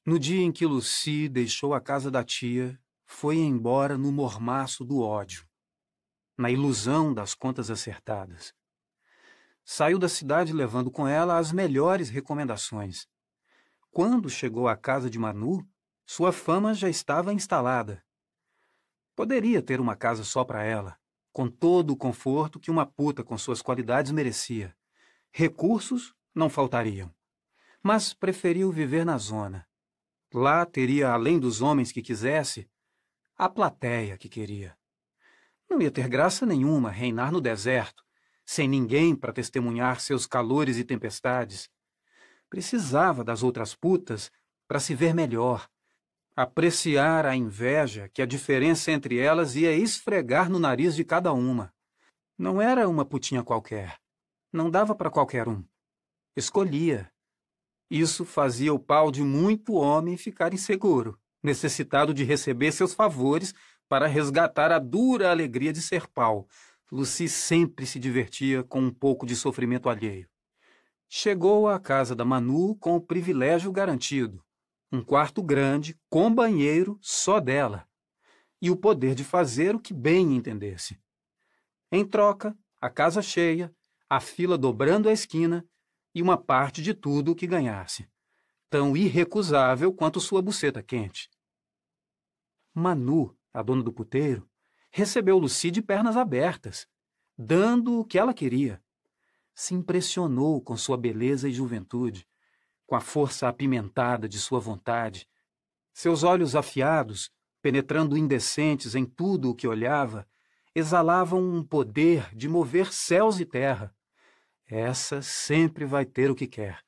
[0.04, 5.00] no dia em que Lucy deixou a casa da tia, foi embora no mormaço do
[5.00, 5.46] ódio,
[6.36, 8.54] na ilusão das contas acertadas.
[9.64, 13.06] Saiu da cidade levando com ela as melhores recomendações.
[13.90, 15.66] Quando chegou à casa de Manu,
[16.06, 18.04] sua fama já estava instalada.
[19.14, 20.96] Poderia ter uma casa só para ela,
[21.32, 24.76] com todo o conforto que uma puta com suas qualidades merecia.
[25.32, 27.12] Recursos não faltariam.
[27.82, 29.66] Mas preferiu viver na zona,
[30.32, 32.68] Lá teria, além dos homens que quisesse,
[33.36, 34.76] a plateia que queria.
[35.68, 38.04] Não ia ter graça nenhuma reinar no deserto,
[38.46, 41.68] sem ninguém para testemunhar seus calores e tempestades.
[42.50, 44.30] Precisava das outras putas
[44.66, 45.68] para se ver melhor,
[46.34, 51.72] apreciar a inveja que a diferença entre elas ia esfregar no nariz de cada uma.
[52.36, 53.98] Não era uma putinha qualquer.
[54.52, 55.62] Não dava para qualquer um.
[56.36, 57.12] Escolhia.
[57.90, 63.54] Isso fazia o pau de muito homem ficar inseguro, necessitado de receber seus favores
[63.88, 66.48] para resgatar a dura alegria de ser pau.
[66.90, 70.29] Lucy sempre se divertia com um pouco de sofrimento alheio.
[71.12, 74.44] Chegou à casa da Manu com o privilégio garantido:
[74.92, 77.84] um quarto grande, com banheiro só dela,
[78.62, 81.00] e o poder de fazer o que bem entendesse.
[81.90, 83.74] Em troca, a casa cheia,
[84.08, 85.68] a fila dobrando a esquina
[86.14, 88.08] e uma parte de tudo o que ganhasse,
[88.70, 91.28] tão irrecusável quanto sua buceta quente.
[92.72, 94.48] Manu, a dona do puteiro,
[94.92, 96.86] recebeu Lucy de pernas abertas,
[97.36, 98.80] dando o que ela queria.
[99.62, 102.26] Se impressionou com sua beleza e juventude,
[102.86, 105.28] com a força apimentada de sua vontade,
[105.92, 107.30] seus olhos afiados,
[107.60, 110.26] penetrando indecentes em tudo o que olhava,
[110.74, 113.94] exalavam um poder de mover céus e terra.
[114.66, 116.82] Essa sempre vai ter o que quer.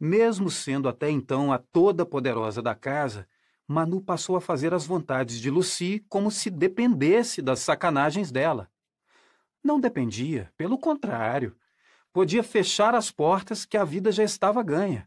[0.00, 3.28] Mesmo sendo até então a toda poderosa da casa,
[3.66, 8.70] Manu passou a fazer as vontades de Lucy como se dependesse das sacanagens dela.
[9.68, 11.54] Não dependia, pelo contrário.
[12.10, 15.06] Podia fechar as portas que a vida já estava ganha.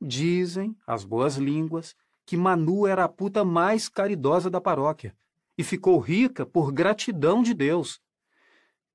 [0.00, 5.14] Dizem, as boas línguas, que Manu era a puta mais caridosa da paróquia
[5.58, 8.00] e ficou rica por gratidão de Deus.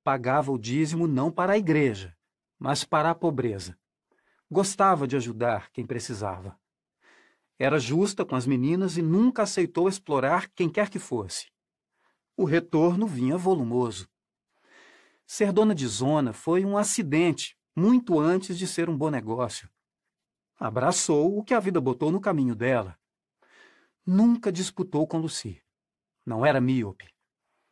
[0.03, 2.17] Pagava o dízimo não para a igreja,
[2.57, 3.77] mas para a pobreza.
[4.49, 6.59] Gostava de ajudar quem precisava.
[7.59, 11.51] Era justa com as meninas e nunca aceitou explorar quem quer que fosse.
[12.35, 14.09] O retorno vinha volumoso.
[15.31, 19.69] Ser dona de zona foi um acidente, muito antes de ser um bom negócio.
[20.59, 22.99] Abraçou o que a vida botou no caminho dela.
[24.05, 25.63] Nunca disputou com Lucy.
[26.25, 27.07] Não era míope.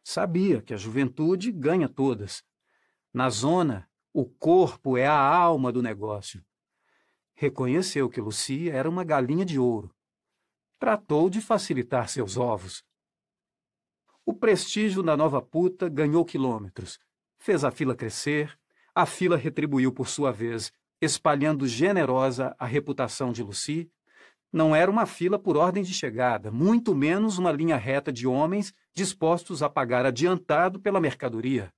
[0.02, 2.44] Sabia que a juventude ganha todas.
[3.14, 6.42] Na zona, o corpo é a alma do negócio
[7.40, 9.96] reconheceu que Lucia era uma galinha de ouro.
[10.78, 12.84] Tratou de facilitar seus ovos.
[14.26, 17.00] O prestígio da nova puta ganhou quilômetros,
[17.40, 18.58] fez a fila crescer,
[18.94, 23.90] a fila retribuiu por sua vez, espalhando generosa a reputação de Lucy.
[24.52, 28.74] Não era uma fila por ordem de chegada, muito menos uma linha reta de homens
[28.94, 31.74] dispostos a pagar adiantado pela mercadoria.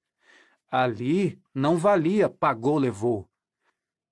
[0.70, 3.30] Ali não valia pagou, levou.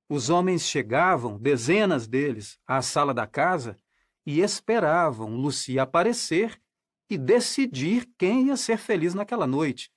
[0.07, 3.77] Os homens chegavam, dezenas deles, à sala da casa
[4.25, 6.59] e esperavam Lucia aparecer
[7.09, 9.91] e decidir quem ia ser feliz naquela noite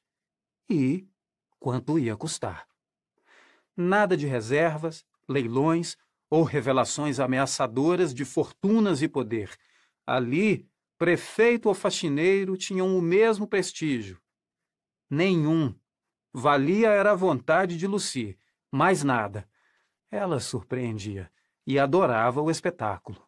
[0.73, 1.07] e
[1.63, 2.67] quanto ia custar.
[3.77, 5.97] Nada de reservas, leilões
[6.29, 9.57] ou revelações ameaçadoras de fortunas e poder.
[10.05, 10.69] Ali,
[10.99, 14.21] prefeito ou faxineiro tinham o mesmo prestígio.
[15.09, 15.73] Nenhum.
[16.33, 18.37] Valia era a vontade de Lucy,
[18.71, 19.49] mais nada.
[20.11, 21.31] Ela surpreendia
[21.65, 23.23] e adorava o espetáculo.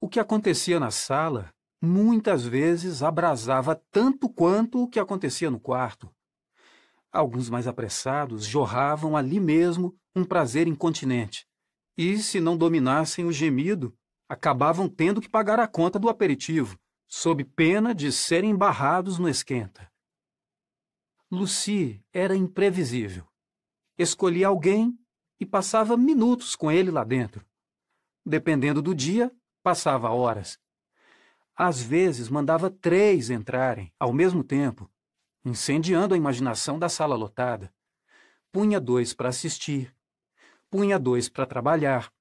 [0.00, 6.12] O que acontecia na sala muitas vezes abrasava tanto quanto o que acontecia no quarto.
[7.12, 11.46] Alguns mais apressados jorravam ali mesmo um prazer incontinente,
[11.96, 13.94] e, se não dominassem o gemido,
[14.28, 19.92] acabavam tendo que pagar a conta do aperitivo, sob pena de serem barrados no esquenta.
[21.30, 23.26] Lucy era imprevisível.
[23.98, 24.98] Escolhia alguém
[25.38, 27.44] e passava minutos com ele lá dentro.
[28.24, 29.30] Dependendo do dia,
[29.62, 30.58] passava horas.
[31.54, 34.90] Às vezes mandava três entrarem ao mesmo tempo,
[35.44, 37.72] incendiando a imaginação da sala lotada.
[38.50, 39.94] Punha dois para assistir,
[40.70, 42.12] punha dois para trabalhar,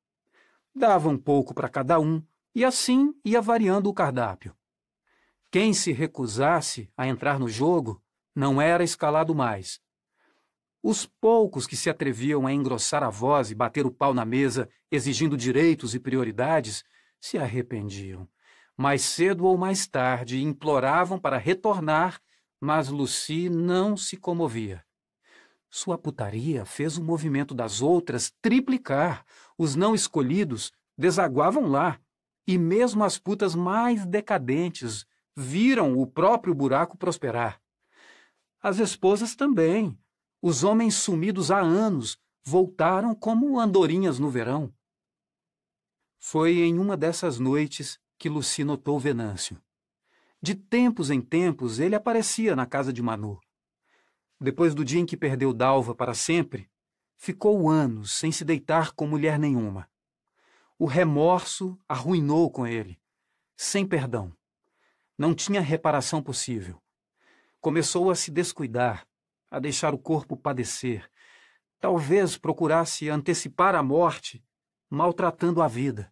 [0.74, 2.24] dava um pouco para cada um
[2.56, 4.56] e assim ia variando o cardápio.
[5.50, 8.02] Quem se recusasse a entrar no jogo
[8.34, 9.82] não era escalado mais.
[10.82, 14.70] Os poucos que se atreviam a engrossar a voz e bater o pau na mesa,
[14.90, 16.84] exigindo direitos e prioridades,
[17.20, 18.28] se arrependiam.
[18.76, 22.20] Mais cedo ou mais tarde imploravam para retornar,
[22.62, 24.86] mas Lucy não se comovia.
[25.68, 29.26] Sua putaria fez o movimento das outras triplicar.
[29.58, 32.00] Os não escolhidos desaguavam lá,
[32.46, 37.60] e mesmo as putas mais decadentes viram o próprio buraco prosperar.
[38.62, 39.98] As esposas também,
[40.42, 44.72] os homens sumidos há anos voltaram como andorinhas no verão.
[46.20, 49.60] Foi em uma dessas noites que Luci notou Venâncio.
[50.44, 53.40] De tempos em tempos ele aparecia na casa de Manu.
[54.40, 56.68] Depois do dia em que perdeu Dalva para sempre,
[57.16, 59.88] ficou anos sem se deitar com mulher nenhuma.
[60.80, 63.00] O remorso arruinou com ele,
[63.56, 64.36] sem perdão.
[65.16, 66.82] Não tinha reparação possível.
[67.60, 69.08] Começou a se descuidar,
[69.52, 71.08] a deixar o corpo padecer.
[71.80, 74.44] Talvez procurasse antecipar a morte,
[74.90, 76.12] maltratando a vida.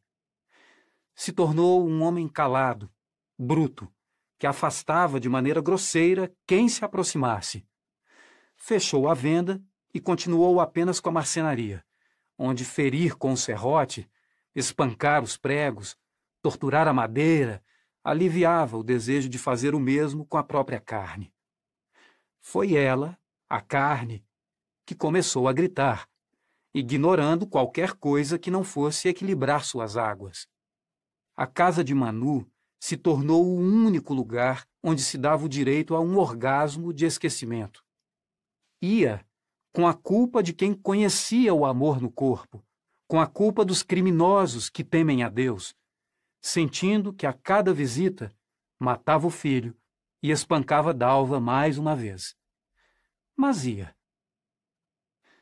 [1.16, 2.94] Se tornou um homem calado,
[3.36, 3.92] bruto,
[4.40, 7.68] que afastava de maneira grosseira quem se aproximasse.
[8.56, 9.62] Fechou a venda
[9.94, 11.84] e continuou apenas com a marcenaria,
[12.38, 14.10] onde ferir com o serrote,
[14.56, 15.98] espancar os pregos,
[16.42, 17.62] torturar a madeira,
[18.02, 21.34] aliviava o desejo de fazer o mesmo com a própria carne.
[22.40, 23.20] Foi ela
[23.50, 24.26] a carne,
[24.86, 26.08] que começou a gritar,
[26.74, 30.48] ignorando qualquer coisa que não fosse equilibrar suas águas.
[31.36, 36.00] A casa de Manu se tornou o único lugar onde se dava o direito a
[36.00, 37.84] um orgasmo de esquecimento.
[38.82, 39.26] Ia
[39.74, 42.66] com a culpa de quem conhecia o amor no corpo,
[43.08, 45.76] com a culpa dos criminosos que temem a Deus,
[46.42, 48.34] sentindo que a cada visita
[48.80, 49.76] matava o filho
[50.24, 52.36] e espancava Dalva mais uma vez.
[53.36, 53.96] Mas ia.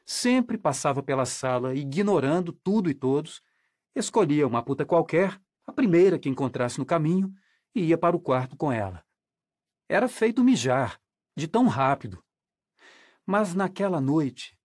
[0.06, 3.42] Sempre passava pela sala, ignorando tudo e todos,
[3.96, 7.32] escolhia uma puta qualquer, a primeira que encontrasse no caminho,
[7.76, 9.06] e ia para o quarto com ela.
[9.90, 11.00] Era feito mijar,
[11.36, 12.24] de tão rápido.
[13.26, 14.58] Mas naquela noite,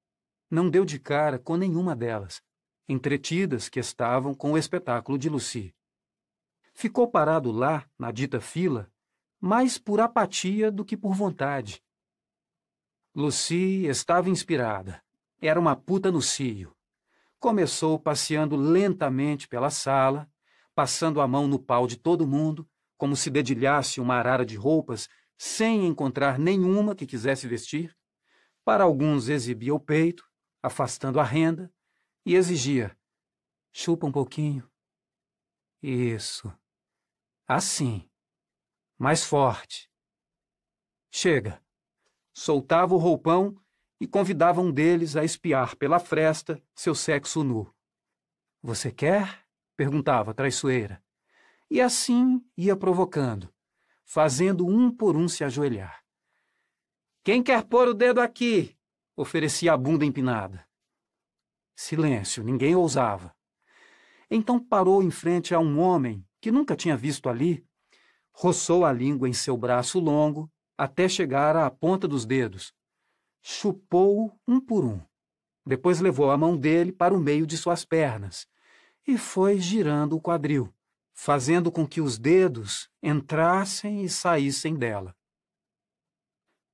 [0.48, 2.40] não deu de cara com nenhuma delas,
[2.88, 5.74] entretidas que estavam com o espetáculo de Lucy.
[6.72, 8.90] Ficou parado lá, na dita fila,
[9.40, 11.82] mais por apatia do que por vontade.
[13.14, 15.02] Lucy estava inspirada.
[15.40, 16.74] Era uma puta no cio.
[17.38, 20.30] Começou passeando lentamente pela sala,
[20.74, 25.08] passando a mão no pau de todo mundo, como se dedilhasse uma arara de roupas
[25.36, 27.96] sem encontrar nenhuma que quisesse vestir.
[28.64, 30.24] Para alguns exibia o peito,
[30.62, 31.72] afastando a renda,
[32.24, 32.96] e exigia:
[33.72, 34.70] chupa um pouquinho.
[35.82, 36.56] Isso.
[37.48, 38.08] Assim.
[38.96, 39.90] Mais forte.
[41.10, 41.60] Chega.
[42.32, 43.60] Soltava o roupão
[44.00, 47.74] e convidava um deles a espiar pela fresta seu sexo nu.
[48.62, 49.41] Você quer?
[49.76, 51.02] Perguntava traiçoeira.
[51.70, 53.52] E assim ia provocando,
[54.04, 56.02] fazendo um por um se ajoelhar.
[57.24, 58.76] Quem quer pôr o dedo aqui?
[59.16, 60.66] oferecia a bunda empinada.
[61.74, 63.34] Silêncio, ninguém ousava.
[64.30, 67.64] Então parou em frente a um homem que nunca tinha visto ali,
[68.32, 72.74] roçou a língua em seu braço longo até chegar à ponta dos dedos.
[73.42, 75.00] Chupou um por um.
[75.64, 78.46] Depois levou a mão dele para o meio de suas pernas
[79.06, 80.72] e foi girando o quadril,
[81.12, 85.16] fazendo com que os dedos entrassem e saíssem dela.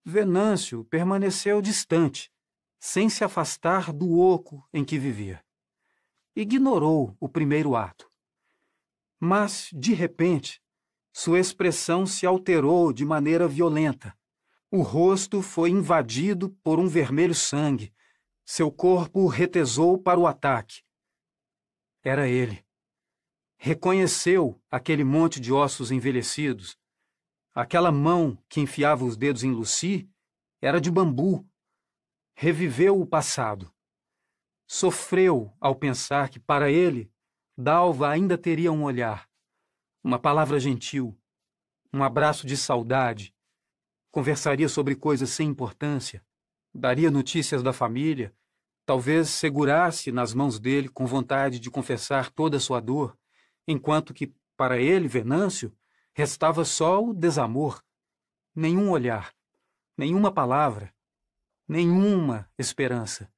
[0.05, 2.33] Venâncio permaneceu distante,
[2.79, 5.45] sem se afastar do oco em que vivia.
[6.35, 8.11] Ignorou o primeiro ato.
[9.21, 10.63] Mas, de repente,
[11.13, 14.17] sua expressão se alterou de maneira violenta.
[14.71, 17.93] O rosto foi invadido por um vermelho sangue.
[18.45, 20.83] Seu corpo retesou para o ataque.
[22.09, 22.65] Era ele.
[23.59, 26.79] Reconheceu aquele monte de ossos envelhecidos.
[27.55, 30.09] Aquela mão que enfiava os dedos em Lucy
[30.59, 31.47] era de bambu.
[32.35, 33.71] Reviveu o passado.
[34.67, 37.13] Sofreu ao pensar que, para ele,
[37.55, 39.29] Dalva ainda teria um olhar,
[40.03, 41.15] uma palavra gentil,
[41.93, 43.35] um abraço de saudade.
[44.11, 46.25] Conversaria sobre coisas sem importância,
[46.73, 48.35] daria notícias da família,
[48.89, 53.15] talvez segurasse nas mãos dele com vontade de confessar toda a sua dor,
[53.67, 55.71] enquanto que, para ele, Venâncio,
[56.15, 57.85] restava só o desamor,
[58.55, 59.35] nenhum olhar,
[59.95, 60.91] nenhuma palavra,
[61.69, 63.31] nenhuma esperança.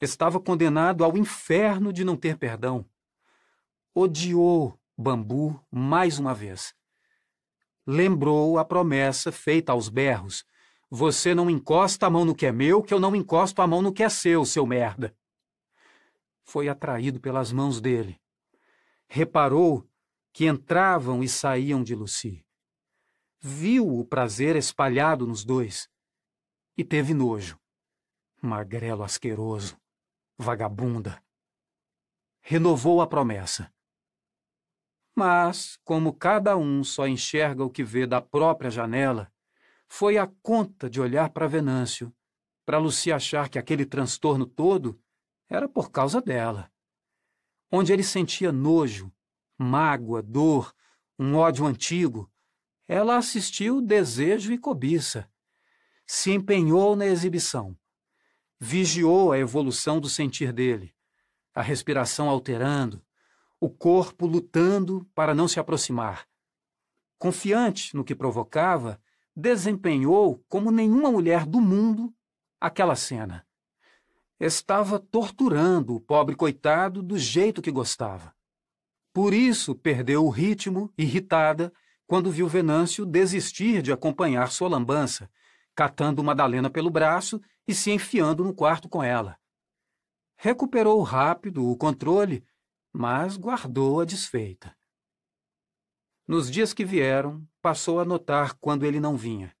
[0.00, 2.88] Estava condenado ao inferno de não ter perdão
[3.94, 6.74] odiou Bambu mais uma vez.
[7.86, 10.42] Lembrou a promessa feita aos berros:
[10.90, 13.80] Você não encosta a mão no que é meu, que eu não encosto a mão
[13.80, 15.16] no que é seu, seu merda.
[16.42, 18.20] Foi atraído pelas mãos dele.
[19.06, 19.88] Reparou
[20.32, 22.44] que entravam e saíam de Lucy.
[23.38, 25.88] Viu o prazer espalhado nos dois
[26.76, 27.56] e teve nojo.
[28.42, 29.80] Magrelo asqueroso,
[30.36, 31.22] vagabunda.
[32.40, 33.72] Renovou a promessa.
[35.14, 39.32] Mas, como cada um só enxerga o que vê da própria janela,
[39.92, 42.14] foi a conta de olhar para Venâncio,
[42.64, 45.02] para Lucia achar que aquele transtorno todo
[45.48, 46.70] era por causa dela.
[47.72, 49.12] Onde ele sentia nojo,
[49.58, 50.72] mágoa, dor,
[51.18, 52.30] um ódio antigo,
[52.86, 55.28] ela assistiu desejo e cobiça.
[56.06, 57.76] Se empenhou na exibição.
[58.60, 60.94] Vigiou a evolução do sentir dele,
[61.52, 63.04] a respiração alterando,
[63.58, 66.28] o corpo lutando para não se aproximar.
[67.18, 69.02] Confiante no que provocava,
[69.34, 72.14] desempenhou como nenhuma mulher do mundo
[72.60, 73.46] aquela cena.
[74.38, 78.34] Estava torturando o pobre coitado do jeito que gostava.
[79.12, 81.72] Por isso perdeu o ritmo, irritada,
[82.06, 85.30] quando viu Venâncio desistir de acompanhar sua lambança,
[85.74, 89.38] catando Madalena pelo braço e se enfiando no quarto com ela.
[90.36, 92.44] Recuperou rápido o controle
[92.92, 94.76] mas guardou a desfeita.
[96.26, 99.54] Nos dias que vieram, passou a notar quando ele não vinha.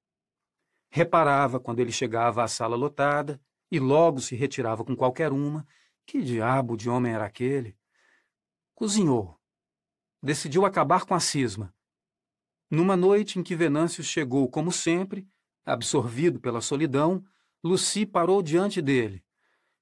[0.90, 5.66] Reparava quando ele chegava à sala lotada e logo se retirava com qualquer uma.
[6.04, 7.76] Que diabo de homem era aquele?
[8.74, 9.38] Cozinhou.
[10.22, 11.72] Decidiu acabar com a cisma.
[12.68, 15.28] Numa noite em que Venâncio chegou, como sempre,
[15.64, 17.24] absorvido pela solidão,
[17.62, 19.24] Lucy parou diante dele.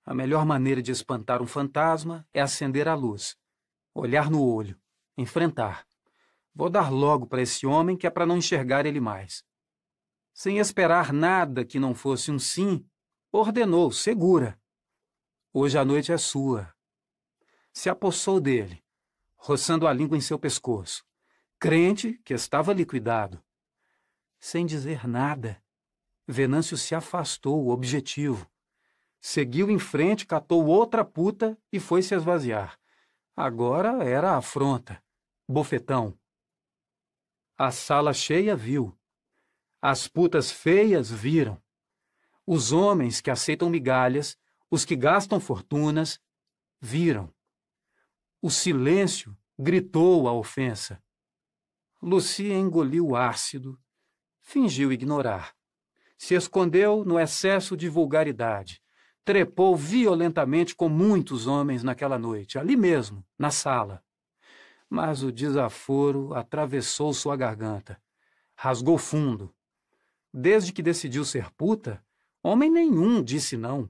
[0.04, 3.36] A melhor maneira de espantar um fantasma é acender a luz,
[3.94, 4.78] olhar no olho,
[5.16, 5.87] enfrentar.
[6.58, 9.44] Vou dar logo para esse homem que é para não enxergar ele mais.
[10.34, 12.84] Sem esperar nada que não fosse um sim,
[13.30, 14.60] ordenou, segura.
[15.52, 16.74] Hoje a noite é sua.
[17.72, 18.82] Se apossou dele,
[19.36, 21.04] roçando a língua em seu pescoço,
[21.60, 23.40] crente que estava liquidado.
[24.40, 25.62] Sem dizer nada,
[26.26, 28.50] Venâncio se afastou, objetivo.
[29.20, 32.76] Seguiu em frente, catou outra puta e foi se esvaziar.
[33.36, 35.00] Agora era afronta,
[35.48, 36.18] bofetão.
[37.58, 38.96] A sala cheia viu.
[39.82, 41.60] As putas feias viram.
[42.46, 44.38] Os homens que aceitam migalhas,
[44.70, 46.20] os que gastam fortunas,
[46.80, 47.34] viram.
[48.40, 51.02] O silêncio gritou a ofensa.
[52.00, 53.76] Lucia engoliu ácido,
[54.40, 55.52] fingiu ignorar.
[56.16, 58.80] Se escondeu no excesso de vulgaridade
[59.28, 64.02] trepou violentamente com muitos homens naquela noite, ali mesmo, na sala.
[64.88, 68.00] Mas o desaforo atravessou sua garganta,
[68.54, 69.54] rasgou fundo.
[70.32, 72.02] Desde que decidiu ser puta,
[72.42, 73.88] homem nenhum disse não.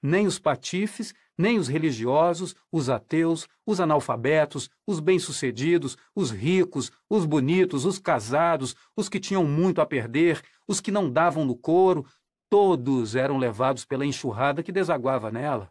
[0.00, 7.24] Nem os patifes, nem os religiosos, os ateus, os analfabetos, os bem-sucedidos, os ricos, os
[7.24, 12.06] bonitos, os casados, os que tinham muito a perder, os que não davam no couro,
[12.50, 15.70] Todos eram levados pela enxurrada que desaguava nela.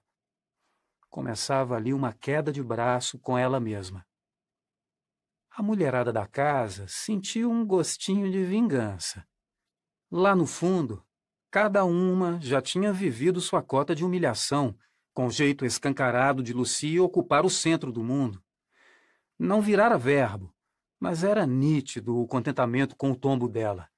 [1.10, 4.06] Começava ali uma queda de braço com ela mesma.
[5.58, 9.28] A mulherada da casa sentiu um gostinho de vingança.
[10.12, 11.04] Lá no fundo,
[11.50, 14.78] cada uma já tinha vivido sua cota de humilhação,
[15.16, 18.40] com o jeito escancarado de Lucia ocupar o centro do mundo.
[19.40, 20.54] Não virara verbo,
[21.00, 23.90] mas era nítido o contentamento com o tombo dela.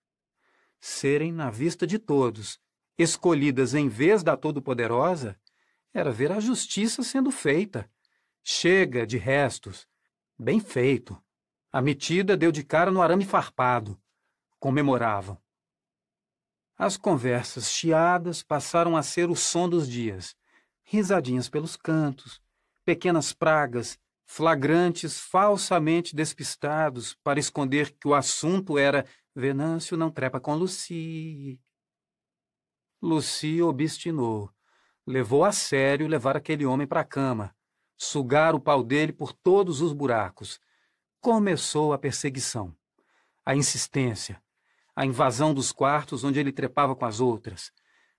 [0.80, 2.58] Serem, na vista de todos,
[2.98, 5.38] escolhidas em vez da Todo-Poderosa,
[5.94, 7.92] era ver a justiça sendo feita.
[8.42, 9.86] Chega de restos.
[10.40, 11.22] Bem feito.
[11.72, 14.00] A metida deu de cara no arame farpado.
[14.60, 15.38] Comemoravam.
[16.76, 20.36] As conversas chiadas passaram a ser o som dos dias.
[20.82, 22.42] Risadinhas pelos cantos,
[22.84, 30.56] pequenas pragas, flagrantes falsamente despistados para esconder que o assunto era Venâncio não trepa com
[30.56, 31.60] Lucy.
[33.02, 34.52] Lucy obstinou.
[35.06, 37.56] Levou a sério levar aquele homem para a cama,
[37.96, 40.60] sugar o pau dele por todos os buracos.
[41.22, 42.74] Começou a perseguição,
[43.46, 44.42] a insistência,
[44.96, 47.74] a invasão dos quartos onde ele trepava com as outras.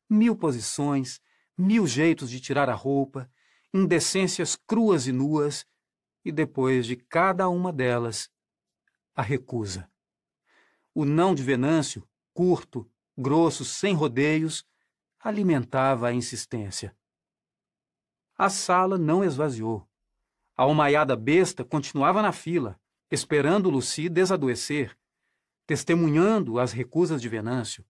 [0.06, 1.18] Mil posições,
[1.56, 3.30] mil jeitos de tirar a roupa,
[3.72, 5.64] indecências cruas e nuas,
[6.22, 8.30] e depois de cada uma delas,
[9.14, 9.90] a recusa.
[10.94, 14.62] O não de Venâncio, curto, grosso, sem rodeios,
[15.18, 16.94] alimentava a insistência.
[18.36, 19.88] A sala não esvaziou.
[20.54, 22.79] A almaiada besta continuava na fila,
[23.10, 24.96] esperando Luci desadoecer,
[25.66, 27.84] testemunhando as recusas de Venâncio.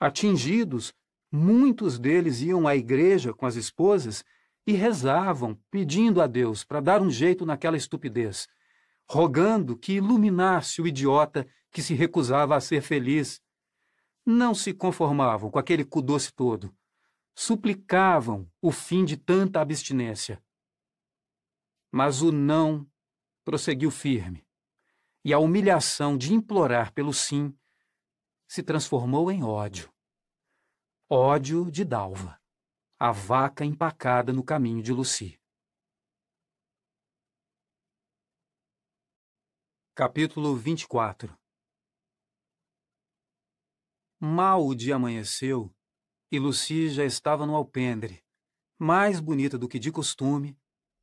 [0.00, 0.94] Atingidos,
[1.30, 4.24] muitos deles iam à igreja com as esposas
[4.66, 8.48] e rezavam, pedindo a Deus para dar um jeito naquela estupidez,
[9.08, 13.40] rogando que iluminasse o idiota que se recusava a ser feliz
[14.24, 16.74] não se conformavam com aquele cu doce todo.
[17.34, 20.42] Suplicavam o fim de tanta abstinência.
[21.90, 22.86] Mas o não
[23.44, 24.44] prosseguiu firme,
[25.28, 27.54] e a humilhação de implorar pelo sim
[28.48, 29.92] se transformou em ódio.
[31.06, 32.40] Ódio de Dalva,
[32.98, 35.38] a vaca empacada no caminho de Luci.
[39.94, 41.38] Capítulo 24
[44.18, 45.70] Mal o dia amanheceu
[46.32, 48.24] e Lucy já estava no alpendre,
[48.78, 50.58] mais bonita do que de costume,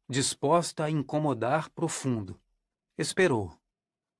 [0.10, 2.42] disposta a incomodar profundo.
[2.98, 3.56] Esperou.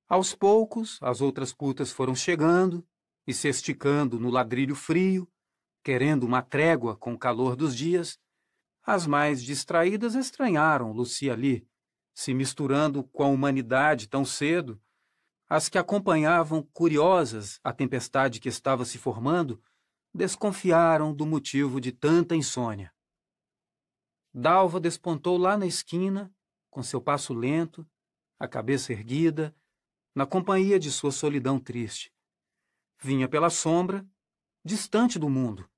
[0.08, 2.86] Aos poucos, as outras putas foram chegando
[3.26, 5.28] e se esticando no ladrilho frio,
[5.82, 8.18] querendo uma trégua com o calor dos dias.
[8.82, 11.66] As mais distraídas estranharam Lucy ali,
[12.14, 14.80] se misturando com a humanidade tão cedo
[15.48, 19.62] as que acompanhavam, curiosas, a tempestade que estava se formando,
[20.12, 22.92] desconfiaram do motivo de tanta insônia.
[24.34, 26.34] Dalva despontou lá na esquina,
[26.68, 27.86] com seu passo lento,
[28.38, 29.54] a cabeça erguida,
[30.16, 32.10] na companhia de sua solidão triste.
[32.98, 34.02] Vinha pela sombra,
[34.64, 35.68] distante do mundo.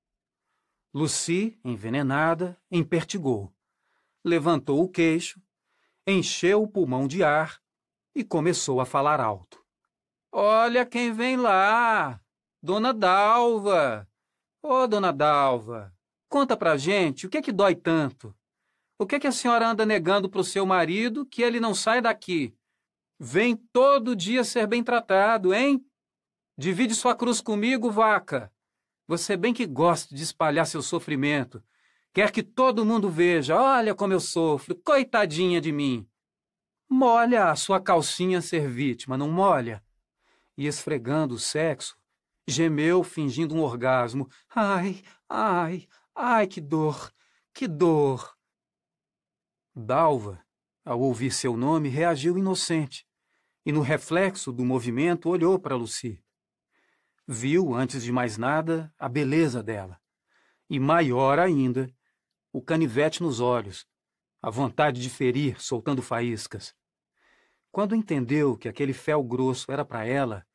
[0.93, 3.53] Lucy, envenenada, empertigou.
[4.23, 5.41] Levantou o queixo,
[6.07, 7.61] encheu o pulmão de ar
[8.15, 9.61] e começou a falar alto.
[10.31, 12.21] Olha quem vem lá!
[12.63, 14.07] Dona Dalva!
[14.63, 15.93] Ô, oh, Dona Dalva!
[16.29, 18.33] Conta pra gente, o que é que dói tanto?
[18.97, 22.01] O que é que a senhora anda negando pro seu marido que ele não sai
[22.01, 22.57] daqui?
[23.21, 25.85] Vem todo dia ser bem tratado, hein?
[26.57, 28.49] Divide sua cruz comigo, vaca.
[29.05, 31.61] Você bem que gosta de espalhar seu sofrimento.
[32.13, 36.07] Quer que todo mundo veja, olha como eu sofro, coitadinha de mim.
[36.87, 39.83] Molha a sua calcinha ser vítima, não molha?
[40.57, 41.97] E esfregando o sexo,
[42.47, 44.29] gemeu fingindo um orgasmo.
[44.55, 47.11] Ai, ai, ai, que dor,
[47.53, 48.33] que dor.
[49.75, 50.41] Dalva,
[50.85, 53.08] ao ouvir seu nome, reagiu inocente
[53.65, 56.23] e, no reflexo do movimento, olhou para Lucy.
[57.27, 59.99] Viu, antes de mais nada, a beleza dela.
[60.69, 61.89] E maior ainda,
[62.51, 63.87] o canivete nos olhos,
[64.41, 66.75] a vontade de ferir, soltando faíscas.
[67.71, 70.47] Quando entendeu que aquele fel grosso era para ela,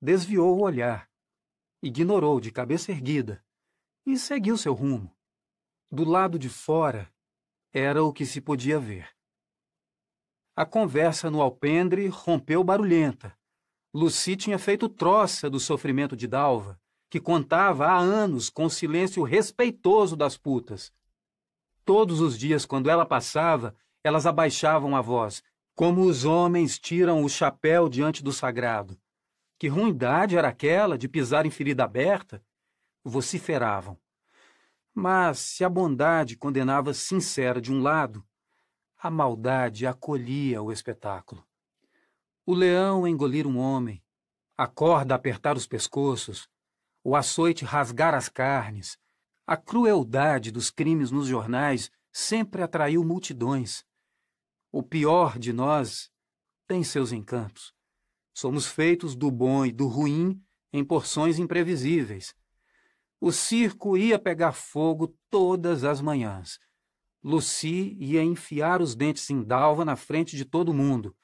[0.00, 1.10] desviou o olhar,
[1.82, 3.42] ignorou de cabeça erguida
[4.04, 5.14] e seguiu seu rumo.
[5.90, 7.10] Do lado de fora,
[7.72, 9.08] era o que se podia ver.
[10.56, 13.36] A conversa no alpendre rompeu barulhenta.
[13.94, 19.22] Lucy tinha feito troça do sofrimento de Dalva, que contava há anos com o silêncio
[19.22, 20.92] respeitoso das putas.
[21.84, 25.42] Todos os dias, quando ela passava, elas abaixavam a voz,
[25.74, 28.98] como os homens tiram o chapéu diante do sagrado.
[29.58, 32.42] Que ruindade era aquela de pisar em ferida aberta?
[33.02, 33.98] Vociferavam.
[34.94, 38.24] Mas se a bondade condenava sincera de um lado,
[39.02, 41.42] a maldade acolhia o espetáculo.
[42.44, 44.04] O leão engolir um homem,
[44.58, 46.46] a corda apertar os pescoços,
[47.02, 48.98] o açoite rasgar as carnes,
[49.46, 53.86] a crueldade dos crimes nos jornais sempre atraiu multidões.
[54.70, 56.10] O pior de nós
[56.66, 57.72] tem seus encantos.
[58.34, 60.38] Somos feitos do bom e do ruim
[60.74, 62.34] em porções imprevisíveis.
[63.18, 66.60] O circo ia pegar fogo todas as manhãs.
[67.22, 71.14] Lucy ia enfiar os dentes em dalva na frente de todo mundo,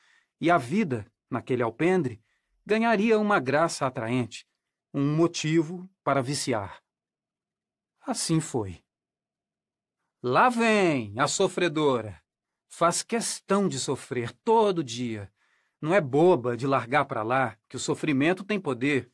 [0.41, 2.23] e a vida naquele alpendre,
[2.65, 4.47] ganharia uma graça atraente,
[4.93, 6.83] um motivo para viciar.
[8.01, 8.83] Assim foi.
[10.23, 12.21] Lá vem a sofredora.
[12.69, 15.33] Faz questão de sofrer todo dia.
[15.81, 19.11] Não é boba de largar para lá, que o sofrimento tem poder.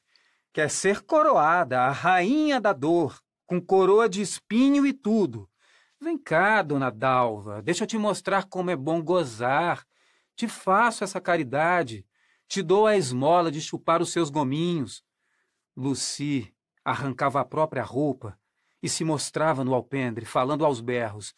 [0.52, 5.48] Quer ser coroada, a rainha da dor, com coroa de espinho e tudo.
[6.02, 9.86] Vem cá, dona Dalva, deixa eu te mostrar como é bom gozar,
[10.34, 12.04] te faço essa caridade.
[12.48, 15.04] Te dou a esmola de chupar os seus gominhos.
[15.76, 16.52] Lucy
[16.84, 18.36] arrancava a própria roupa
[18.82, 21.32] e se mostrava no alpendre, falando aos berros.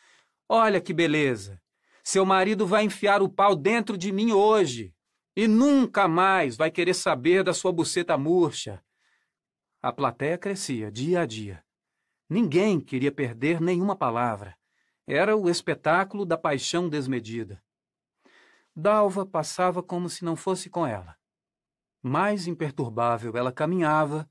[0.48, 1.60] Olha que beleza!
[2.02, 4.94] Seu marido vai enfiar o pau dentro de mim hoje
[5.36, 8.82] e nunca mais vai querer saber da sua buceta murcha.
[9.82, 11.63] A plateia crescia dia a dia.
[12.34, 14.58] Ninguém queria perder nenhuma palavra.
[15.06, 17.62] Era o espetáculo da paixão desmedida.
[18.74, 21.16] Dalva passava como se não fosse com ela.
[22.02, 24.28] Mais imperturbável ela caminhava,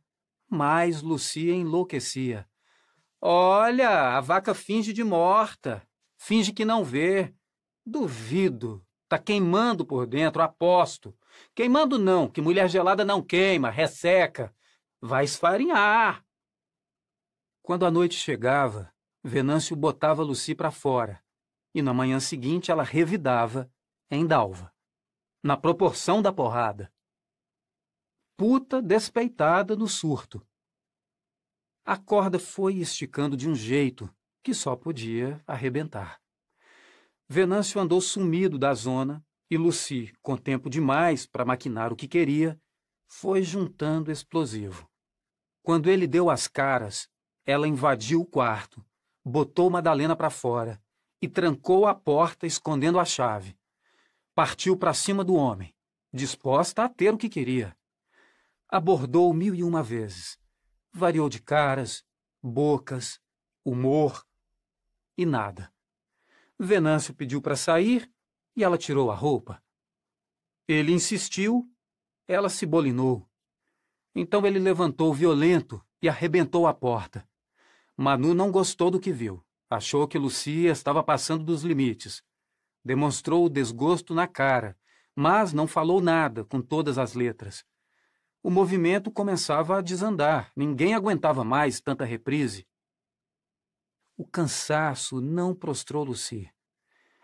[0.49, 2.45] mais Lucia enlouquecia.
[3.21, 5.81] Olha, a vaca finge de morta,
[6.17, 7.33] finge que não vê.
[7.85, 8.85] Duvido.
[9.07, 11.17] Tá queimando por dentro, aposto.
[11.55, 14.53] Queimando não, que mulher gelada não queima, resseca.
[14.99, 16.21] Vai esfarinhar.
[17.63, 18.93] Quando a noite chegava,
[19.23, 21.23] Venâncio botava Lucy para fora,
[21.73, 23.71] e na manhã seguinte ela revidava
[24.11, 24.69] em Dalva,
[25.41, 26.93] na proporção da porrada.
[28.35, 30.45] Puta despeitada no surto.
[31.85, 36.21] A corda foi esticando de um jeito que só podia arrebentar.
[37.29, 42.61] Venâncio andou sumido da zona e Lucy, com tempo demais para maquinar o que queria,
[43.07, 44.85] foi juntando explosivo.
[45.61, 47.09] Quando ele deu as caras,
[47.45, 48.83] ela invadiu o quarto,
[49.23, 50.81] botou Madalena para fora
[51.21, 53.57] e trancou a porta escondendo a chave
[54.33, 55.75] partiu para cima do homem,
[56.11, 57.77] disposta a ter o que queria.
[58.67, 60.39] Abordou mil e uma vezes.
[60.91, 62.03] Variou de caras,
[62.41, 63.19] bocas,
[63.63, 64.25] humor
[65.17, 65.71] e nada.
[66.57, 68.11] Venâncio pediu para sair
[68.55, 69.61] e ela tirou a roupa.
[70.67, 71.69] Ele insistiu,
[72.27, 73.29] ela se bolinou.
[74.15, 77.27] Então ele levantou violento e arrebentou a porta.
[77.95, 79.43] Manu não gostou do que viu.
[79.69, 82.23] Achou que Lucia estava passando dos limites
[82.85, 84.77] Demonstrou o desgosto na cara,
[85.15, 87.63] mas não falou nada com todas as letras.
[88.41, 92.67] O movimento começava a desandar, ninguém aguentava mais tanta reprise.
[94.17, 96.51] O cansaço não prostrou Lucy.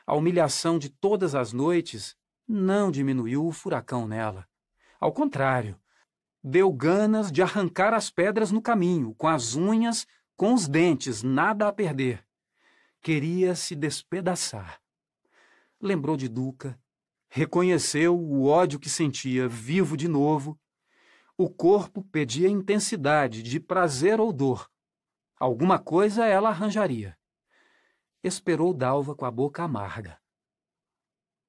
[0.07, 2.15] A humilhação de todas as noites
[2.48, 4.48] não diminuiu o furacão nela.
[4.98, 5.77] Ao contrário,
[6.41, 10.07] deu ganas de arrancar as pedras no caminho, com as unhas,
[10.39, 12.25] com os dentes, nada a perder.
[13.01, 14.81] Queria se despedaçar.
[15.81, 16.81] Lembrou de Duca,
[17.27, 20.57] reconheceu o ódio que sentia, vivo de novo.
[21.37, 24.71] O corpo pedia intensidade de prazer ou dor.
[25.37, 27.19] Alguma coisa ela arranjaria.
[28.23, 30.21] Esperou Dalva com a boca amarga.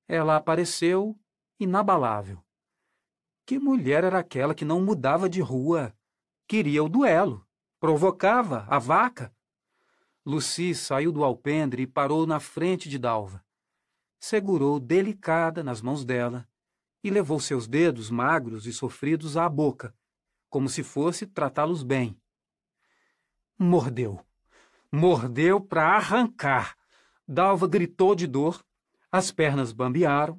[0.09, 1.17] Ela apareceu
[1.61, 2.45] inabalável.
[3.47, 5.97] Que mulher era aquela que não mudava de rua?
[6.49, 7.49] Queria o duelo.
[7.81, 9.35] Provocava a vaca.
[10.25, 13.43] Lucy saiu do alpendre e parou na frente de Dalva.
[14.19, 16.47] Segurou delicada nas mãos dela
[17.03, 19.95] e levou seus dedos magros e sofridos à boca,
[20.51, 22.21] como se fosse tratá-los bem.
[23.59, 24.21] Mordeu.
[24.93, 26.77] Mordeu para arrancar.
[27.27, 28.63] Dalva gritou de dor,
[29.11, 30.39] as pernas bambearam,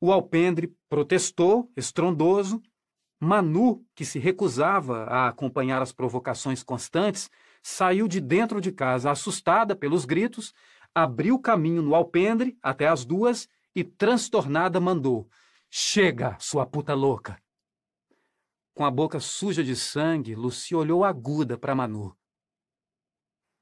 [0.00, 2.62] o alpendre protestou, estrondoso.
[3.20, 7.30] Manu, que se recusava a acompanhar as provocações constantes,
[7.62, 10.54] saiu de dentro de casa assustada pelos gritos,
[10.94, 15.28] abriu caminho no alpendre até as duas e, transtornada, mandou:
[15.68, 17.40] Chega, sua puta louca!
[18.72, 22.16] Com a boca suja de sangue, Lucy olhou aguda para Manu.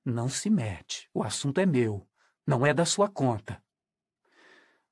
[0.05, 1.09] Não se mete.
[1.12, 2.07] O assunto é meu.
[2.47, 3.60] Não é da sua conta.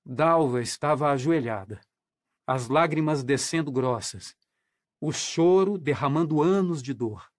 [0.05, 1.81] Dalva estava ajoelhada,
[2.47, 4.37] as lágrimas descendo grossas,
[5.07, 7.31] o choro derramando anos de dor.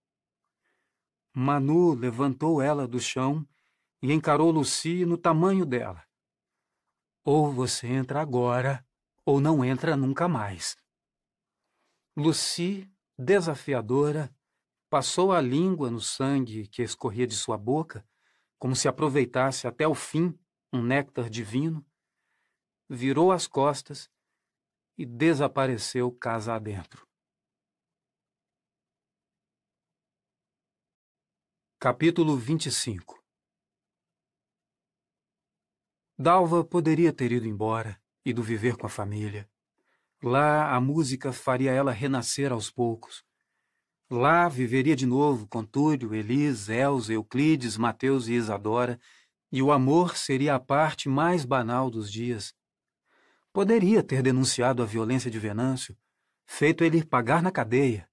[1.34, 3.46] Manu levantou ela do chão
[4.00, 6.04] e encarou Lucy no tamanho dela.
[7.24, 8.86] Ou você entra agora,
[9.24, 10.76] ou não entra nunca mais.
[12.16, 14.32] Lucy, desafiadora,
[14.88, 18.06] Passou a língua no sangue que escorria de sua boca,
[18.56, 20.38] como se aproveitasse até o fim
[20.72, 21.84] um néctar divino,
[22.88, 24.08] virou as costas
[24.96, 27.05] e desapareceu casa adentro.
[31.78, 33.22] Capítulo 25
[36.18, 39.48] Dalva poderia ter ido embora, ido viver com a família.
[40.22, 43.26] Lá a música faria ela renascer aos poucos
[44.08, 49.00] Lá viveria de novo com Túlio, Elis, Elza, Euclides, Mateus e Isadora,
[49.50, 52.54] e o amor seria a parte mais banal dos dias.
[53.52, 55.96] Poderia ter denunciado a violência de Venâncio,
[56.46, 58.08] feito ele pagar na cadeia,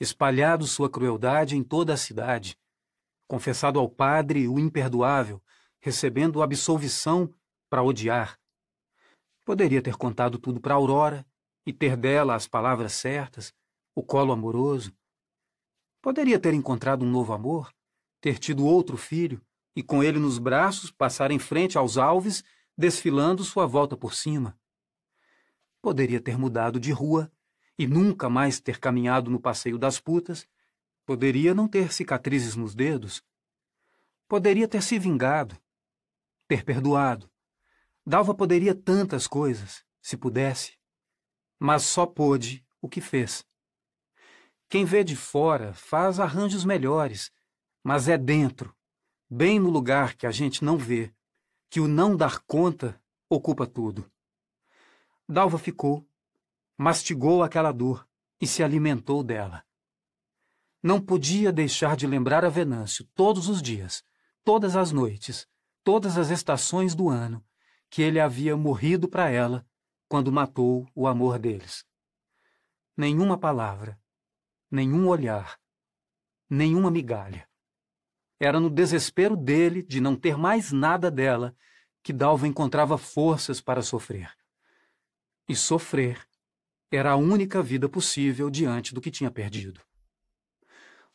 [0.00, 2.58] espalhado sua crueldade em toda a cidade,
[3.26, 5.42] confessado ao padre o imperdoável,
[5.80, 7.32] recebendo absolvição
[7.68, 8.38] para odiar.
[9.44, 11.26] Poderia ter contado tudo para Aurora
[11.64, 13.52] e ter dela as palavras certas,
[13.94, 14.92] o colo amoroso,
[16.06, 17.74] Poderia ter encontrado um novo amor,
[18.20, 19.42] ter tido outro filho
[19.74, 22.44] e com ele nos braços passar em frente aos alves,
[22.78, 24.56] desfilando sua volta por cima.
[25.82, 27.28] Poderia ter mudado de rua
[27.76, 30.46] e nunca mais ter caminhado no passeio das putas.
[31.06, 33.22] Poderia não ter cicatrizes nos dedos.
[34.26, 35.56] Poderia ter se vingado,
[36.48, 37.30] ter perdoado.
[38.04, 40.76] Dalva poderia tantas coisas, se pudesse.
[41.60, 43.46] Mas só pôde o que fez.
[44.68, 47.30] Quem vê de fora faz arranjos melhores,
[47.84, 48.76] mas é dentro,
[49.30, 51.14] bem no lugar que a gente não vê,
[51.70, 54.10] que o não dar conta ocupa tudo.
[55.28, 56.04] Dalva ficou,
[56.76, 58.08] mastigou aquela dor
[58.40, 59.65] e se alimentou dela.
[60.86, 64.04] Não podia deixar de lembrar a Venâncio todos os dias,
[64.44, 65.44] todas as noites,
[65.82, 67.44] todas as estações do ano,
[67.90, 69.66] que ele havia morrido para ela
[70.08, 71.84] quando matou o amor deles.
[72.96, 73.98] Nenhuma palavra,
[74.70, 75.58] nenhum olhar,
[76.48, 77.48] nenhuma migalha.
[78.38, 81.52] Era no desespero dele de não ter mais nada dela
[82.00, 84.32] que Dalva encontrava forças para sofrer.
[85.48, 86.24] E sofrer
[86.92, 89.85] era a única vida possível diante do que tinha perdido.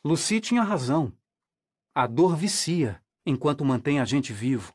[0.04, 1.16] Lucy tinha razão.
[1.94, 4.74] A dor vicia enquanto mantém a gente vivo.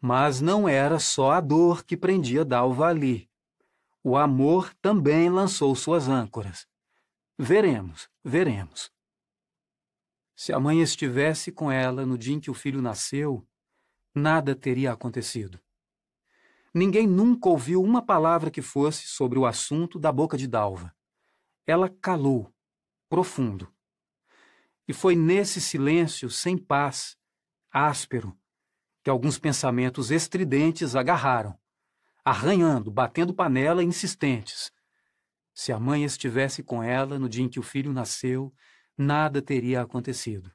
[0.00, 3.28] Mas não era só a dor que prendia Dalva ali.
[4.02, 6.68] O amor também lançou suas âncoras.
[7.36, 8.92] Veremos, veremos.
[10.36, 13.46] Se a mãe estivesse com ela no dia em que o filho nasceu,
[14.14, 15.60] nada teria acontecido.
[16.74, 20.94] Ninguém nunca ouviu uma palavra que fosse sobre o assunto da boca de Dalva.
[21.66, 22.52] Ela calou,
[23.08, 23.72] profundo.
[24.86, 27.16] E foi nesse silêncio sem paz,
[27.70, 28.36] áspero,
[29.02, 31.58] que alguns pensamentos estridentes agarraram,
[32.24, 34.72] arranhando, batendo panela insistentes,
[35.54, 38.52] se a mãe estivesse com ela no dia em que o filho nasceu,
[38.96, 40.50] nada teria acontecido.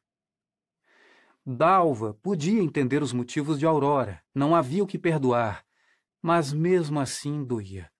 [1.46, 5.66] Dalva podia entender os motivos de Aurora, não havia o que perdoar,
[6.22, 7.92] mas mesmo assim doía.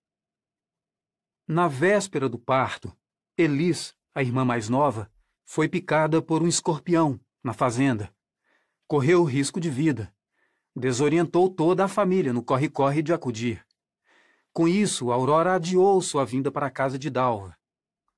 [1.46, 2.94] Na véspera do parto,
[3.36, 5.10] Elis, a irmã mais nova,
[5.50, 8.14] foi picada por um escorpião na fazenda.
[8.86, 10.14] Correu risco de vida.
[10.76, 13.66] Desorientou toda a família no corre-corre de acudir.
[14.52, 17.56] Com isso, Aurora adiou sua vinda para a casa de Dalva.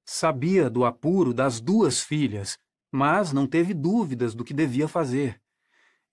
[0.04, 2.58] Sabia do apuro das duas filhas,
[2.90, 5.40] mas não teve dúvidas do que devia fazer.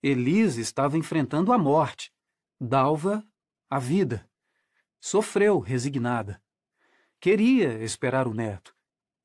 [0.00, 2.12] Elise estava enfrentando a morte,
[2.60, 3.26] Dalva,
[3.68, 4.24] a vida.
[5.00, 6.40] Sofreu, resignada.
[7.20, 8.72] Queria esperar o neto,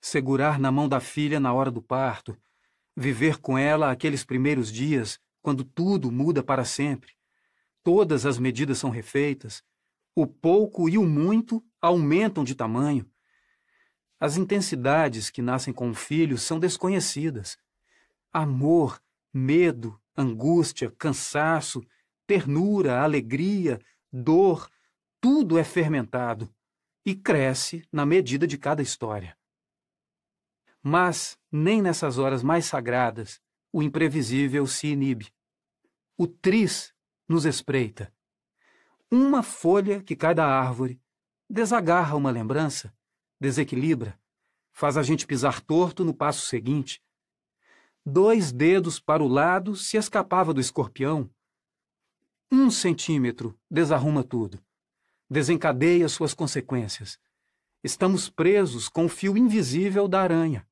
[0.04, 2.38] segurar na mão da filha na hora do parto,
[2.94, 7.14] viver com ela aqueles primeiros dias, quando tudo muda para sempre.
[7.82, 9.64] Todas as medidas são refeitas,
[10.14, 13.10] o pouco e o muito aumentam de tamanho.
[14.20, 17.58] As intensidades que nascem com o filho são desconhecidas.
[18.32, 19.02] Amor,
[19.34, 21.82] medo, angústia, cansaço,
[22.28, 23.80] ternura, alegria,
[24.12, 24.70] dor,
[25.22, 26.54] tudo é fermentado
[27.06, 29.38] e cresce na medida de cada história.
[30.84, 35.34] Mas nem nessas horas mais sagradas o imprevisível se inibe.
[36.18, 36.94] O tris
[37.28, 38.14] nos espreita.
[39.10, 41.02] Uma folha que cai da árvore
[41.50, 42.94] desagarra uma lembrança,
[43.40, 44.20] desequilibra,
[44.72, 47.02] faz a gente pisar torto no passo seguinte.
[48.06, 51.30] Dois dedos para o lado se escapava do escorpião.
[52.52, 54.62] Um centímetro desarruma tudo
[55.34, 57.20] desencadeia suas consequências.
[57.84, 60.66] Estamos presos com o fio invisível da aranha.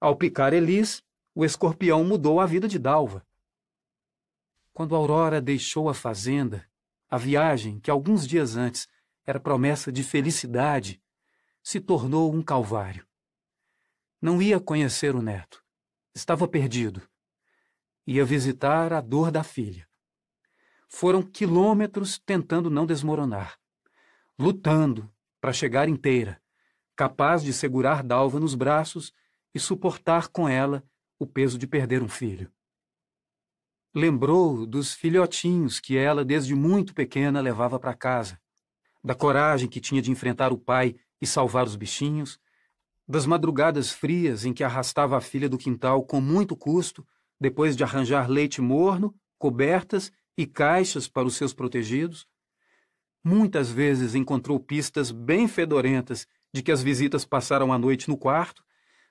[0.00, 1.02] Ao picar Elis,
[1.34, 3.26] o escorpião mudou a vida de Dalva.
[4.72, 6.68] Quando Aurora deixou a fazenda,
[7.08, 8.88] a viagem, que alguns dias antes
[9.26, 11.02] era promessa de felicidade,
[11.62, 13.06] se tornou um calvário.
[14.20, 15.64] Não ia conhecer o neto.
[16.14, 17.02] Estava perdido.
[18.06, 19.86] Ia visitar a dor da filha.
[20.88, 23.58] Foram quilômetros tentando não desmoronar
[24.38, 25.10] lutando
[25.40, 26.40] para chegar inteira,
[26.94, 29.12] capaz de segurar Dalva nos braços
[29.54, 30.84] e suportar com ela
[31.18, 32.50] o peso de perder um filho.
[33.94, 38.40] Lembrou dos filhotinhos que ela, desde muito pequena, levava para casa,
[39.02, 42.38] da coragem que tinha de enfrentar o pai e salvar os bichinhos,
[43.06, 47.06] das madrugadas frias em que arrastava a filha do quintal com muito custo,
[47.40, 52.28] depois de arranjar leite morno, cobertas e caixas para os seus protegidos,
[53.24, 58.64] Muitas vezes encontrou pistas bem fedorentas de que as visitas passaram a noite no quarto,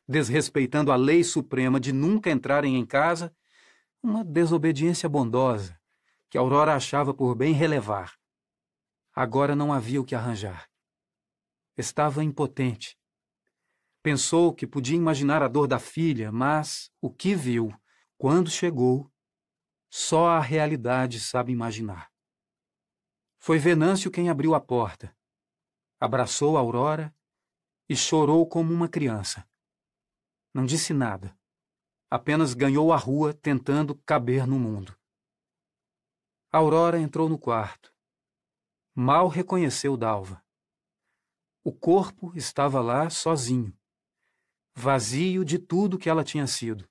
[0.08, 3.36] desrespeitando a lei suprema de nunca entrarem em casa,
[4.02, 5.77] uma desobediência bondosa
[6.30, 8.18] que Aurora achava por bem relevar.
[9.14, 10.69] Agora não havia o que arranjar.
[11.76, 12.98] Estava impotente.
[14.02, 17.74] Pensou que podia imaginar a dor da filha, mas o que viu,
[18.18, 19.11] quando chegou,
[19.90, 22.11] só a realidade sabe imaginar.
[23.40, 25.16] Foi Venâncio quem abriu a porta,
[26.00, 27.14] abraçou Aurora
[27.90, 29.48] e chorou como uma criança.
[30.58, 31.38] Não disse nada,
[32.10, 34.98] apenas ganhou a rua tentando caber no mundo.
[36.52, 37.94] Aurora entrou no quarto.
[38.95, 40.44] Mal reconheceu Dalva.
[41.64, 43.72] O corpo estava lá sozinho,
[44.74, 46.90] vazio de tudo que ela tinha sido,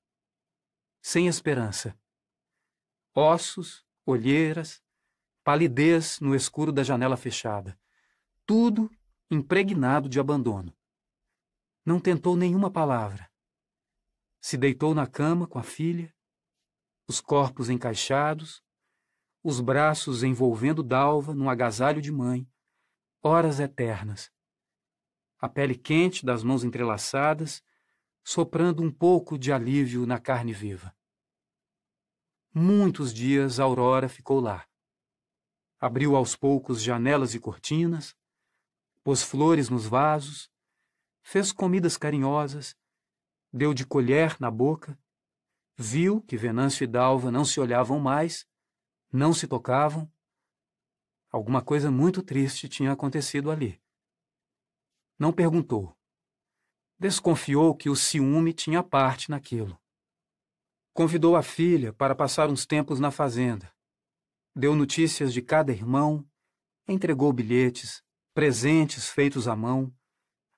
[1.03, 1.99] sem esperança.
[3.13, 4.81] Ossos, olheiras,
[5.43, 7.77] palidez no escuro da janela fechada.
[8.47, 8.89] Tudo
[9.29, 10.73] impregnado de abandono.
[11.85, 13.29] Não tentou nenhuma palavra.
[14.47, 16.15] Se deitou na cama com a filha,
[17.09, 18.63] os corpos encaixados,
[19.43, 22.49] os braços envolvendo Dalva num agasalho de mãe,
[23.21, 24.31] horas eternas.
[25.41, 27.61] A pele quente das mãos entrelaçadas,
[28.23, 30.97] soprando um pouco de alívio na carne viva.
[32.55, 34.65] Muitos dias Aurora ficou lá
[35.81, 38.17] abriu aos poucos janelas e cortinas,
[39.03, 40.49] pôs flores nos vasos,
[41.21, 42.77] fez comidas carinhosas,
[43.53, 44.99] deu de colher na boca,
[45.77, 48.47] viu que Venâncio e Dalva não se olhavam mais,
[49.13, 50.11] não se tocavam.
[51.31, 53.81] Alguma coisa muito triste tinha acontecido ali.
[55.19, 55.97] Não perguntou.
[56.99, 59.79] Desconfiou que o ciúme tinha parte naquilo.
[60.93, 63.71] Convidou a filha para passar uns tempos na fazenda
[64.57, 66.27] deu notícias de cada irmão,
[66.89, 68.03] entregou bilhetes,
[68.33, 69.95] presentes feitos à mão,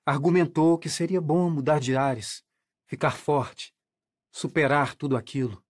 [0.05, 2.41] argumentou que seria bom mudar de ares,
[2.89, 3.71] ficar forte,
[4.31, 5.63] superar tudo aquilo.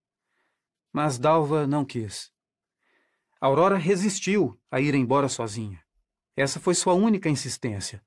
[0.92, 2.32] Mas Dalva não quis.
[3.42, 5.84] Aurora resistiu a ir embora sozinha.
[6.34, 8.02] Essa foi sua única insistência.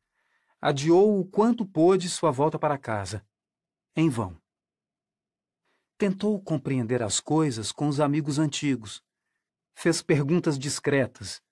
[0.60, 3.24] Adiou o quanto pôde sua volta para casa.
[3.94, 4.40] Em vão.
[5.98, 9.04] Tentou compreender as coisas com os amigos antigos,
[9.74, 11.42] fez perguntas discretas,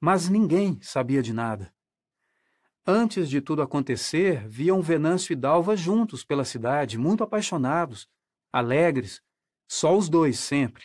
[0.00, 1.72] mas ninguém sabia de nada.
[2.86, 8.08] Antes de tudo acontecer, viam Venâncio e Dalva juntos pela cidade, muito apaixonados,
[8.52, 9.22] alegres,
[9.70, 10.84] Só os dois, sempre.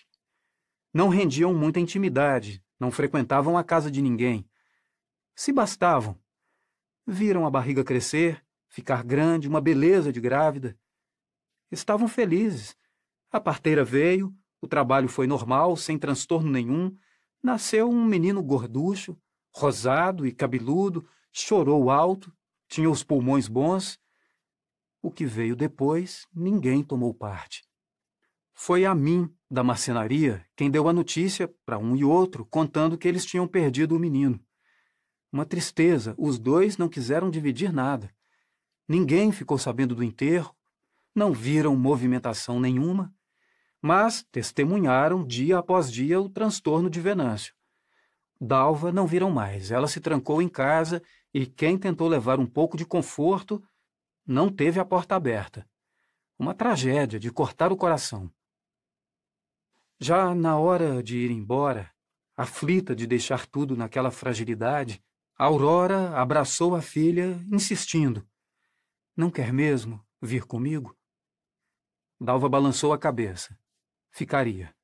[0.93, 4.45] Não rendiam muita intimidade, não frequentavam a casa de ninguém.
[5.35, 6.19] Se bastavam.
[7.07, 10.77] Viram a barriga crescer, ficar grande, uma beleza de grávida.
[11.71, 12.75] Estavam felizes.
[13.31, 16.95] A parteira veio, o trabalho foi normal, sem transtorno nenhum.
[17.41, 19.17] Nasceu um menino gorducho,
[19.51, 22.31] rosado e cabeludo, chorou alto,
[22.69, 23.99] tinha os pulmões bons.
[25.01, 27.65] O que veio depois, ninguém tomou parte.
[28.53, 33.07] Foi a mim, da marcenaria, quem deu a notícia para um e outro, contando que
[33.07, 34.39] eles tinham perdido o menino.
[35.31, 38.13] Uma tristeza, os dois não quiseram dividir nada.
[38.87, 40.55] Ninguém ficou sabendo do enterro,
[41.15, 43.13] não viram movimentação nenhuma,
[43.81, 47.53] mas testemunharam dia após dia o transtorno de Venâncio.
[48.39, 51.01] Dalva não viram mais, ela se trancou em casa
[51.33, 53.61] e quem tentou levar um pouco de conforto
[54.25, 55.67] não teve a porta aberta.
[56.37, 58.31] Uma tragédia de cortar o coração.
[59.99, 61.91] Já na hora de ir embora,
[62.35, 65.03] aflita de deixar tudo naquela fragilidade,
[65.35, 68.27] Aurora abraçou a filha, insistindo:
[69.15, 70.95] Não quer mesmo vir comigo?
[72.19, 73.57] Dalva balançou a cabeça.
[74.11, 74.75] Ficaria.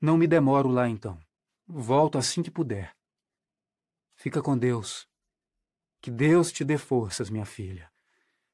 [0.00, 1.20] Não me demoro lá então.
[1.66, 2.96] Volto assim que puder.
[4.14, 5.09] Fica com Deus.
[6.00, 7.90] Que Deus te dê forças, minha filha.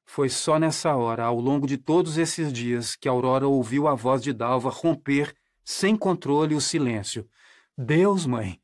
[0.04, 4.22] Foi só nessa hora, ao longo de todos esses dias, que Aurora ouviu a voz
[4.22, 7.28] de Dalva romper, sem controle, o silêncio.
[7.76, 8.60] Deus, mãe!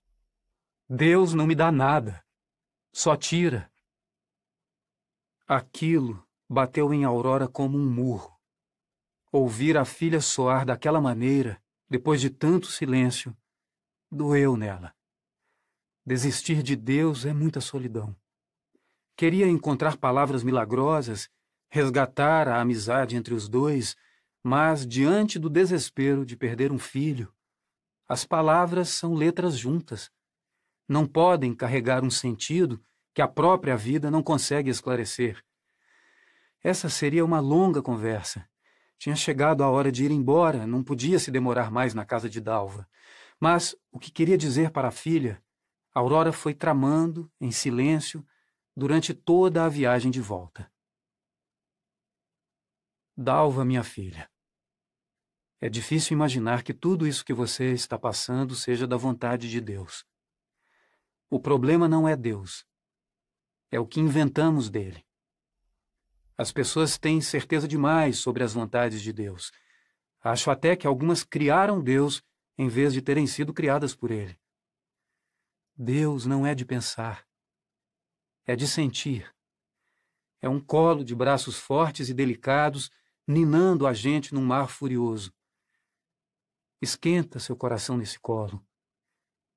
[0.88, 2.24] Deus não me dá nada.
[2.92, 3.70] Só tira.
[5.46, 8.38] Aquilo bateu em Aurora como um murro.
[9.30, 13.36] Ouvir a filha soar daquela maneira, depois de tanto silêncio,
[14.10, 14.94] doeu nela.
[16.04, 18.14] Desistir de Deus é muita solidão.
[19.16, 21.28] Queria encontrar palavras milagrosas,
[21.70, 23.96] resgatar a amizade entre os dois,
[24.42, 27.32] mas, diante do desespero de perder um filho,
[28.08, 30.10] as palavras são letras juntas.
[30.88, 32.82] Não podem carregar um sentido
[33.14, 35.42] que a própria vida não consegue esclarecer.
[36.62, 38.46] Essa seria uma longa conversa.
[38.98, 42.40] Tinha chegado a hora de ir embora, não podia se demorar mais na casa de
[42.40, 42.86] Dalva.
[43.40, 45.42] Mas o que queria dizer para a filha,
[45.94, 48.24] Aurora foi tramando, em silêncio,
[48.76, 50.72] durante toda a viagem de volta.
[53.16, 54.30] Dalva, minha filha.
[55.60, 60.04] É difícil imaginar que tudo isso que você está passando seja da vontade de Deus.
[61.30, 62.66] O problema não é Deus.
[63.70, 65.06] É o que inventamos dele.
[66.36, 69.52] As pessoas têm certeza demais sobre as vontades de Deus.
[70.20, 72.22] Acho até que algumas criaram Deus
[72.58, 74.38] em vez de terem sido criadas por ele.
[75.76, 77.26] Deus não é de pensar
[78.46, 79.34] é de sentir.
[80.40, 82.90] É um colo de braços fortes e delicados,
[83.26, 85.32] ninando a gente num mar furioso.
[86.80, 88.64] Esquenta seu coração nesse colo.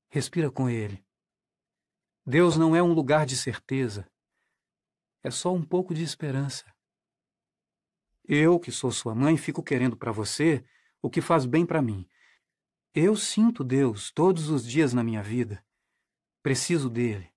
[0.10, 1.04] Respira com ele.
[2.26, 4.08] Deus não é um lugar de certeza.
[5.24, 6.72] É só um pouco de esperança.
[8.24, 10.64] Eu, que sou sua mãe, fico querendo para você
[11.02, 12.08] o que faz bem para mim.
[12.94, 15.64] Eu sinto Deus todos os dias na minha vida.
[16.42, 17.35] Preciso dele.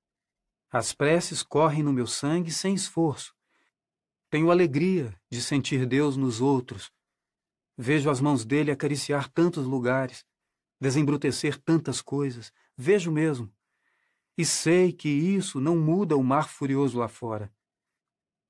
[0.71, 3.35] As preces correm no meu sangue sem esforço.
[4.29, 6.93] Tenho alegria de sentir Deus nos outros.
[7.77, 10.27] Vejo as mãos dele acariciar tantos lugares,
[10.79, 12.53] desembrutecer tantas coisas.
[12.77, 13.51] Vejo mesmo.
[14.37, 17.51] E sei que isso não muda o mar furioso lá fora.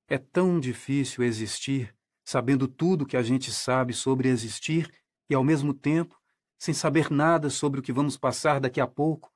[0.08, 4.92] É tão difícil existir, sabendo tudo que a gente sabe sobre existir
[5.30, 6.20] e, ao mesmo tempo,
[6.58, 9.32] sem saber nada sobre o que vamos passar daqui a pouco,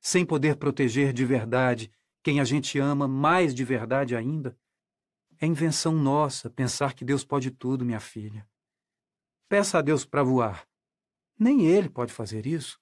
[0.00, 1.92] sem poder proteger de verdade
[2.28, 4.54] quem a gente ama mais de verdade ainda,
[5.40, 8.46] é invenção nossa pensar que Deus pode tudo, minha filha.
[9.48, 10.68] Peça a Deus para voar.
[11.38, 12.78] Nem Ele pode fazer isso.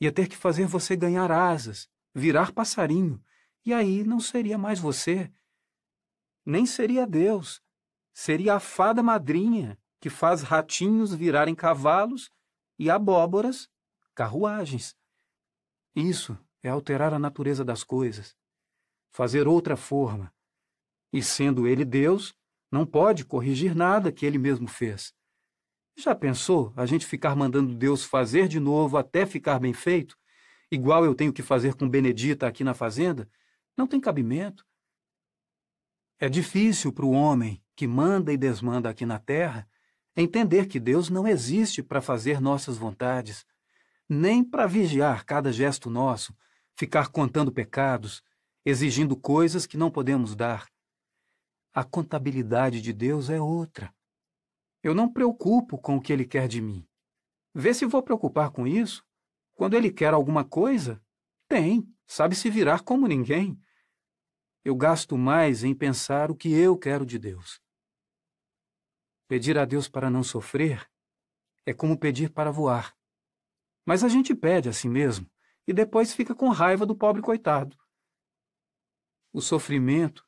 [0.00, 3.22] Ia ter que fazer você ganhar asas, virar passarinho,
[3.64, 5.32] e aí não seria mais você.
[6.44, 7.62] Nem seria Deus.
[8.12, 12.32] Seria a fada madrinha que faz ratinhos virarem cavalos
[12.76, 13.70] e abóboras
[14.12, 14.96] carruagens.
[15.94, 18.36] Isso é alterar a natureza das coisas
[19.16, 20.30] fazer outra forma.
[21.10, 22.34] E sendo ele Deus,
[22.70, 25.14] não pode corrigir nada que ele mesmo fez.
[25.96, 30.18] Já pensou a gente ficar mandando Deus fazer de novo até ficar bem feito?
[30.70, 33.26] Igual eu tenho que fazer com Benedita aqui na fazenda?
[33.74, 34.66] Não tem cabimento.
[36.20, 39.66] É difícil para o homem que manda e desmanda aqui na terra
[40.14, 43.46] entender que Deus não existe para fazer nossas vontades,
[44.06, 46.36] nem para vigiar cada gesto nosso,
[46.74, 48.22] ficar contando pecados,
[48.66, 50.68] exigindo coisas que não podemos dar.
[51.72, 53.94] A contabilidade de Deus é outra.
[54.82, 56.84] Eu não preocupo com o que ele quer de mim.
[57.54, 59.06] Vê se vou preocupar com isso.
[59.54, 61.00] Quando ele quer alguma coisa,
[61.48, 63.56] tem, sabe se virar como ninguém.
[64.64, 67.60] Eu gasto mais em pensar o que eu quero de Deus.
[69.28, 70.90] Pedir a Deus para não sofrer
[71.64, 72.96] é como pedir para voar.
[73.84, 75.30] Mas a gente pede a si mesmo
[75.68, 77.76] e depois fica com raiva do pobre coitado.
[79.36, 80.24] O sofrimento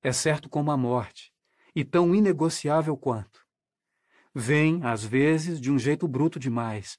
[0.00, 1.34] é certo como a morte
[1.74, 3.44] e tão inegociável quanto.
[4.32, 6.96] Vem, às vezes, de um jeito bruto demais.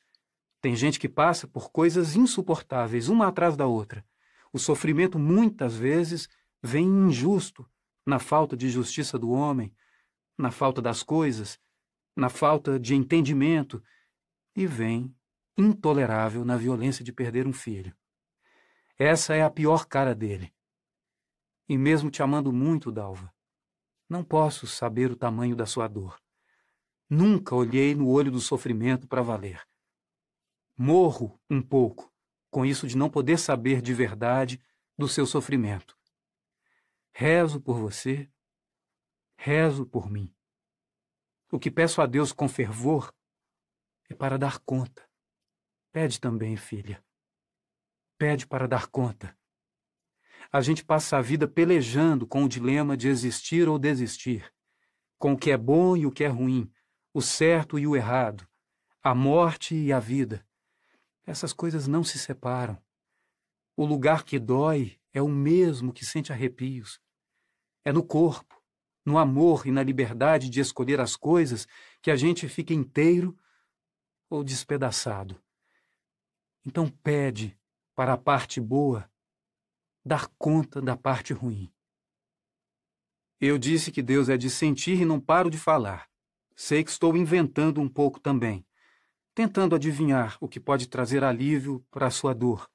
[0.59, 4.05] Tem gente que passa por coisas insuportáveis, uma atrás da outra.
[4.51, 6.27] O sofrimento, muitas vezes,
[6.61, 7.65] vem injusto
[8.05, 9.73] na falta de justiça do homem,
[10.37, 11.57] na falta das coisas,
[12.13, 13.81] na falta de entendimento,
[14.53, 15.15] e vem
[15.57, 17.95] intolerável na violência de perder um filho.
[18.99, 20.53] Essa é a pior cara dele.
[21.67, 23.33] E mesmo te amando muito, Dalva,
[24.09, 26.21] não posso saber o tamanho da sua dor.
[27.09, 29.65] Nunca olhei no olho do sofrimento para valer.
[30.77, 32.11] Morro um pouco
[32.49, 34.61] com isso de não poder saber de verdade
[34.97, 35.97] do seu sofrimento.
[37.11, 38.29] Rezo por você,
[39.35, 40.33] rezo por mim.
[41.51, 43.13] O que peço a Deus com fervor
[44.09, 45.07] é para dar conta.
[45.91, 47.03] Pede também, filha.
[48.17, 49.37] Pede para dar conta.
[50.55, 54.53] A gente passa a vida pelejando com o dilema de existir ou desistir,
[55.17, 56.71] com o que é bom e o que é ruim,
[57.11, 58.47] o certo e o errado,
[59.01, 60.45] a morte e a vida.
[61.25, 62.79] Essas coisas não se separam.
[63.75, 67.01] O lugar que dói é o mesmo que sente arrepios.
[67.83, 68.61] É no corpo,
[69.03, 71.67] no amor e na liberdade de escolher as coisas
[71.99, 73.35] que a gente fica inteiro
[74.29, 75.41] ou despedaçado.
[76.63, 77.57] Então pede
[77.95, 79.11] para a parte boa
[80.05, 81.71] dar conta da parte ruim.
[83.39, 86.09] Eu disse que Deus é de sentir e não paro de falar.
[86.55, 88.65] Sei que estou inventando um pouco também,
[89.33, 92.69] tentando adivinhar o que pode trazer alívio para a sua dor,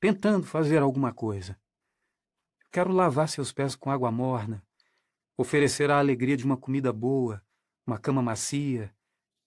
[0.00, 1.56] tentando fazer alguma coisa.
[2.72, 4.64] Quero lavar seus pés com água morna,
[5.36, 7.40] oferecer a alegria de uma comida boa,
[7.86, 8.94] uma cama macia,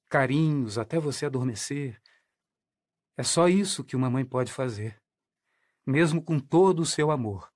[0.07, 2.01] carinhos até você adormecer.
[3.17, 5.02] É só isso que uma mãe pode fazer,
[5.85, 7.51] mesmo com todo o seu amor.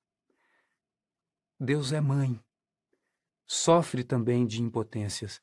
[1.60, 2.40] Deus é mãe.
[3.46, 5.42] Sofre também de impotências,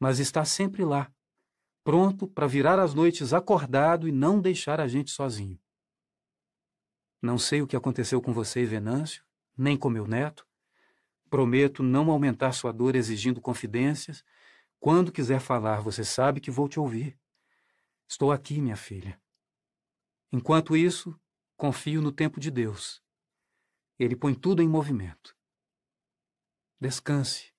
[0.00, 1.12] mas está sempre lá,
[1.84, 5.60] pronto para virar as noites acordado e não deixar a gente sozinho.
[7.20, 9.24] Não sei o que aconteceu com você Venâncio,
[9.56, 10.46] nem com meu neto.
[11.30, 14.24] Prometo não aumentar sua dor exigindo confidências.
[14.80, 17.16] Quando quiser falar, você sabe que vou te ouvir.
[18.08, 19.20] Estou aqui, minha filha.
[20.32, 21.18] Enquanto isso,
[21.56, 23.02] confio no tempo de Deus.
[23.98, 25.36] Ele põe tudo em movimento.
[26.80, 27.52] Descanse.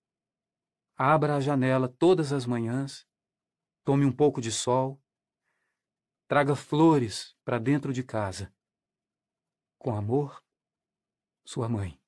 [0.96, 3.08] Abra a janela todas as manhãs.
[3.84, 5.02] Tome um pouco de sol.
[6.28, 8.54] Traga flores para dentro de casa.
[9.78, 10.44] Com amor,
[11.46, 12.00] sua mãe.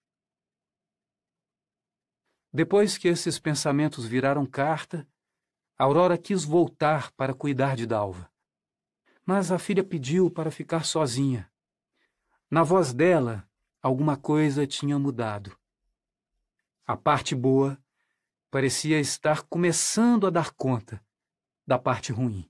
[2.52, 5.08] Depois que esses pensamentos viraram carta,
[5.78, 8.32] Aurora quis voltar para cuidar de Dalva.
[9.26, 11.52] Mas a filha pediu para ficar sozinha.
[12.50, 13.50] Na voz dela,
[13.82, 15.58] alguma coisa tinha mudado.
[16.86, 17.78] A parte boa
[18.50, 21.04] parecia estar começando a dar conta
[21.66, 22.50] da parte ruim.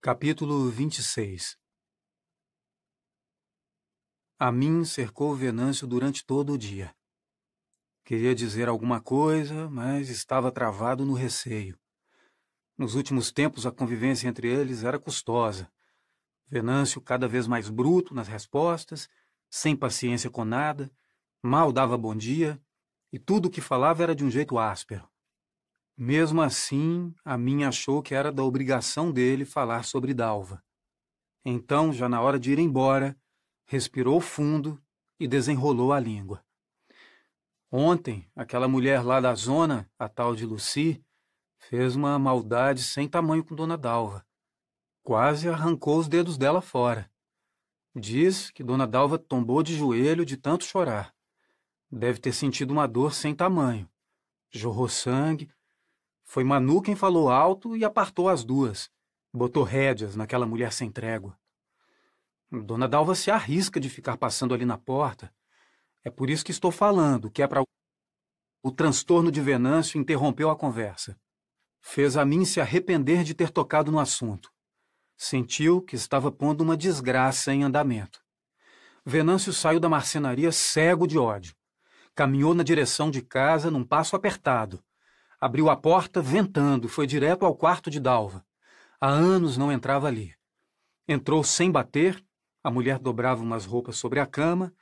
[0.00, 1.58] Capítulo 26
[4.40, 6.94] a mim cercou Venâncio durante todo o dia.
[8.04, 11.76] Queria dizer alguma coisa, mas estava travado no receio.
[12.78, 15.68] Nos últimos tempos, a convivência entre eles era custosa.
[16.46, 19.08] Venâncio cada vez mais bruto nas respostas,
[19.50, 20.88] sem paciência com nada,
[21.42, 22.62] mal dava bom dia,
[23.12, 25.08] e tudo o que falava era de um jeito áspero.
[25.96, 30.62] Mesmo assim, a mim achou que era da obrigação dele falar sobre Dalva.
[31.44, 33.18] Então, já na hora de ir embora,
[33.64, 34.80] respirou fundo
[35.18, 36.44] e desenrolou a língua.
[37.72, 41.04] Ontem, aquela mulher lá da zona, a tal de Lucy,
[41.68, 44.24] fez uma maldade sem tamanho com Dona Dalva.
[45.02, 47.10] Quase arrancou os dedos dela fora.
[47.94, 51.14] Diz que Dona Dalva tombou de joelho de tanto chorar.
[51.90, 53.86] Deve ter sentido uma dor sem tamanho.
[54.50, 55.50] Jorrou sangue.
[56.24, 58.90] Foi Manu quem falou alto e apartou as duas.
[59.30, 61.38] Botou rédeas naquela mulher sem trégua.
[62.50, 65.30] Dona Dalva se arrisca de ficar passando ali na porta.
[66.02, 67.62] É por isso que estou falando, que é para.
[68.62, 71.18] O transtorno de Venâncio interrompeu a conversa.
[71.80, 74.50] Fez a mim se arrepender de ter tocado no assunto.
[75.16, 78.20] Sentiu que estava pondo uma desgraça em andamento.
[79.04, 81.54] Venâncio saiu da marcenaria cego de ódio.
[82.14, 84.82] Caminhou na direção de casa num passo apertado.
[85.40, 88.44] Abriu a porta, ventando, foi direto ao quarto de Dalva.
[89.00, 90.34] Há anos não entrava ali.
[91.06, 92.22] Entrou sem bater,
[92.62, 94.74] a mulher dobrava umas roupas sobre a cama,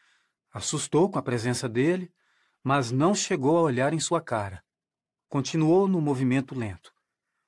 [0.53, 2.11] assustou com a presença dele,
[2.65, 4.65] mas não chegou a olhar em sua cara.
[5.29, 6.95] Continuou no movimento lento,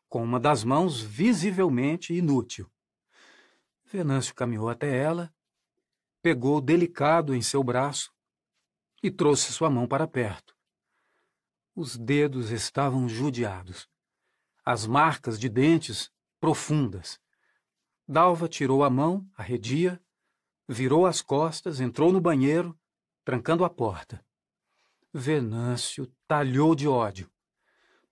[0.08, 2.68] com uma das mãos visivelmente inútil.
[3.84, 5.32] Venâncio caminhou até ela,
[6.20, 8.12] pegou delicado em seu braço
[9.02, 10.57] e trouxe sua mão para perto.
[11.74, 13.89] Os dedos estavam judiados,
[14.65, 17.20] as marcas de dentes profundas.
[18.07, 20.02] Dalva tirou a mão, arredia,
[20.68, 22.76] virou as costas, entrou no banheiro,
[23.24, 24.24] trancando a porta.
[25.15, 27.31] Venâncio talhou de ódio.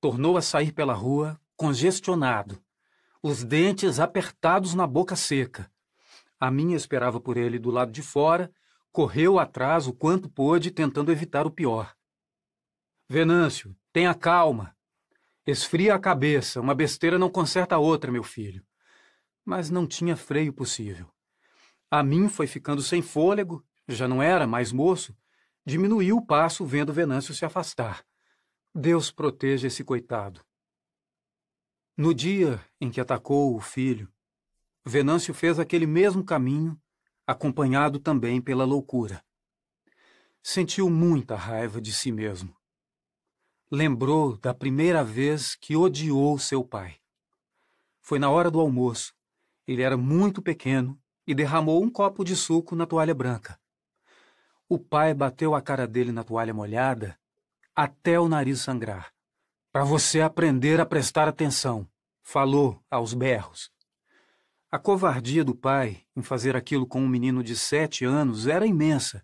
[0.06, 2.62] Tornou a sair pela rua, congestionado,
[3.20, 5.68] os dentes apertados na boca seca.
[6.38, 8.48] A minha esperava por ele do lado de fora,
[8.92, 11.92] correu atrás o quanto pôde, tentando evitar o pior.
[13.08, 14.76] Venâncio, tenha calma.
[15.44, 18.64] Esfria a cabeça, uma besteira não conserta a outra, meu filho.
[19.44, 21.10] Mas não tinha freio possível.
[21.90, 25.16] A mim foi ficando sem fôlego, já não era mais moço,
[25.66, 28.06] diminuiu o passo vendo Venâncio se afastar.
[28.76, 30.44] Deus proteja esse coitado.
[31.96, 34.08] No dia em que atacou o filho,
[34.84, 36.80] Venâncio fez aquele mesmo caminho,
[37.26, 39.24] acompanhado também pela loucura.
[40.42, 42.56] Sentiu muita raiva de si mesmo
[43.70, 46.96] lembrou da primeira vez que odiou seu pai.
[48.00, 49.12] Foi na hora do almoço.
[49.66, 53.58] Ele era muito pequeno e derramou um copo de suco na toalha branca.
[54.68, 57.18] O pai bateu a cara dele na toalha molhada
[57.76, 59.12] até o nariz sangrar.
[59.70, 61.86] Para você aprender a prestar atenção,
[62.22, 63.70] falou aos berros.
[64.70, 69.22] A covardia do pai em fazer aquilo com um menino de sete anos era imensa,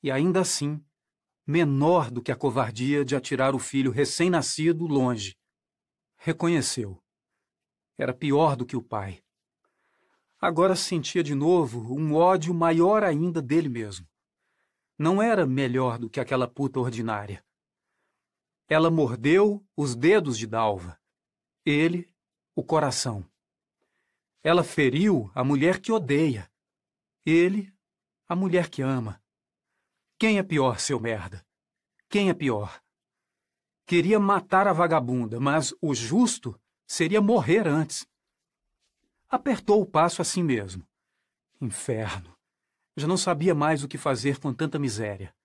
[0.00, 0.80] e ainda assim
[1.44, 5.36] menor do que a covardia de atirar o filho recém-nascido longe.
[6.16, 7.02] Reconheceu.
[7.98, 9.24] Era pior do que o pai.
[10.40, 14.06] Agora sentia de novo um ódio maior ainda dele mesmo.
[14.96, 17.44] Não era melhor do que aquela puta ordinária.
[18.72, 20.98] Ela mordeu os dedos de Dalva.
[21.62, 22.10] Ele,
[22.56, 23.22] o coração.
[24.42, 26.50] Ela feriu a mulher que odeia.
[27.22, 27.70] Ele,
[28.26, 29.22] a mulher que ama.
[30.18, 31.46] Quem é pior, seu merda?
[32.08, 32.82] Quem é pior?
[33.84, 38.08] Queria matar a vagabunda, mas o justo seria morrer antes.
[39.28, 40.82] Apertou o passo assim mesmo.
[41.60, 42.34] Inferno!
[42.96, 45.36] Já não sabia mais o que fazer com tanta miséria.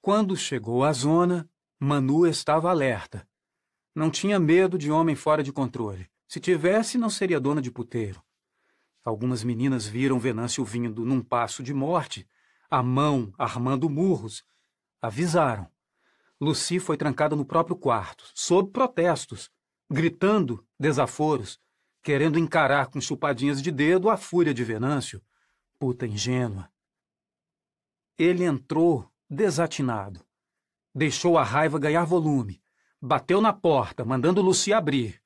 [0.00, 3.26] Quando chegou à zona, Manu estava alerta.
[3.94, 6.10] Não tinha medo de homem fora de controle.
[6.26, 8.22] Se tivesse, não seria dona de puteiro.
[9.04, 12.28] Algumas meninas viram Venâncio vindo num passo de morte
[12.70, 14.44] a mão armando murros,
[15.00, 15.70] avisaram.
[16.40, 19.50] Lucy foi trancada no próprio quarto, sob protestos,
[19.90, 21.58] gritando desaforos,
[22.02, 25.22] querendo encarar com chupadinhas de dedo a fúria de Venâncio.
[25.78, 26.70] Puta ingênua.
[28.18, 30.27] Ele entrou desatinado.
[30.94, 32.62] Deixou a raiva ganhar volume.
[33.00, 35.20] Bateu na porta, mandando Lucy abrir,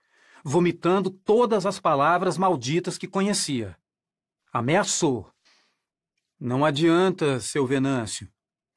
[0.44, 3.76] vomitando todas as palavras malditas que conhecia.
[4.52, 5.32] Ameaçou,
[6.44, 8.28] não adianta, seu Venâncio.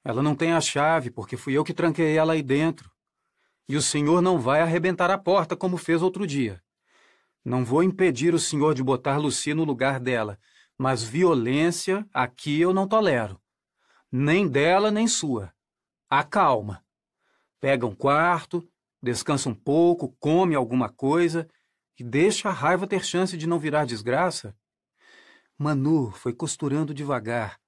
[0.03, 2.91] Ela não tem a chave, porque fui eu que tranquei ela aí dentro.
[3.67, 6.61] E o senhor não vai arrebentar a porta como fez outro dia.
[7.43, 10.38] Não vou impedir o senhor de botar Lucy no lugar dela,
[10.77, 13.41] mas violência aqui eu não tolero.
[14.11, 15.51] Nem dela, nem sua.
[16.09, 16.85] Acalma.
[17.59, 18.67] Pega um quarto,
[19.01, 21.50] descansa um pouco, come alguma coisa
[21.98, 24.56] e deixa a raiva ter chance de não virar desgraça.
[25.58, 27.59] Manu foi costurando devagar.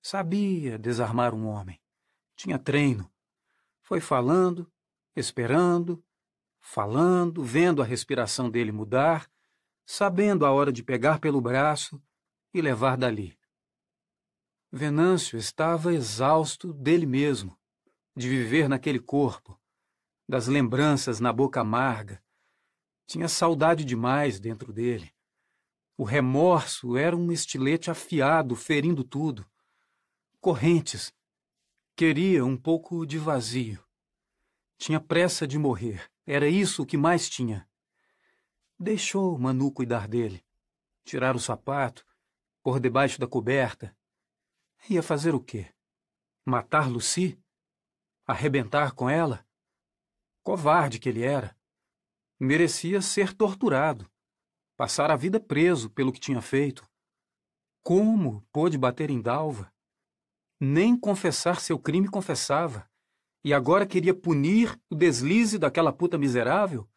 [0.00, 1.80] Sabia desarmar um homem.
[2.36, 3.10] Tinha treino.
[3.82, 4.70] Foi falando,
[5.16, 6.02] esperando,
[6.60, 9.28] falando, vendo a respiração dele mudar,
[9.84, 12.02] sabendo a hora de pegar pelo braço
[12.52, 13.38] e levar dali.
[14.72, 17.56] Venâncio estava exausto dele mesmo,
[18.16, 19.60] de viver naquele corpo,
[20.28, 22.22] das lembranças na boca amarga.
[23.06, 25.12] Tinha saudade demais dentro dele.
[25.96, 29.46] O remorso era um estilete afiado, ferindo tudo.
[30.40, 31.12] Correntes.
[31.96, 33.84] Queria um pouco de vazio.
[34.76, 36.10] Tinha pressa de morrer.
[36.26, 37.68] Era isso o que mais tinha.
[38.78, 40.44] Deixou Manu cuidar dele.
[41.04, 42.04] Tirar o sapato,
[42.62, 43.96] por debaixo da coberta.
[44.88, 45.72] Ia fazer o quê?
[46.44, 47.38] Matar Lucy?
[48.26, 49.46] Arrebentar com ela?
[50.42, 51.56] Covarde que ele era.
[52.38, 54.10] Merecia ser torturado
[54.76, 56.88] passar a vida preso pelo que tinha feito.
[57.82, 59.72] Como pôde bater em Dalva?
[60.60, 62.88] Nem confessar seu crime confessava.
[63.44, 66.88] E agora queria punir o deslize daquela puta miserável?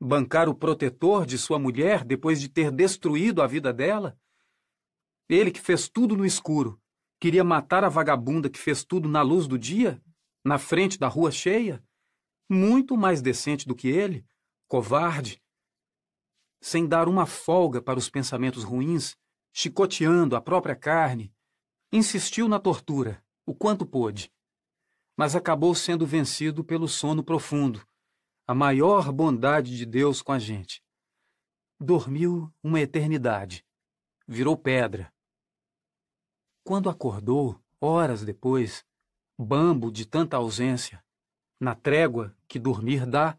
[0.00, 4.18] Bancar o protetor de sua mulher depois de ter destruído a vida dela?
[5.28, 6.80] Ele que fez tudo no escuro,
[7.20, 10.02] queria matar a vagabunda que fez tudo na luz do dia,
[10.44, 11.82] na frente da rua cheia?
[12.48, 14.26] Muito mais decente do que ele,
[14.68, 15.42] covarde,
[16.60, 19.16] sem dar uma folga para os pensamentos ruins,
[19.52, 21.34] chicoteando a própria carne,
[21.92, 24.32] insistiu na tortura, o quanto pôde
[25.16, 27.86] mas acabou sendo vencido pelo sono profundo,
[28.46, 30.82] a maior bondade de Deus com a gente.
[31.78, 33.64] Dormiu uma eternidade,
[34.26, 35.12] virou pedra.
[36.64, 38.84] Quando acordou, horas depois,
[39.38, 41.02] bambo de tanta ausência,
[41.58, 43.38] na trégua que dormir dá,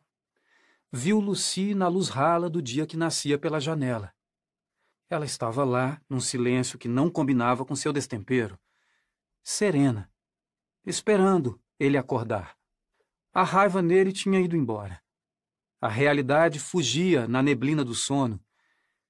[0.91, 4.13] viu Lucy na luz rala do dia que nascia pela janela.
[5.09, 8.59] Ela estava lá, num silêncio que não combinava com seu destempero,
[9.43, 10.09] serena,
[10.85, 12.57] esperando ele acordar.
[13.33, 15.01] A raiva nele tinha ido embora.
[15.81, 18.39] A realidade fugia na neblina do sono.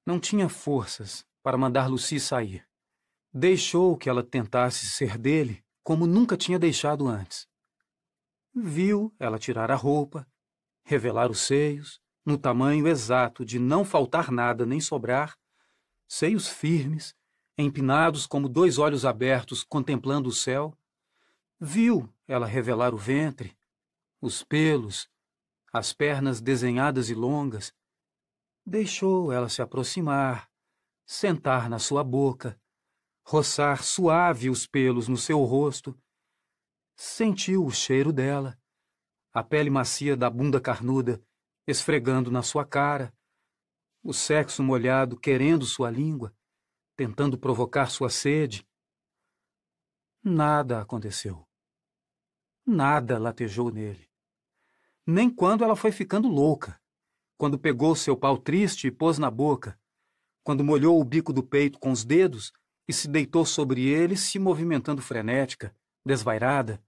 [0.05, 2.65] Não tinha forças para mandar Lucy sair.
[3.31, 7.47] Deixou que ela tentasse ser dele como nunca tinha deixado antes.
[8.53, 10.25] Viu ela tirar a roupa,
[10.83, 15.37] revelar os seios, no tamanho exato de não faltar nada nem sobrar,
[16.07, 17.15] seios firmes,
[17.57, 20.77] empinados como dois olhos abertos contemplando o céu,
[21.65, 23.57] Viu ela revelar o ventre,
[24.19, 25.09] os pelos,
[25.71, 27.73] as pernas desenhadas e longas.
[28.65, 30.49] Deixou ela se aproximar,
[31.05, 32.59] sentar na sua boca,
[33.25, 35.97] roçar suave os pelos no seu rosto.
[36.95, 38.57] Sentiu o cheiro dela,
[39.33, 41.23] a pele macia da bunda carnuda
[41.65, 43.15] esfregando na sua cara,
[44.03, 46.35] o sexo molhado querendo sua língua,
[46.95, 48.67] tentando provocar sua sede.
[50.21, 51.47] Nada aconteceu.
[52.65, 54.09] Nada latejou nele.
[55.05, 56.79] Nem quando ela foi ficando louca,
[57.37, 59.79] quando pegou seu pau triste e pôs na boca,
[60.43, 62.53] quando molhou o bico do peito com os dedos
[62.87, 66.83] e se deitou sobre ele, se movimentando frenética, desvairada,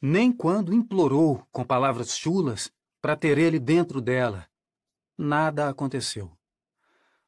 [0.00, 4.48] nem quando implorou com palavras chulas para ter ele dentro dela.
[5.16, 6.36] Nada aconteceu.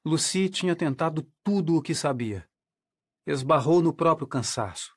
[0.05, 2.49] Lucy tinha tentado tudo o que sabia.
[3.27, 4.95] Esbarrou no próprio cansaço.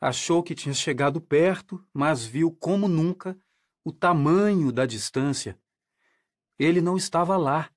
[0.00, 3.38] Achou que tinha chegado perto, mas viu como nunca
[3.84, 5.58] o tamanho da distância.
[6.58, 7.70] Ele não estava lá.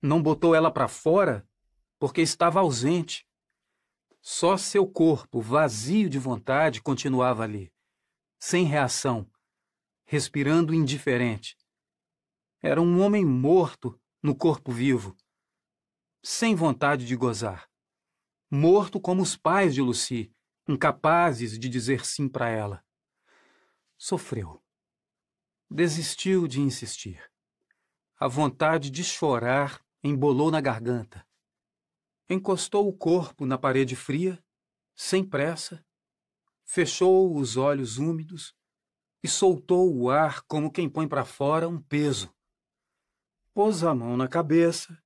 [0.00, 1.46] Não botou ela para fora
[1.98, 3.26] porque estava ausente.
[4.26, 7.70] Só seu corpo, vazio de vontade, continuava ali,
[8.40, 9.30] sem reação,
[10.06, 11.58] respirando indiferente.
[12.62, 15.14] Era um homem morto no corpo vivo,
[16.22, 17.68] sem vontade de gozar.
[18.50, 20.34] Morto como os pais de Lucy,
[20.66, 22.82] incapazes de dizer sim para ela.
[23.98, 24.64] Sofreu.
[25.70, 27.30] Desistiu de insistir.
[28.18, 31.28] A vontade de chorar embolou na garganta.
[32.28, 34.42] Encostou o corpo na parede fria,
[34.94, 35.84] sem pressa,
[36.64, 38.54] fechou os olhos úmidos
[39.22, 42.34] e soltou o ar como quem põe para fora um peso.
[43.52, 45.02] Pôs a mão na cabeça,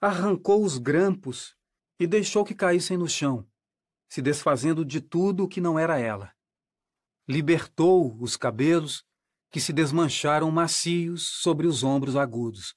[0.00, 1.56] arrancou os grampos
[1.98, 3.48] e deixou que caíssem no chão
[4.08, 6.32] se desfazendo de tudo o que não era ela.
[7.28, 9.04] Libertou os cabelos
[9.50, 12.74] que se desmancharam macios sobre os ombros agudos.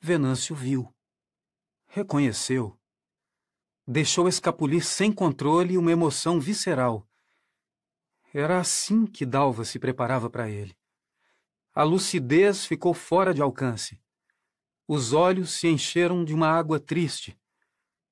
[0.00, 0.94] Venâncio viu.
[1.98, 2.78] Reconheceu.
[3.84, 7.04] Deixou escapulir sem controle uma emoção visceral.
[8.32, 10.78] Era assim que Dalva se preparava para ele.
[11.74, 14.00] A lucidez ficou fora de alcance.
[14.86, 17.36] Os olhos se encheram de uma água triste.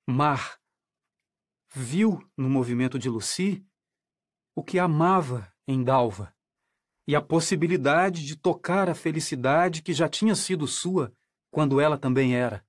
[0.05, 0.61] Mar,
[1.73, 3.65] viu no movimento de Lucy
[4.53, 6.35] o que amava em Dalva
[7.07, 11.15] e a possibilidade de tocar a felicidade que já tinha sido sua
[11.53, 12.66] quando ela também era.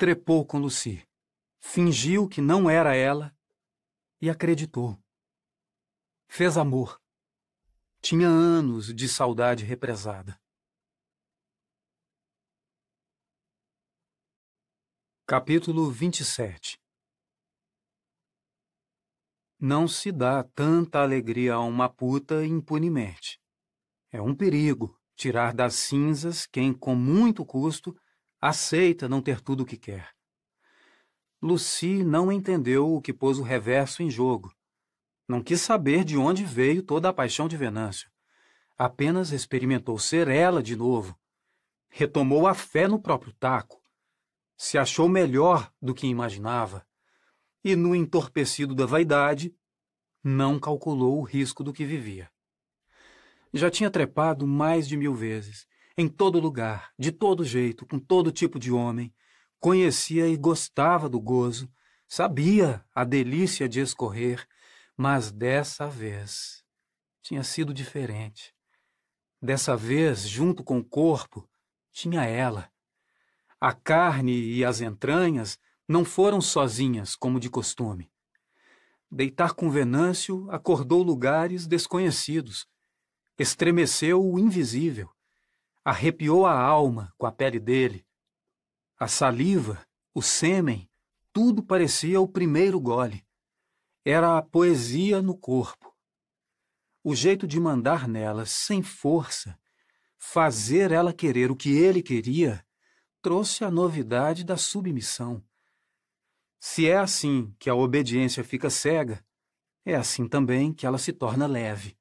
[0.00, 1.06] Trepou com Lucy,
[1.58, 3.36] fingiu que não era ela
[4.18, 4.98] e acreditou.
[6.26, 6.98] Fez amor.
[8.00, 10.40] Tinha anos de saudade represada.
[15.26, 16.80] Capítulo 27
[19.60, 23.38] não se dá tanta alegria a uma puta impunemente.
[24.10, 27.94] É um perigo tirar das cinzas quem, com muito custo,
[28.40, 30.10] aceita não ter tudo o que quer.
[31.42, 34.54] Lucy não entendeu o que pôs o reverso em jogo.
[35.28, 38.10] Não quis saber de onde veio toda a paixão de Venâncio.
[38.76, 41.18] Apenas experimentou ser ela de novo.
[41.88, 43.82] Retomou a fé no próprio taco.
[44.56, 46.86] Se achou melhor do que imaginava
[47.64, 49.54] e, no entorpecido da vaidade,
[50.22, 52.30] não calculou o risco do que vivia.
[53.52, 58.32] Já tinha trepado mais de mil vezes, em todo lugar, de todo jeito, com todo
[58.32, 59.12] tipo de homem,
[59.58, 61.70] conhecia e gostava do gozo,
[62.08, 64.46] sabia a delícia de escorrer,
[64.96, 66.64] mas dessa vez
[67.22, 68.54] tinha sido diferente.
[69.40, 71.48] Dessa vez, junto com o corpo,
[71.92, 72.70] tinha ela.
[73.60, 78.10] A carne e as entranhas não foram sozinhas, como de costume.
[79.10, 82.66] Deitar com Venâncio acordou lugares desconhecidos,
[83.38, 85.10] estremeceu o invisível,
[85.84, 88.06] arrepiou a alma com a pele dele.
[88.98, 90.90] A saliva, o sêmen,
[91.32, 93.26] tudo parecia o primeiro gole.
[94.04, 95.94] Era a poesia no corpo.
[97.02, 99.58] O jeito de mandar nela, sem força,
[100.18, 102.64] fazer ela querer o que ele queria,
[103.22, 105.42] trouxe a novidade da submissão.
[106.58, 109.24] Se é assim que a obediência fica cega,
[109.84, 111.98] é assim também que ela se torna leve.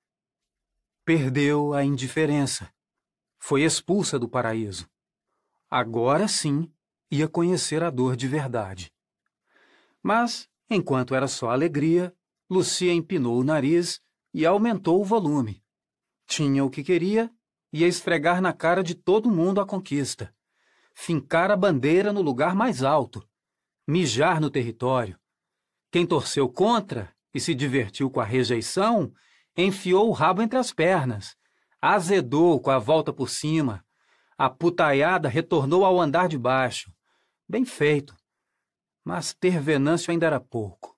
[1.06, 2.74] Perdeu a indiferença.
[3.40, 4.88] Foi expulsa do paraíso.
[5.69, 6.72] Agora sim
[7.09, 8.93] ia conhecer a dor de verdade.
[10.03, 12.14] Mas, enquanto era só alegria,
[12.50, 14.01] Lucia empinou o nariz
[14.34, 15.64] e aumentou o volume.
[16.27, 17.32] Tinha o que queria,
[17.74, 20.34] ia esfregar na cara de todo mundo a conquista.
[20.93, 23.27] Fincar a bandeira no lugar mais alto
[23.90, 25.19] mijar no território.
[25.92, 29.11] Quem torceu contra e se divertiu com a rejeição,
[29.58, 31.35] enfiou o rabo entre as pernas,
[31.82, 33.85] azedou com a volta por cima.
[34.38, 36.93] A putaiada retornou ao andar de baixo.
[37.48, 38.16] Bem feito.
[39.03, 40.98] Mas ter Venâncio ainda era pouco.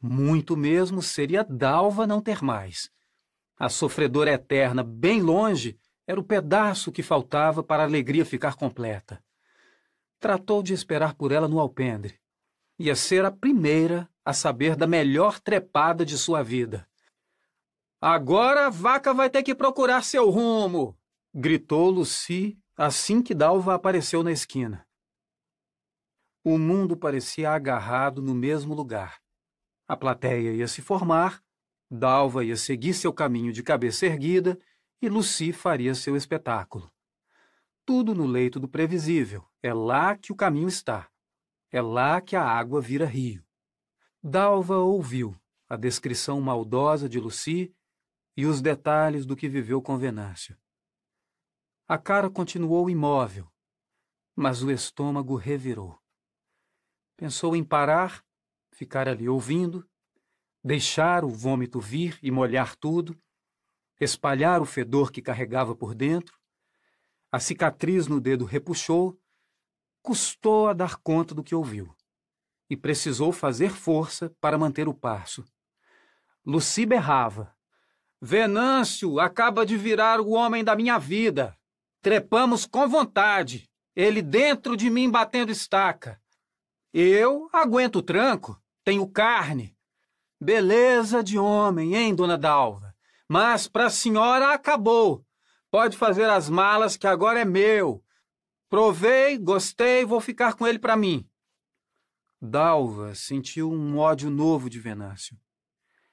[0.00, 2.90] Muito mesmo seria Dalva não ter mais.
[3.58, 9.22] A sofredora eterna, bem longe, era o pedaço que faltava para a alegria ficar completa.
[10.20, 12.18] Tratou de esperar por ela no alpendre.
[12.78, 16.88] Ia ser a primeira a saber da melhor trepada de sua vida.
[18.00, 20.96] Agora a vaca vai ter que procurar seu rumo!
[21.34, 24.86] gritou Lucy assim que Dalva apareceu na esquina.
[26.44, 29.20] O mundo parecia agarrado no mesmo lugar.
[29.88, 31.42] A plateia ia se formar,
[31.90, 34.56] Dalva ia seguir seu caminho de cabeça erguida
[35.02, 36.88] e Lucy faria seu espetáculo.
[37.84, 41.08] Tudo no leito do previsível, é lá que o caminho está.
[41.72, 43.44] É lá que a água vira rio.
[44.22, 45.34] Dalva ouviu
[45.68, 47.74] a descrição maldosa de Lucy
[48.38, 50.56] e os detalhes do que viveu com Venâncio.
[51.88, 53.50] A cara continuou imóvel,
[54.36, 55.98] mas o estômago revirou.
[57.16, 58.24] Pensou em parar,
[58.70, 59.84] ficar ali ouvindo,
[60.62, 63.20] deixar o vômito vir e molhar tudo,
[63.98, 66.38] espalhar o fedor que carregava por dentro.
[67.32, 69.20] A cicatriz no dedo repuxou
[70.00, 71.92] custou a dar conta do que ouviu
[72.70, 75.44] e precisou fazer força para manter o passo.
[76.46, 77.57] Luci berrava.
[78.20, 81.56] Venâncio acaba de virar o homem da minha vida.
[82.02, 86.20] Trepamos com vontade, ele dentro de mim batendo estaca.
[86.92, 89.76] Eu aguento o tranco, tenho carne.
[90.40, 92.94] Beleza de homem, hein, dona Dalva?
[93.28, 95.24] Mas para a senhora acabou.
[95.70, 98.02] Pode fazer as malas que agora é meu.
[98.68, 101.28] Provei, gostei, vou ficar com ele para mim.
[102.40, 105.36] Dalva sentiu um ódio novo de Venâncio.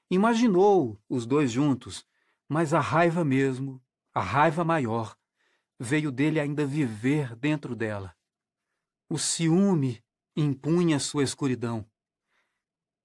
[0.09, 2.05] Imaginou os dois juntos,
[2.47, 3.81] mas a raiva mesmo,
[4.13, 5.17] a raiva maior,
[5.79, 8.15] veio dele ainda viver dentro dela.
[9.09, 10.03] O ciúme
[10.35, 11.89] impunha sua escuridão.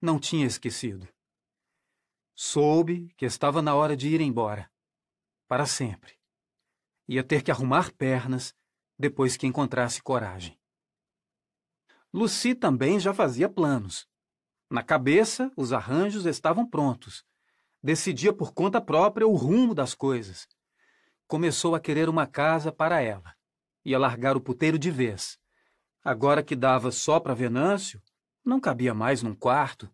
[0.01, 1.09] Não tinha esquecido.
[2.35, 4.71] Soube que estava na hora de ir embora.
[5.47, 6.19] Para sempre.
[7.07, 8.55] Ia ter que arrumar pernas
[8.99, 10.59] depois que encontrasse coragem.
[12.13, 14.09] Lucy também já fazia planos.
[14.71, 17.25] Na cabeça, os arranjos estavam prontos.
[17.83, 20.47] Decidia por conta própria o rumo das coisas.
[21.27, 23.35] Começou a querer uma casa para ela.
[23.85, 25.39] Ia largar o puteiro de vez.
[26.05, 28.01] Agora que dava só para Venâncio,
[28.45, 29.91] não cabia mais num quarto.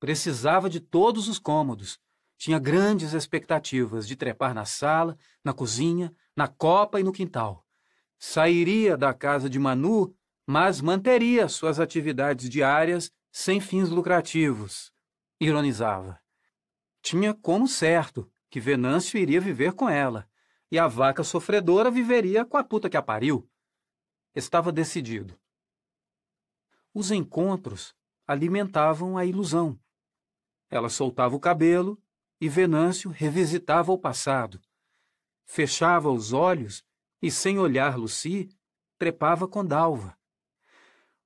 [0.00, 1.98] Precisava de todos os cômodos.
[2.38, 7.64] Tinha grandes expectativas de trepar na sala, na cozinha, na copa e no quintal.
[8.18, 10.14] Sairia da casa de Manu,
[10.46, 14.92] mas manteria suas atividades diárias sem fins lucrativos.
[15.40, 16.22] Ironizava.
[17.02, 20.30] Tinha como certo que Venâncio iria viver com ela,
[20.70, 23.50] e a vaca sofredora viveria com a puta que a pariu.
[24.36, 25.36] Estava decidido.
[26.94, 27.92] Os encontros
[28.24, 29.76] alimentavam a ilusão.
[30.70, 32.00] Ela soltava o cabelo
[32.40, 34.60] e Venâncio revisitava o passado.
[35.44, 36.84] Fechava os olhos
[37.20, 38.48] e, sem olhar Lucy,
[38.96, 40.16] trepava com Dalva.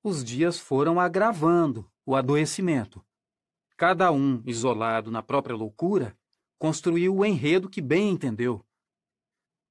[0.02, 3.04] Os dias foram agravando o adoecimento.
[3.76, 6.18] cada um isolado na própria loucura,
[6.58, 8.66] construiu o enredo que bem entendeu.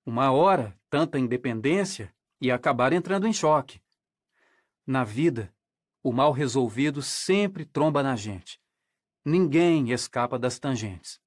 [0.06, 3.82] Uma hora, tanta independência ia acabar entrando em choque.
[4.85, 5.51] Na vida,
[6.03, 8.61] o mal resolvido sempre tromba na gente.
[9.25, 11.19] Ninguém escapa das tangentes.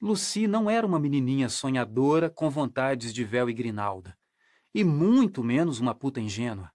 [0.00, 4.18] Lucy não era uma menininha sonhadora com vontades de véu e grinalda,
[4.74, 6.72] e muito menos uma puta ingênua.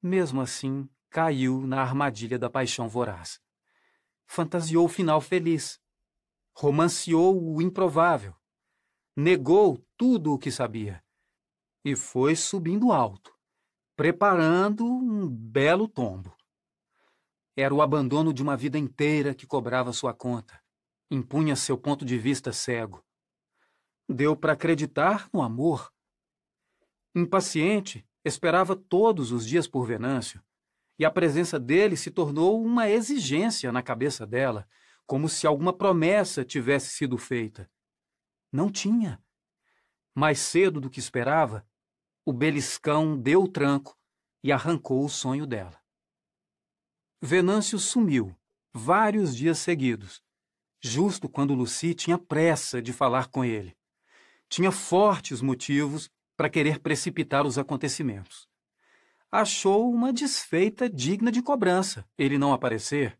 [0.00, 3.40] Mesmo assim, caiu na armadilha da paixão voraz.
[4.26, 5.80] Fantasiou o final feliz.
[6.54, 8.34] Romanceou o improvável.
[9.16, 11.02] Negou tudo o que sabia.
[11.84, 13.34] E foi subindo alto,
[13.96, 16.36] preparando um belo tombo.
[17.56, 20.62] Era o abandono de uma vida inteira que cobrava sua conta,
[21.10, 23.04] impunha seu ponto de vista cego.
[24.08, 25.92] Deu para acreditar no amor.
[27.14, 30.42] Impaciente, esperava todos os dias por Venâncio,
[30.98, 34.68] e a presença dele se tornou uma exigência na cabeça dela,
[35.06, 37.70] como se alguma promessa tivesse sido feita.
[38.52, 39.22] Não tinha.
[40.14, 41.66] Mais cedo do que esperava,
[42.24, 43.96] o beliscão deu o tranco
[44.42, 45.80] e arrancou o sonho dela.
[47.22, 48.36] Venâncio sumiu,
[48.72, 50.22] vários dias seguidos,
[50.80, 53.76] justo quando Lucy tinha pressa de falar com ele.
[54.48, 58.48] Tinha fortes motivos para querer precipitar os acontecimentos.
[59.30, 63.18] Achou uma desfeita digna de cobrança ele não aparecer.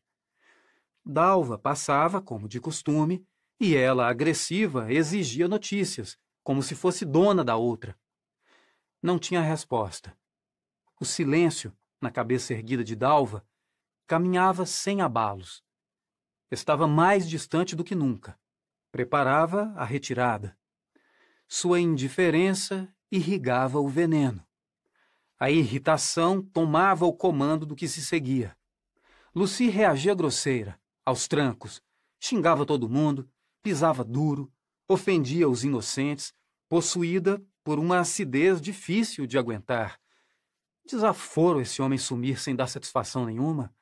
[1.04, 3.26] Dalva passava, como de costume,
[3.60, 7.94] e ela, agressiva, exigia notícias, como se fosse dona da outra.
[9.02, 10.16] Não tinha resposta.
[10.98, 13.46] O silêncio, na cabeça erguida de Dalva,
[14.06, 15.62] caminhava sem abalos.
[16.50, 18.40] Estava mais distante do que nunca.
[18.90, 20.56] Preparava a retirada.
[21.46, 24.47] Sua indiferença irrigava o veneno.
[25.38, 28.56] A irritação tomava o comando do que se seguia.
[29.34, 31.80] Lucy reagia grosseira, aos trancos,
[32.18, 33.30] xingava todo mundo,
[33.62, 34.52] pisava duro,
[34.88, 36.32] ofendia os inocentes,
[36.68, 40.00] possuída por uma acidez difícil de aguentar.
[40.86, 43.72] Desaforo esse homem sumir sem dar satisfação nenhuma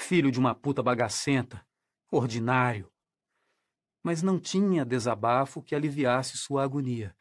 [0.00, 1.64] filho de uma puta bagacenta,
[2.10, 2.90] ordinário.
[4.02, 7.14] Mas não tinha desabafo que aliviasse sua agonia.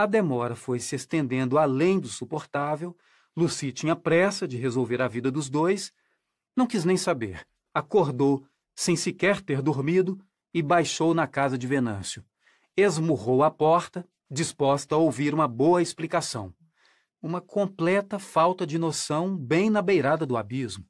[0.00, 2.96] A demora foi se estendendo além do suportável,
[3.36, 5.92] Lucy tinha pressa de resolver a vida dos dois,
[6.56, 7.46] não quis nem saber.
[7.74, 8.42] Acordou,
[8.74, 10.18] sem sequer ter dormido,
[10.54, 12.24] e baixou na casa de Venâncio.
[12.74, 16.54] Esmurrou a porta, disposta a ouvir uma boa explicação.
[17.20, 20.88] Uma completa falta de noção bem na beirada do abismo.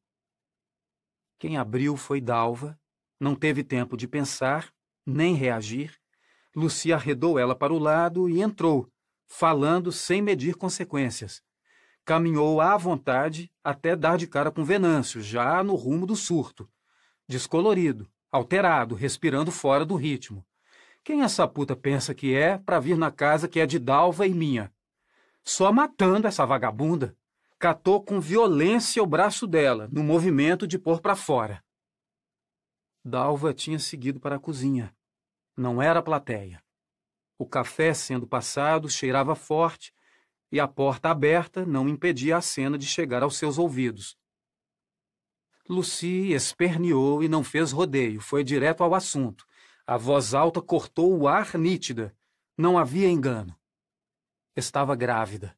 [1.37, 2.79] Quem abriu foi Dalva,
[3.19, 4.73] não teve tempo de pensar,
[5.05, 5.99] nem reagir.
[6.55, 8.89] Lucia arredou ela para o lado e entrou,
[9.31, 11.41] falando sem medir consequências.
[12.05, 16.69] Caminhou à vontade até dar de cara com Venâncio, já no rumo do surto.
[17.29, 20.45] Descolorido, alterado, respirando fora do ritmo.
[21.05, 24.35] Quem essa puta pensa que é para vir na casa que é de Dalva e
[24.35, 24.73] minha?
[25.45, 27.17] Só matando essa vagabunda
[27.59, 31.63] catou com violência o braço dela, no movimento de pôr para fora.
[33.05, 34.95] Dalva tinha seguido para a cozinha.
[35.55, 36.63] Não era plateia.
[37.41, 39.95] O café sendo passado cheirava forte
[40.53, 44.15] e a porta aberta não impedia a cena de chegar aos seus ouvidos.
[45.67, 49.47] Lucy esperneou e não fez rodeio, foi direto ao assunto.
[49.87, 52.15] A voz alta cortou o ar nítida.
[52.59, 53.59] Não havia engano.
[54.55, 55.57] Estava grávida.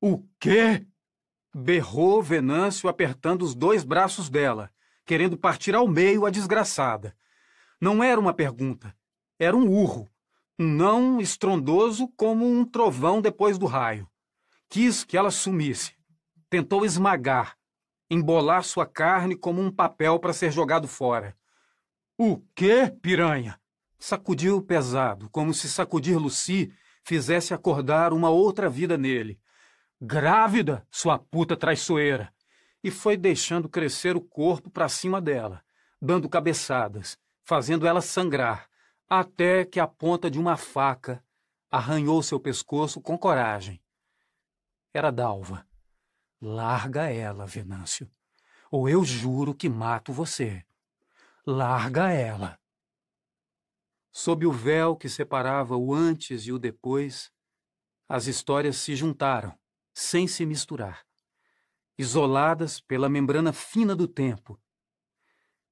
[0.00, 0.84] O quê?
[1.54, 7.16] Berrou Venâncio apertando os dois braços dela, querendo partir ao meio a desgraçada.
[7.80, 8.92] Não era uma pergunta,
[9.38, 10.10] era um urro,
[10.58, 14.08] não estrondoso como um trovão depois do raio.
[14.68, 15.94] Quis que ela sumisse.
[16.48, 17.56] Tentou esmagar,
[18.10, 21.36] embolar sua carne como um papel para ser jogado fora.
[22.18, 23.60] O quê, piranha?
[23.98, 26.72] Sacudiu pesado, como se sacudir Lucy
[27.04, 29.40] fizesse acordar uma outra vida nele.
[30.00, 32.32] Grávida, sua puta traiçoeira!
[32.82, 35.62] E foi deixando crescer o corpo para cima dela,
[36.00, 38.68] dando cabeçadas, fazendo ela sangrar,
[39.08, 41.24] até que a ponta de uma faca
[41.70, 43.82] arranhou seu pescoço com coragem.
[44.92, 45.66] Era Dalva.
[46.40, 48.10] Larga ela, Venâncio,
[48.70, 50.64] ou eu juro que mato você.
[51.46, 52.60] Larga ela.
[54.12, 57.32] Sob o véu que separava o antes e o depois,
[58.08, 59.58] as histórias se juntaram
[59.94, 61.06] sem se misturar,
[61.96, 64.60] isoladas pela membrana fina do tempo.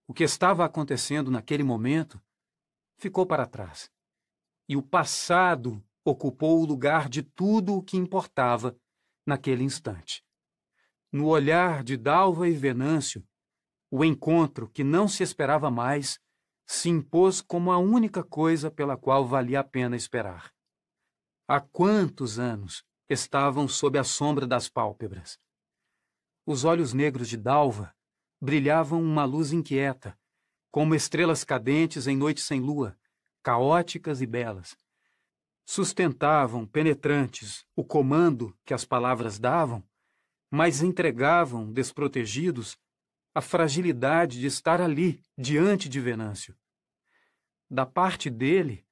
[0.07, 2.21] O que estava acontecendo naquele momento
[2.97, 3.91] ficou para trás,
[4.69, 8.77] e o passado ocupou o lugar de tudo o que importava
[9.27, 10.25] naquele instante.
[11.11, 13.27] No olhar de Dalva e Venâncio,
[13.97, 16.19] O encontro que não se esperava mais
[16.67, 20.53] se impôs como a única coisa pela qual valia a pena esperar.
[21.47, 25.39] Há quantos anos estavam sob a sombra das pálpebras?
[26.45, 27.95] Os olhos negros de Dalva
[28.41, 30.19] brilhavam uma luz inquieta,
[30.75, 32.99] como estrelas cadentes em noite sem lua,
[33.45, 34.77] caóticas e belas.
[35.65, 39.85] Sustentavam, penetrantes, o comando que as palavras davam,
[40.51, 42.77] mas entregavam, desprotegidos,
[43.33, 46.57] a fragilidade de estar ali, diante de Venâncio.
[47.71, 48.85] Da parte dele,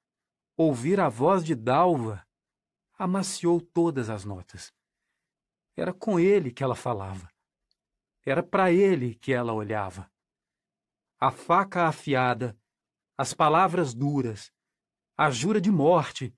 [0.55, 2.25] ouvir a voz de Dalva
[2.97, 4.73] amaciou todas as notas.
[5.75, 7.29] Era com ele que ela falava.
[8.25, 10.12] Era para ele que ela olhava.
[11.25, 12.59] A faca afiada,
[13.17, 14.53] as palavras duras,
[15.15, 16.37] a jura de morte,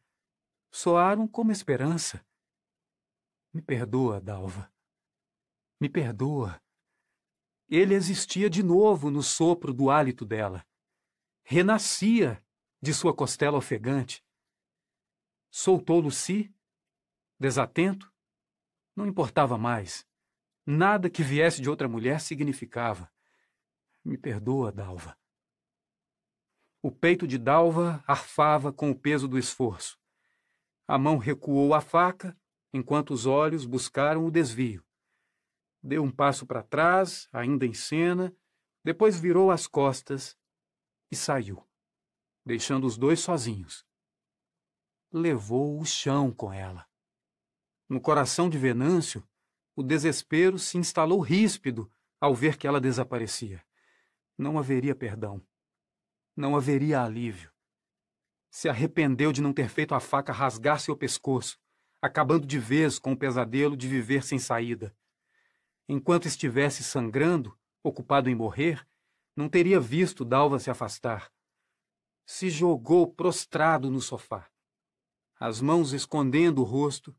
[0.71, 2.23] soaram como esperança.
[3.51, 4.71] Me perdoa, Dalva.
[5.81, 6.61] Me perdoa.
[7.67, 10.63] Ele existia de novo no sopro do hálito dela.
[11.43, 12.45] Renascia
[12.79, 14.23] de sua costela ofegante.
[15.49, 16.53] Soltou Lucy,
[17.39, 18.13] desatento,
[18.95, 20.07] não importava mais.
[20.63, 23.11] Nada que viesse de outra mulher significava.
[24.05, 25.17] Me perdoa, Dalva.
[26.79, 29.99] O peito de Dalva arfava com o peso do esforço.
[30.87, 32.37] A mão recuou a faca,
[32.71, 34.85] enquanto os olhos buscaram o desvio.
[35.81, 38.31] Deu um passo para trás, ainda em cena,
[38.83, 40.37] depois virou as costas
[41.11, 41.67] e saiu,
[42.45, 43.83] deixando os dois sozinhos.
[45.11, 46.87] Levou o chão com ela.
[47.89, 49.27] No coração de Venâncio,
[49.75, 53.65] o desespero se instalou ríspido ao ver que ela desaparecia.
[54.37, 55.41] Não haveria perdão.
[56.35, 57.51] Não haveria alívio.
[58.49, 61.59] Se arrependeu de não ter feito a faca rasgar seu pescoço,
[62.01, 64.95] acabando de vez com o pesadelo de viver sem saída
[65.87, 68.85] enquanto estivesse sangrando, ocupado em morrer,
[69.35, 71.31] não teria visto Dalva se afastar.
[72.25, 74.49] Se jogou prostrado no sofá,
[75.39, 77.15] as mãos escondendo o rosto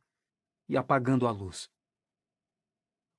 [0.68, 1.70] e apagando a luz.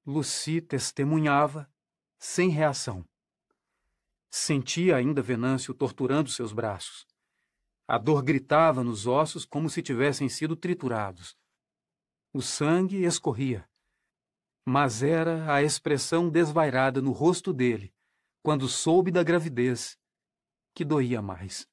[0.06, 1.72] Lucy testemunhava,
[2.18, 3.08] sem reação.
[4.30, 7.06] Sentia ainda Venâncio torturando seus braços.
[7.88, 11.38] A dor gritava nos ossos como se tivessem sido triturados.
[12.34, 13.68] O sangue escorria
[14.70, 17.96] mas era a expressão desvairada no rosto dele,
[18.44, 19.98] quando soube da gravidez,
[20.76, 21.66] que doía mais.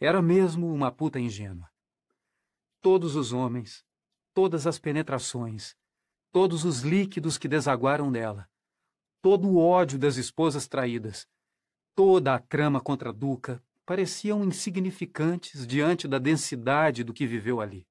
[0.00, 1.70] Era mesmo uma puta ingênua.
[2.80, 3.86] Todos os homens,
[4.34, 5.76] todas as penetrações,
[6.32, 8.50] todos os líquidos que desaguaram nela,
[9.20, 11.26] todo o ódio das esposas traídas,
[11.94, 17.86] toda a trama contra Duca pareciam insignificantes diante da densidade do que viveu ali.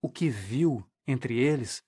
[0.00, 1.84] O que viu entre eles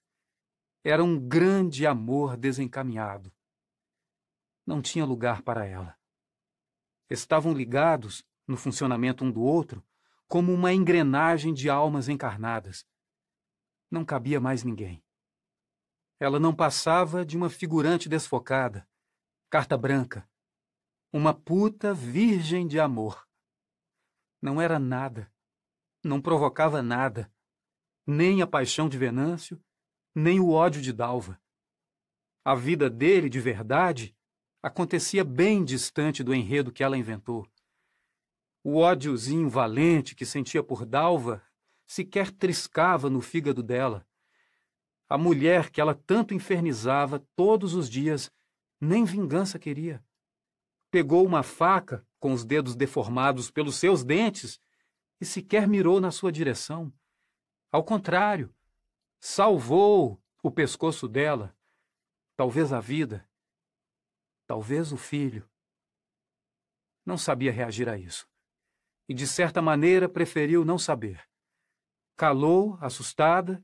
[0.83, 3.33] era um grande amor desencaminhado.
[4.67, 5.97] Não tinha lugar para ela.
[7.09, 9.85] Estavam ligados, no funcionamento um do outro,
[10.27, 12.85] como uma engrenagem de almas encarnadas.
[13.91, 15.04] Não cabia mais ninguém.
[16.21, 18.89] Ela não passava de uma figurante desfocada,
[19.51, 20.29] carta branca,
[21.13, 23.27] uma puta virgem de amor.
[24.41, 25.33] Não era nada,
[26.05, 27.33] não provocava nada,
[28.07, 29.63] nem a paixão de Venâncio,
[30.15, 31.41] nem o ódio de Dalva.
[32.45, 34.15] A vida dele, de verdade,
[34.63, 37.49] acontecia bem distante do enredo que ela inventou.
[38.63, 41.43] O ódiozinho valente que sentia por Dalva
[41.87, 44.07] sequer triscava no fígado dela.
[45.09, 48.31] A mulher que ela tanto infernizava todos os dias
[48.81, 50.05] nem vingança queria.
[50.91, 54.59] Pegou uma faca com os dedos deformados pelos seus dentes
[55.21, 56.93] e sequer mirou na sua direção.
[57.71, 58.55] Ao contrário,
[59.21, 61.57] salvou o pescoço dela,
[62.37, 63.29] talvez a vida,
[64.47, 65.49] talvez o filho.
[67.05, 68.29] Não sabia reagir a isso.
[69.09, 71.29] E, de certa maneira, preferiu não saber.
[72.17, 73.63] Calou, assustada,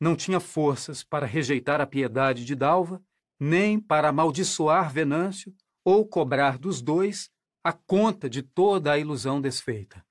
[0.00, 3.02] não tinha forças para rejeitar a piedade de Dalva,
[3.38, 7.30] nem para amaldiçoar Venâncio ou cobrar dos dois
[7.62, 10.04] a conta de toda a ilusão desfeita.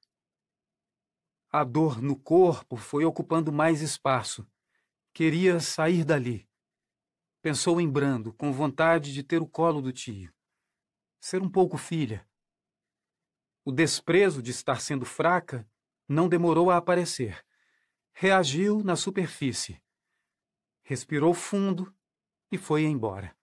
[1.51, 4.45] A dor no corpo foi ocupando mais espaço
[5.15, 6.45] Queria sair dali.
[7.41, 10.30] Pensou em Brando, com vontade de ter o colo do tio.
[11.22, 12.27] Ser um pouco filha.
[13.64, 15.65] O desprezo de estar sendo fraca
[16.05, 17.45] não demorou a aparecer.
[18.17, 19.83] Reagiu na superfície.
[20.83, 21.93] Respirou fundo
[22.49, 23.37] e foi embora,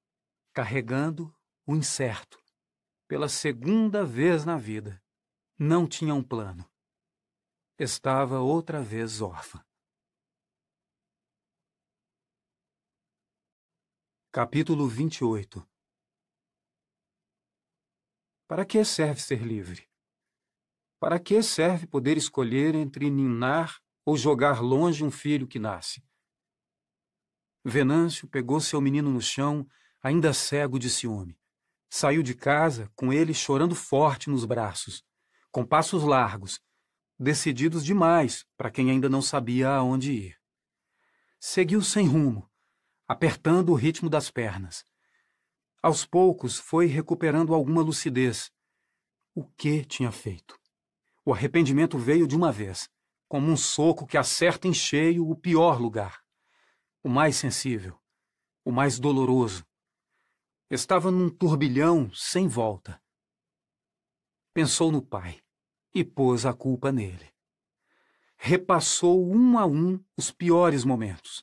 [0.51, 1.31] carregando
[1.67, 2.43] o incerto.
[3.07, 5.05] Pela segunda vez na vida,
[5.59, 6.67] não tinha um plano.
[7.79, 9.63] Estava outra vez órfã.
[14.33, 15.69] Capítulo 28
[18.49, 19.87] Para que serve ser livre?
[20.99, 26.03] Para que serve poder escolher entre ninar ou jogar longe um filho que nasce?
[27.65, 29.67] Venâncio pegou seu menino no chão,
[30.03, 31.39] ainda cego de ciúme.
[31.89, 35.05] Saiu de casa, com ele chorando forte nos braços,
[35.51, 36.61] com passos largos,
[37.19, 40.37] decididos demais para quem ainda não sabia aonde ir.
[41.39, 42.51] Seguiu sem rumo,
[43.07, 44.85] apertando o ritmo das pernas.
[45.83, 48.51] Aos poucos foi recuperando alguma lucidez.
[49.35, 50.59] O que tinha feito?
[51.25, 52.89] O arrependimento veio de uma vez,
[53.33, 56.23] como um soco que acerta em cheio o pior lugar,
[57.03, 57.99] o mais sensível,
[58.63, 59.67] o mais doloroso.
[60.69, 63.03] Estava num turbilhão sem volta.
[64.53, 65.43] Pensou no pai
[65.95, 67.33] e pôs a culpa nele.
[68.37, 71.43] Repassou um a um os piores momentos: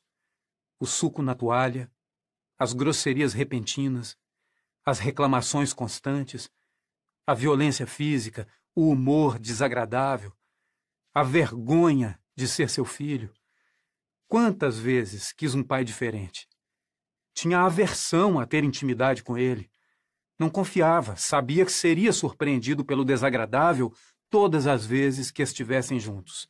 [0.79, 1.91] o suco na toalha,
[2.59, 4.15] as grosserias repentinas,
[4.85, 6.51] as reclamações constantes,
[7.25, 10.31] a violência física, o humor desagradável,
[11.13, 13.33] a vergonha de ser seu filho.
[14.27, 16.47] Quantas vezes quis um pai diferente?
[17.33, 19.71] Tinha aversão a ter intimidade com ele.
[20.37, 23.93] Não confiava, sabia que seria surpreendido pelo desagradável
[24.29, 26.47] todas as vezes que estivessem juntos.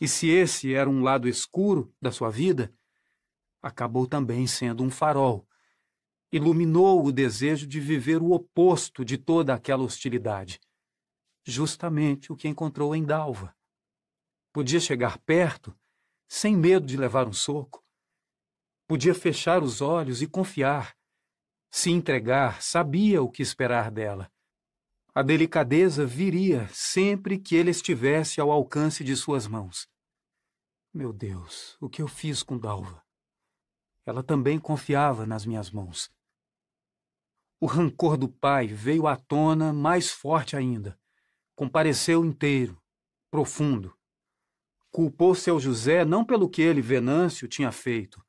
[0.00, 2.72] E se esse era um lado escuro da sua vida,
[3.60, 5.46] acabou também sendo um farol.
[6.32, 10.58] Iluminou o desejo de viver o oposto de toda aquela hostilidade.
[11.50, 13.52] Justamente o que encontrou em Dalva.
[14.52, 15.76] Podia chegar perto
[16.28, 17.84] sem medo de levar um soco.
[18.86, 20.96] Podia fechar os olhos e confiar.
[21.68, 24.30] Se entregar, sabia o que esperar dela.
[25.12, 29.88] A delicadeza viria sempre que ele estivesse ao alcance de suas mãos.
[30.94, 33.04] Meu Deus, o que eu fiz com Dalva?
[34.06, 36.12] Ela também confiava nas minhas mãos.
[37.58, 40.99] O rancor do pai veio à tona mais forte ainda.
[41.60, 42.82] Compareceu inteiro,
[43.30, 43.94] profundo.
[44.90, 48.24] Culpou seu José não pelo que ele, Venâncio, tinha feito,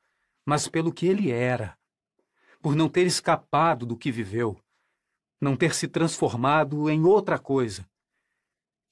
[0.45, 1.79] mas pelo que ele era.
[2.61, 4.61] Por não ter escapado do que viveu,
[5.39, 7.89] não ter se transformado em outra coisa.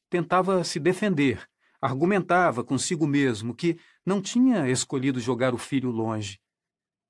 [0.09, 1.45] Tentava se defender,
[1.81, 6.39] argumentava consigo mesmo que não tinha escolhido jogar o filho longe.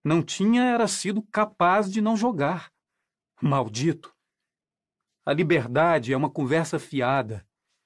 [0.03, 2.71] Não tinha era sido capaz de não jogar.
[3.39, 4.18] Maldito!
[5.29, 7.45] A liberdade é uma conversa fiada,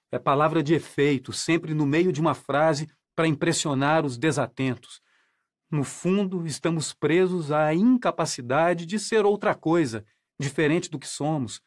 [0.10, 5.02] é palavra de efeito, sempre no meio de uma frase para impressionar os desatentos.
[5.70, 10.06] No fundo, estamos presos à incapacidade de ser outra coisa
[10.40, 11.62] diferente do que somos,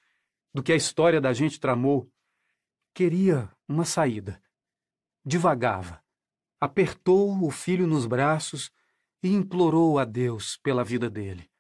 [0.55, 2.11] do que a história da gente tramou.
[2.95, 4.43] Queria uma saída.
[5.27, 6.03] Divagava.
[6.59, 8.71] Apertou o filho nos braços
[9.23, 11.51] e implorou a Deus pela vida dele.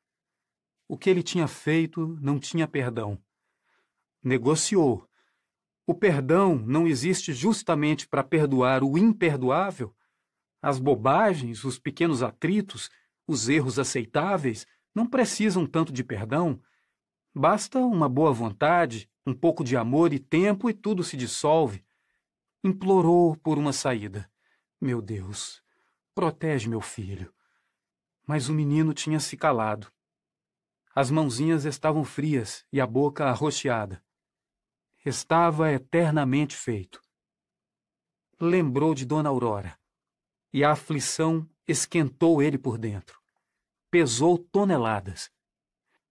[0.89, 3.21] O que ele tinha feito não tinha perdão.
[4.27, 5.09] Negociou.
[5.87, 9.95] O perdão não existe justamente para perdoar o imperdoável?
[10.61, 12.91] As bobagens, os pequenos atritos,
[13.27, 16.61] os erros aceitáveis não precisam tanto de perdão,
[17.39, 21.85] Basta uma boa vontade, um pouco de amor e tempo e tudo se dissolve.
[22.65, 24.27] Implorou por uma saída.
[24.81, 25.63] Meu Deus,
[26.15, 27.31] protege meu filho.
[28.27, 29.93] Mas o menino tinha se calado.
[30.95, 34.03] As mãozinhas estavam frias e a boca arroxeada.
[35.09, 37.01] Estava eternamente feito.
[38.41, 39.79] Lembrou de Dona Aurora,
[40.53, 43.21] e a aflição esquentou ele por dentro.
[43.89, 45.31] Pesou toneladas.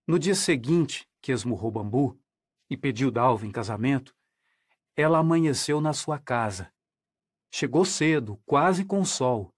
[0.07, 2.17] No dia seguinte, que esmurrou bambu
[2.69, 4.15] e pediu Dalva em casamento,
[4.95, 6.72] ela amanheceu na sua casa.
[7.51, 9.53] Chegou cedo, quase com o sol.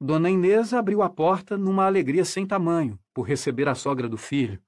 [0.00, 4.62] Dona Inês abriu a porta numa alegria sem tamanho por receber a sogra do filho.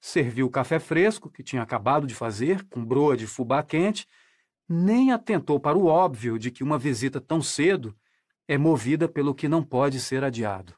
[0.00, 4.06] Serviu o café fresco que tinha acabado de fazer, com broa de fubá quente,
[4.68, 7.96] nem atentou para o óbvio de que uma visita tão cedo
[8.46, 10.74] é movida pelo que não pode ser adiado.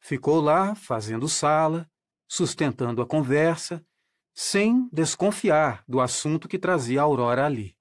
[0.00, 1.88] Ficou lá, fazendo sala,
[2.28, 3.84] sustentando a conversa,
[4.34, 7.76] sem desconfiar do assunto que trazia Aurora ali.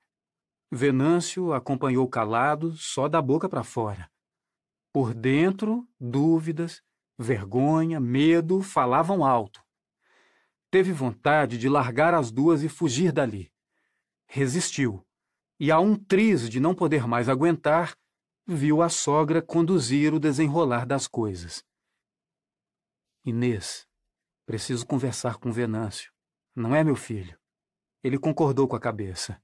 [0.71, 4.09] Venâncio acompanhou calado, só da boca para fora.
[4.91, 6.83] Por dentro, dúvidas,
[7.17, 9.62] vergonha, medo falavam alto.
[10.73, 13.53] Teve vontade de largar as duas e fugir dali.
[14.25, 15.05] Resistiu,
[15.59, 17.95] e a um triz de não poder mais aguentar,
[18.43, 21.63] viu a sogra conduzir o desenrolar das coisas.
[23.23, 23.87] Inês,
[24.47, 26.11] Preciso conversar com Venâncio.
[26.55, 27.37] Não é meu filho.
[28.03, 29.39] Ele concordou com a cabeça.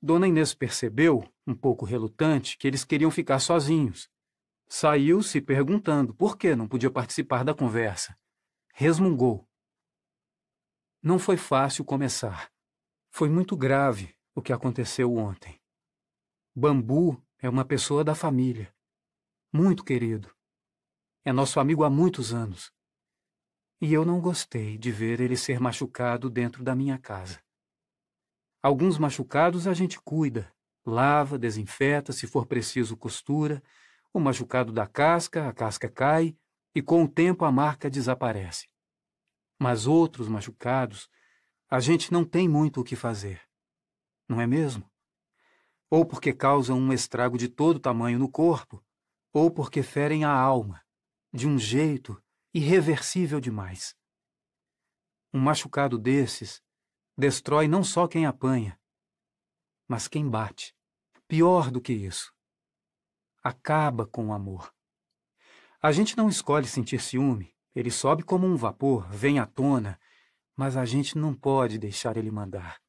[0.00, 4.08] Dona Inês percebeu, um pouco relutante, que eles queriam ficar sozinhos.
[4.66, 8.18] Saiu se perguntando por que não podia participar da conversa.
[8.72, 9.46] Resmungou.
[11.02, 12.50] Não foi fácil começar.
[13.08, 15.60] Foi muito grave o que aconteceu ontem.
[16.54, 18.74] Bambu é uma pessoa da família.
[19.52, 20.34] Muito querido.
[21.24, 22.72] É nosso amigo há muitos anos.
[23.80, 27.40] E eu não gostei de ver ele ser machucado dentro da minha casa.
[28.60, 30.52] Alguns machucados a gente cuida,
[30.84, 33.62] lava, desinfeta, se for preciso costura.
[34.12, 36.36] O machucado da casca, a casca cai
[36.74, 38.68] e com o tempo a marca desaparece.
[39.58, 41.08] Mas outros machucados,
[41.68, 43.42] a gente não tem muito o que fazer.
[44.28, 44.88] Não é mesmo?
[45.90, 48.84] Ou porque causam um estrago de todo tamanho no corpo,
[49.32, 50.82] ou porque ferem a alma,
[51.32, 52.22] de um jeito
[52.52, 53.96] irreversível demais.
[55.32, 56.62] Um machucado desses
[57.16, 58.78] destrói não só quem apanha,
[59.86, 60.74] mas quem bate.
[61.26, 62.32] Pior do que isso.
[63.42, 64.74] Acaba com o amor.
[65.80, 69.98] A gente não escolhe sentir ciúme, ele sobe como um vapor, vem à tona,
[70.56, 72.80] mas a gente não pode deixar ele mandar,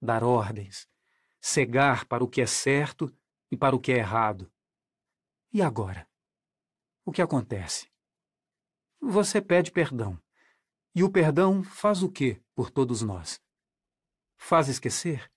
[0.00, 0.86] dar ordens,
[1.40, 3.14] cegar para o que é certo
[3.50, 4.50] e para o que é errado.
[5.52, 6.08] E agora?
[7.04, 7.90] O que acontece?
[9.00, 10.20] Você pede perdão.
[10.94, 13.40] E o perdão faz o quê por todos nós?
[14.36, 15.30] Faz esquecer?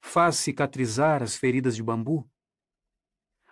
[0.00, 2.30] Faz cicatrizar as feridas de bambu?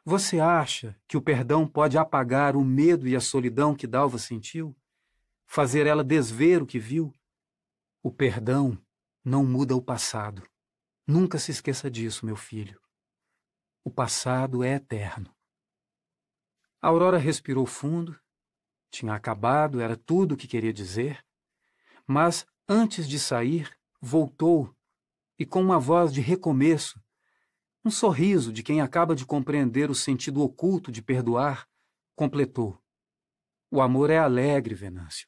[0.08, 4.74] Você acha que o perdão pode apagar o medo e a solidão que Dalva sentiu?
[5.44, 7.14] Fazer ela desver o que viu?
[8.02, 8.82] O perdão
[9.22, 10.42] não muda o passado.
[11.06, 12.80] Nunca se esqueça disso, meu filho.
[13.84, 15.30] O passado é eterno.
[16.80, 18.18] A Aurora respirou fundo
[18.90, 21.22] tinha acabado, era tudo o que queria dizer.
[22.06, 23.70] Mas, antes de sair,
[24.00, 24.74] voltou
[25.38, 26.98] e, com uma voz de recomeço,
[27.88, 31.66] um sorriso de quem acaba de compreender o sentido oculto de perdoar,
[32.14, 32.78] completou:
[33.70, 35.26] O amor é alegre, Venâncio.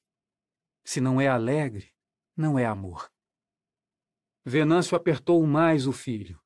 [0.85, 1.91] Se não é alegre,
[2.37, 3.11] não é amor.
[4.45, 6.39] Venâncio apertou mais o filho.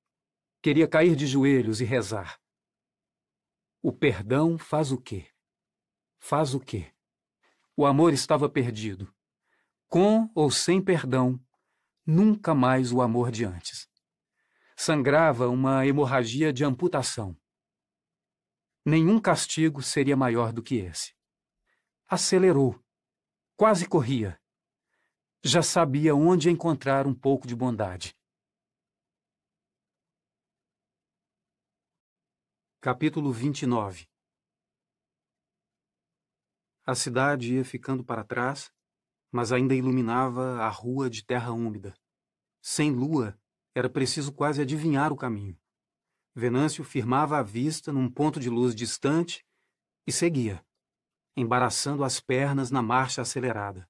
[0.63, 2.41] Queria cair de joelhos e rezar.
[3.83, 5.29] O perdão faz o quê?
[6.21, 6.95] Faz o quê?
[7.77, 9.13] O amor estava perdido.
[9.89, 11.45] Com ou sem perdão,
[12.07, 13.93] nunca mais o amor de antes.
[14.77, 17.37] Sangrava uma hemorragia de amputação.
[18.85, 21.15] Nenhum castigo seria maior do que esse.
[22.07, 22.79] Acelerou.
[23.57, 24.41] Quase corria.
[25.43, 28.17] Já sabia onde encontrar um pouco de bondade.
[32.81, 34.07] Capítulo 29
[36.87, 38.71] a cidade ia ficando para trás,
[39.33, 41.97] mas ainda iluminava a rua de terra úmida.
[42.61, 43.41] Sem lua,
[43.75, 45.59] era preciso quase adivinhar o caminho.
[46.35, 49.45] Venâncio firmava a vista num ponto de luz distante
[50.07, 50.65] e seguia,
[51.37, 53.89] embaraçando as pernas na marcha acelerada.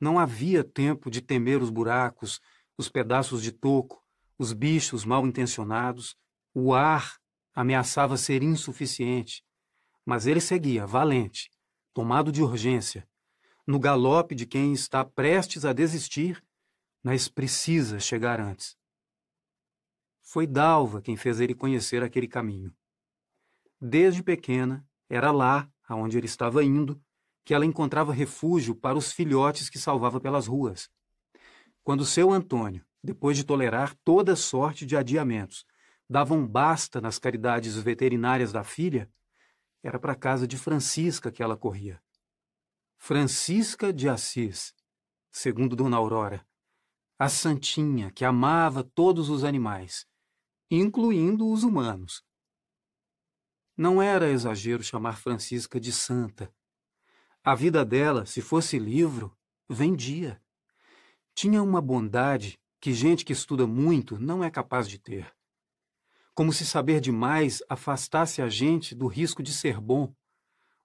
[0.00, 2.40] Não havia tempo de temer os buracos,
[2.76, 4.04] os pedaços de toco,
[4.38, 6.16] os bichos mal intencionados.
[6.52, 7.18] O ar
[7.54, 9.44] ameaçava ser insuficiente,
[10.04, 11.50] mas ele seguia, valente,
[11.92, 13.08] tomado de urgência,
[13.66, 16.44] no galope de quem está prestes a desistir,
[17.02, 18.76] mas precisa chegar antes.
[20.34, 22.74] Foi Dalva quem fez ele conhecer aquele caminho.
[23.80, 27.00] Desde pequena, era lá, aonde ele estava indo,
[27.44, 30.90] que ela encontrava refúgio para os filhotes que salvava pelas ruas.
[31.84, 35.64] Quando seu Antônio, depois de tolerar toda sorte de adiamentos,
[36.10, 39.08] dava um basta nas caridades veterinárias da filha,
[39.84, 42.02] era para a casa de Francisca que ela corria.
[42.98, 44.74] Francisca de Assis,
[45.30, 46.44] segundo Dona Aurora,
[47.20, 50.12] a santinha que amava todos os animais,
[50.70, 52.22] incluindo os humanos.
[53.76, 56.52] Não era exagero chamar Francisca de santa.
[57.42, 59.36] A vida dela, se fosse livro,
[59.68, 60.40] vendia.
[61.34, 65.34] Tinha uma bondade que gente que estuda muito não é capaz de ter
[66.34, 70.12] como se saber demais afastasse a gente do risco de ser bom,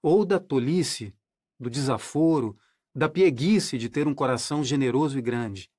[0.02, 1.14] ou da tolice,
[1.60, 2.58] do desaforo,
[2.94, 5.70] da pieguice de ter um coração generoso e grande.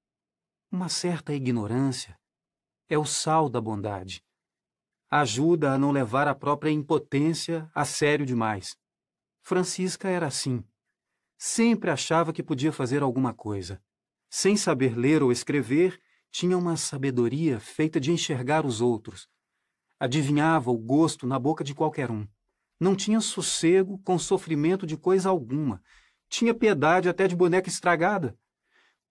[0.71, 2.19] Uma certa ignorância
[2.91, 4.23] é o sal da bondade.
[5.11, 8.77] Ajuda a não levar a própria impotência a sério demais.
[9.41, 10.63] Francisca era assim.
[11.39, 13.83] Sempre achava que podia fazer alguma coisa.
[14.29, 15.99] Sem saber ler ou escrever,
[16.31, 19.27] tinha uma sabedoria feita de enxergar os outros,
[20.01, 22.27] Adivinhava o gosto na boca de qualquer um.
[22.81, 25.83] Não tinha sossego com sofrimento de coisa alguma.
[26.27, 28.35] Tinha piedade até de boneca estragada.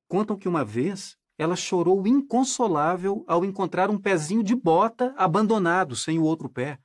[0.08, 6.20] Contam que uma vez ela chorou inconsolável ao encontrar um pezinho de bota abandonado sem
[6.20, 6.78] o outro pé.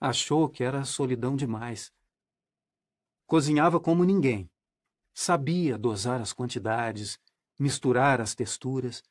[0.00, 1.92] Achou que era solidão demais.
[3.26, 4.50] Cozinhava como ninguém.
[5.14, 7.16] Sabia dosar as quantidades,
[7.56, 9.04] misturar as texturas,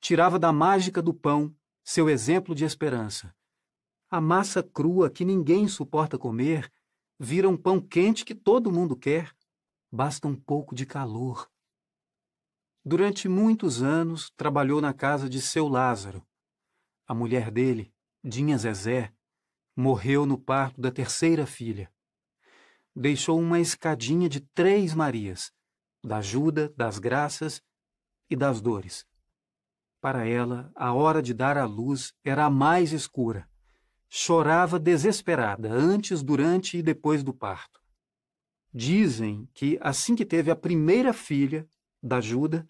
[0.00, 3.32] tirava da mágica do pão seu exemplo de esperança.
[4.10, 6.72] A massa crua que ninguém suporta comer
[7.20, 9.32] vira um pão quente que todo mundo quer.
[9.92, 11.48] Basta um pouco de calor.
[12.88, 16.24] Durante muitos anos trabalhou na casa de seu Lázaro.
[17.04, 17.92] A mulher dele,
[18.22, 19.12] Dinha Zezé,
[19.74, 21.92] morreu no parto da terceira filha.
[22.94, 25.50] Deixou uma escadinha de três Marias,
[26.00, 27.60] da ajuda, das graças
[28.30, 29.04] e das dores.
[30.00, 33.50] Para ela, a hora de dar à luz era a mais escura.
[34.08, 37.80] Chorava desesperada antes, durante e depois do parto.
[38.72, 41.68] Dizem que, assim que teve a primeira filha,
[42.00, 42.64] da Juda,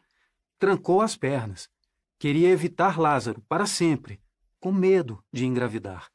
[0.59, 1.69] trancou as pernas.
[2.19, 4.21] Queria evitar Lázaro para sempre,
[4.59, 6.11] com medo de engravidar.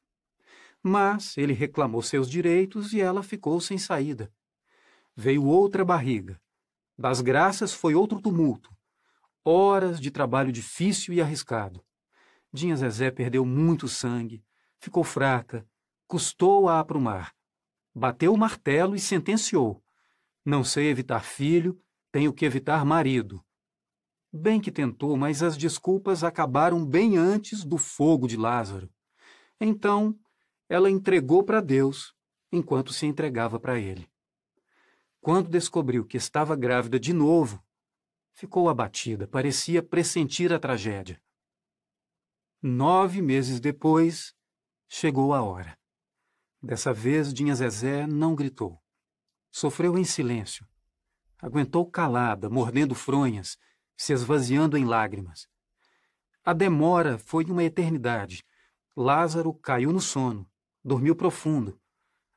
[0.82, 4.34] Mas ele reclamou seus direitos e ela ficou sem saída.
[5.16, 6.42] Veio outra barriga.
[6.98, 8.76] Das graças foi outro tumulto.
[9.44, 11.84] Horas de trabalho difícil e arriscado.
[12.52, 14.44] Dinha Zezé perdeu muito sangue,
[14.80, 15.66] ficou fraca,
[16.08, 17.34] custou a aprumar.
[17.94, 19.84] Bateu o martelo e sentenciou:
[20.44, 23.44] Não sei evitar filho, tenho que evitar marido.
[24.32, 28.90] Bem que tentou, mas as desculpas acabaram bem antes do fogo de Lázaro.
[29.60, 30.18] Então,
[30.70, 32.14] ela entregou para Deus
[32.52, 34.10] enquanto se entregava para ele.
[35.20, 37.64] Quando descobriu que estava grávida de novo,
[38.34, 41.22] Ficou abatida, parecia pressentir a tragédia.
[42.62, 44.34] Nove meses depois,
[44.88, 45.78] chegou a hora.
[46.62, 48.82] Dessa vez, Dinha Zezé não gritou.
[49.52, 50.68] Sofreu em silêncio.
[51.40, 53.58] Aguentou calada, mordendo fronhas,
[54.02, 55.48] se esvaziando em lágrimas.
[56.44, 58.44] A demora foi uma eternidade.
[58.98, 60.50] Lázaro caiu no sono,
[60.84, 61.80] dormiu profundo.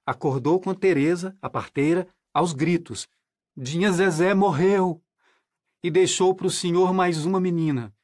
[0.04, 3.08] Acordou com Teresa, a parteira, aos gritos.
[3.56, 5.02] Dinha Zezé morreu!
[5.82, 7.94] e deixou para o senhor mais uma menina.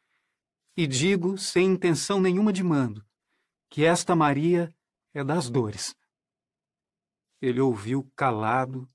[0.77, 3.03] E digo, sem intenção nenhuma de mando,
[3.71, 4.71] que esta Maria
[5.15, 5.95] é das dores.
[7.41, 8.87] Ele ouviu calado,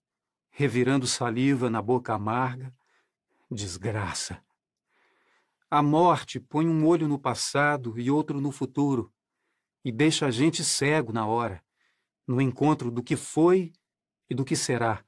[0.52, 2.72] revirando saliva na boca amarga.
[3.50, 4.44] Desgraça!
[5.76, 9.14] A morte põe um olho no passado e outro no futuro,
[9.84, 11.62] e deixa a gente cego na hora,
[12.26, 13.74] no encontro do que foi
[14.30, 15.04] e do que será,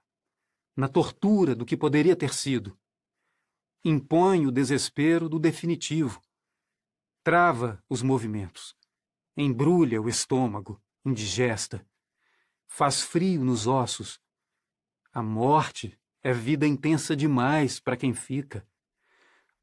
[0.75, 2.77] na tortura do que poderia ter sido
[3.81, 6.21] impõe o desespero do definitivo.
[7.23, 8.75] Trava os movimentos,
[9.37, 11.87] embrulha o estômago, indigesta,
[12.67, 14.19] faz frio nos ossos.
[15.13, 18.67] A morte é vida intensa demais para quem fica.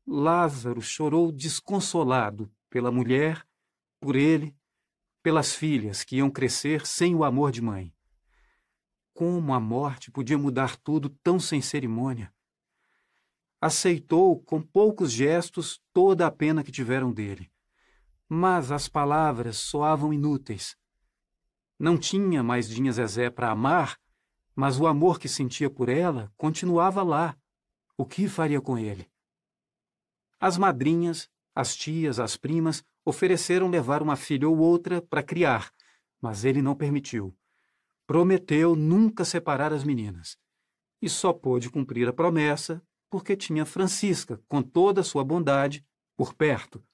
[0.06, 3.46] Lázaro chorou desconsolado pela mulher,
[4.00, 4.56] por ele,
[5.22, 7.94] pelas filhas que iam crescer sem o amor de mãe.
[9.12, 12.34] Como a morte podia mudar tudo tão sem cerimônia?
[13.64, 17.50] aceitou com poucos gestos toda a pena que tiveram dele.
[18.28, 20.76] Mas as palavras soavam inúteis.
[21.78, 23.98] Não tinha mais Dinha Zezé para amar,
[24.54, 27.34] mas o amor que sentia por ela continuava lá.
[27.96, 29.10] O que faria com ele?
[30.46, 35.72] As madrinhas, as tias, as primas ofereceram levar uma filha ou outra para criar,
[36.20, 37.34] mas ele não permitiu.
[38.06, 40.36] Prometeu nunca separar as meninas.
[41.00, 45.82] E só pôde cumprir a promessa porque tinha Francisca, com toda a sua bondade,
[46.14, 46.84] por perto.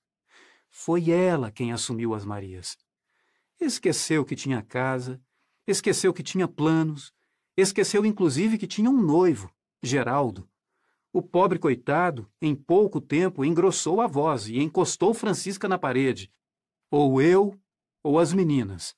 [0.68, 2.78] Foi ela quem assumiu as Marias.
[3.58, 5.20] Esqueceu que tinha casa,
[5.66, 7.12] esqueceu que tinha planos,
[7.56, 10.48] esqueceu inclusive que tinha um noivo, Geraldo.
[11.12, 16.32] O pobre coitado, em pouco tempo, engrossou a voz e encostou Francisca na parede.
[16.90, 17.58] Ou eu,
[18.02, 18.94] ou as meninas.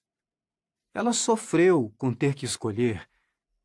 [0.92, 3.08] Ela sofreu com ter que escolher.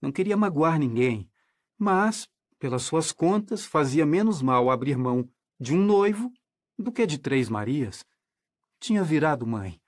[0.02, 1.30] Não queria magoar ninguém,
[1.78, 6.32] mas pelas suas contas, fazia menos mal abrir mão de um noivo
[6.78, 8.04] do que de três Marias.
[8.80, 9.80] Tinha virado mãe.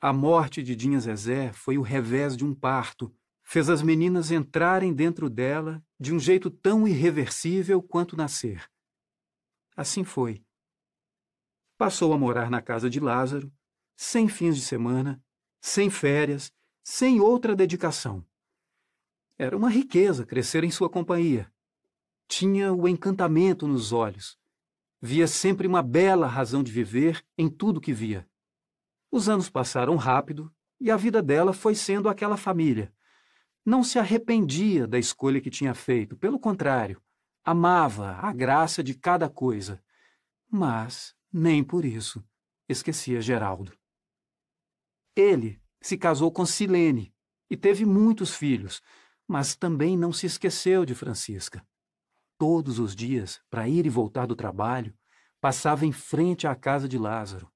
[0.00, 3.12] A morte de Dinha Zezé foi o revés de um parto.
[3.50, 8.70] Fez as meninas entrarem dentro dela de um jeito tão irreversível quanto nascer.
[9.74, 10.44] Assim foi.
[11.78, 13.50] Passou a morar na casa de Lázaro,
[13.96, 15.24] sem fins de semana,
[15.62, 16.52] sem férias,
[16.84, 18.22] sem outra dedicação.
[19.38, 21.50] Era uma riqueza crescer em sua companhia.
[22.28, 24.38] Tinha o encantamento nos olhos.
[25.00, 28.28] Via sempre uma bela razão de viver em tudo que via.
[29.10, 32.92] Os anos passaram rápido e a vida dela foi sendo aquela família.
[33.68, 37.02] Não se arrependia da escolha que tinha feito, pelo contrário,
[37.44, 39.84] amava a graça de cada coisa.
[40.50, 42.24] Mas, nem por isso,
[42.66, 43.76] esquecia Geraldo.
[45.14, 47.14] Ele se casou com Silene
[47.50, 48.80] e teve muitos filhos,
[49.26, 51.62] mas também não se esqueceu de Francisca.
[52.38, 54.96] todos os dias, para ir e voltar do trabalho,
[55.42, 57.52] passava em frente à casa de Lázaro.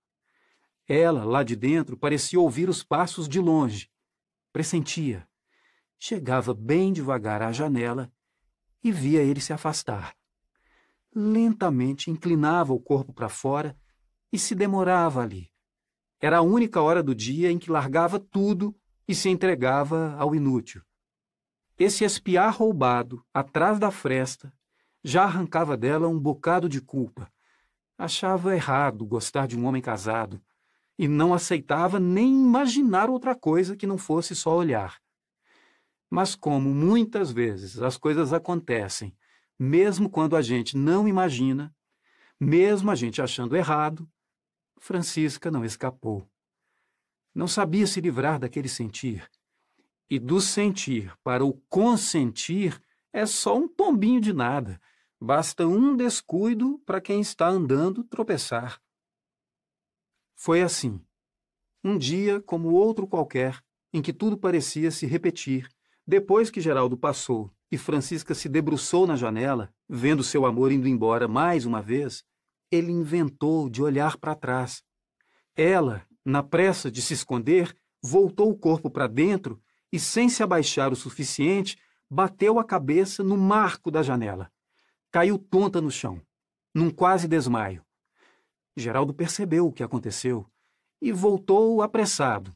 [0.87, 3.91] Ela, lá de dentro, parecia ouvir os passos de longe.
[4.53, 5.27] Pressentia.
[6.05, 8.11] Chegava bem devagar à janela
[8.83, 10.17] e via ele se afastar.
[11.15, 13.79] Lentamente inclinava o corpo para fora
[14.33, 15.53] e se demorava ali.
[16.21, 18.75] Era a única hora do dia em que largava tudo
[19.07, 20.83] e se entregava ao inútil.
[21.79, 24.53] Esse espiar roubado, atrás da fresta,
[25.05, 27.33] já arrancava dela um bocado de culpa.
[27.97, 30.43] Achava errado gostar de um homem casado
[30.99, 35.01] e não aceitava nem imaginar outra coisa que não fosse só olhar.
[36.15, 39.17] Mas, como muitas vezes as coisas acontecem,
[39.59, 41.75] mesmo quando a gente não imagina,
[42.39, 44.07] mesmo a gente achando errado,
[44.79, 46.29] Francisca não escapou.
[47.35, 49.27] Não sabia se livrar daquele sentir.
[50.11, 52.79] E do sentir para o consentir
[53.11, 54.79] é só um tombinho de nada.
[55.19, 58.79] Basta um descuido para quem está andando tropeçar.
[60.35, 61.03] Foi assim.
[61.83, 65.71] Um dia como outro qualquer, em que tudo parecia se repetir,
[66.07, 71.29] depois que Geraldo passou e Francisca se debruçou na janela, vendo seu amor indo embora
[71.29, 72.25] mais uma vez,
[72.71, 74.83] ele inventou de olhar para trás.
[75.57, 79.61] Ela, na pressa de se esconder, voltou o corpo para dentro
[79.93, 81.79] e, sem se abaixar o suficiente,
[82.11, 84.51] bateu a cabeça no marco da janela.
[85.11, 86.21] Caiu tonta no chão,
[86.75, 87.85] num quase desmaio.
[88.77, 90.47] Geraldo percebeu o que aconteceu
[91.01, 92.53] e voltou apressado.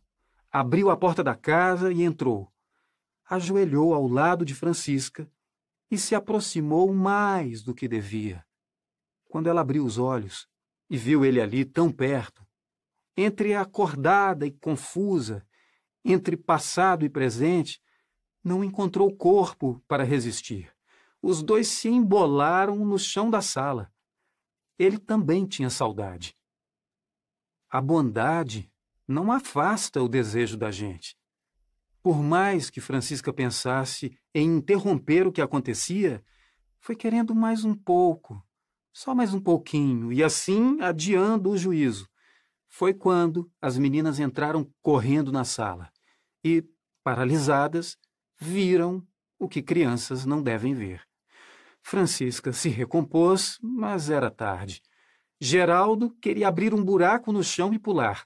[0.50, 2.50] Abriu a porta da casa e entrou
[3.28, 5.30] ajoelhou ao lado de Francisca
[5.90, 8.44] e se aproximou mais do que devia.
[9.24, 10.48] Quando ela abriu os olhos
[10.88, 12.46] e viu ele ali tão perto,
[13.16, 15.46] entre acordada e confusa,
[16.04, 17.82] entre passado e presente,
[18.42, 20.72] não encontrou corpo para resistir.
[21.20, 23.92] Os dois se embolaram no chão da sala.
[24.78, 26.36] Ele também tinha saudade.
[27.68, 28.70] A bondade
[29.08, 31.18] não afasta o desejo da gente.
[32.06, 36.24] Por mais que Francisca pensasse em interromper o que acontecia,
[36.78, 38.40] foi querendo mais um pouco,
[38.92, 42.08] só mais um pouquinho, e assim adiando o juízo.
[42.68, 45.90] Foi quando as meninas entraram correndo na sala
[46.44, 46.64] e,
[47.02, 47.96] paralisadas,
[48.38, 49.04] viram
[49.36, 51.02] o que crianças não devem ver.
[51.82, 54.80] Francisca se recompôs, mas era tarde.
[55.40, 58.24] Geraldo queria abrir um buraco no chão e pular.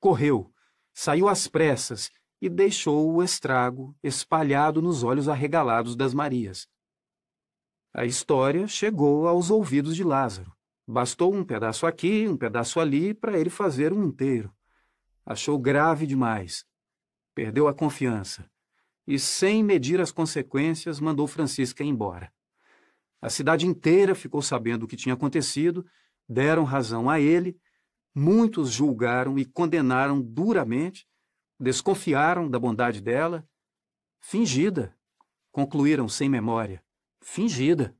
[0.00, 0.52] Correu,
[0.92, 6.68] saiu às pressas e deixou o estrago espalhado nos olhos arregalados das Marias.
[7.92, 10.52] A história chegou aos ouvidos de Lázaro.
[10.86, 14.54] Bastou um pedaço aqui, um pedaço ali, para ele fazer um inteiro.
[15.24, 16.64] Achou grave demais.
[17.34, 18.48] Perdeu a confiança.
[19.06, 22.32] E, sem medir as consequências, mandou Francisca embora.
[23.20, 25.84] A cidade inteira ficou sabendo o que tinha acontecido,
[26.28, 27.58] deram razão a ele,
[28.14, 31.06] muitos julgaram e condenaram duramente,
[31.58, 33.48] Desconfiaram da bondade dela.
[34.20, 34.94] Fingida,
[35.50, 36.84] concluíram sem memória.
[37.22, 37.96] Fingida.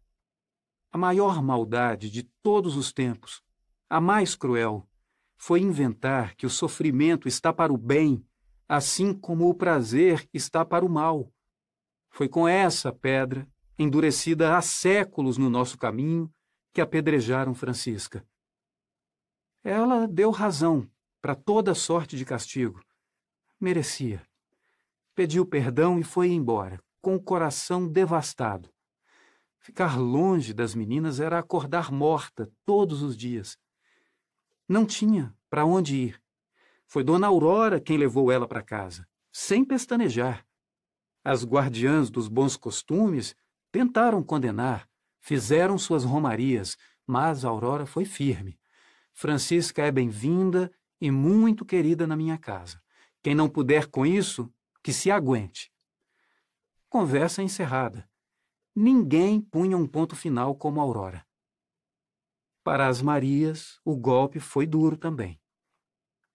[0.93, 3.43] A maior maldade de todos os tempos,
[3.89, 4.87] a mais cruel,
[5.37, 8.25] foi inventar que o sofrimento está para o bem,
[8.69, 11.33] assim como o prazer está para o mal.
[12.11, 16.33] Foi com essa pedra, endurecida há séculos no nosso caminho,
[16.73, 18.27] que apedrejaram Francisca.
[19.65, 22.81] Ela deu razão para toda sorte de castigo,
[23.61, 24.23] merecia.
[25.15, 28.71] Pediu perdão e foi embora, com o coração devastado.
[29.59, 33.59] Ficar longe das meninas era acordar morta todos os dias.
[34.69, 36.23] Não tinha para onde ir.
[36.87, 40.47] Foi Dona Aurora quem levou ela para casa, sem pestanejar.
[41.25, 43.35] As guardiãs dos bons costumes
[43.73, 44.89] tentaram condenar,
[45.21, 46.77] fizeram suas romarias,
[47.07, 48.59] mas Aurora foi firme.
[49.13, 50.71] Francisca é bem-vinda
[51.01, 52.81] e muito querida na minha casa.
[53.27, 54.49] Quem não puder com isso,
[54.81, 55.73] que se aguente.
[56.89, 58.09] Conversa encerrada.
[58.73, 61.27] Ninguém punha um ponto final como Aurora.
[62.63, 65.43] Para as Marias, o golpe foi duro também.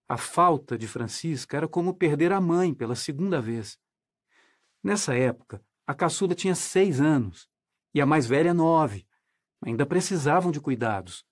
[0.05, 3.79] A falta de Francisca era como perder a mãe pela segunda vez.
[4.83, 7.47] Nessa época, a caçula tinha seis anos
[7.93, 9.07] e a mais velha nove.
[9.61, 11.25] Ainda precisavam de cuidados.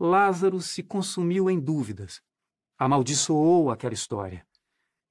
[0.00, 2.22] Lázaro se consumiu em dúvidas.
[2.78, 4.42] Amaldiçoou aquela história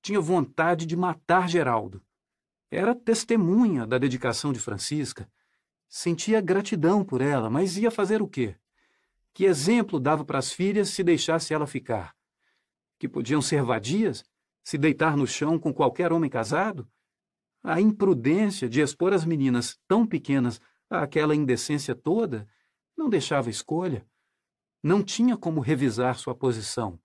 [0.04, 2.04] tinha vontade de matar Geraldo.
[2.70, 5.32] Era testemunha da dedicação de Francisca.
[5.88, 8.56] Sentia gratidão por ela, mas ia fazer o quê?
[9.34, 12.14] Que exemplo dava para as filhas se deixasse ela ficar?
[13.00, 14.26] Que podiam ser vadias?
[14.64, 16.88] Se deitar no chão com qualquer homem casado?
[17.64, 20.60] A imprudência de expor as meninas tão pequenas
[20.90, 22.48] aquela indecência toda,
[22.96, 24.06] não deixava escolha.
[24.82, 27.00] Não tinha como revisar sua posição,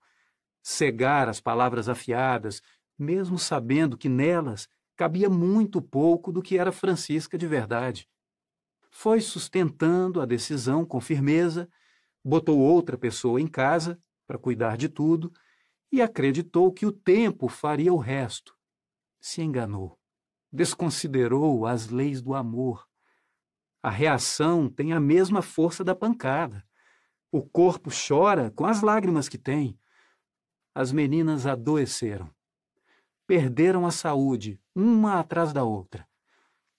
[0.61, 2.61] cegar as palavras afiadas,
[2.99, 8.05] mesmo sabendo que nelas cabia muito pouco do que era Francisca de verdade.
[8.91, 11.69] Foi sustentando a decisão com firmeza,
[12.21, 13.97] botou outra pessoa em casa
[14.27, 15.31] para cuidar de tudo
[15.89, 18.55] e acreditou que o tempo faria o resto.
[19.21, 19.97] Se enganou.
[20.51, 22.87] Desconsiderou as leis do amor.
[23.81, 26.67] A reação tem a mesma força da pancada.
[27.31, 29.79] O corpo chora com as lágrimas que tem.
[30.75, 32.29] As meninas adoeceram.
[33.29, 36.09] Perderam a saúde, uma atrás da outra.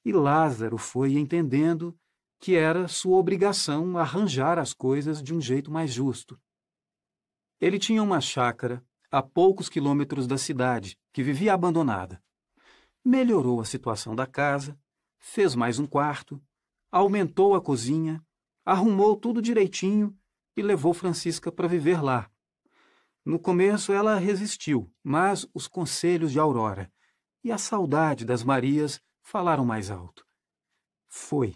[0.04, 1.96] E Lázaro foi entendendo
[2.40, 6.36] que era sua obrigação arranjar as coisas de um jeito mais justo.
[7.60, 12.20] Ele tinha uma chácara a poucos quilômetros da cidade, que vivia abandonada.
[13.04, 14.76] Melhorou a situação da casa,
[15.20, 16.42] fez mais um quarto,
[16.90, 18.20] aumentou a cozinha,
[18.64, 20.18] arrumou tudo direitinho
[20.56, 22.28] e levou Francisca para viver lá.
[23.24, 26.90] No começo ela resistiu, mas os conselhos de Aurora
[27.42, 30.26] e a saudade das Marias falaram mais alto.
[31.08, 31.54] Foi.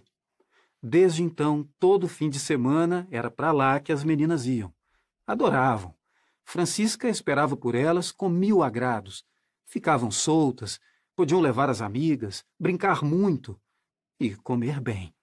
[0.82, 4.74] Desde então, todo fim de semana era para lá que as meninas iam.
[5.26, 5.94] Adoravam.
[6.44, 9.24] Francisca esperava por elas com mil agrados.
[9.64, 10.78] Ficavam soltas,
[11.16, 13.58] podiam levar as amigas, brincar muito
[14.20, 15.14] e comer bem.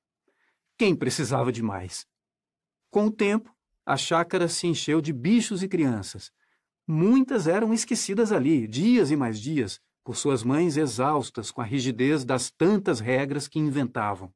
[0.77, 2.07] Quem precisava de mais?
[2.89, 3.55] Com o tempo,
[3.91, 6.31] a chácara se encheu de bichos e crianças.
[6.87, 12.23] Muitas eram esquecidas ali, dias e mais dias, por suas mães exaustas com a rigidez
[12.23, 14.33] das tantas regras que inventavam.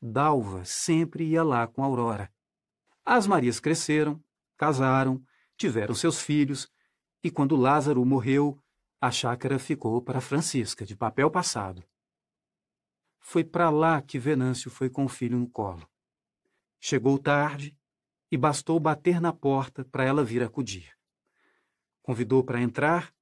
[0.00, 2.32] Dalva sempre ia lá com Aurora.
[3.04, 4.24] As Marias cresceram,
[4.56, 5.22] casaram,
[5.58, 6.66] tiveram seus filhos,
[7.22, 8.58] e quando Lázaro morreu,
[8.98, 11.84] a chácara ficou para Francisca, de papel passado.
[13.20, 15.86] Foi para lá que Venâncio foi com o filho no colo.
[16.80, 17.76] Chegou tarde
[18.30, 20.92] e bastou bater na porta para ela vir acudir.
[22.02, 23.14] Convidou para entrar,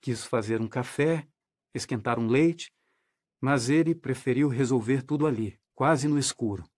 [0.00, 1.26] quis fazer um café,
[1.74, 2.72] esquentar um leite,
[3.40, 6.68] mas ele preferiu resolver tudo ali, quase no escuro.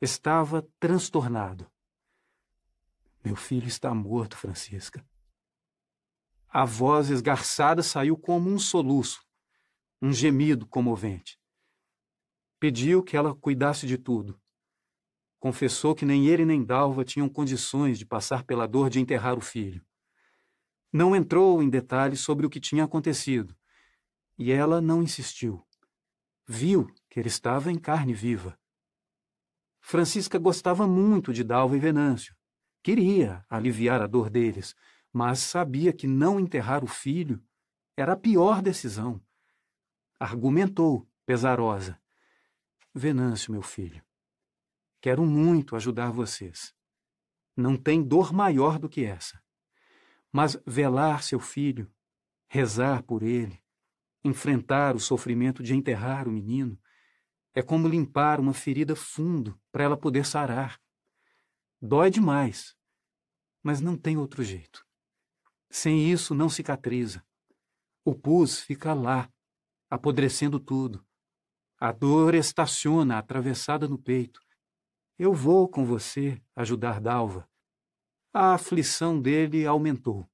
[0.00, 1.70] Estava transtornado.
[3.24, 5.06] Meu filho está morto, Francisca.
[6.48, 9.24] A voz esgarçada saiu como um soluço,
[10.00, 11.38] um gemido comovente.
[12.58, 14.41] Pediu que ela cuidasse de tudo.
[15.42, 19.40] Confessou que nem ele nem Dalva tinham condições de passar pela dor de enterrar o
[19.40, 19.84] filho.
[20.92, 23.52] Não entrou em detalhes sobre o que tinha acontecido,
[24.38, 25.66] e ela não insistiu.
[26.46, 28.56] Viu que ele estava em carne viva.
[29.80, 32.36] Francisca gostava muito de Dalva e Venâncio.
[32.80, 34.76] Queria aliviar a dor deles,
[35.12, 37.42] mas sabia que não enterrar o filho
[37.96, 39.20] era a pior decisão.
[40.20, 42.00] Argumentou, pesarosa.
[42.94, 44.04] Venâncio, meu filho,
[45.02, 46.72] quero muito ajudar vocês.
[47.54, 49.42] Não tem dor maior do que essa.
[50.32, 51.92] Mas velar seu filho,
[52.48, 53.60] rezar por ele,
[54.24, 56.80] enfrentar o sofrimento de enterrar o menino,
[57.52, 60.80] é como limpar uma ferida fundo para ela poder sarar.
[61.80, 62.74] Dói demais,
[63.62, 64.86] mas não tem outro jeito.
[65.68, 67.24] Sem isso, não cicatriza.
[68.04, 69.28] O pus fica lá,
[69.90, 71.04] apodrecendo tudo.
[71.78, 74.40] A dor estaciona atravessada no peito.
[75.18, 77.48] Eu vou com você ajudar Dalva.
[78.32, 80.28] A aflição dele aumentou.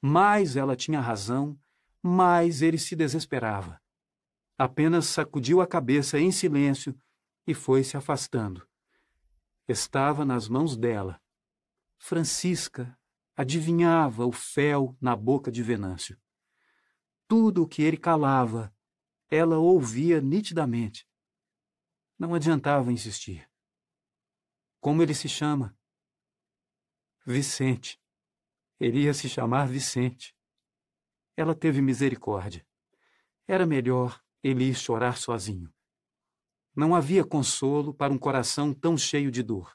[0.00, 1.58] Mais ela tinha razão,
[2.02, 3.80] mais ele se desesperava.
[4.58, 6.94] Apenas sacudiu a cabeça em silêncio
[7.46, 8.66] e foi se afastando.
[9.66, 11.20] Estava nas mãos dela.
[11.96, 12.98] Francisca
[13.36, 16.20] adivinhava o fel na boca de Venâncio.
[17.26, 18.74] Tudo o que ele calava,
[19.30, 21.08] ela ouvia nitidamente.
[22.18, 23.48] Não adiantava insistir.
[24.84, 25.74] Como ele se chama?
[27.24, 27.98] Vicente.
[28.78, 30.36] Ele ia se chamar Vicente.
[31.34, 32.68] Ela teve misericórdia.
[33.48, 35.72] Era melhor ele ir chorar sozinho.
[36.76, 39.74] Não havia consolo para um coração tão cheio de dor.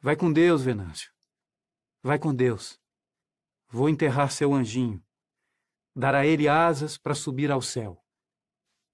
[0.00, 1.12] Vai com Deus, Venâncio.
[2.02, 2.80] Vai com Deus.
[3.68, 5.04] Vou enterrar seu anjinho.
[5.94, 8.02] Dar a ele asas para subir ao céu.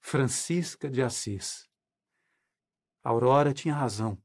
[0.01, 1.71] Francisca de Assis.
[3.05, 4.21] Aurora tinha razão.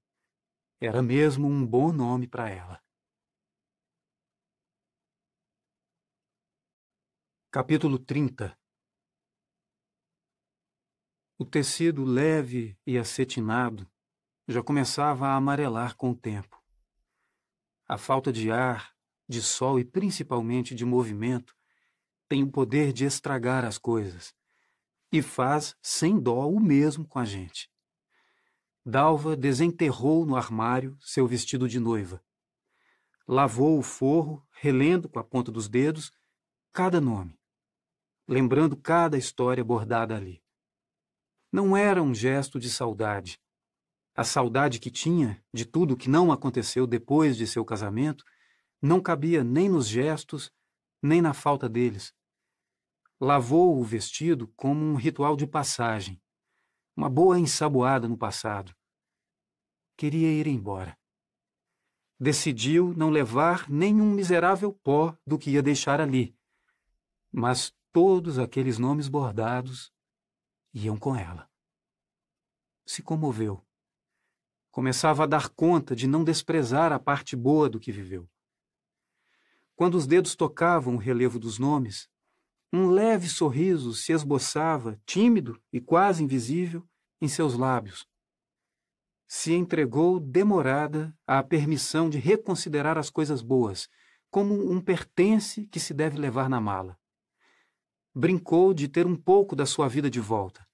[0.85, 2.83] Era mesmo um bom nome para ela.
[7.49, 8.53] Capítulo 30
[11.39, 13.89] O tecido leve e acetinado
[14.45, 16.61] já começava a amarelar com o tempo.
[17.87, 18.93] A falta de ar,
[19.25, 21.55] de sol e principalmente de movimento
[22.27, 24.35] tem o poder de estragar as coisas
[25.13, 27.72] e faz sem dó o mesmo com a gente.
[28.85, 32.21] Dalva desenterrou no armário seu vestido de noiva.
[33.25, 36.11] Lavou o forro, relendo com a ponta dos dedos
[36.73, 37.39] cada nome,
[38.27, 40.43] lembrando cada história bordada ali.
[41.49, 43.39] Não era um gesto de saudade.
[44.15, 48.25] A saudade que tinha de tudo que não aconteceu depois de seu casamento
[48.81, 50.51] não cabia nem nos gestos,
[51.01, 52.13] nem na falta deles.
[53.17, 56.21] Lavou o vestido como um ritual de passagem,
[56.95, 58.75] uma boa ensaboada no passado.
[59.97, 60.97] Queria ir embora.
[62.19, 66.35] Decidiu não levar nenhum miserável pó do que ia deixar ali,
[67.31, 69.91] mas todos aqueles nomes bordados
[70.73, 71.49] iam com ela.
[72.85, 73.65] Se comoveu.
[74.71, 78.27] Começava a dar conta de não desprezar a parte boa do que viveu.
[79.75, 82.09] Quando os dedos tocavam o relevo dos nomes,
[82.75, 86.83] um leve sorriso se esboçava, tímido e quase invisível,
[87.21, 88.07] em seus lábios.
[89.27, 93.87] Se entregou demorada à permissão de reconsiderar as coisas boas,
[94.31, 96.97] como um pertence que se deve levar na mala.
[98.13, 100.67] Brincou de ter um pouco da sua vida de volta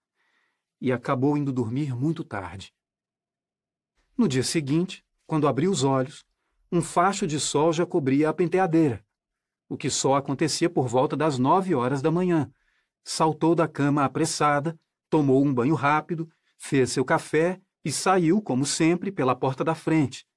[0.80, 2.74] e acabou indo dormir muito tarde.
[4.18, 6.26] No dia seguinte, quando abriu os olhos,
[6.72, 9.06] um facho de sol já cobria a penteadeira
[9.70, 12.52] o que só acontecia por volta das nove horas da manhã.
[13.04, 14.78] Saltou da cama apressada,
[15.10, 20.28] tomou um banho rápido, fez seu café e saiu, como sempre, pela porta da frente.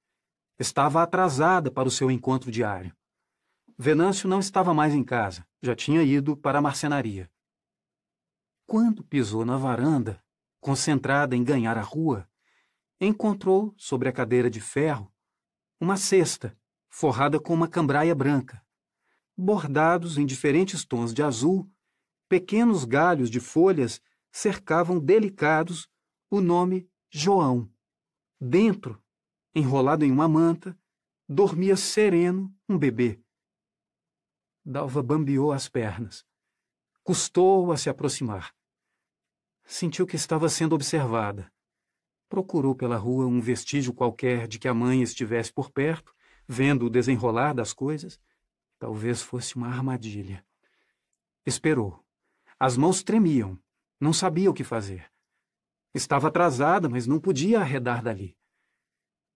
[0.58, 2.94] Estava atrasada para o seu encontro diário.
[3.76, 7.30] Venâncio não estava mais em casa, já tinha ido para a marcenaria.
[8.66, 10.22] Quando pisou na varanda,
[10.60, 12.28] concentrada em ganhar a rua,
[13.00, 15.12] encontrou, sobre a cadeira de ferro,
[15.80, 16.56] uma cesta
[16.88, 18.62] forrada com uma cambraia branca
[19.36, 21.70] bordados em diferentes tons de azul,
[22.28, 25.88] pequenos galhos de folhas cercavam delicados
[26.30, 27.70] o nome João.
[28.40, 29.02] Dentro,
[29.54, 30.78] enrolado em uma manta,
[31.28, 33.20] dormia sereno um bebê.
[34.64, 36.24] Dalva bambeou as pernas.
[37.02, 38.54] Custou a se aproximar.
[39.64, 41.52] Sentiu que estava sendo observada.
[42.28, 46.14] Procurou pela rua um vestígio qualquer de que a mãe estivesse por perto,
[46.46, 48.18] vendo o desenrolar das coisas
[48.82, 50.44] Talvez fosse uma armadilha.
[51.46, 52.04] Esperou.
[52.58, 53.56] As mãos tremiam.
[54.00, 55.08] Não sabia o que fazer.
[55.94, 58.36] Estava atrasada, mas não podia arredar dali.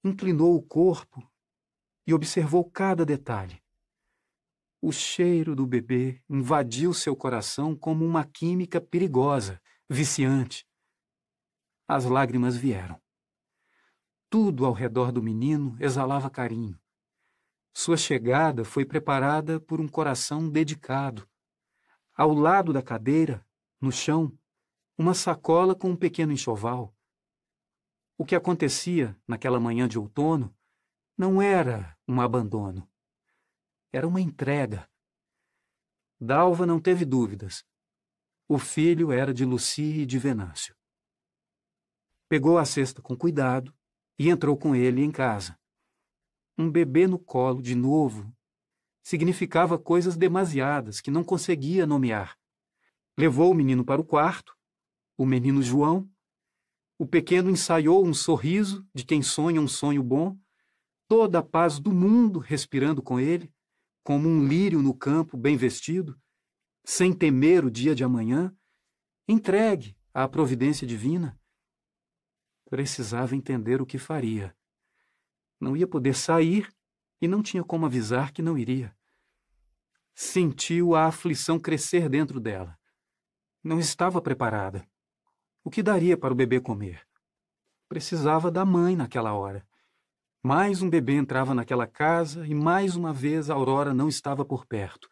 [0.02, 1.23] Inclinou o corpo
[2.05, 3.62] e observou cada detalhe.
[4.83, 10.66] O cheiro do bebê invadiu seu coração como uma química perigosa, viciante.
[11.86, 13.00] As lágrimas vieram.
[14.28, 16.76] Tudo ao redor do menino exalava carinho.
[17.79, 21.29] Sua chegada foi preparada por um coração dedicado.
[22.15, 23.47] Ao lado da cadeira,
[23.79, 24.33] no chão,
[24.97, 26.97] uma sacola com um pequeno enxoval.
[28.17, 30.57] O que acontecia naquela manhã de outono
[31.19, 32.91] não era um abandono.
[33.93, 34.91] Era uma entrega.
[36.19, 37.63] Dalva não teve dúvidas.
[38.49, 40.75] O filho era de Luci e de Venâncio.
[42.27, 43.77] Pegou a cesta com cuidado
[44.19, 45.61] e entrou com ele em casa.
[46.59, 48.35] Um bebê no colo, de novo,
[49.02, 52.36] significava coisas demasiadas que não conseguia nomear.
[53.17, 54.57] Levou o menino para o quarto,
[55.17, 56.10] o menino João.
[56.99, 60.36] O pequeno ensaiou um sorriso de quem sonha um sonho bom,
[61.07, 63.52] toda a paz do mundo respirando com ele,
[64.02, 66.18] como um lírio no campo bem vestido,
[66.85, 68.55] sem temer o dia de amanhã,
[69.28, 71.39] entregue à providência divina.
[72.70, 74.57] Precisava entender o que faria.
[75.67, 76.73] Não ia poder sair
[77.20, 78.97] e não tinha como avisar que não iria.
[80.15, 82.78] Sentiu a aflição crescer dentro dela.
[83.65, 84.89] Não estava preparada.
[85.65, 87.05] O que daria para o bebê comer?
[87.89, 89.67] Precisava da mãe naquela hora.
[90.41, 95.11] Mais um bebê entrava naquela casa e mais uma vez Aurora não estava por perto.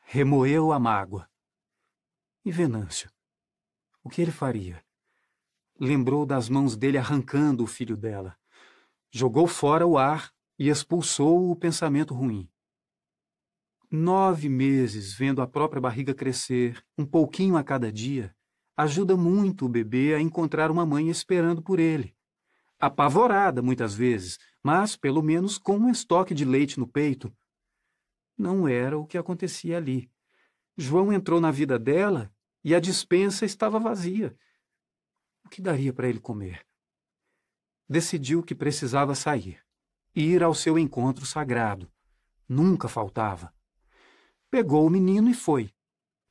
[0.00, 1.28] Remoeu a mágoa.
[2.42, 3.10] E Venâncio?
[4.02, 4.82] O que ele faria?
[5.78, 8.34] Lembrou das mãos dele arrancando o filho dela.
[9.16, 12.50] Jogou fora o ar e expulsou o pensamento ruim.
[13.88, 18.34] Nove meses vendo a própria barriga crescer, um pouquinho a cada dia,
[18.76, 22.12] ajuda muito o bebê a encontrar uma mãe esperando por ele.
[22.76, 27.32] Apavorada muitas vezes, mas pelo menos com um estoque de leite no peito.
[28.36, 30.10] Não era o que acontecia ali.
[30.76, 32.34] João entrou na vida dela
[32.64, 34.36] e a dispensa estava vazia.
[35.44, 36.66] O que daria para ele comer?
[37.88, 39.60] Decidiu que precisava sair,
[40.14, 41.90] ir ao seu encontro sagrado.
[42.48, 43.52] Nunca faltava.
[44.50, 45.70] Pegou o menino e foi.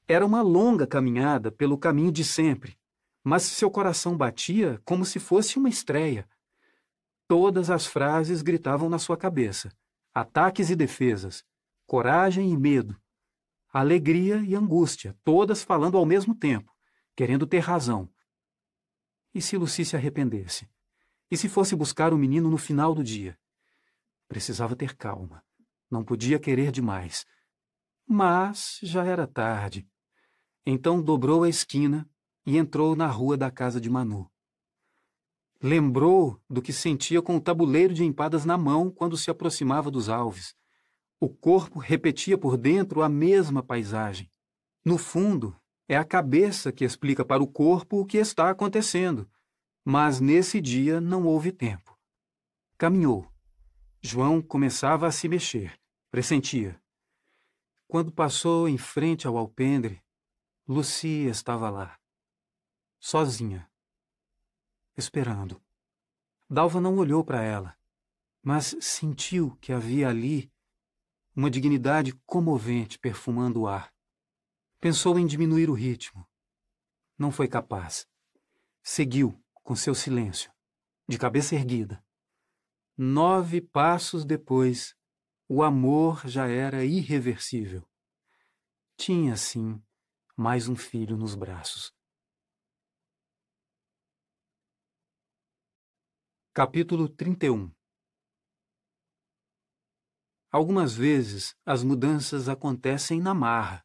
[0.08, 2.78] Era uma longa caminhada pelo caminho de sempre,
[3.24, 6.28] mas seu coração batia como se fosse uma estreia.
[7.28, 9.72] Todas as frases gritavam na sua cabeça:
[10.14, 11.44] ataques e defesas,
[11.86, 13.00] coragem e medo,
[13.72, 16.72] alegria e angústia, todas falando ao mesmo tempo,
[17.16, 18.10] querendo ter razão.
[19.34, 20.70] E se Lucy se arrependesse?
[21.34, 23.36] E se fosse buscar o menino no final do dia?
[24.28, 25.44] Precisava ter calma.
[25.90, 27.26] Não podia querer demais.
[28.08, 29.88] Mas já era tarde.
[30.64, 32.08] Então dobrou a esquina
[32.46, 34.30] e entrou na rua da casa de Manu.
[35.60, 40.10] Lembrou do que sentia com o tabuleiro de empadas na mão quando se aproximava dos
[40.10, 40.54] alves.
[41.20, 44.32] O corpo repetia por dentro a mesma paisagem.
[44.86, 49.28] No fundo, é a cabeça que explica para o corpo o que está acontecendo.
[49.86, 51.98] Mas nesse dia não houve tempo.
[52.78, 53.30] Caminhou.
[54.02, 55.80] João começava a se mexer.
[56.10, 56.82] Pressentia.
[57.88, 60.04] Quando passou em frente ao alpendre,
[60.66, 62.00] Lucia estava lá,
[62.98, 63.70] sozinha,
[64.96, 65.62] esperando.
[66.50, 67.78] Dalva não olhou para ela,
[68.42, 70.50] mas sentiu que havia ali
[71.36, 73.94] uma dignidade comovente perfumando o ar.
[74.80, 76.26] Pensou em diminuir o ritmo.
[77.18, 78.08] Não foi capaz.
[78.82, 80.52] Seguiu com seu silêncio,
[81.08, 82.04] de cabeça erguida.
[82.98, 84.94] Nove passos depois,
[85.48, 87.88] o amor já era irreversível.
[88.98, 89.82] Tinha, sim,
[90.36, 91.92] mais um filho nos braços.
[96.54, 97.74] Capítulo 31
[100.52, 103.84] Algumas vezes as mudanças acontecem na marra.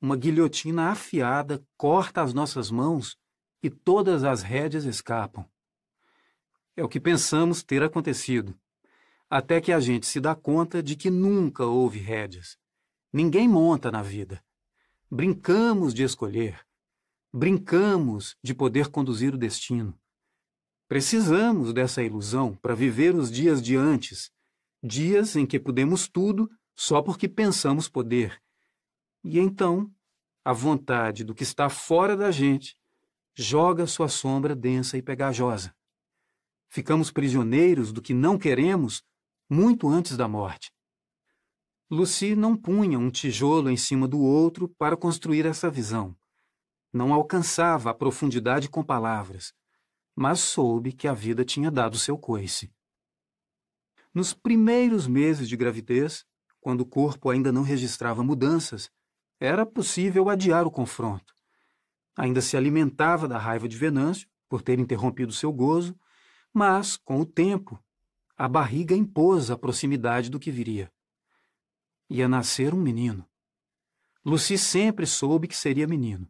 [0.00, 3.16] Uma guilhotina afiada corta as nossas mãos
[3.62, 5.44] e todas as rédeas escapam.
[6.76, 8.58] É o que pensamos ter acontecido,
[9.28, 12.56] até que a gente se dá conta de que nunca houve rédeas.
[13.12, 14.42] Ninguém monta na vida.
[15.10, 16.64] Brincamos de escolher.
[17.32, 19.98] Brincamos de poder conduzir o destino.
[20.86, 24.30] Precisamos dessa ilusão para viver os dias de antes,
[24.82, 28.40] dias em que podemos tudo só porque pensamos poder.
[29.22, 29.92] E então,
[30.44, 32.77] a vontade do que está fora da gente
[33.40, 35.72] joga sua sombra densa e pegajosa.
[36.68, 39.04] Ficamos prisioneiros do que não queremos
[39.48, 40.72] muito antes da morte.
[41.88, 46.16] Lucy não punha um tijolo em cima do outro para construir essa visão.
[46.92, 49.54] Não alcançava a profundidade com palavras,
[50.16, 52.72] mas soube que a vida tinha dado seu coice.
[54.12, 56.26] Nos primeiros meses de gravidez,
[56.60, 58.90] quando o corpo ainda não registrava mudanças,
[59.38, 61.37] era possível adiar o confronto.
[62.18, 65.96] Ainda se alimentava da raiva de Venâncio por ter interrompido seu gozo,
[66.52, 67.80] mas, com o tempo,
[68.36, 70.92] a barriga impôs a proximidade do que viria.
[72.10, 73.24] Ia nascer um menino.
[74.24, 76.28] Lucy sempre soube que seria menino.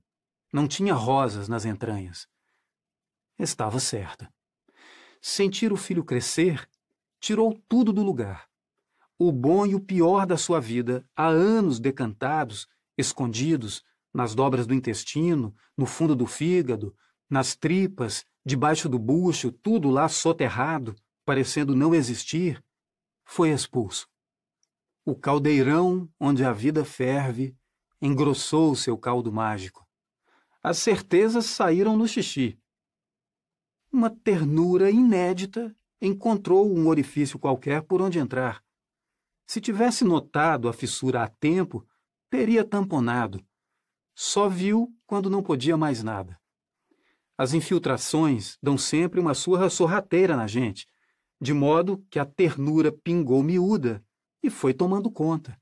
[0.52, 2.28] Não tinha rosas nas entranhas.
[3.38, 4.30] Estava certa.
[5.22, 6.68] Sentir o filho crescer
[7.18, 8.46] tirou tudo do lugar.
[9.18, 14.74] O bom e o pior da sua vida, há anos decantados, escondidos, nas dobras do
[14.74, 16.94] intestino, no fundo do fígado,
[17.28, 22.62] nas tripas, debaixo do bucho, tudo lá soterrado, parecendo não existir,
[23.24, 24.08] foi expulso.
[25.04, 27.56] O caldeirão onde a vida ferve
[28.00, 29.86] engrossou seu caldo mágico.
[30.62, 32.58] As certezas saíram no xixi.
[33.92, 38.62] Uma ternura inédita encontrou um orifício qualquer por onde entrar.
[39.46, 41.86] Se tivesse notado a fissura a tempo,
[42.30, 43.44] teria tamponado,
[44.20, 46.40] só viu quando não podia mais nada.
[47.36, 50.88] As infiltrações dão sempre uma surra sorrateira na gente,
[51.40, 54.04] de modo que a ternura pingou miúda
[54.42, 55.56] e foi tomando conta.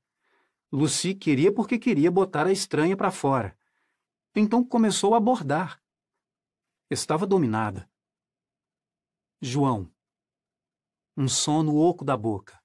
[0.73, 3.55] Lucy queria porque queria botar a estranha para fora.
[4.35, 5.79] Então começou a bordar.
[6.91, 7.87] Estava dominada.
[9.39, 9.93] João.
[11.15, 12.59] Um sono oco da boca.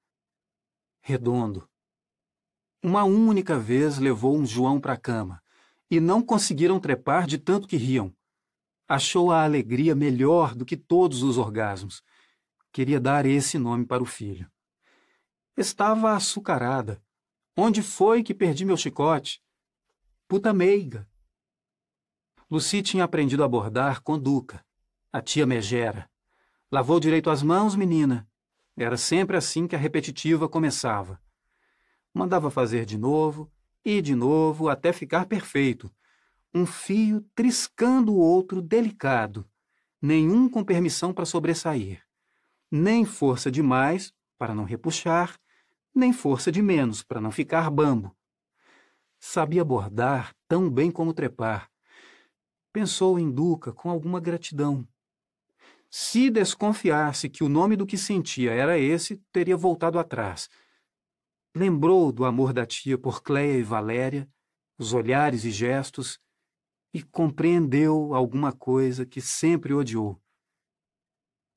[1.01, 1.69] Redondo.
[2.81, 5.43] Uma única vez levou um João para a cama
[5.91, 8.15] e não conseguiram trepar de tanto que riam.
[8.87, 12.01] Achou a alegria melhor do que todos os orgasmos.
[12.71, 14.49] Queria dar esse nome para o filho.
[15.57, 17.03] Estava açucarada.
[17.57, 19.43] Onde foi que perdi meu chicote?
[20.29, 21.05] Puta meiga.
[22.49, 24.65] Lucy tinha aprendido a bordar com Duca,
[25.11, 26.09] a tia megera.
[26.71, 28.25] Lavou direito as mãos, menina.
[28.77, 31.21] Era sempre assim que a repetitiva começava.
[32.13, 33.51] Mandava fazer de novo,
[33.83, 35.91] e de novo até ficar perfeito,
[36.53, 39.47] um fio triscando o outro delicado,
[40.01, 42.03] nenhum com permissão para sobressair,
[42.69, 45.39] nem força demais para não repuxar,
[45.93, 48.15] nem força de menos para não ficar bambo.
[49.19, 51.69] Sabia bordar tão bem como trepar.
[52.73, 54.87] pensou em Duca com alguma gratidão.
[55.89, 60.49] Se desconfiasse que o nome do que sentia era esse, teria voltado atrás.
[61.53, 64.29] Lembrou do amor da tia por Cleia e Valéria,
[64.77, 66.19] os olhares e gestos,
[66.93, 70.21] e compreendeu alguma coisa que sempre odiou.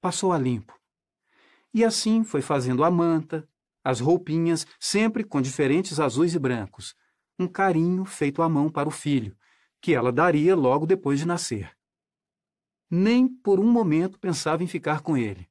[0.01, 0.79] Passou a limpo.
[1.73, 3.49] E assim foi fazendo a manta,
[3.83, 6.95] as roupinhas, sempre com diferentes azuis e brancos,
[7.39, 9.37] um carinho feito à mão para o filho,
[9.81, 11.77] que ela daria logo depois de nascer.
[12.91, 15.49] Nem por um momento pensava em ficar com ele.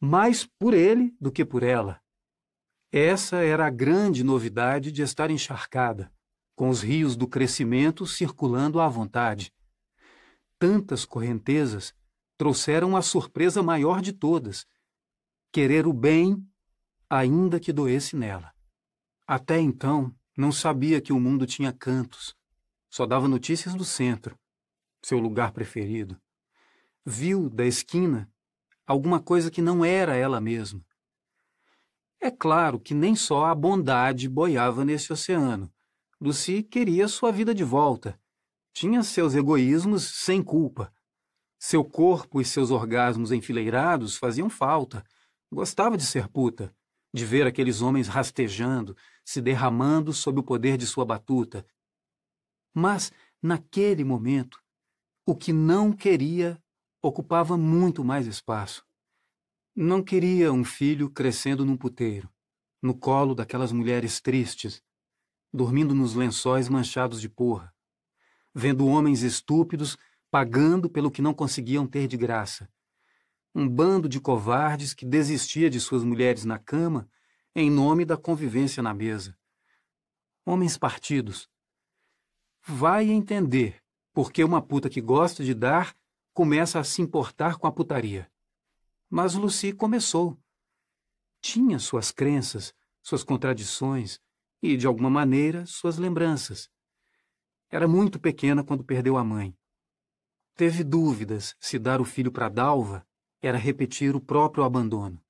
[0.00, 2.03] Mais por ele do que por ela.
[2.96, 6.12] Essa era a grande novidade de estar encharcada,
[6.54, 9.52] com os rios do crescimento circulando à vontade.
[10.60, 11.92] Tantas correntezas
[12.38, 14.64] trouxeram a surpresa maior de todas:
[15.50, 16.40] querer o bem,
[17.10, 18.54] ainda que doesse nela.
[19.26, 22.36] Até então, não sabia que o mundo tinha cantos.
[22.88, 24.38] Só dava notícias do centro,
[25.02, 26.16] seu lugar preferido.
[27.04, 28.30] Viu, da esquina,
[28.86, 30.80] alguma coisa que não era ela mesma.
[32.24, 35.70] É claro que nem só a bondade boiava nesse oceano.
[36.18, 38.18] Lucy queria sua vida de volta.
[38.72, 40.90] Tinha seus egoísmos sem culpa.
[41.58, 45.04] Seu corpo e seus orgasmos enfileirados faziam falta.
[45.52, 46.74] Gostava de ser puta,
[47.12, 51.66] de ver aqueles homens rastejando, se derramando sob o poder de sua batuta.
[52.72, 54.58] Mas, naquele momento,
[55.26, 56.58] o que não queria
[57.02, 58.82] ocupava muito mais espaço.
[59.76, 62.30] Não queria um filho crescendo num puteiro,
[62.80, 64.80] no colo daquelas mulheres tristes,
[65.52, 67.74] dormindo nos lençóis manchados de porra,
[68.54, 69.98] vendo homens estúpidos
[70.30, 72.70] pagando pelo que não conseguiam ter de graça.
[73.52, 77.10] Um bando de covardes que desistia de suas mulheres na cama
[77.52, 79.36] em nome da convivência na mesa.
[80.46, 81.50] Homens partidos.
[82.64, 85.96] Vai entender porque uma puta que gosta de dar
[86.32, 88.32] começa a se importar com a putaria.
[89.08, 90.38] Mas Lucy começou.
[91.40, 94.20] Tinha suas crenças, suas contradições
[94.62, 96.70] e, de alguma maneira, suas lembranças.
[97.70, 99.56] Era muito pequena quando perdeu a mãe.
[100.54, 103.06] Teve dúvidas se dar o filho para Dalva
[103.42, 105.22] era repetir o próprio abandono.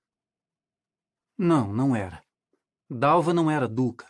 [1.37, 2.23] Não, não era.
[2.89, 4.07] Dalva não era Duca.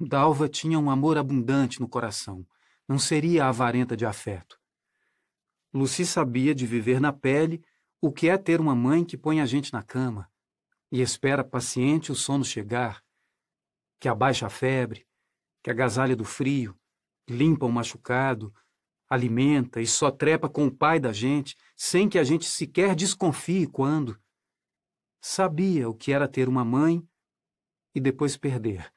[0.00, 2.44] Dalva tinha um amor abundante no coração.
[2.88, 4.58] Não seria avarenta de afeto.
[5.72, 7.64] Lucy sabia de viver na pele
[8.00, 10.30] o que é ter uma mãe que põe a gente na cama
[10.90, 13.04] e espera paciente o sono chegar,
[14.00, 15.06] que abaixa a febre,
[15.62, 16.78] que agasalha do frio,
[17.28, 18.52] limpa o machucado,
[19.08, 23.66] alimenta e só trepa com o pai da gente, sem que a gente sequer desconfie
[23.66, 24.18] quando.
[25.20, 27.06] Sabia o que era ter uma mãe
[27.94, 28.90] e depois perder.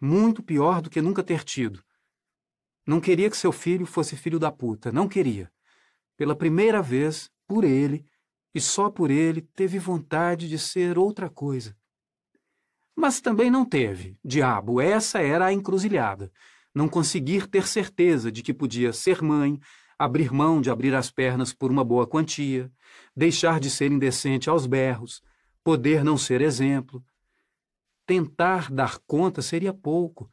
[0.00, 1.84] Muito pior do que nunca ter tido.
[2.86, 5.52] Não queria que seu filho fosse filho da puta, não queria.
[6.16, 8.04] Pela primeira vez, por ele,
[8.54, 11.76] e só por ele, teve vontade de ser outra coisa.
[12.94, 14.18] Mas também não teve.
[14.24, 16.30] Diabo, essa era a encruzilhada.
[16.74, 19.58] Não conseguir ter certeza de que podia ser mãe,
[19.98, 22.70] abrir mão de abrir as pernas por uma boa quantia,
[23.16, 25.22] deixar de ser indecente aos berros,
[25.64, 27.02] poder não ser exemplo.
[28.06, 30.30] Tentar dar conta seria pouco.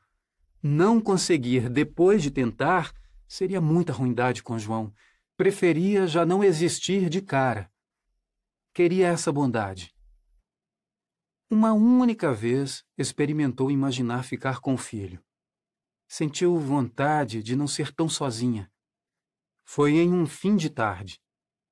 [0.61, 2.91] Não conseguir depois de tentar
[3.27, 4.91] seria muita ruindade com João.
[5.37, 7.71] Preferia já não existir de cara.
[8.73, 9.93] Queria essa bondade.
[11.49, 15.23] Uma única vez experimentou imaginar ficar com o filho.
[16.07, 18.71] Sentiu vontade de não ser tão sozinha.
[19.65, 21.21] Foi em um fim de tarde.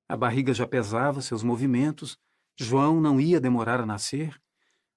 [0.08, 2.20] A barriga já pesava seus movimentos
[2.60, 4.42] João não ia demorar a nascer.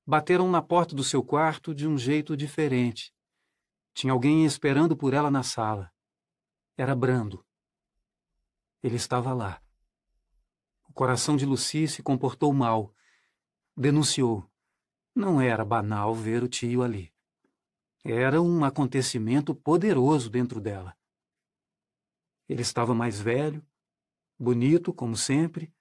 [0.06, 3.14] Bateram na porta do seu quarto de um jeito diferente.
[3.92, 5.92] Tinha alguém esperando por ela na sala.
[6.76, 7.44] Era Brando.
[8.82, 9.62] Ele estava lá.
[10.90, 12.92] O coração de Lucy se comportou mal.
[13.76, 14.44] Denunciou.
[15.14, 17.12] Não era banal ver o tio ali.
[18.04, 20.96] Era um acontecimento poderoso dentro dela.
[22.48, 23.64] Ele estava mais velho,
[24.36, 25.72] bonito, como sempre,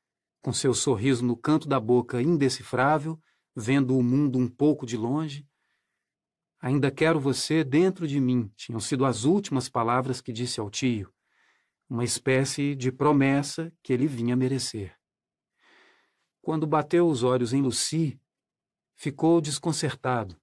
[0.44, 3.20] com seu sorriso no canto da boca indecifrável,
[3.56, 5.50] vendo o mundo um pouco de longe.
[6.62, 11.12] Ainda quero você dentro de mim, tinham sido as últimas palavras que disse ao tio,
[11.90, 14.99] uma espécie de promessa que ele vinha merecer.
[16.42, 18.20] Quando bateu os olhos em Lucy,
[18.96, 20.40] ficou desconcertado.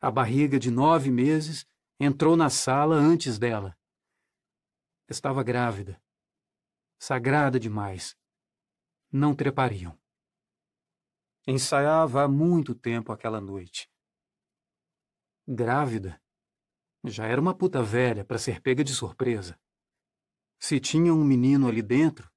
[0.00, 1.66] A barriga de nove meses
[1.98, 3.76] entrou na sala antes dela.
[5.08, 6.00] Estava grávida.
[6.98, 8.16] Sagrada demais
[9.10, 9.98] não trepariam.
[11.46, 13.90] Ensaiava há muito tempo aquela noite.
[15.46, 16.20] Grávida.
[17.04, 19.58] Já era uma puta velha para ser pega de surpresa.
[20.58, 22.30] Se tinha um menino ali dentro,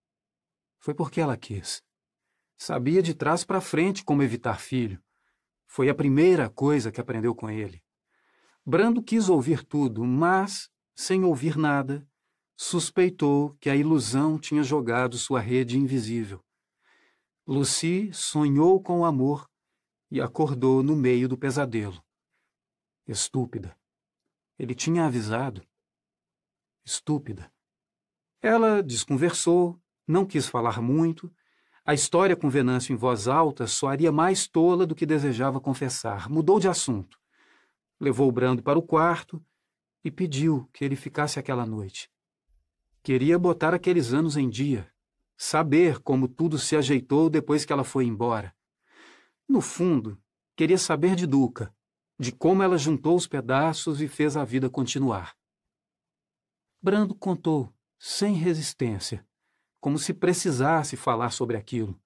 [0.79, 1.83] foi porque ela quis.
[2.63, 5.01] Sabia de trás para frente como evitar filho.
[5.65, 7.83] Foi a primeira coisa que aprendeu com ele.
[8.63, 12.07] Brando quis ouvir tudo, mas, sem ouvir nada,
[12.55, 16.45] suspeitou que a ilusão tinha jogado sua rede invisível.
[17.47, 19.49] Lucy sonhou com o amor
[20.11, 21.99] e acordou no meio do pesadelo.
[23.07, 23.75] Estúpida.
[24.59, 25.67] Ele tinha avisado.
[26.85, 27.51] Estúpida.
[28.39, 31.33] Ela desconversou, não quis falar muito.
[31.83, 36.29] A história com Venâncio em voz alta soaria mais tola do que desejava confessar.
[36.29, 37.19] Mudou de assunto.
[37.99, 39.43] Levou o Brando para o quarto
[40.03, 42.09] e pediu que ele ficasse aquela noite.
[43.01, 44.91] Queria botar aqueles anos em dia,
[45.35, 48.55] saber como tudo se ajeitou depois que ela foi embora.
[49.49, 50.21] No fundo,
[50.55, 51.73] queria saber de Duca,
[52.19, 55.35] de como ela juntou os pedaços e fez a vida continuar.
[56.79, 59.25] Brando contou, sem resistência,
[59.81, 61.99] como se precisasse falar sobre aquilo.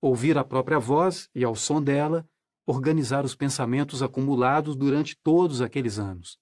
[0.00, 2.26] Ouvir a própria voz e, ao som dela,
[2.66, 6.40] organizar os pensamentos acumulados durante todos aqueles anos.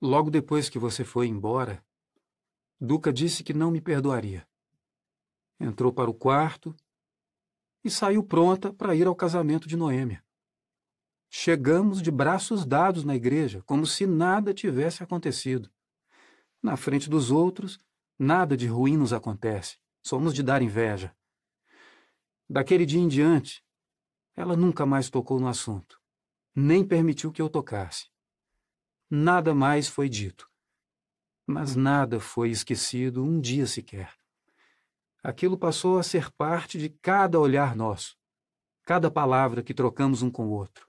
[0.00, 1.82] Logo depois que você foi embora,
[2.78, 4.46] Duca disse que não me perdoaria.
[5.58, 6.74] Entrou para o quarto
[7.82, 10.22] e saiu pronta para ir ao casamento de Noêmia.
[11.30, 15.70] Chegamos de braços dados na igreja, como se nada tivesse acontecido.
[16.62, 17.78] Na frente dos outros,
[18.20, 19.78] nada de ruim nos acontece.
[20.02, 21.16] Somos de dar inveja.
[22.46, 23.64] Daquele dia em diante,
[24.36, 25.98] ela nunca mais tocou no assunto,
[26.54, 28.10] nem permitiu que eu tocasse.
[29.08, 30.50] Nada mais foi dito.
[31.46, 34.14] Mas nada foi esquecido um dia sequer.
[35.22, 38.18] Aquilo passou a ser parte de cada olhar nosso,
[38.84, 40.86] cada palavra que trocamos um com o outro.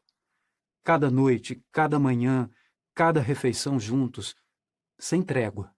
[0.83, 2.49] Cada noite, cada manhã,
[2.93, 4.35] cada refeição juntos,
[4.99, 5.73] sem trégua.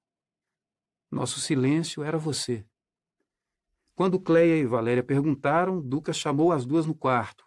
[1.13, 2.65] Nosso silêncio era você.
[3.93, 7.45] Quando Cleia e Valéria perguntaram, Duca chamou as duas no quarto.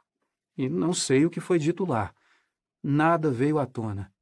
[0.56, 2.14] E não sei o que foi dito lá.
[2.80, 4.14] Nada veio à tona.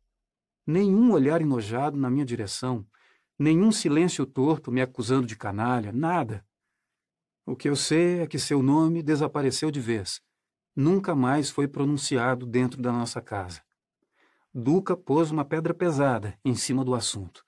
[0.66, 2.86] Nenhum olhar enojado na minha direção,
[3.38, 6.42] nenhum silêncio torto me acusando de canalha, nada.
[7.44, 10.22] O que eu sei é que seu nome desapareceu de vez
[10.74, 13.60] nunca mais foi pronunciado dentro da nossa casa.
[14.54, 17.43] Duca pôs uma pedra pesada em cima do assunto.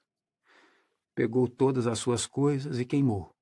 [1.17, 3.35] Pegou todas as suas coisas e queimou.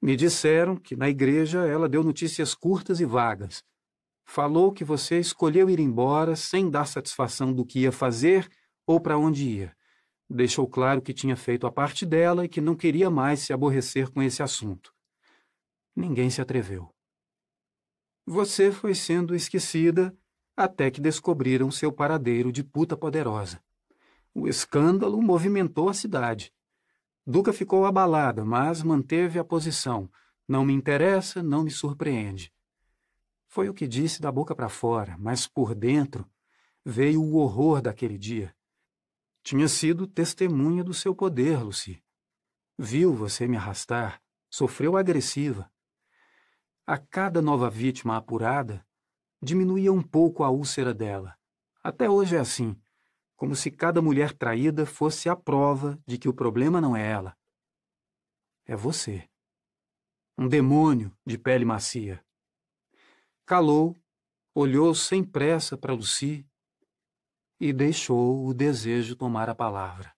[0.00, 3.62] Me disseram que na igreja ela deu notícias curtas e vagas.
[4.24, 8.48] Falou que você escolheu ir embora sem dar satisfação do que ia fazer
[8.86, 9.76] ou para onde ia.
[10.30, 14.10] Deixou claro que tinha feito a parte dela e que não queria mais se aborrecer
[14.10, 14.94] com esse assunto.
[15.94, 16.90] Ninguém se atreveu.
[18.24, 20.16] Você foi sendo esquecida
[20.56, 23.62] até que descobriram seu paradeiro de puta poderosa.
[24.38, 26.52] O escândalo movimentou a cidade.
[27.26, 30.10] Duca ficou abalada, mas manteve a posição.
[30.46, 32.52] Não me interessa, não me surpreende.
[33.46, 36.28] Foi o que disse da boca para fora, mas por dentro
[36.84, 38.54] veio o horror daquele dia.
[39.42, 42.04] Tinha sido testemunha do seu poder, Lucy.
[42.78, 44.20] Viu você me arrastar,
[44.50, 45.72] sofreu agressiva.
[46.86, 48.86] A cada nova vítima apurada,
[49.40, 51.34] diminuía um pouco a úlcera dela.
[51.82, 52.78] Até hoje é assim,
[53.36, 57.36] como se cada mulher traída fosse a prova de que o problema não é ela.
[58.64, 59.28] É você.
[60.38, 62.24] Um demônio de pele macia.
[63.44, 63.96] Calou,
[64.54, 66.46] olhou sem pressa para Lucy
[67.60, 70.14] e deixou o desejo tomar a palavra.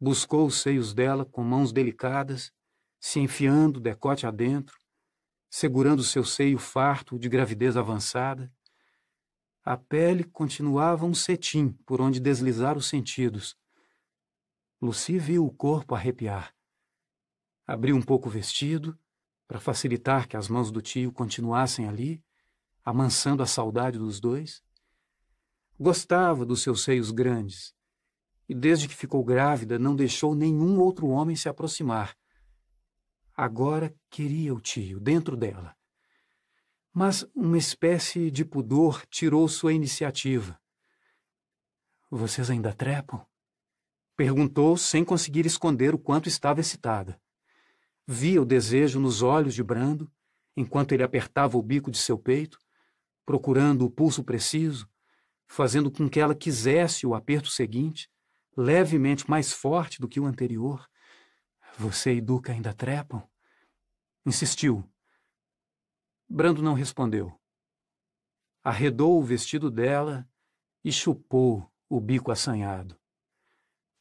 [0.00, 2.52] Buscou os seios dela com mãos delicadas,
[2.98, 4.76] se enfiando decote adentro,
[5.50, 8.52] segurando seu seio farto de gravidez avançada.
[9.64, 13.56] A pele continuava um cetim por onde deslizar os sentidos.
[14.80, 16.54] Lucy viu o corpo arrepiar.
[17.66, 18.98] Abriu um pouco o vestido,
[19.46, 22.24] para facilitar que as mãos do tio continuassem ali,
[22.84, 24.62] amansando a saudade dos dois.
[25.78, 27.74] Gostava dos seus seios grandes,
[28.48, 32.16] e desde que ficou grávida não deixou nenhum outro homem se aproximar,
[33.34, 35.74] Agora queria o tio dentro dela.
[36.92, 40.60] Mas uma espécie de pudor tirou sua iniciativa.
[42.10, 43.24] Vocês ainda trepam?
[44.14, 47.18] Perguntou sem conseguir esconder o quanto estava excitada.
[48.06, 50.12] Via o desejo nos olhos de Brando,
[50.54, 52.58] enquanto ele apertava o bico de seu peito,
[53.24, 54.86] procurando o pulso preciso,
[55.46, 58.10] fazendo com que ela quisesse o aperto seguinte,
[58.54, 60.86] levemente mais forte do que o anterior.
[61.78, 63.26] Você e Duca ainda trepam?
[64.26, 64.86] Insistiu.
[66.34, 67.38] Brando não respondeu.
[68.64, 70.26] Arredou o vestido dela
[70.82, 72.98] e chupou o bico assanhado.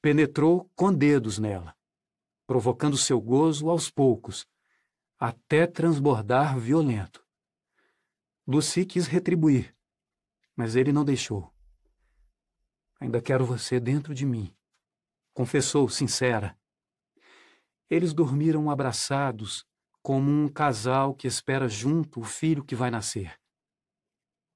[0.01, 1.76] Penetrou com dedos nela.
[2.47, 4.47] provocando seu gozo aos poucos,
[5.19, 7.22] até transbordar violento.
[8.47, 9.76] Lucy quis retribuir,
[10.56, 11.53] mas ele não deixou.
[12.97, 14.56] Ainda quero você dentro de mim,
[15.33, 16.58] confessou sincera.
[17.90, 19.65] Eles dormiram abraçados,
[20.01, 23.40] como um casal que espera junto o filho que vai nascer.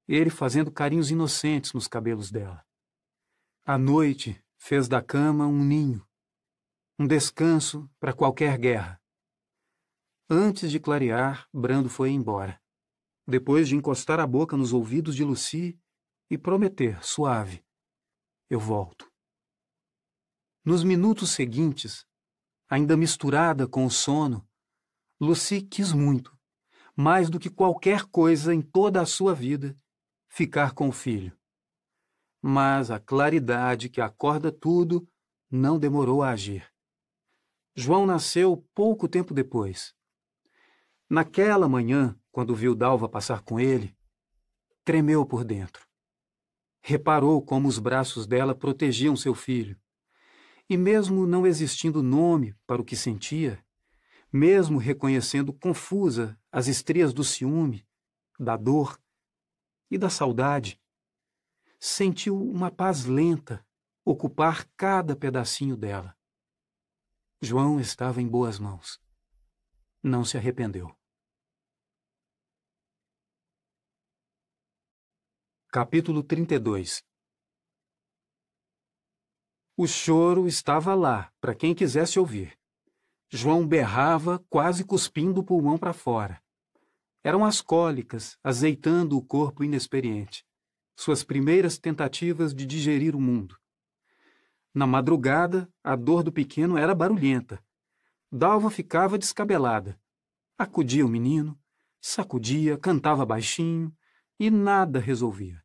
[0.08, 2.64] Ele fazendo carinhos inocentes nos cabelos dela.
[3.64, 6.06] À noite, fez da cama um ninho,
[6.98, 9.00] um descanso para qualquer guerra.
[10.28, 12.60] Antes de clarear, Brando foi embora,
[13.26, 15.78] depois de encostar a boca nos ouvidos de Lucy
[16.30, 17.64] e prometer, suave:
[18.48, 19.12] Eu volto.
[20.64, 22.06] Nos minutos seguintes,
[22.68, 24.45] ainda misturada com o sono,
[25.20, 26.36] Lucy quis muito,
[26.94, 29.74] mais do que qualquer coisa em toda a sua vida,
[30.28, 31.36] ficar com o filho.
[32.42, 35.08] Mas a claridade que acorda tudo
[35.50, 36.70] não demorou a agir.
[37.74, 39.94] João nasceu pouco tempo depois.
[41.08, 43.96] Naquela manhã, quando viu Dalva passar com ele,
[44.84, 45.86] tremeu por dentro.
[46.82, 49.80] Reparou como os braços dela protegiam seu filho.
[50.68, 53.64] E mesmo não existindo nome para o que sentia,
[54.32, 57.86] mesmo reconhecendo confusa as estrias do ciúme,
[58.38, 59.00] da dor
[59.90, 60.80] e da saudade,
[61.78, 63.66] sentiu uma paz lenta
[64.04, 66.16] ocupar cada pedacinho dela.
[67.40, 69.00] João estava em boas mãos.
[70.02, 70.96] Não se arrependeu.
[75.68, 77.04] Capítulo 32
[79.76, 82.58] O choro estava lá, para quem quisesse ouvir.
[83.28, 86.40] João berrava, quase cuspindo o pulmão para fora.
[87.24, 90.46] Eram as cólicas, azeitando o corpo inexperiente,
[90.94, 93.58] suas primeiras tentativas de digerir o mundo.
[94.72, 97.62] Na madrugada, a dor do pequeno era barulhenta.
[98.30, 99.98] Dalva ficava descabelada.
[100.56, 101.58] Acudia o menino,
[102.00, 103.92] sacudia, cantava baixinho
[104.38, 105.62] e nada resolvia.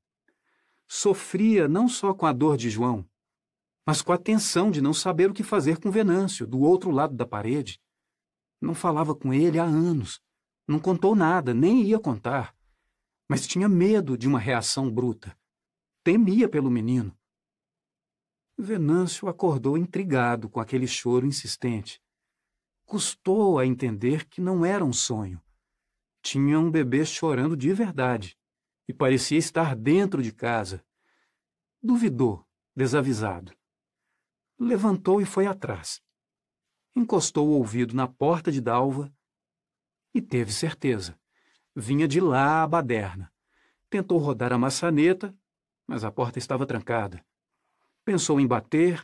[0.88, 3.08] Sofria não só com a dor de João,
[3.86, 7.16] mas com a tensão de não saber o que fazer com Venâncio, do outro lado
[7.16, 7.80] da parede.
[8.62, 10.22] Não falava com ele há anos.
[10.68, 12.56] Não contou nada, nem ia contar.
[13.28, 15.36] Mas tinha medo de uma reação bruta.
[16.04, 17.18] Temia pelo menino.
[18.58, 22.02] Venâncio acordou intrigado com aquele choro insistente.
[22.86, 25.42] Custou a entender que não era um sonho.
[26.22, 28.38] Tinha um bebê chorando de verdade
[28.88, 30.86] e parecia estar dentro de casa.
[31.82, 33.54] Duvidou, desavisado.
[34.64, 36.00] Levantou e foi atrás.
[36.96, 39.12] Encostou o ouvido na porta de Dalva
[40.14, 41.20] e teve certeza.
[41.76, 43.34] Vinha de lá a baderna.
[43.90, 45.36] Tentou rodar a maçaneta,
[45.88, 47.26] mas a porta estava trancada.
[48.06, 49.04] Pensou em bater,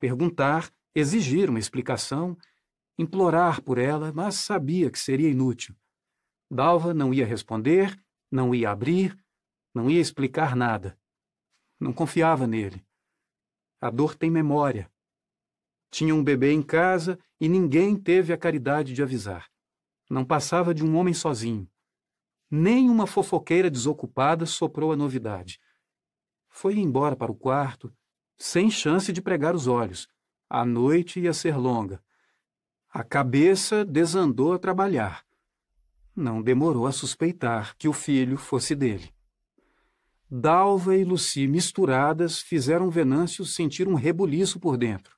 [0.00, 2.36] perguntar, exigir uma explicação,
[2.98, 5.76] implorar por ela, mas sabia que seria inútil.
[6.50, 7.96] Dalva não ia responder,
[8.28, 9.16] não ia abrir,
[9.72, 10.98] não ia explicar nada.
[11.78, 12.84] Não confiava nele.
[13.80, 14.90] A dor tem memória.
[15.90, 19.48] Tinha um bebê em casa e ninguém teve a caridade de avisar.
[20.10, 21.68] Não passava de um homem sozinho.
[22.50, 25.58] Nem uma fofoqueira desocupada soprou a novidade.
[26.48, 27.92] Foi embora para o quarto,
[28.38, 30.08] sem chance de pregar os olhos.
[30.48, 32.02] A noite ia ser longa.
[32.88, 35.24] A cabeça desandou a trabalhar.
[36.14, 39.12] Não demorou a suspeitar que o filho fosse dele.
[40.30, 45.15] Dalva e Luci misturadas fizeram Venâncio sentir um rebuliço por dentro.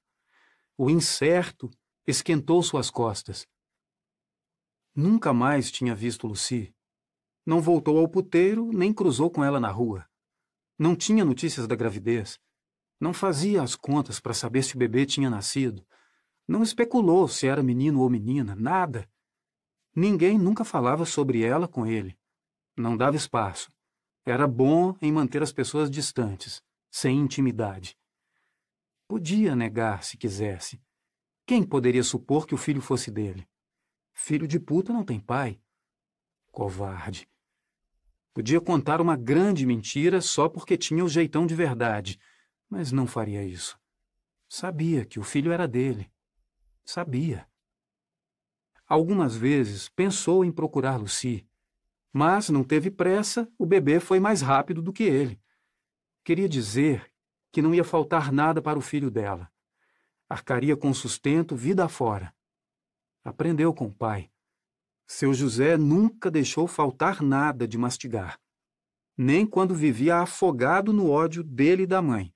[0.81, 1.69] O incerto
[2.07, 3.45] esquentou suas costas.
[4.95, 6.73] Nunca mais tinha visto Luci.
[7.45, 10.09] Não voltou ao puteiro nem cruzou com ela na rua.
[10.79, 12.39] Não tinha notícias da gravidez.
[13.01, 15.85] Não fazia as contas para saber se o bebê tinha nascido.
[16.47, 19.11] Não especulou se era menino ou menina, nada.
[19.97, 22.17] Ninguém nunca falava sobre ela com ele.
[22.77, 23.69] Não dava espaço.
[24.25, 27.99] Era bom em manter as pessoas distantes, sem intimidade.
[29.09, 30.81] Podia negar se quisesse.
[31.45, 33.49] Quem poderia supor que o filho fosse dele?
[34.13, 35.61] Filho de puta não tem pai.
[36.53, 37.29] Covarde.
[38.33, 42.21] Podia contar uma grande mentira só porque tinha o jeitão de verdade
[42.69, 43.79] mas não faria isso.
[44.49, 46.11] Sabia que o filho era dele.
[46.85, 47.49] Sabia.
[48.87, 51.47] Algumas vezes pensou em procurar Lucy,
[52.13, 55.41] mas não teve pressa, o bebê foi mais rápido do que ele.
[56.25, 57.11] Queria dizer
[57.51, 59.51] que não ia faltar nada para o filho dela.
[60.29, 62.35] Arcaria com sustento vida afora.
[63.25, 64.31] Aprendeu com o pai.
[65.07, 68.39] Seu José nunca deixou faltar nada de mastigar,
[69.17, 72.33] nem quando vivia afogado no ódio dele e da mãe.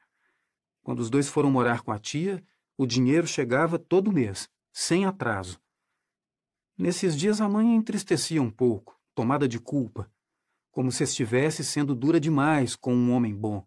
[0.82, 2.42] Quando os dois foram morar com a tia,
[2.76, 4.48] o dinheiro chegava todo mês.
[4.72, 5.60] sem atraso.
[6.78, 10.10] Nesses dias a mãe entristecia um pouco, tomada de culpa,
[10.70, 13.66] como se estivesse sendo dura demais com um homem bom.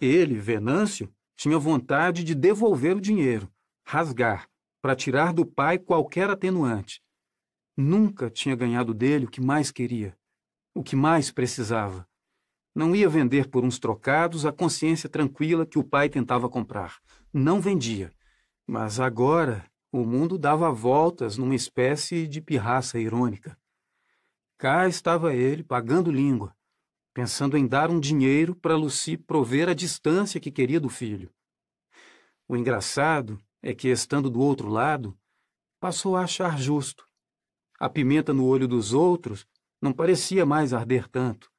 [0.00, 3.50] Ele, Venâncio, tinha vontade de devolver o dinheiro,
[3.84, 4.48] rasgar,
[4.80, 7.02] para tirar do pai qualquer atenuante.
[7.76, 10.16] Nunca tinha ganhado dele o que mais queria,
[10.74, 12.06] o que mais precisava.
[12.74, 16.98] Não ia vender por uns trocados a consciência tranquila que o pai tentava comprar.
[17.32, 18.12] Não vendia.
[18.66, 23.56] Mas agora o mundo dava voltas numa espécie de pirraça irônica.
[24.58, 26.54] Cá estava ele, pagando língua,
[27.16, 31.32] pensando em dar um dinheiro para Lucy prover a distância que queria do filho.
[32.46, 35.18] O engraçado é que, estando do outro lado,
[35.80, 37.08] passou a achar justo.
[37.80, 39.46] A pimenta no olho dos outros
[39.80, 41.50] não parecia mais arder tanto.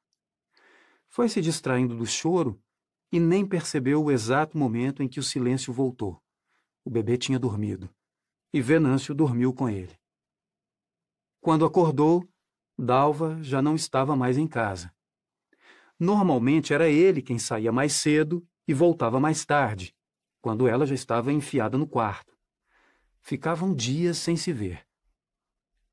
[1.08, 2.62] Foi se distraindo do choro
[3.10, 6.22] e nem percebeu o exato momento em que o silêncio voltou.
[6.84, 7.92] O bebê tinha dormido
[8.52, 9.98] e Venâncio dormiu com ele.
[11.40, 12.24] Quando acordou,
[12.78, 14.96] Dalva já não estava mais em casa.
[15.98, 19.94] Normalmente era ele quem saía mais cedo e voltava mais tarde,
[20.40, 22.36] quando ela já estava enfiada no quarto.
[23.20, 24.86] Ficavam dias sem se ver.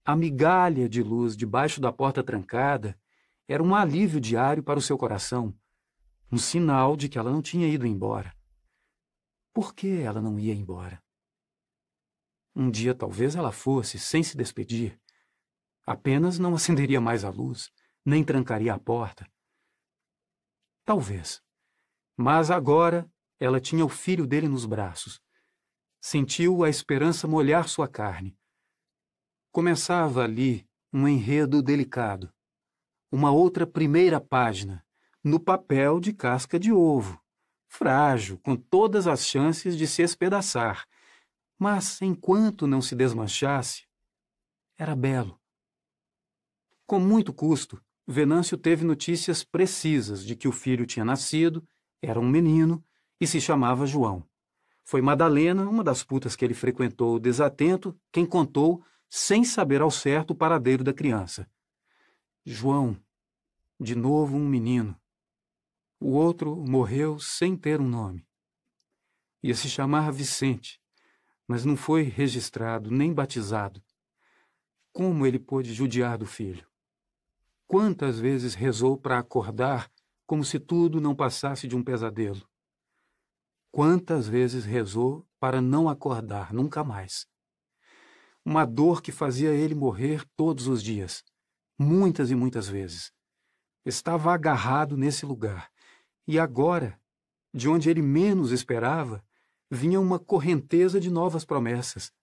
[0.04, 2.96] A migalha de luz debaixo da porta trancada
[3.48, 5.54] era um alívio diário para o seu coração,
[6.32, 8.36] um sinal de que ela não tinha ido embora.
[9.52, 11.02] Por que ela não ia embora?
[12.56, 15.00] Um dia talvez ela fosse, sem se despedir.
[15.86, 17.72] Apenas não acenderia mais a luz,
[18.06, 19.28] nem trancaria a porta.
[20.86, 21.42] Talvez.
[22.16, 25.20] Mas agora ela tinha o filho dele nos braços.
[26.00, 28.38] Sentiu a esperança molhar sua carne.
[29.52, 32.32] Começava ali um enredo delicado.
[33.12, 34.86] Uma outra primeira página,
[35.24, 37.20] no papel de casca de ovo,
[37.68, 40.88] frágil, com todas as chances de se espedaçar,
[41.58, 43.88] mas, enquanto não se desmanchasse,
[44.78, 45.40] era belo.
[46.86, 51.68] Com muito custo, Venâncio teve notícias precisas de que o filho tinha nascido,
[52.02, 52.84] era um menino
[53.20, 54.24] e se chamava João.
[54.84, 60.32] Foi Madalena, uma das putas que ele frequentou desatento, quem contou, sem saber ao certo,
[60.32, 61.50] o paradeiro da criança.
[62.46, 62.96] João,
[63.80, 64.96] de novo um menino.
[66.00, 68.28] O outro morreu sem ter um nome.
[69.42, 70.80] Ia se chamar Vicente
[71.48, 73.84] mas não foi registrado nem batizado.
[74.92, 76.66] Como ele pôde judiar do filho?
[77.68, 79.92] Quantas vezes rezou para acordar
[80.28, 82.48] como se tudo não passasse de um pesadelo?
[83.72, 87.28] Quantas vezes rezou para não acordar nunca mais?
[88.46, 91.24] Uma dor que fazia ele morrer todos os dias,
[91.78, 93.12] muitas e muitas vezes.
[93.84, 95.72] Estava agarrado nesse lugar,
[96.28, 97.00] e agora,
[97.52, 99.26] de onde ele menos esperava,
[99.72, 102.14] vinha uma correnteza de novas promessas.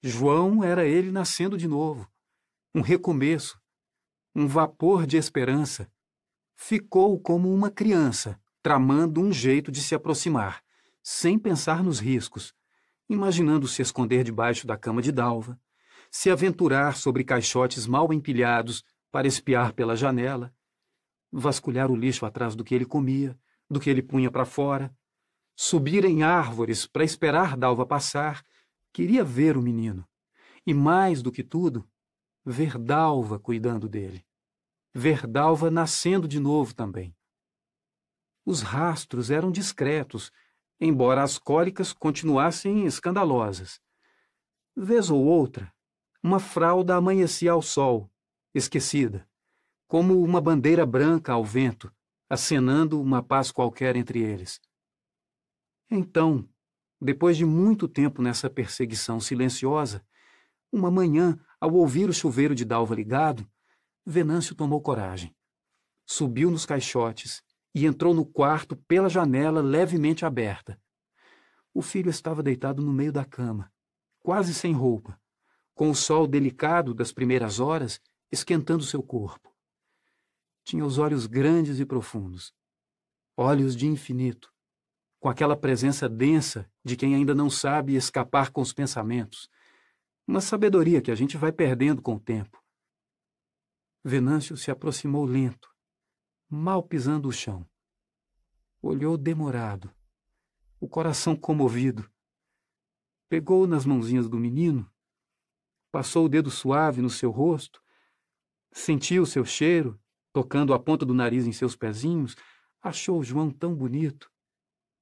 [0.00, 2.08] João era ele nascendo de novo,
[2.72, 3.60] um recomeço,
[4.34, 5.90] um vapor de esperança.
[6.54, 10.62] Ficou como uma criança, tramando um jeito de se aproximar,
[11.02, 12.54] sem pensar nos riscos,
[13.08, 15.58] imaginando se esconder debaixo da cama de Dalva,
[16.10, 20.54] se aventurar sobre caixotes mal empilhados para espiar pela janela,
[21.32, 24.94] vasculhar o lixo atrás do que ele comia, do que ele punha para fora,
[25.56, 28.44] subir em árvores para esperar Dalva passar,
[28.92, 30.06] queria ver o menino.
[30.66, 31.88] E mais do que tudo,
[32.44, 34.24] ver Dalva cuidando dele.
[34.92, 37.14] Ver Dalva nascendo de novo também.
[38.44, 40.32] Os rastros eram discretos,
[40.80, 43.80] embora as cólicas continuassem escandalosas.
[44.74, 45.72] Vez ou outra,
[46.22, 48.10] uma fralda amanhecia ao sol,
[48.54, 49.28] esquecida,
[49.86, 51.92] como uma bandeira branca ao vento,
[52.28, 54.60] acenando uma paz qualquer entre eles.
[55.90, 56.48] Então,
[57.00, 60.06] depois de muito tempo nessa perseguição silenciosa,
[60.70, 63.46] uma manhã, ao ouvir o chuveiro de Dalva ligado,
[64.04, 65.36] Venâncio tomou coragem.
[66.06, 67.42] Subiu nos caixotes
[67.74, 70.80] e entrou no quarto pela janela levemente aberta.
[71.72, 73.70] O filho estava deitado no meio da cama,
[74.18, 75.20] quase sem roupa,
[75.74, 78.00] com o sol delicado das primeiras horas
[78.32, 79.54] esquentando seu corpo.
[80.64, 82.54] Tinha os olhos grandes e profundos,
[83.36, 84.52] olhos de infinito,
[85.20, 89.48] com aquela presença densa de quem ainda não sabe escapar com os pensamentos,
[90.30, 92.62] uma sabedoria que a gente vai perdendo com o tempo.
[94.04, 95.68] Venâncio se aproximou lento,
[96.48, 97.68] mal pisando o chão.
[98.80, 99.92] Olhou demorado,
[100.78, 102.08] o coração comovido.
[103.28, 104.88] Pegou nas mãozinhas do menino,
[105.90, 107.82] passou o dedo suave no seu rosto,
[108.72, 110.00] sentiu o seu cheiro,
[110.32, 112.36] tocando a ponta do nariz em seus pezinhos,
[112.80, 114.30] achou João tão bonito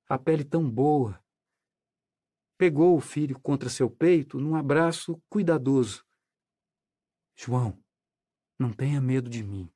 [0.09, 1.23] a pele tão boa.
[2.59, 6.05] Pegou o filho contra seu peito num abraço cuidadoso.
[7.37, 7.79] João,
[8.59, 9.71] não tenha medo de mim.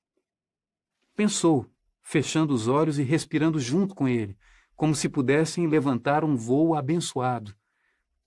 [1.15, 1.71] Pensou,
[2.03, 4.37] fechando os olhos e respirando junto com ele,
[4.75, 7.55] como se pudessem levantar um vôo abençoado.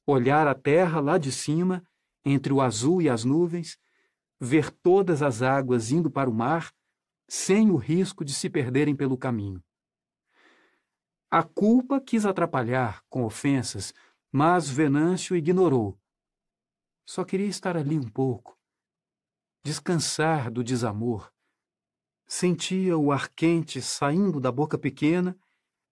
[0.08, 1.86] Olhar a terra lá de cima,
[2.24, 3.78] entre o azul e as nuvens,
[4.40, 6.72] ver todas as águas indo para o mar,
[7.28, 9.62] sem o risco de se perderem pelo caminho.
[11.30, 13.94] A culpa quis atrapalhar, com ofensas,
[14.38, 15.98] mas Venâncio ignorou.
[17.06, 18.60] Só queria estar ali um pouco,
[19.64, 21.32] descansar do desamor.
[22.28, 25.40] Sentia o ar quente saindo da boca pequena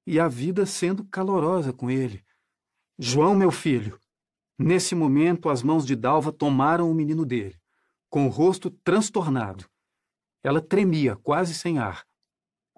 [0.06, 2.22] e a vida sendo calorosa com ele.
[3.00, 3.98] João, meu filho!
[4.60, 7.58] Nesse momento, as mãos de Dalva tomaram o menino dele,
[8.10, 9.70] com o rosto transtornado.
[10.44, 12.06] Ela tremia, quase sem ar.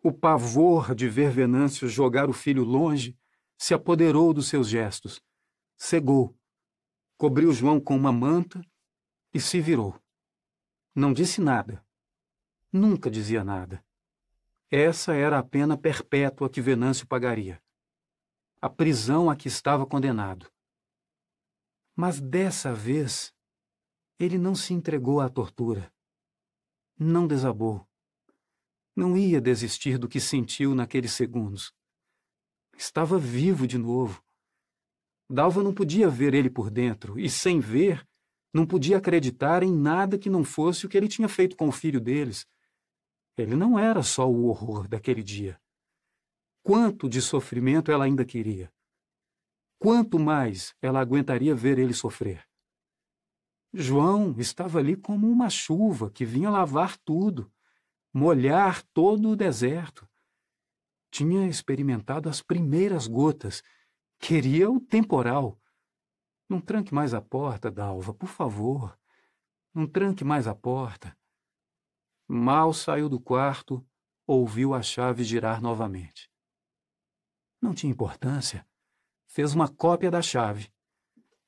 [0.04, 3.18] O pavor de ver Venâncio jogar o filho longe
[3.58, 5.26] se apoderou dos seus gestos.
[5.78, 6.38] Cegou,
[7.18, 8.66] cobriu João com uma manta
[9.34, 10.00] e se virou.
[10.94, 11.86] Não disse nada.
[12.72, 13.84] Nunca dizia nada.
[14.72, 17.62] Essa era a pena perpétua que Venâncio pagaria.
[18.62, 20.52] A prisão a que estava condenado.
[21.96, 23.34] Mas dessa vez,
[24.18, 25.94] ele não se entregou à tortura.
[26.98, 27.88] Não desabou.
[28.96, 31.74] Não ia desistir do que sentiu naqueles segundos.
[32.78, 34.25] Estava vivo de novo.
[35.30, 38.08] Dalva não podia ver ele por dentro, e sem ver,
[38.54, 41.72] não podia acreditar em nada que não fosse o que ele tinha feito com o
[41.72, 42.48] filho deles.
[43.38, 45.60] Ele não era só o horror daquele dia.
[46.64, 48.72] Quanto de sofrimento ela ainda queria?
[49.78, 52.48] Quanto mais ela aguentaria ver ele sofrer?
[53.74, 57.52] João estava ali como uma chuva que vinha lavar tudo,
[58.14, 60.08] molhar todo o deserto.
[61.12, 63.62] Tinha experimentado as primeiras gotas,
[64.20, 65.60] queria o temporal.
[66.48, 68.98] Não tranque mais a porta, Dalva, por favor.
[69.74, 71.18] Não tranque mais a porta.
[72.28, 73.86] Mal saiu do quarto,
[74.26, 76.30] ouviu a chave girar novamente.
[77.62, 78.68] Não tinha importância.
[79.28, 80.72] Fez uma cópia da chave.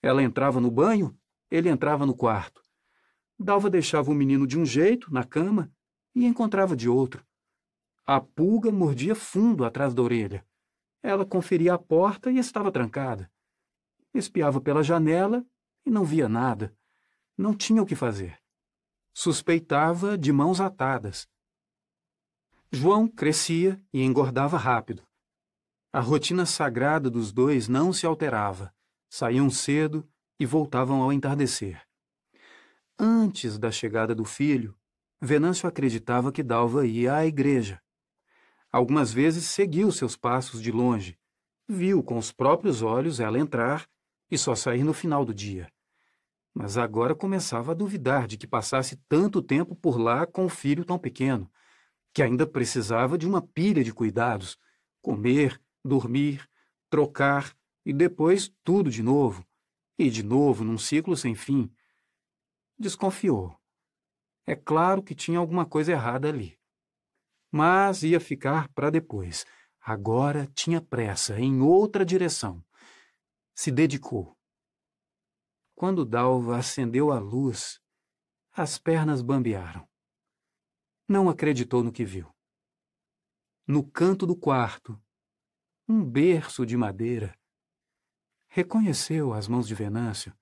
[0.02, 1.18] Ela entrava no banho,
[1.50, 2.62] ele entrava no quarto.
[3.40, 5.72] Dalva deixava o menino de um jeito, na cama,
[6.14, 7.26] e encontrava de outro.
[8.06, 10.46] A pulga mordia fundo atrás da orelha.
[11.02, 13.32] Ela conferia a porta e estava trancada.
[14.14, 15.46] Espiava pela janela
[15.86, 16.76] e não via nada.
[17.38, 18.40] Não tinha o que fazer.
[19.14, 21.28] Suspeitava de mãos atadas.
[22.72, 25.08] João crescia e engordava rápido.
[25.94, 28.74] A rotina sagrada dos dois não se alterava.
[29.10, 30.08] Saíam cedo
[30.40, 31.82] e voltavam ao entardecer.
[33.00, 34.78] Antes da chegada do filho,
[35.22, 37.82] Venâncio acreditava que Dalva ia à igreja.
[38.72, 41.18] Algumas vezes seguiu seus passos de longe,
[41.68, 43.88] viu com os próprios olhos ela entrar
[44.30, 45.72] e só sair no final do dia.
[46.54, 50.84] Mas agora começava a duvidar de que passasse tanto tempo por lá com o filho
[50.84, 51.50] tão pequeno,
[52.14, 54.58] que ainda precisava de uma pilha de cuidados:
[55.02, 56.50] comer, dormir,
[56.90, 59.46] trocar e depois tudo de novo,
[59.98, 61.72] e de novo num ciclo sem fim.
[62.78, 63.56] Desconfiou.
[64.46, 66.58] É claro que tinha alguma coisa errada ali.
[67.52, 69.46] Mas ia ficar para depois.
[69.82, 72.64] Agora tinha pressa, em outra direção
[73.58, 74.38] se dedicou.
[75.74, 77.82] Quando Dalva acendeu a luz,
[78.54, 79.90] as pernas bambearam.
[81.08, 82.32] Não acreditou no que viu.
[83.66, 85.02] No canto do quarto,
[85.90, 87.36] um berço de madeira.
[88.48, 90.38] Reconheceu as mãos de Venâncio.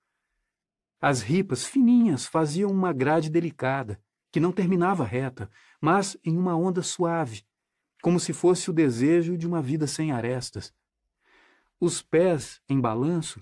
[1.00, 3.98] As ripas fininhas faziam uma grade delicada,
[4.30, 5.50] que não terminava reta,
[5.86, 7.44] mas em uma onda suave,
[8.02, 10.74] como se fosse o desejo de uma vida sem arestas.
[11.78, 13.40] Os pés, em balanço,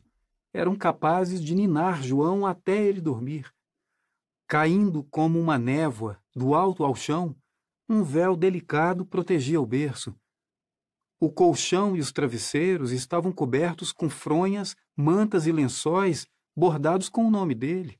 [0.52, 3.50] eram capazes de ninar João até ele dormir.
[4.46, 7.34] Caindo como uma névoa do alto ao chão,
[7.88, 10.14] um véu delicado protegia o berço.
[11.18, 17.30] O colchão e os travesseiros estavam cobertos com fronhas, mantas e lençóis bordados com o
[17.30, 17.98] nome dele.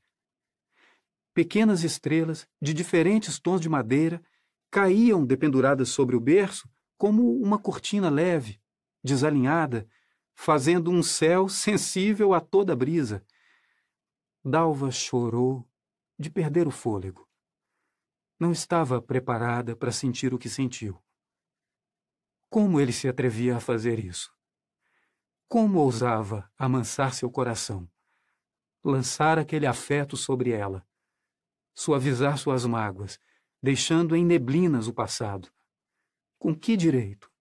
[1.33, 4.23] Pequenas estrelas, de diferentes tons de madeira,
[4.75, 8.61] caíam dependuradas sobre o berço como uma cortina leve,
[9.01, 9.87] desalinhada,
[10.33, 13.25] fazendo um céu sensível a toda brisa.
[14.43, 15.65] Dalva chorou
[16.19, 17.25] de perder o fôlego.
[18.37, 21.01] Não estava preparada para sentir o que sentiu.
[22.49, 24.29] Como ele se atrevia a fazer isso?
[25.47, 27.89] Como ousava amansar seu coração,
[28.83, 30.85] lançar aquele afeto sobre ela,
[31.73, 33.17] suavizar suas mágoas,
[33.65, 35.49] deixando em neblinas o passado?
[36.37, 37.31] Com que direito?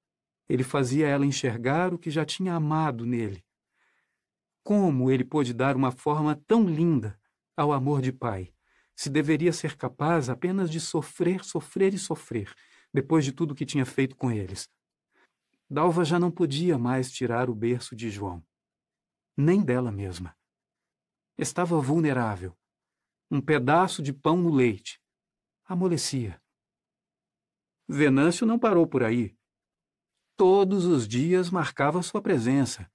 [0.48, 3.44] Ele fazia ela enxergar o que já tinha amado nele.
[4.62, 7.20] Como ele pôde dar uma forma tão linda
[7.54, 8.54] ao amor de pai,
[8.96, 12.54] se deveria ser capaz apenas de sofrer, sofrer e sofrer,
[12.90, 14.66] depois de tudo que tinha feito com eles?
[15.68, 18.42] Dalva já não podia mais tirar o berço de João,
[19.36, 20.34] nem dela mesma.
[21.36, 22.56] Estava vulnerável.
[23.30, 25.03] Um pedaço de pão no leite.
[25.66, 26.38] Amolecia.
[27.88, 29.34] Venâncio não parou por aí.
[30.36, 32.86] Todos os dias marcava sua presença.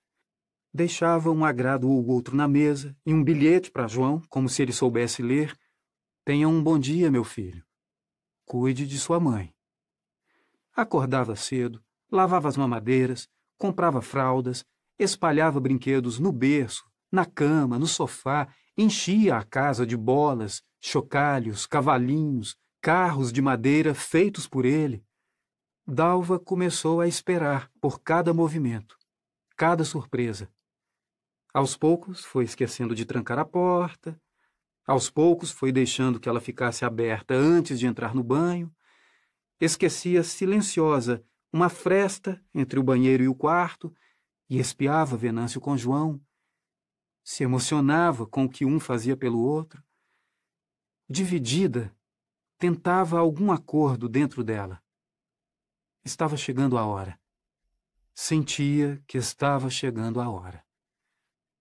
[0.71, 4.71] Deixava um agrado ou outro na mesa e um bilhete para João, como se ele
[4.71, 5.57] soubesse ler.
[6.23, 7.65] Tenha um bom dia, meu filho.
[8.45, 9.51] Cuide de sua mãe.
[10.75, 14.63] Acordava cedo, lavava as mamadeiras, comprava fraldas,
[14.99, 22.57] espalhava brinquedos no berço, na cama, no sofá, enchia a casa de bolas, chocalhos, cavalinhos,
[22.81, 25.03] carros de madeira feitos por ele.
[25.85, 28.97] Dalva começou a esperar por cada movimento,
[29.55, 30.49] cada surpresa.
[31.53, 34.19] Aos poucos foi esquecendo de trancar a porta,
[34.85, 38.73] aos poucos foi deixando que ela ficasse aberta antes de entrar no banho,
[39.59, 43.93] esquecia silenciosa uma fresta entre o banheiro e o quarto
[44.49, 46.21] e espiava Venâncio com João,
[47.23, 49.83] se emocionava com o que um fazia pelo outro.
[51.11, 51.91] Dividida,
[52.59, 54.79] tentava algum acordo dentro dela.
[56.05, 57.19] Estava chegando a hora.
[58.13, 60.63] Sentia que estava chegando a hora.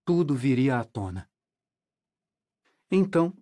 [0.05, 1.31] Tudo viria à tona.
[2.91, 3.35] Então,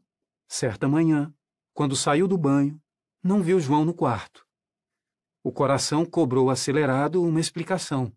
[0.47, 1.35] certa manhã,
[1.75, 2.81] quando saiu do banho,
[3.21, 4.47] não viu João no quarto.
[5.43, 8.17] O coração cobrou acelerado uma explicação.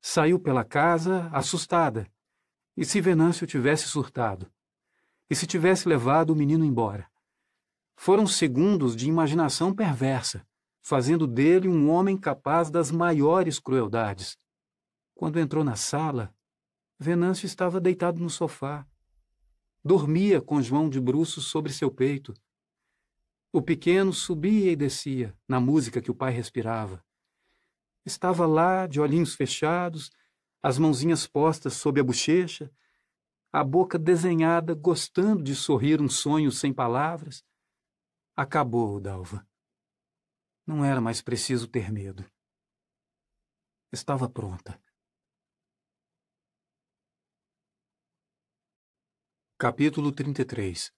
[0.00, 2.10] Saiu pela casa assustada.
[2.76, 4.52] E se Venâncio tivesse surtado?
[5.34, 7.10] E se tivesse levado o menino embora?
[7.96, 10.46] Foram segundos de imaginação perversa,
[10.80, 14.38] fazendo dele um homem capaz das maiores crueldades.
[15.12, 16.32] Quando entrou na sala,
[17.00, 18.86] Venâncio estava deitado no sofá.
[19.84, 22.32] Dormia com João de bruços sobre seu peito.
[23.52, 27.04] O pequeno subia e descia na música que o pai respirava.
[28.06, 30.12] Estava lá, de olhinhos fechados,
[30.62, 32.70] as mãozinhas postas sob a bochecha,
[33.56, 37.46] a boca desenhada, gostando de sorrir um sonho sem palavras.
[38.34, 39.46] Acabou, Dalva.
[40.66, 42.28] Não era mais preciso ter medo.
[43.92, 44.82] Estava pronta.
[49.56, 50.92] Capítulo 33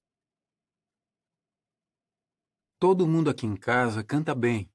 [2.79, 4.73] Todo mundo aqui em casa canta bem.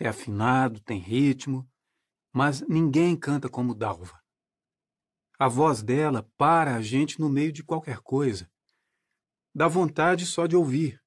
[0.00, 1.70] É afinado, tem ritmo,
[2.32, 4.25] mas ninguém canta como Dalva.
[5.38, 8.50] A voz dela para a gente no meio de qualquer coisa.
[9.54, 10.98] Dá vontade só de ouvir.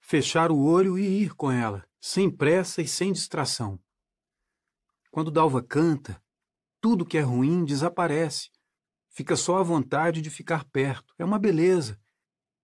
[0.00, 3.80] Fechar o olho e ir com ela, sem pressa e sem distração.
[5.10, 6.22] Quando Dalva canta,
[6.78, 8.50] tudo que é ruim desaparece.
[9.08, 11.14] Fica só a vontade de ficar perto.
[11.18, 11.98] É uma beleza.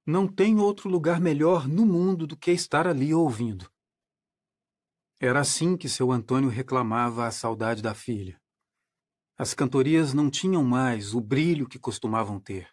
[0.06, 3.70] Não tem outro lugar melhor no mundo do que estar ali ouvindo.
[5.18, 8.38] Era assim que seu Antônio reclamava a saudade da filha.
[9.36, 12.68] As cantorias não tinham mais o brilho que costumavam ter.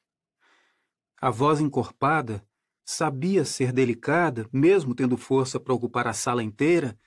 [1.19, 2.45] A voz encorpada
[2.85, 6.97] sabia ser delicada, mesmo tendo força para ocupar a sala inteira,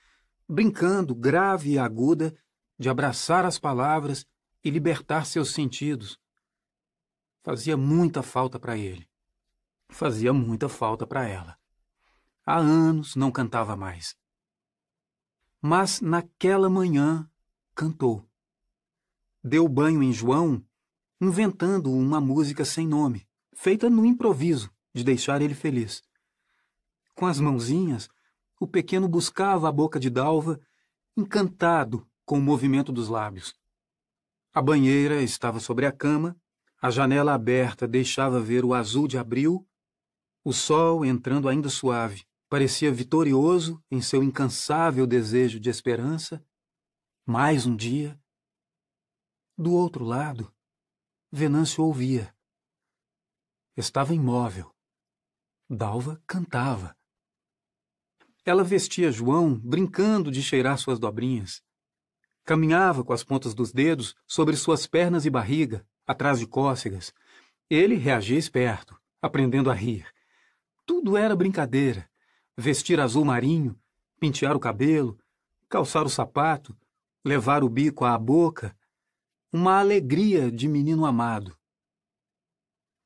[0.47, 2.35] brincando, grave e aguda,
[2.77, 4.25] de abraçar as palavras
[4.63, 6.19] e libertar seus sentidos.
[7.43, 9.07] Fazia muita falta para ele.
[9.89, 11.57] Fazia muita falta para ela.
[12.45, 14.17] Há anos não cantava mais.
[15.61, 17.29] Mas naquela manhã
[17.73, 18.27] cantou.
[19.45, 20.65] Deu banho em João,
[21.21, 26.01] inventando uma música sem nome, feita no improviso, de deixar ele feliz.
[27.13, 28.09] Com as mãozinhas,
[28.59, 30.59] o pequeno buscava a boca de Dalva,
[31.15, 33.53] encantado com o movimento dos lábios.
[34.51, 36.35] A banheira estava sobre a cama,
[36.81, 39.67] a janela aberta deixava ver o azul de abril
[40.47, 46.45] o sol, entrando ainda suave, parecia vitorioso em seu incansável desejo de esperança.
[47.25, 48.15] Mais um dia.
[49.57, 50.53] Do outro lado,
[51.31, 52.35] Venâncio ouvia.
[53.77, 54.69] Estava imóvel.
[55.69, 56.93] Dalva cantava.
[58.43, 61.63] Ela vestia João, brincando de cheirar suas dobrinhas.
[62.43, 67.13] Caminhava com as pontas dos dedos sobre suas pernas e barriga, atrás de cócegas.
[67.69, 70.05] Ele reagia esperto, aprendendo a rir.
[70.85, 72.09] Tudo era brincadeira.
[72.57, 73.79] Vestir azul marinho,
[74.19, 75.17] pentear o cabelo,
[75.69, 76.77] calçar o sapato,
[77.23, 78.77] levar o bico à boca.
[79.57, 81.57] Uma alegria de menino amado.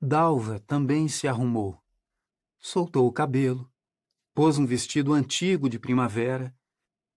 [0.01, 1.79] Dalva também se arrumou.
[2.57, 3.71] Soltou o cabelo,
[4.33, 6.51] pôs um vestido antigo de primavera,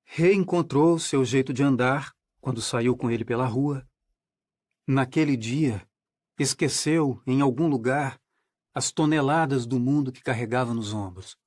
[0.04, 3.88] reencontrou seu jeito de andar quando saiu com ele pela rua.
[4.86, 5.88] Naquele dia,
[6.38, 8.20] esqueceu, em algum lugar,
[8.74, 11.38] as toneladas do mundo que carregava nos ombros.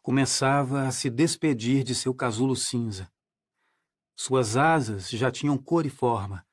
[0.00, 3.12] Começava a se despedir de seu casulo cinza.
[4.14, 6.46] Suas asas já tinham cor e forma,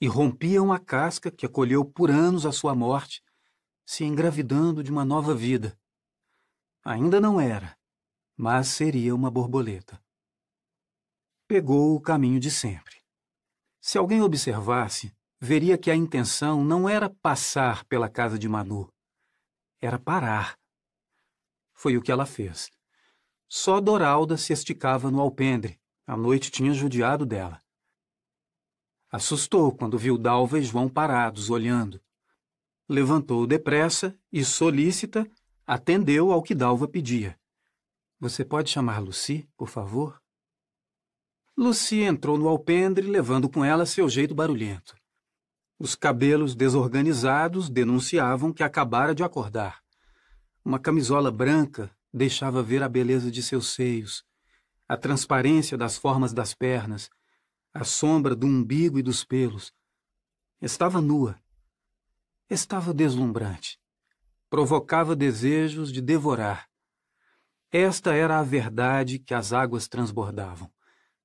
[0.00, 3.22] e rompiam a casca que acolheu por anos a sua morte,
[3.84, 5.78] se engravidando de uma nova vida.
[6.84, 7.76] Ainda não era,
[8.36, 10.00] mas seria uma borboleta.
[11.46, 12.96] Pegou o caminho de sempre.
[13.80, 18.92] Se alguém observasse, veria que a intenção não era passar pela casa de Manu,
[19.80, 20.58] era parar.
[21.72, 22.70] Foi o que ela fez.
[23.48, 25.80] Só Doralda se esticava no alpendre.
[26.06, 27.60] A noite tinha judiado dela.
[29.10, 32.00] Assustou quando viu Dalva e João parados, olhando.
[32.88, 35.26] Levantou depressa e, solícita,
[35.66, 37.38] atendeu ao que Dalva pedia.
[38.20, 40.20] Você pode chamar Lucy, por favor?
[41.56, 44.94] Lucy entrou no alpendre, levando com ela seu jeito barulhento.
[45.78, 49.80] Os cabelos desorganizados denunciavam que acabara de acordar.
[50.64, 54.24] Uma camisola branca deixava ver a beleza de seus seios,
[54.88, 57.10] a transparência das formas das pernas,
[57.78, 59.72] a sombra do umbigo e dos pelos.
[60.60, 61.40] Estava nua.
[62.50, 63.78] Estava deslumbrante.
[64.50, 66.68] Provocava desejos de devorar.
[67.70, 70.68] Esta era a verdade que as águas transbordavam.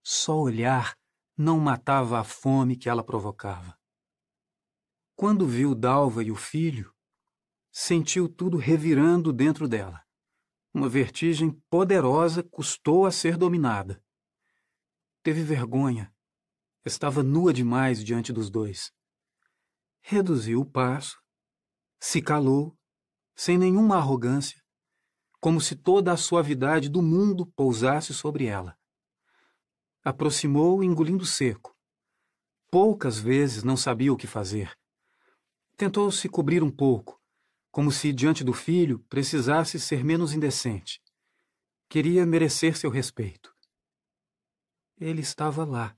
[0.04, 0.96] Só olhar
[1.36, 3.76] não matava a fome que ela provocava.
[5.16, 6.94] Quando viu Dalva e o filho,
[7.72, 10.04] sentiu tudo revirando dentro dela.
[10.72, 14.04] Uma vertigem poderosa custou a ser dominada.
[15.24, 16.13] Teve vergonha.
[16.86, 18.92] Estava nua demais diante dos dois.
[20.02, 21.22] Reduziu o passo,
[22.00, 22.78] se calou,
[23.36, 24.62] sem nenhuma arrogância,
[25.40, 28.78] como se toda a suavidade do mundo pousasse sobre ela.
[30.04, 31.76] Aproximou, engolindo seco.
[32.70, 34.76] Poucas vezes não sabia o que fazer
[35.76, 37.20] Tentou se cobrir um pouco,
[37.72, 41.02] como se diante do filho precisasse ser menos indecente.
[41.90, 43.54] Queria merecer seu respeito.
[45.00, 45.98] Ele estava lá,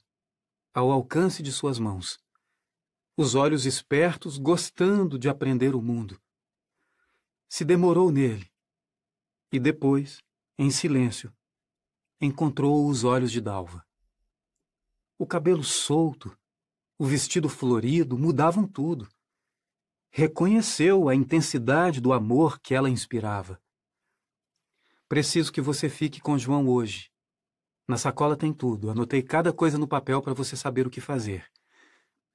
[0.75, 2.19] ao alcance de suas mãos.
[3.17, 6.21] Os olhos espertos gostando de aprender o mundo.
[7.49, 8.51] Se demorou nele.
[9.51, 10.21] E depois,
[10.57, 11.33] em silêncio,
[12.21, 13.83] encontrou os olhos de Dalva.
[15.17, 16.37] O cabelo solto,
[16.99, 19.09] o vestido florido mudavam tudo
[20.17, 23.61] reconheceu a intensidade do amor que ela inspirava.
[25.09, 27.11] Preciso que você fique com João hoje.
[27.87, 28.89] Na sacola tem tudo.
[28.89, 31.49] Anotei cada coisa no papel para você saber o que fazer.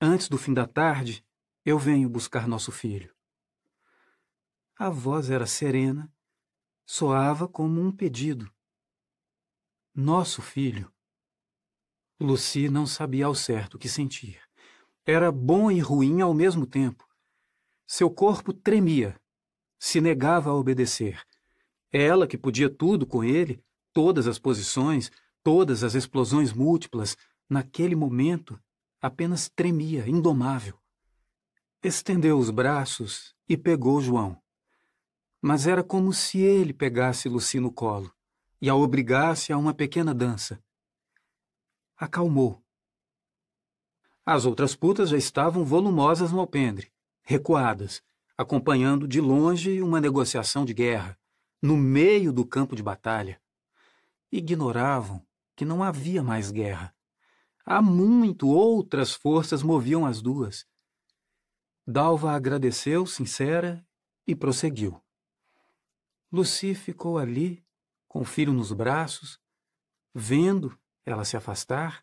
[0.01, 1.25] Antes do fim da tarde,
[1.65, 3.15] eu venho buscar nosso filho.
[4.77, 6.11] A voz era serena,
[6.87, 8.51] soava como um pedido.
[9.95, 10.91] Nosso filho.
[12.19, 14.41] Lucy não sabia ao certo o que sentir.
[15.05, 17.07] Era bom e ruim ao mesmo tempo.
[17.87, 19.21] Seu corpo tremia,
[19.79, 21.21] se negava a obedecer.
[21.91, 25.11] Ela, que podia tudo com ele, todas as posições,
[25.43, 27.17] todas as explosões múltiplas,
[27.49, 28.61] naquele momento,
[29.01, 30.79] apenas tremia, indomável.
[31.83, 34.41] Estendeu os braços e pegou João.
[35.41, 38.13] Mas era como se ele pegasse Lucy no colo
[38.61, 40.63] e a obrigasse a uma pequena dança.
[41.97, 42.63] Acalmou.
[44.25, 46.93] As outras putas já estavam volumosas no alpendre
[47.31, 48.03] recuadas,
[48.37, 51.17] acompanhando de longe uma negociação de guerra,
[51.63, 53.41] no meio do campo de batalha.
[54.33, 55.25] Ignoravam
[55.61, 56.97] que não havia mais guerra.
[57.67, 60.67] Há muito outras forças moviam as duas.
[61.87, 63.87] Dalva agradeceu, sincera,
[64.27, 65.05] e prosseguiu.
[66.33, 67.63] Lucy ficou ali,
[68.09, 69.39] com o filho nos braços,
[70.15, 72.03] vendo ela se afastar.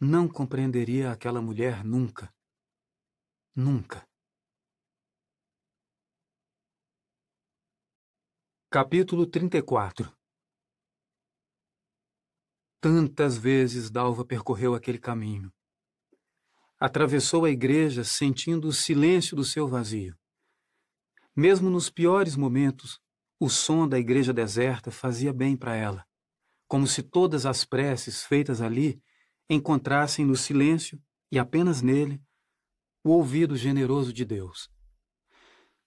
[0.00, 2.34] Não compreenderia aquela mulher nunca.
[3.54, 4.08] Nunca.
[8.70, 10.17] Capítulo 34
[12.80, 15.52] Tantas vezes Dalva percorreu aquele caminho.
[16.78, 20.16] Atravessou a igreja sentindo o silêncio do seu vazio.
[21.34, 23.00] Mesmo nos piores momentos,
[23.40, 26.04] o som da igreja deserta fazia bem para ela,
[26.68, 29.02] como se todas as preces feitas ali
[29.50, 31.00] encontrassem no silêncio
[31.32, 32.22] e apenas nele
[33.02, 34.70] o ouvido generoso de Deus.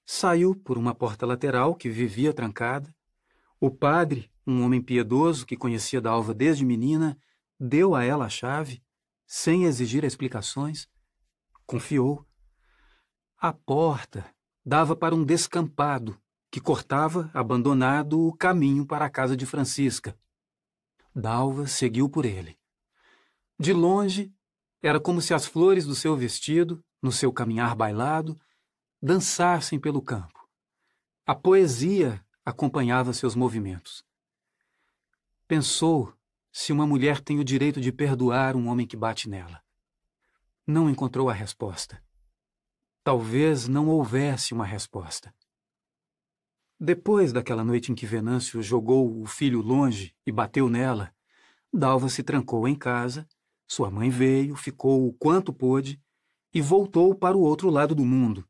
[0.05, 2.93] Saiu por uma porta lateral que vivia trancada.
[3.63, 7.15] O padre, um homem piedoso que conhecia Dalva desde menina,
[7.59, 8.83] deu a ela a chave,
[9.27, 10.89] sem exigir explicações.
[11.67, 12.25] Confiou.
[13.37, 14.25] A porta
[14.65, 20.17] dava para um descampado que cortava, abandonado, o caminho para a casa de Francisca.
[21.15, 22.57] Dalva seguiu por ele.
[23.59, 24.33] De longe,
[24.81, 28.41] era como se as flores do seu vestido no seu caminhar bailado,
[28.99, 30.49] dançassem pelo campo.
[31.27, 34.03] A poesia acompanhava seus movimentos.
[35.47, 36.13] Pensou
[36.51, 39.61] se uma mulher tem o direito de perdoar um homem que bate nela.
[40.65, 42.01] Não encontrou a resposta.
[43.03, 45.33] Talvez não houvesse uma resposta.
[46.79, 51.13] Depois daquela noite em que Venâncio jogou o filho longe e bateu nela,
[51.73, 53.27] Dalva se trancou em casa,
[53.67, 56.01] sua mãe veio, ficou o quanto pôde
[56.53, 58.45] e voltou para o outro lado do mundo.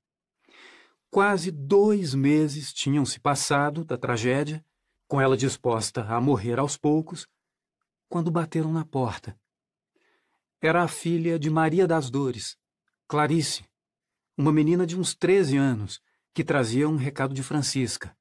[1.11, 4.65] Quase dois meses tinham se passado da tragédia,
[5.07, 7.27] com ela disposta a morrer aos poucos,
[8.09, 9.37] quando bateram na porta.
[10.59, 12.57] Era a filha de Maria das Dores,
[13.07, 13.63] Clarice,
[14.35, 16.01] uma menina de uns treze anos,
[16.33, 18.17] que trazia um recado de Francisca.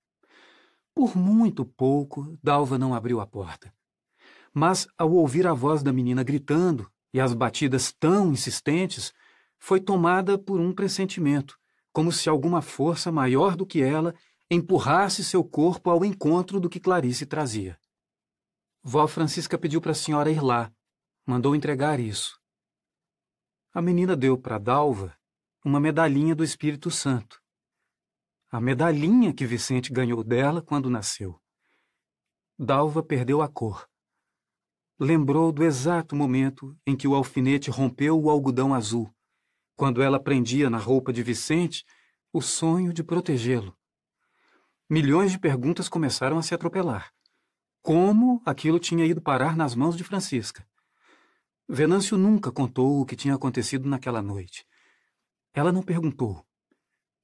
[0.92, 3.72] Por muito pouco, Dalva não abriu a porta
[4.52, 9.12] mas ao ouvir a voz da menina gritando e as batidas tão insistentes,
[9.58, 11.58] foi tomada por um pressentimento,
[11.92, 14.14] como se alguma força maior do que ela
[14.50, 17.78] empurrasse seu corpo ao encontro do que Clarice trazia.
[18.82, 20.72] Vó Francisca pediu para a senhora ir lá,
[21.26, 22.40] mandou entregar isso.
[23.72, 25.16] A menina deu para Dalva
[25.64, 27.40] uma medalhinha do Espírito Santo.
[28.50, 31.40] A medalhinha que Vicente ganhou dela quando nasceu.
[32.58, 33.90] Dalva perdeu a cor
[35.00, 39.10] lembrou do exato momento em que o alfinete rompeu o algodão azul,
[39.80, 41.86] quando ela prendia na roupa de Vicente
[42.30, 43.74] o sonho de protegê-lo.
[44.90, 47.10] Milhões de perguntas começaram a se atropelar.
[47.80, 50.68] Como aquilo tinha ido parar nas mãos de Francisca?
[51.66, 54.66] Venâncio nunca contou o que tinha acontecido naquela noite.
[55.54, 56.44] Ela não perguntou.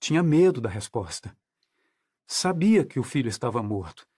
[0.01, 1.37] Tinha medo da resposta.
[2.27, 4.09] Sabia que o filho estava morto.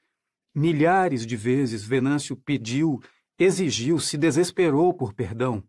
[0.54, 3.00] Milhares de vezes Venâncio pediu
[3.36, 5.60] Exigiu, se desesperou por perdão.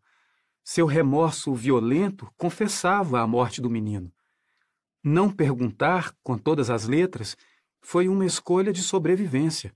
[0.71, 4.13] Seu remorso violento confessava a morte do menino.
[5.03, 7.35] Não perguntar, com todas as letras,
[7.81, 9.75] foi uma escolha de sobrevivência.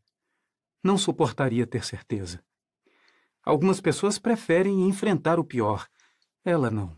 [0.84, 2.46] Não suportaria ter certeza.
[3.44, 5.88] Algumas pessoas preferem enfrentar o pior.
[6.46, 6.96] Ela não.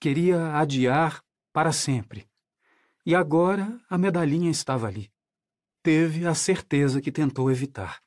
[0.00, 2.28] Queria adiar para sempre.
[3.06, 5.08] E agora a medalhinha estava ali.
[5.84, 8.02] Teve a certeza que tentou evitar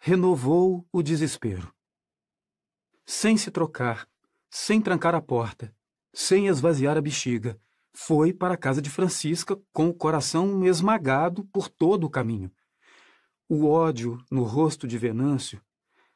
[0.00, 1.72] renovou o desespero.
[3.04, 4.06] Sem se trocar,
[4.58, 5.70] sem trancar a porta,
[6.14, 7.60] sem esvaziar a bexiga,
[7.92, 12.50] foi para a casa de Francisca com o coração esmagado por todo o caminho.
[13.46, 15.60] O ódio no rosto de Venâncio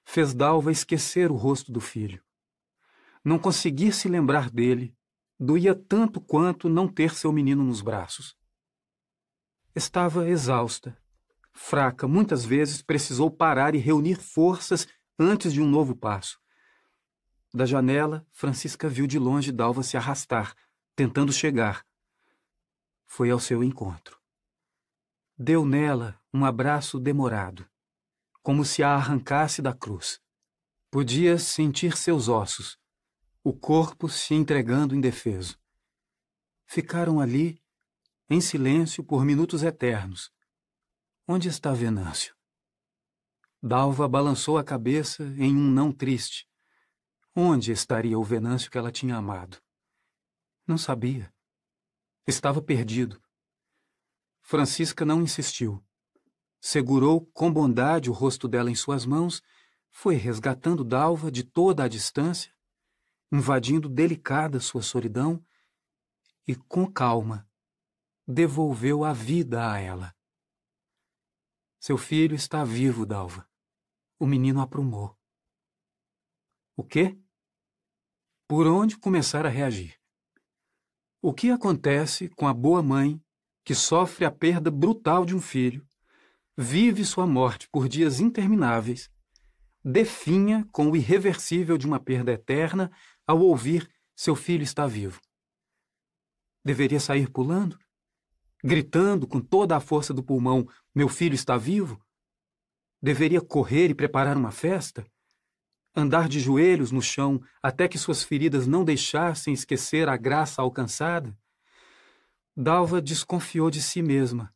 [0.07, 2.23] fez Dalva esquecer o rosto do filho.
[3.23, 4.97] Não conseguir se lembrar dele
[5.39, 8.35] doía tanto quanto não ter seu menino nos braços.
[9.77, 10.97] Estava exausta,
[11.53, 16.41] fraca, muitas vezes precisou parar e reunir forças antes de um novo passo.
[17.53, 20.55] Da janela, Francisca viu de longe Dalva se arrastar,
[20.95, 21.87] tentando chegar.
[23.07, 24.21] Foi ao seu encontro.
[25.37, 27.69] Deu nela um abraço demorado,
[28.43, 30.21] como se a arrancasse da cruz.
[30.91, 32.79] Podia sentir seus ossos,
[33.43, 35.59] o corpo se entregando indefeso.
[36.67, 37.61] Ficaram ali,
[38.29, 40.33] em silêncio, por minutos eternos,
[41.33, 42.35] Onde está Venâncio?
[43.63, 46.50] Dalva balançou a cabeça em um não triste.
[47.35, 49.63] Onde estaria o Venâncio que ela tinha amado?
[50.67, 51.33] Não sabia.
[52.27, 53.23] Estava perdido.
[54.41, 55.85] Francisca não insistiu.
[56.61, 59.43] Segurou com bondade o rosto dela em suas mãos,
[59.91, 62.53] foi resgatando Dalva de toda a distância,
[63.33, 65.45] invadindo delicada sua solidão
[66.47, 67.49] e, com calma,
[68.27, 70.15] devolveu a vida a ela.
[71.79, 73.49] Seu filho está vivo, Dalva.
[74.19, 75.20] O menino aprumou.
[76.77, 77.19] O quê?
[78.49, 79.95] Por onde começar a reagir?
[81.23, 83.21] O que acontece com a boa mãe
[83.65, 85.87] que sofre a perda brutal de um filho,
[86.57, 89.11] vive sua morte por dias intermináveis,
[89.85, 92.91] definha com o irreversível de uma perda eterna
[93.27, 95.21] ao ouvir seu filho está vivo?
[96.65, 97.79] Deveria sair pulando?
[98.63, 102.01] gritando com toda a força do pulmão: Meu filho está vivo?
[103.03, 105.07] Deveria correr e preparar uma festa?
[105.95, 111.37] Andar de joelhos no chão até que suas feridas não deixassem esquecer a graça alcançada?
[112.57, 114.55] Dalva desconfiou de si mesma,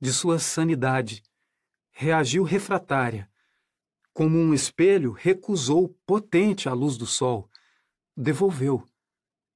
[0.00, 1.22] de sua sanidade,
[1.90, 3.30] reagiu refratária.
[4.12, 7.48] Como um espelho, recusou potente a luz do sol.
[8.16, 8.84] Devolveu.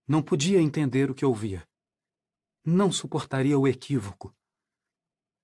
[0.07, 1.67] Não podia entender o que ouvia
[2.65, 4.35] não suportaria o equívoco.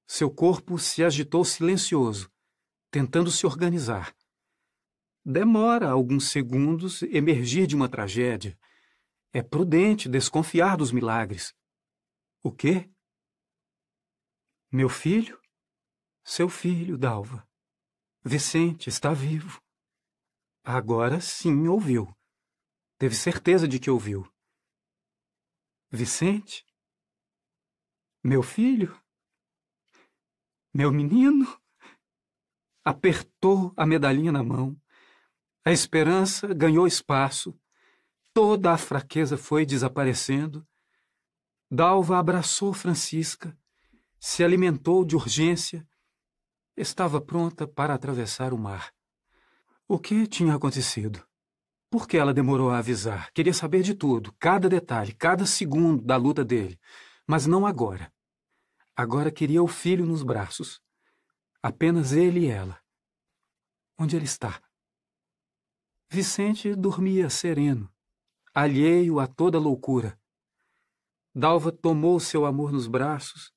[0.07, 2.33] Seu corpo se agitou silencioso,
[2.91, 4.17] tentando se organizar.
[5.24, 8.58] Demora alguns segundos emergir de uma tragédia.
[9.33, 11.54] É prudente desconfiar dos milagres.
[12.42, 12.90] O quê?
[14.72, 15.40] Meu filho?
[16.24, 17.47] Seu filho, Dalva.
[18.24, 19.60] Vicente está vivo.
[20.65, 22.15] Agora sim ouviu.
[22.99, 24.26] Teve certeza de que ouviu.
[25.90, 26.65] Vicente?
[28.22, 28.99] Meu filho?
[30.72, 31.47] Meu menino?
[32.85, 34.81] Apertou a medalhinha na mão.
[35.62, 37.55] A esperança ganhou espaço.
[38.33, 40.67] Toda a fraqueza foi desaparecendo.
[41.71, 43.57] Dalva abraçou Francisca,
[44.19, 45.87] se alimentou de urgência.
[46.76, 48.91] Estava pronta para atravessar o mar.
[49.87, 51.23] O que tinha acontecido?
[51.91, 53.31] Por que ela demorou a avisar?
[53.33, 56.78] Queria saber de tudo, cada detalhe, cada segundo da luta dele.
[57.26, 58.10] Mas não agora.
[58.97, 60.81] Agora queria o filho nos braços.
[61.62, 62.81] Apenas ele e ela.
[63.99, 64.62] Onde ele está?
[66.12, 67.89] Vicente dormia sereno,
[68.53, 70.19] alheio a toda loucura.
[71.33, 73.53] Dalva tomou seu amor nos braços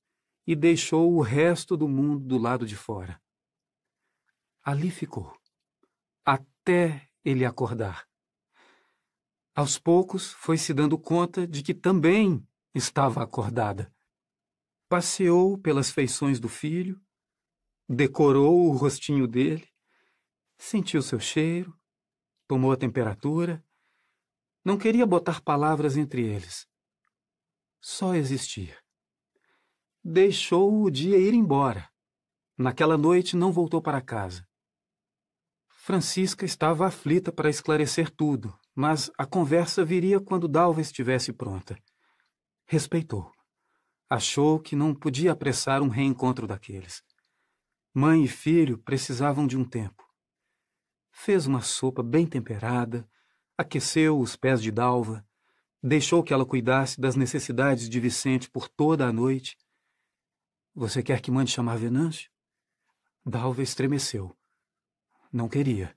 [0.46, 3.19] e deixou o resto do mundo do lado de fora.
[4.62, 5.36] Ali ficou,
[6.24, 8.08] até ele acordar.
[9.56, 13.92] Aos poucos foi se dando conta de que também estava acordada.
[14.88, 17.02] Passeou pelas feições do filho,
[17.90, 19.68] decorou o rostinho dele,
[20.56, 21.76] sentiu seu cheiro,
[22.48, 23.64] tomou a temperatura.
[24.64, 26.68] Não queria botar palavras entre eles.
[27.82, 28.78] Só existir.
[30.04, 31.90] Deixou o dia ir embora.
[32.58, 34.48] Naquela noite não voltou para casa.
[35.68, 41.78] Francisca estava aflita para esclarecer tudo, mas a conversa viria quando Dalva estivesse pronta.
[42.66, 43.32] Respeitou.
[44.10, 47.04] Achou que não podia apressar um reencontro daqueles.
[47.94, 50.04] Mãe e filho precisavam de um tempo.
[51.15, 53.08] Fez uma sopa bem temperada,
[53.58, 55.26] aqueceu os pés de Dalva,
[55.81, 59.56] deixou que ela cuidasse das necessidades de Vicente por toda a noite.
[60.74, 62.29] Você quer que mande chamar Venâncio?
[63.24, 64.35] Dalva estremeceu.
[65.31, 65.96] Não queria.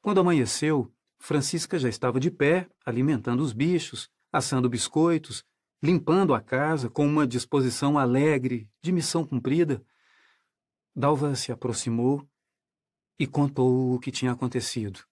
[0.00, 5.44] Quando amanheceu, Francisca já estava de pé, alimentando os bichos, assando biscoitos,
[5.82, 9.84] limpando a casa com uma disposição alegre, de missão cumprida.
[10.94, 12.26] Dalva se aproximou
[13.18, 15.04] e contou o que tinha acontecido.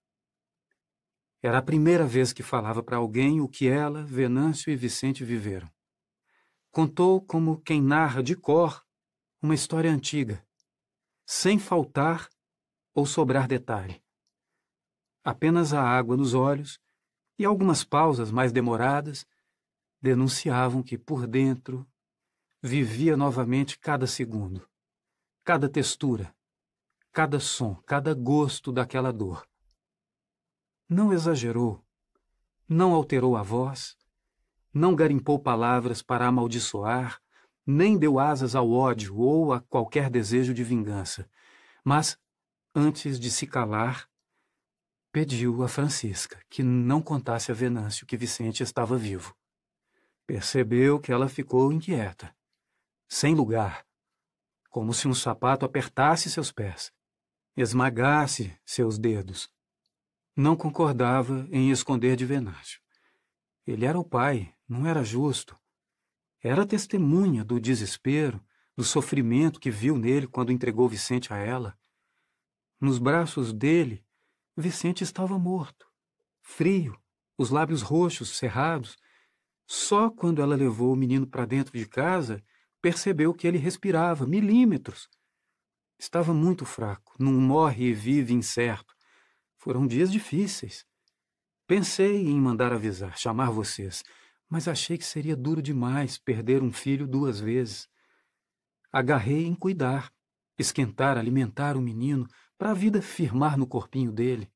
[1.41, 5.69] Era a primeira vez que falava para alguém o que ela, Venâncio e Vicente viveram.
[6.71, 8.83] Contou como quem narra de cor
[9.41, 10.45] uma história antiga,
[11.25, 12.29] sem faltar
[12.93, 14.01] ou sobrar detalhe.
[15.23, 16.79] Apenas a água nos olhos
[17.37, 19.25] e algumas pausas mais demoradas
[20.01, 21.87] denunciavam que por dentro
[22.61, 24.65] vivia novamente cada segundo,
[25.43, 26.33] cada textura,
[27.13, 29.47] cada som, cada gosto daquela dor.
[30.89, 31.85] Não exagerou,
[32.67, 33.95] não alterou a voz,
[34.73, 37.21] não garimpou palavras para amaldiçoar,
[37.65, 41.29] nem deu asas ao ódio ou a qualquer desejo de vingança,
[41.83, 42.17] mas
[42.73, 44.09] antes de se calar,
[45.11, 49.35] pediu a Francisca que não contasse a Venâncio que Vicente estava vivo.
[50.25, 52.35] Percebeu que ela ficou inquieta,
[53.07, 53.85] sem lugar,
[54.67, 56.91] como se um sapato apertasse seus pés,
[57.55, 59.49] esmagasse seus dedos.
[60.35, 62.81] Não concordava em esconder de Venâncio.
[63.65, 65.57] Ele era o pai, não era justo.
[66.41, 68.43] Era testemunha do desespero,
[68.75, 71.77] do sofrimento que viu nele quando entregou Vicente a ela.
[72.81, 74.03] Nos braços dele,
[74.57, 75.87] Vicente estava morto,
[76.41, 76.99] frio,
[77.37, 78.97] os lábios roxos, cerrados.
[79.65, 82.43] Só quando ela levou o menino para dentro de casa,
[82.81, 85.09] percebeu que ele respirava milímetros.
[86.03, 88.93] Estava muito fraco, num morre e vive incerto.
[89.55, 90.85] Foram dias difíceis.
[91.65, 94.03] Pensei em mandar avisar, chamar vocês,
[94.49, 97.87] mas achei que seria duro demais perder um filho duas vezes.
[98.91, 100.13] Agarrei em cuidar,
[100.59, 104.51] esquentar, alimentar o menino, para a vida firmar no corpinho dele.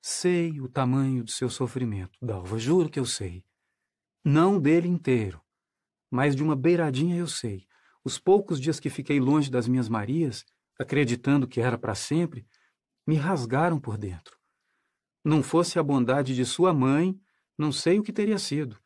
[0.00, 3.44] Sei o tamanho do seu sofrimento, Dalva, juro que eu sei.
[4.24, 5.38] Não dele inteiro,
[6.10, 7.68] mas de uma beiradinha eu sei.
[8.04, 10.44] Os poucos dias que fiquei longe das minhas Marias,
[10.78, 12.46] acreditando que era para sempre,
[13.06, 14.38] me rasgaram por dentro.
[15.24, 17.20] Não fosse a bondade de sua mãe,
[17.56, 18.78] não sei o que teria sido.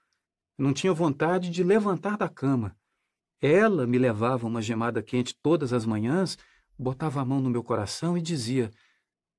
[0.59, 2.77] Não tinha vontade de levantar da cama.
[3.41, 6.37] Ela me levava uma gemada quente todas as manhãs
[6.79, 8.71] botava a mão no meu coração e dizia: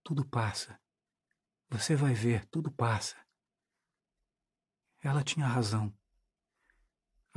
[0.04, 0.80] Tudo passa.
[1.70, 3.16] Você vai ver, tudo passa.
[5.04, 5.94] Ela tinha razão.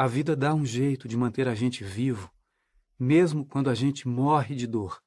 [0.01, 2.33] A vida dá um jeito de manter a gente vivo,
[2.97, 5.03] mesmo quando a gente morre de dor.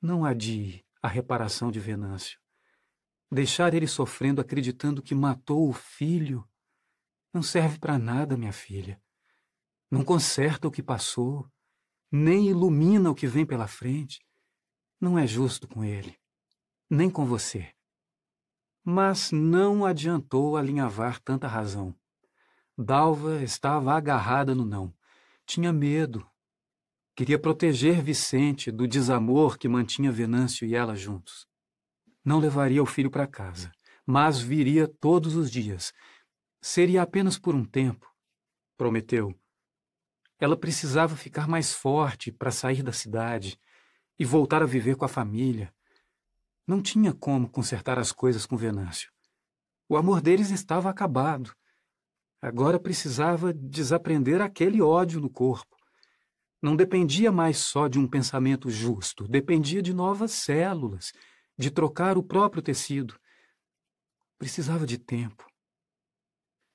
[0.00, 2.40] Não adie a reparação de Venâncio.
[3.30, 6.48] Deixar ele sofrendo acreditando que matou o filho
[7.34, 8.98] não serve para nada, minha filha.
[9.90, 11.46] Não conserta o que passou,
[12.10, 14.26] nem ilumina o que vem pela frente.
[14.98, 16.18] Não é justo com ele,
[16.88, 17.74] nem com você.
[18.82, 21.94] Mas não adiantou alinhavar tanta razão.
[22.78, 24.92] Dalva estava agarrada no não.
[25.46, 26.28] Tinha medo.
[27.14, 31.46] Queria proteger Vicente do desamor que mantinha Venâncio e ela juntos.
[32.22, 33.72] Não levaria o filho para casa,
[34.04, 35.94] mas viria todos os dias.
[36.60, 38.12] Seria apenas por um tempo,
[38.76, 39.34] prometeu.
[40.38, 43.58] Ela precisava ficar mais forte para sair da cidade
[44.18, 45.72] e voltar a viver com a família.
[46.66, 49.10] Não tinha como consertar as coisas com Venâncio.
[49.88, 51.54] O amor deles estava acabado.
[52.40, 55.74] Agora precisava desaprender aquele ódio no corpo.
[56.62, 61.12] Não dependia mais só de um pensamento justo, dependia de novas células,
[61.58, 63.18] de trocar o próprio tecido.
[64.38, 65.46] Precisava de tempo.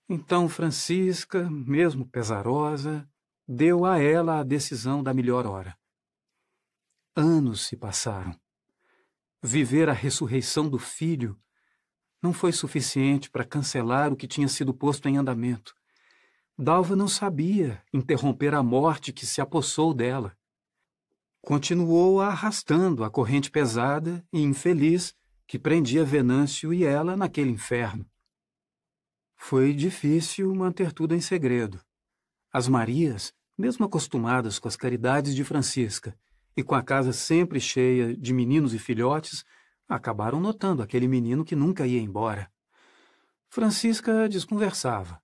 [0.09, 3.07] Então Francisca, mesmo pesarosa,
[3.47, 5.77] deu a ela a decisão da melhor hora.
[7.15, 8.37] Anos se passaram.
[9.43, 11.39] Viver a ressurreição do filho
[12.21, 15.75] não foi suficiente para cancelar o que tinha sido posto em andamento.
[16.57, 20.37] Dalva não sabia interromper a morte que se apossou dela.
[21.41, 25.15] Continuou arrastando a corrente pesada e infeliz
[25.47, 28.05] que prendia Venâncio e ela naquele inferno.
[29.35, 31.81] Foi difícil manter tudo em segredo.
[32.53, 36.15] As Marias, mesmo acostumadas com as caridades de Francisca
[36.55, 39.43] e com a casa sempre cheia de meninos e filhotes,
[39.95, 42.49] acabaram notando aquele menino que nunca ia embora.
[43.49, 45.21] Francisca desconversava.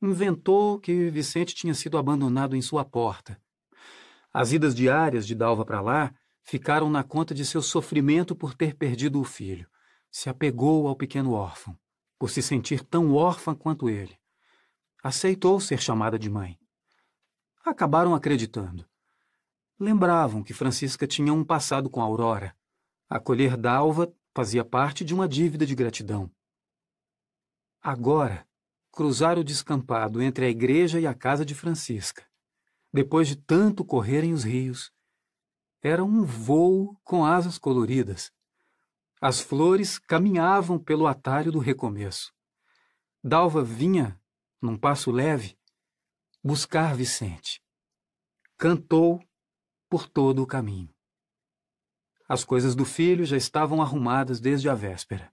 [0.00, 3.38] Inventou que Vicente tinha sido abandonado em sua porta.
[4.32, 8.74] As idas diárias de Dalva para lá ficaram na conta de seu sofrimento por ter
[8.74, 9.68] perdido o filho.
[10.10, 11.78] Se apegou ao pequeno órfão,
[12.18, 14.18] por se sentir tão órfã quanto ele.
[15.02, 16.58] Aceitou ser chamada de mãe.
[17.64, 18.86] Acabaram acreditando.
[19.78, 22.56] Lembravam que Francisca tinha um passado com Aurora.
[23.08, 26.28] Acolher Dalva fazia parte de uma dívida de gratidão.
[27.80, 28.48] Agora,
[28.90, 32.26] cruzar o descampado entre a igreja e a casa de Francisca,
[32.92, 34.90] depois de tanto correrem os rios,
[35.80, 38.32] era um vôo com asas coloridas.
[39.20, 42.34] As flores caminhavam pelo atalho do recomeço.
[43.22, 44.20] Dalva vinha,
[44.60, 45.56] num passo leve,
[46.42, 47.62] buscar Vicente.
[48.58, 49.22] Cantou
[49.88, 50.95] por todo o caminho.
[52.28, 55.32] As coisas do filho já estavam arrumadas desde a véspera.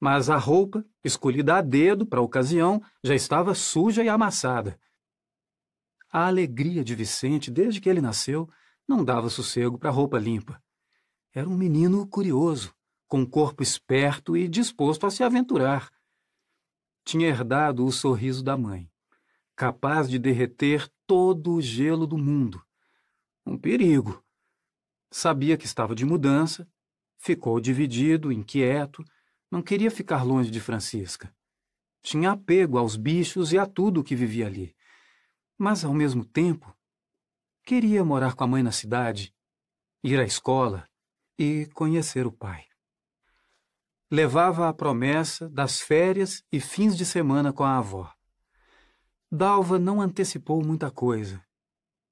[0.00, 4.78] Mas a roupa, escolhida a dedo para a ocasião, já estava suja e amassada.
[6.12, 8.48] A alegria de Vicente, desde que ele nasceu,
[8.86, 10.62] não dava sossego para a roupa limpa.
[11.32, 12.74] Era um menino curioso,
[13.06, 15.90] com um corpo esperto e disposto a se aventurar.
[17.04, 18.90] Tinha herdado o sorriso da mãe,
[19.54, 22.62] capaz de derreter todo o gelo do mundo.
[23.44, 24.23] Um perigo,
[25.16, 26.68] Sabia que estava de mudança,
[27.16, 29.04] ficou dividido, inquieto,
[29.48, 31.32] não queria ficar longe de Francisca.
[32.02, 34.74] Tinha apego aos bichos e a tudo que vivia ali.
[35.56, 36.76] Mas, ao mesmo tempo,
[37.64, 39.32] queria morar com a mãe na cidade,
[40.02, 40.84] ir à escola
[41.38, 42.64] e conhecer o pai.
[44.10, 48.12] Levava a promessa das férias e fins de semana com a avó.
[49.30, 51.40] Dalva não antecipou muita coisa.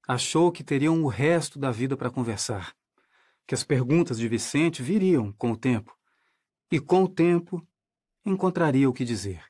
[0.07, 2.73] Achou que teriam o resto da vida para conversar
[3.47, 5.97] que as perguntas de Vicente viriam com o tempo,
[6.71, 7.67] e com o tempo
[8.25, 9.45] encontraria o que dizer.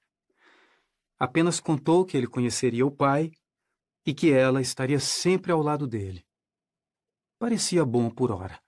[1.19, 3.31] Apenas contou que ele conheceria o pai
[4.05, 6.27] e que ela estaria sempre ao lado dele.
[7.39, 8.61] Parecia bom por hora.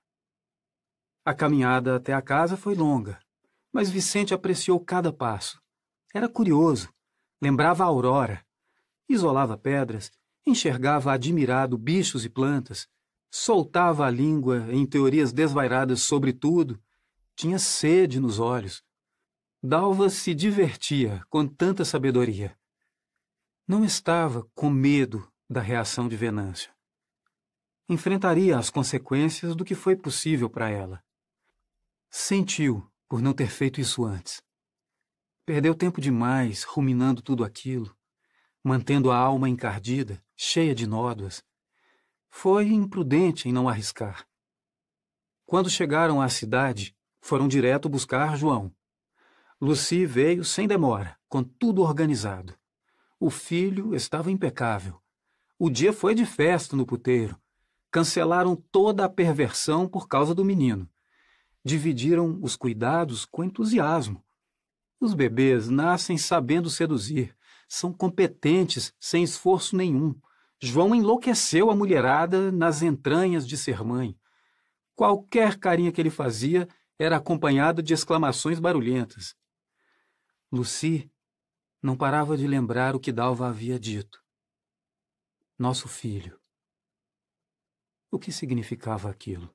[1.25, 3.19] A caminhada até a casa foi longa,
[3.73, 5.61] mas Vicente apreciou cada passo.
[6.15, 6.93] Era curioso,
[7.43, 8.47] lembrava a aurora,
[9.09, 10.13] isolava pedras,
[10.47, 12.87] enxergava admirado bichos e plantas,
[13.37, 16.81] soltava a língua em teorias desvairadas sobre tudo,
[17.35, 18.85] tinha sede nos olhos.
[19.61, 22.57] Dalva se divertia com tanta sabedoria.
[23.67, 26.73] Não estava com medo da reação de Venâncio.
[27.89, 31.03] Enfrentaria as consequências do que foi possível para ela.
[32.09, 34.41] Sentiu por não ter feito isso antes.
[35.45, 37.97] Perdeu tempo demais ruminando tudo aquilo,
[38.63, 41.43] mantendo a alma encardida, cheia de nódoas,
[42.37, 44.27] foi imprudente em não arriscar.
[45.47, 48.75] Quando chegaram à cidade, foram direto buscar João.
[49.61, 52.53] Lucy veio sem demora, com tudo organizado.
[53.21, 55.01] O filho estava impecável.
[55.57, 57.41] O dia foi de festa no puteiro.
[57.89, 60.91] Cancelaram toda a perversão por causa do menino.
[61.65, 64.23] Dividiram os cuidados com entusiasmo.
[65.01, 67.35] Os bebês nascem sabendo seduzir,
[67.69, 70.15] são competentes sem esforço nenhum.
[70.61, 74.19] João enlouqueceu a mulherada nas entranhas de ser mãe.
[74.95, 79.37] Qualquer carinha que ele fazia era acompanhada de exclamações barulhentas.
[80.51, 81.11] Lucy
[81.83, 84.23] não parava de lembrar o que Dalva havia dito.
[85.59, 86.41] Nosso filho.
[88.11, 89.55] O que significava aquilo?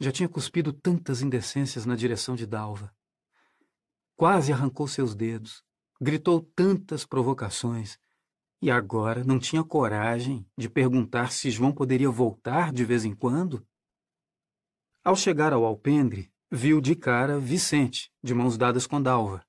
[0.00, 2.94] Já tinha cuspido tantas indecências na direção de Dalva.
[4.16, 5.62] Quase arrancou seus dedos,
[6.00, 7.98] gritou tantas provocações,
[8.60, 13.66] e agora não tinha coragem de perguntar se João poderia voltar de vez em quando?
[15.04, 19.44] Ao chegar ao alpendre, viu de cara Vicente, de mãos dadas com Dalva.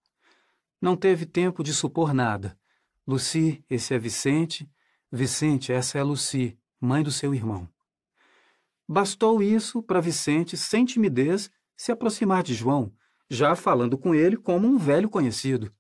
[0.80, 2.58] Não teve tempo de supor nada.
[3.08, 4.70] Luci, esse é Vicente.
[5.12, 7.68] Vicente, essa é Luci, mãe do seu irmão.
[8.88, 12.94] Bastou isso para Vicente, sem timidez, se aproximar de João,
[13.30, 15.74] já falando com ele como um velho conhecido.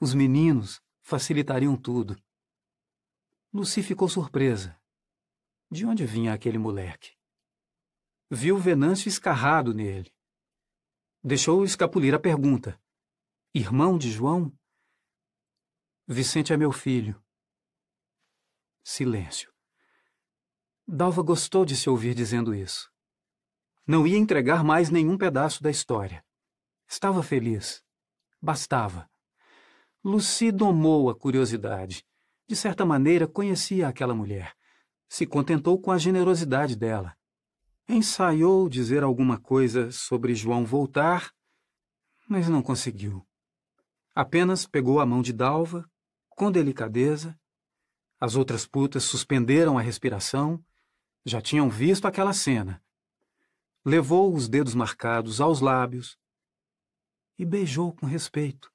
[0.00, 2.16] Os meninos facilitariam tudo.
[3.52, 4.78] Luci ficou surpresa.
[5.70, 7.16] De onde vinha aquele moleque?
[8.30, 10.14] Viu Venâncio escarrado nele.
[11.22, 12.78] Deixou escapulir a pergunta:
[13.54, 14.52] Irmão de João?
[16.06, 17.22] Vicente é meu filho.
[18.84, 19.52] Silêncio.
[20.86, 22.90] Dalva gostou de se ouvir dizendo isso.
[23.86, 26.24] Não ia entregar mais nenhum pedaço da história.
[26.86, 27.82] Estava feliz.
[28.40, 29.10] Bastava.
[30.04, 32.07] Lucy domou a curiosidade.
[32.48, 34.56] De certa maneira, conhecia aquela mulher.
[35.06, 37.14] Se contentou com a generosidade dela.
[37.86, 41.30] Ensaiou dizer alguma coisa sobre João voltar,
[42.26, 43.26] mas não conseguiu.
[44.14, 45.88] Apenas pegou a mão de Dalva,
[46.30, 47.38] com delicadeza.
[48.18, 50.64] As outras putas suspenderam a respiração,
[51.26, 52.82] já tinham visto aquela cena.
[53.84, 56.18] Levou os dedos marcados aos lábios
[57.38, 58.72] e beijou com respeito.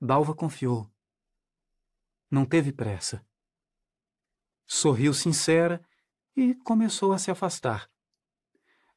[0.00, 0.90] Dalva confiou.
[2.36, 3.26] Não teve pressa.
[4.66, 5.82] Sorriu sincera
[6.36, 7.90] e começou a se afastar.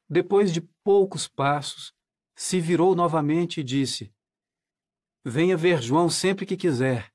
[0.06, 1.94] Depois de poucos passos,
[2.36, 4.14] se virou novamente e disse:
[5.24, 7.10] Venha ver João sempre que quiser.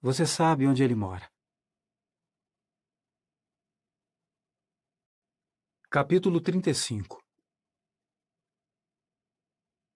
[0.00, 1.30] Você sabe onde ele mora.
[5.90, 7.22] Capítulo 35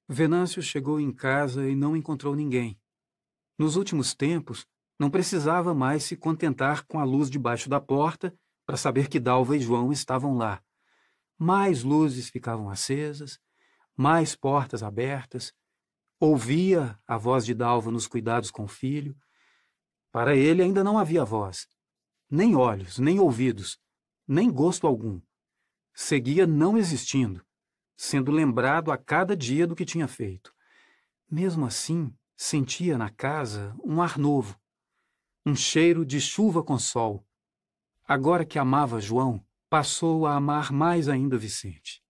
[0.06, 2.78] Venâncio chegou em casa e não encontrou ninguém.
[3.56, 8.76] Nos últimos tempos, não precisava mais se contentar com a luz debaixo da porta para
[8.76, 10.62] saber que Dalva e João estavam lá.
[11.38, 13.38] Mais luzes ficavam acesas,
[13.96, 15.52] mais portas abertas.
[16.20, 19.16] Ouvia a voz de Dalva nos cuidados com o filho.
[20.12, 21.66] Para ele ainda não havia voz,
[22.30, 23.78] nem olhos, nem ouvidos,
[24.26, 25.20] nem gosto algum.
[25.92, 27.44] Seguia não existindo,
[27.96, 30.54] sendo lembrado a cada dia do que tinha feito.
[31.28, 34.58] Mesmo assim, sentia na casa um ar novo,
[35.44, 37.24] um cheiro de chuva com sol,
[38.06, 42.04] Agora que amava João, passou a amar mais ainda Vicente.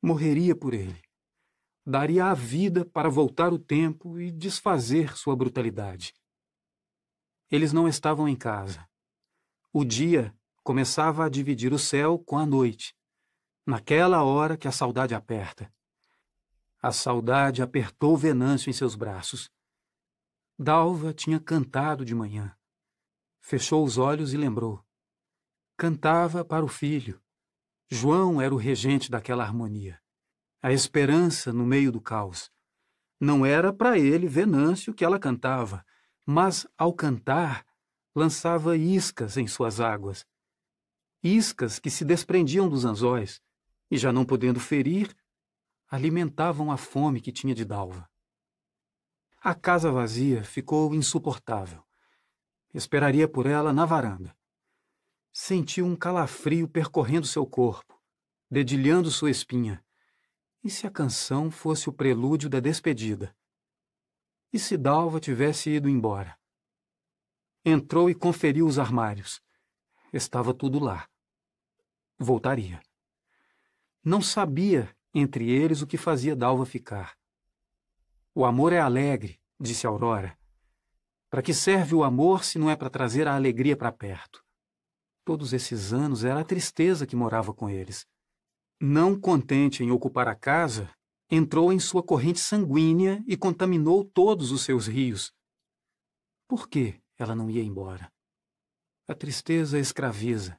[0.00, 1.02] Morreria por ele.
[1.84, 6.14] Daria a vida para voltar o tempo e desfazer sua brutalidade.
[7.50, 8.88] Eles não estavam em casa.
[9.70, 12.96] O dia começava a dividir o céu com a noite,
[13.66, 15.70] naquela hora que a saudade aperta.
[16.80, 19.50] A saudade apertou Venâncio em seus braços.
[20.58, 22.57] Dalva tinha cantado de manhã.
[23.48, 24.84] Fechou os olhos e lembrou.
[25.74, 27.18] Cantava para o filho.
[27.88, 29.98] João era o regente daquela harmonia.
[30.60, 32.52] A esperança no meio do caos.
[33.18, 35.82] Não era para ele, Venâncio, que ela cantava,
[36.26, 37.64] mas, ao cantar,
[38.14, 40.26] lançava iscas em suas águas.
[41.22, 43.40] Iscas que se desprendiam dos anzóis
[43.90, 45.16] e, já não podendo ferir,
[45.88, 48.10] alimentavam a fome que tinha de Dalva.
[49.40, 51.87] A casa vazia ficou insuportável.
[52.72, 54.36] Esperaria por ela na varanda.
[55.32, 58.00] Sentiu um calafrio percorrendo seu corpo,
[58.50, 59.84] dedilhando sua espinha.
[60.62, 63.34] E se a canção fosse o prelúdio da despedida?
[64.52, 66.38] E se Dalva tivesse ido embora?
[67.64, 69.40] Entrou e conferiu os armários.
[70.12, 71.08] Estava tudo lá.
[72.18, 72.82] Voltaria.
[74.02, 77.16] Não sabia entre eles o que fazia Dalva ficar.
[78.34, 80.38] O amor é alegre, disse Aurora.
[81.30, 84.42] Para que serve o amor se não é para trazer a alegria para perto?
[85.24, 88.06] Todos esses anos era a tristeza que morava com eles.
[88.80, 90.90] Não contente em ocupar a casa,
[91.30, 95.32] entrou em sua corrente sanguínea e contaminou todos os seus rios.
[96.48, 98.10] Por que ela não ia embora?
[99.06, 100.58] A tristeza escraviza,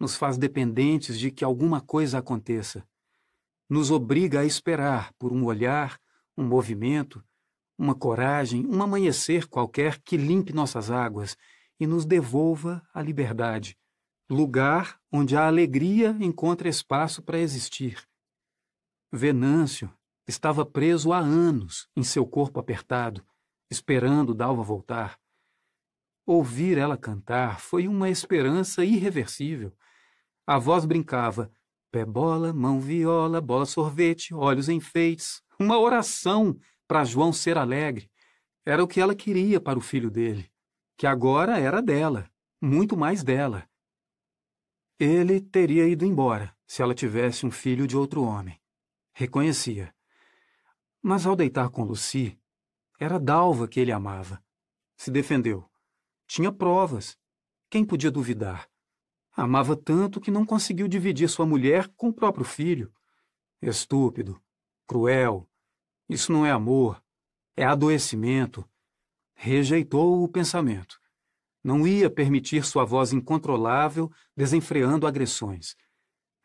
[0.00, 2.84] nos faz dependentes de que alguma coisa aconteça,
[3.68, 6.00] nos obriga a esperar por um olhar,
[6.36, 7.24] um movimento,
[7.82, 11.36] uma coragem, um amanhecer qualquer que limpe nossas águas
[11.80, 13.76] e nos devolva a liberdade,
[14.30, 18.06] lugar onde a alegria encontra espaço para existir.
[19.10, 19.92] Venâncio
[20.28, 23.20] estava preso há anos em seu corpo apertado,
[23.68, 25.18] esperando Dalva voltar.
[26.24, 29.72] Ouvir ela cantar foi uma esperança irreversível.
[30.46, 31.50] A voz brincava:
[31.90, 35.42] pé bola, mão viola, bola sorvete, olhos enfeites.
[35.58, 36.56] Uma oração
[36.92, 38.10] para João ser alegre.
[38.66, 40.52] Era o que ela queria para o filho dele,
[40.94, 43.66] que agora era dela, muito mais dela.
[45.00, 48.60] Ele teria ido embora se ela tivesse um filho de outro homem.
[49.14, 49.94] Reconhecia.
[51.00, 52.38] Mas ao deitar com Lucy,
[53.00, 54.44] era Dalva que ele amava.
[54.94, 55.64] Se defendeu.
[56.26, 57.16] Tinha provas.
[57.70, 58.68] Quem podia duvidar?
[59.34, 62.92] Amava tanto que não conseguiu dividir sua mulher com o próprio filho.
[63.62, 64.38] Estúpido,
[64.86, 65.48] cruel.
[66.12, 67.02] Isso não é amor,
[67.56, 68.68] é adoecimento.
[69.34, 71.00] Rejeitou o pensamento.
[71.64, 75.74] Não ia permitir sua voz incontrolável desenfreando agressões.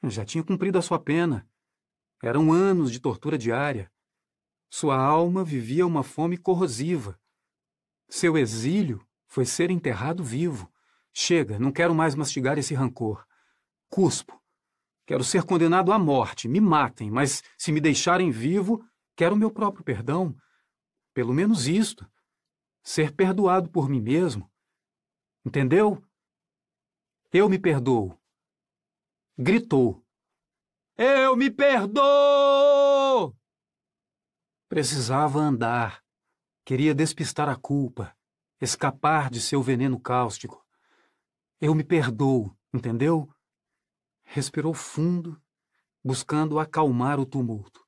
[0.03, 1.45] Já tinha cumprido a sua pena.
[2.23, 3.91] Eram anos de tortura diária.
[4.69, 7.19] Sua alma vivia uma fome corrosiva.
[8.07, 10.71] Seu exílio foi ser enterrado vivo.
[11.11, 13.25] Chega, não quero mais mastigar esse rancor.
[13.89, 14.41] Cuspo.
[15.05, 16.47] Quero ser condenado à morte.
[16.47, 18.81] Me matem, mas se me deixarem vivo,
[19.17, 20.33] quero meu próprio perdão.
[21.13, 22.09] Pelo menos isto.
[22.83, 24.49] Ser perdoado por mim mesmo.
[25.43, 26.01] Entendeu?
[27.33, 28.17] Eu me perdoo.
[29.37, 30.05] Gritou.
[30.95, 33.35] Eu me perdoo!
[34.69, 36.03] Precisava andar.
[36.65, 38.15] Queria despistar a culpa,
[38.59, 40.65] escapar de seu veneno cáustico.
[41.61, 43.29] Eu me perdoo, entendeu?
[44.23, 45.41] Respirou fundo,
[46.03, 47.86] buscando acalmar o tumulto.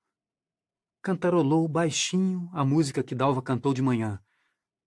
[1.02, 4.22] Cantarolou baixinho a música que Dalva cantou de manhã.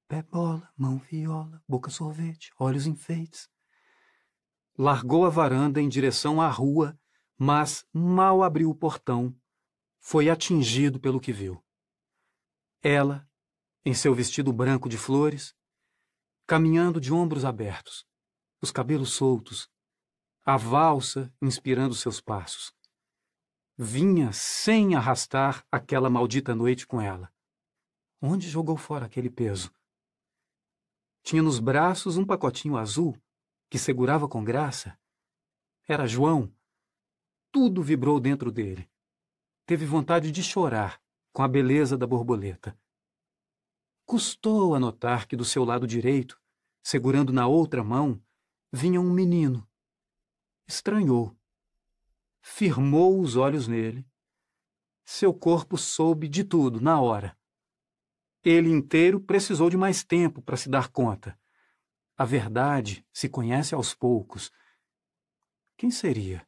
[0.07, 3.49] Pé bola, mão viola, boca sorvete, olhos enfeites.
[4.77, 6.99] Largou a varanda em direção à rua,
[7.39, 9.35] mas mal abriu o portão.
[10.01, 11.65] Foi atingido pelo que viu.
[12.83, 13.27] Ela,
[13.83, 15.55] em seu vestido branco de flores,
[16.47, 18.05] caminhando de ombros abertos,
[18.61, 19.71] os cabelos soltos,
[20.45, 22.75] a valsa inspirando seus passos.
[23.77, 27.33] Vinha sem arrastar aquela maldita noite com ela.
[28.21, 29.73] Onde jogou fora aquele peso?
[31.23, 33.17] Tinha nos braços um pacotinho azul
[33.71, 34.99] que segurava com graça.
[35.89, 36.55] Era João.
[37.51, 38.91] Tudo vibrou dentro dele.
[39.65, 41.01] Teve vontade de chorar
[41.33, 42.79] com a beleza da borboleta.
[44.05, 46.39] Custou a notar que do seu lado direito,
[46.83, 48.23] segurando na outra mão,
[48.71, 49.67] vinha um menino.
[50.67, 51.35] Estranhou.
[52.45, 54.05] Firmou os olhos nele.
[55.05, 57.39] Seu corpo soube de tudo na hora.
[58.45, 61.39] Ele inteiro precisou de mais tempo para se dar conta.
[62.19, 64.51] A verdade se conhece aos poucos.
[65.77, 66.45] Quem seria?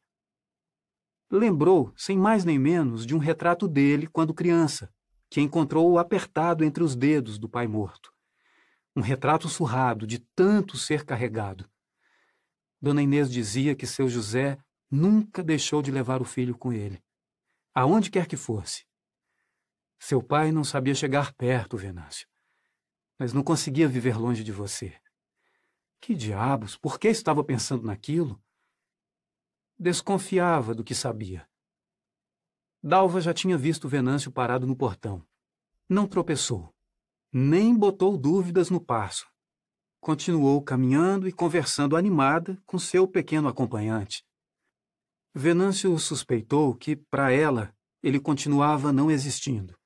[1.31, 4.93] Lembrou, sem mais nem menos, de um retrato dele quando criança,
[5.31, 8.13] que encontrou apertado entre os dedos do pai morto.
[8.97, 11.71] Um retrato surrado, de tanto ser carregado.
[12.81, 14.59] Dona Inês dizia que seu José
[14.91, 17.03] nunca deixou de levar o filho com ele,
[17.75, 18.87] aonde quer que fosse.
[19.99, 22.29] Seu pai não sabia chegar perto, Venâncio.
[23.19, 25.01] Mas não conseguia viver longe de você.
[26.01, 28.43] Que diabos, por que estava pensando naquilo?
[29.79, 31.49] Desconfiava do que sabia.
[32.83, 35.27] Dalva já tinha visto Venâncio parado no portão.
[35.89, 36.75] Não tropeçou,
[37.33, 39.27] nem botou dúvidas no passo.
[40.01, 44.24] Continuou caminhando e conversando animada com seu pequeno acompanhante.
[45.37, 49.77] Venâncio suspeitou que, para ela, ele continuava não existindo.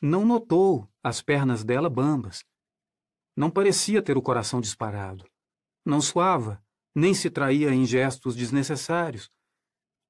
[0.00, 2.42] Não notou as pernas dela bambas.
[3.36, 5.26] Não parecia ter o coração disparado.
[5.84, 9.30] Não suava, nem se traía em gestos desnecessários.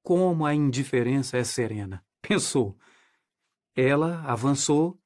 [0.00, 2.78] Como a indiferença é serena, pensou.
[3.74, 4.96] Ela avançou,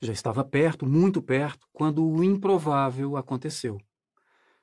[0.00, 3.78] já estava perto, muito perto, quando o improvável aconteceu.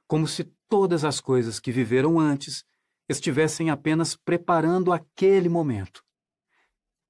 [0.07, 2.65] Como se todas as coisas que viveram antes
[3.09, 6.03] estivessem apenas preparando aquele momento.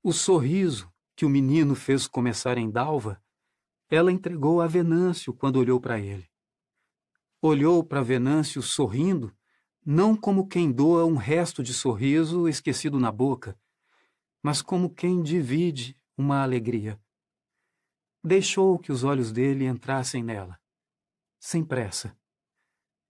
[0.03, 3.21] O sorriso que o menino fez começar em Dalva,
[3.89, 6.29] ela entregou a Venâncio quando olhou para ele.
[7.41, 9.35] Olhou para Venâncio sorrindo,
[9.85, 13.57] não como quem doa um resto de sorriso esquecido na boca,
[14.43, 16.99] mas como quem divide uma alegria.
[18.23, 20.59] Deixou que os olhos dele entrassem nela,
[21.39, 22.15] sem pressa.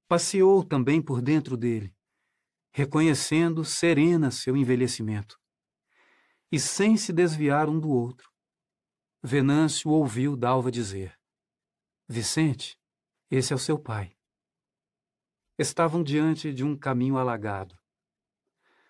[0.07, 1.96] Passeou também por dentro dele,
[2.77, 5.39] reconhecendo serena seu envelhecimento
[6.51, 8.29] e sem se desviar um do outro.
[9.23, 11.17] Venâncio ouviu Dalva dizer:
[12.07, 12.79] Vicente,
[13.31, 14.15] esse é o seu pai.
[15.57, 17.75] Estavam diante de um caminho alagado.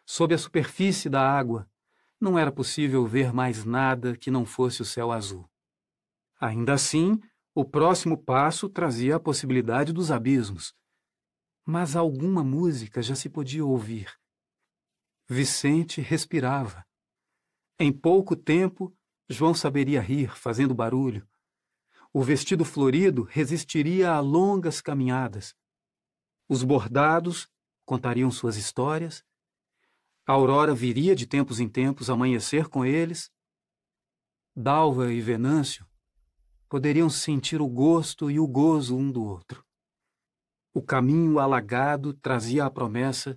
[0.06, 1.66] Sob a superfície da água,
[2.20, 5.50] não era possível ver mais nada que não fosse o céu azul.
[6.42, 7.18] Ainda assim,
[7.56, 10.76] o próximo passo trazia a possibilidade dos abismos.
[11.70, 14.10] Mas alguma música já se podia ouvir.
[15.28, 16.88] Vicente respirava.
[17.78, 18.96] Em pouco tempo,
[19.28, 21.28] João saberia rir, fazendo barulho.
[22.14, 25.54] O vestido florido resistiria a longas caminhadas.
[26.48, 27.50] Os bordados
[27.86, 29.22] contariam suas histórias.
[30.26, 33.30] A aurora viria de tempos em tempos amanhecer com eles.
[34.56, 35.86] Dalva e Venâncio
[36.70, 39.67] poderiam sentir o gosto e o gozo um do outro.
[40.78, 43.36] O caminho alagado trazia a promessa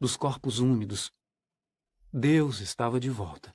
[0.00, 1.12] dos corpos úmidos.
[2.12, 3.54] Deus estava de volta.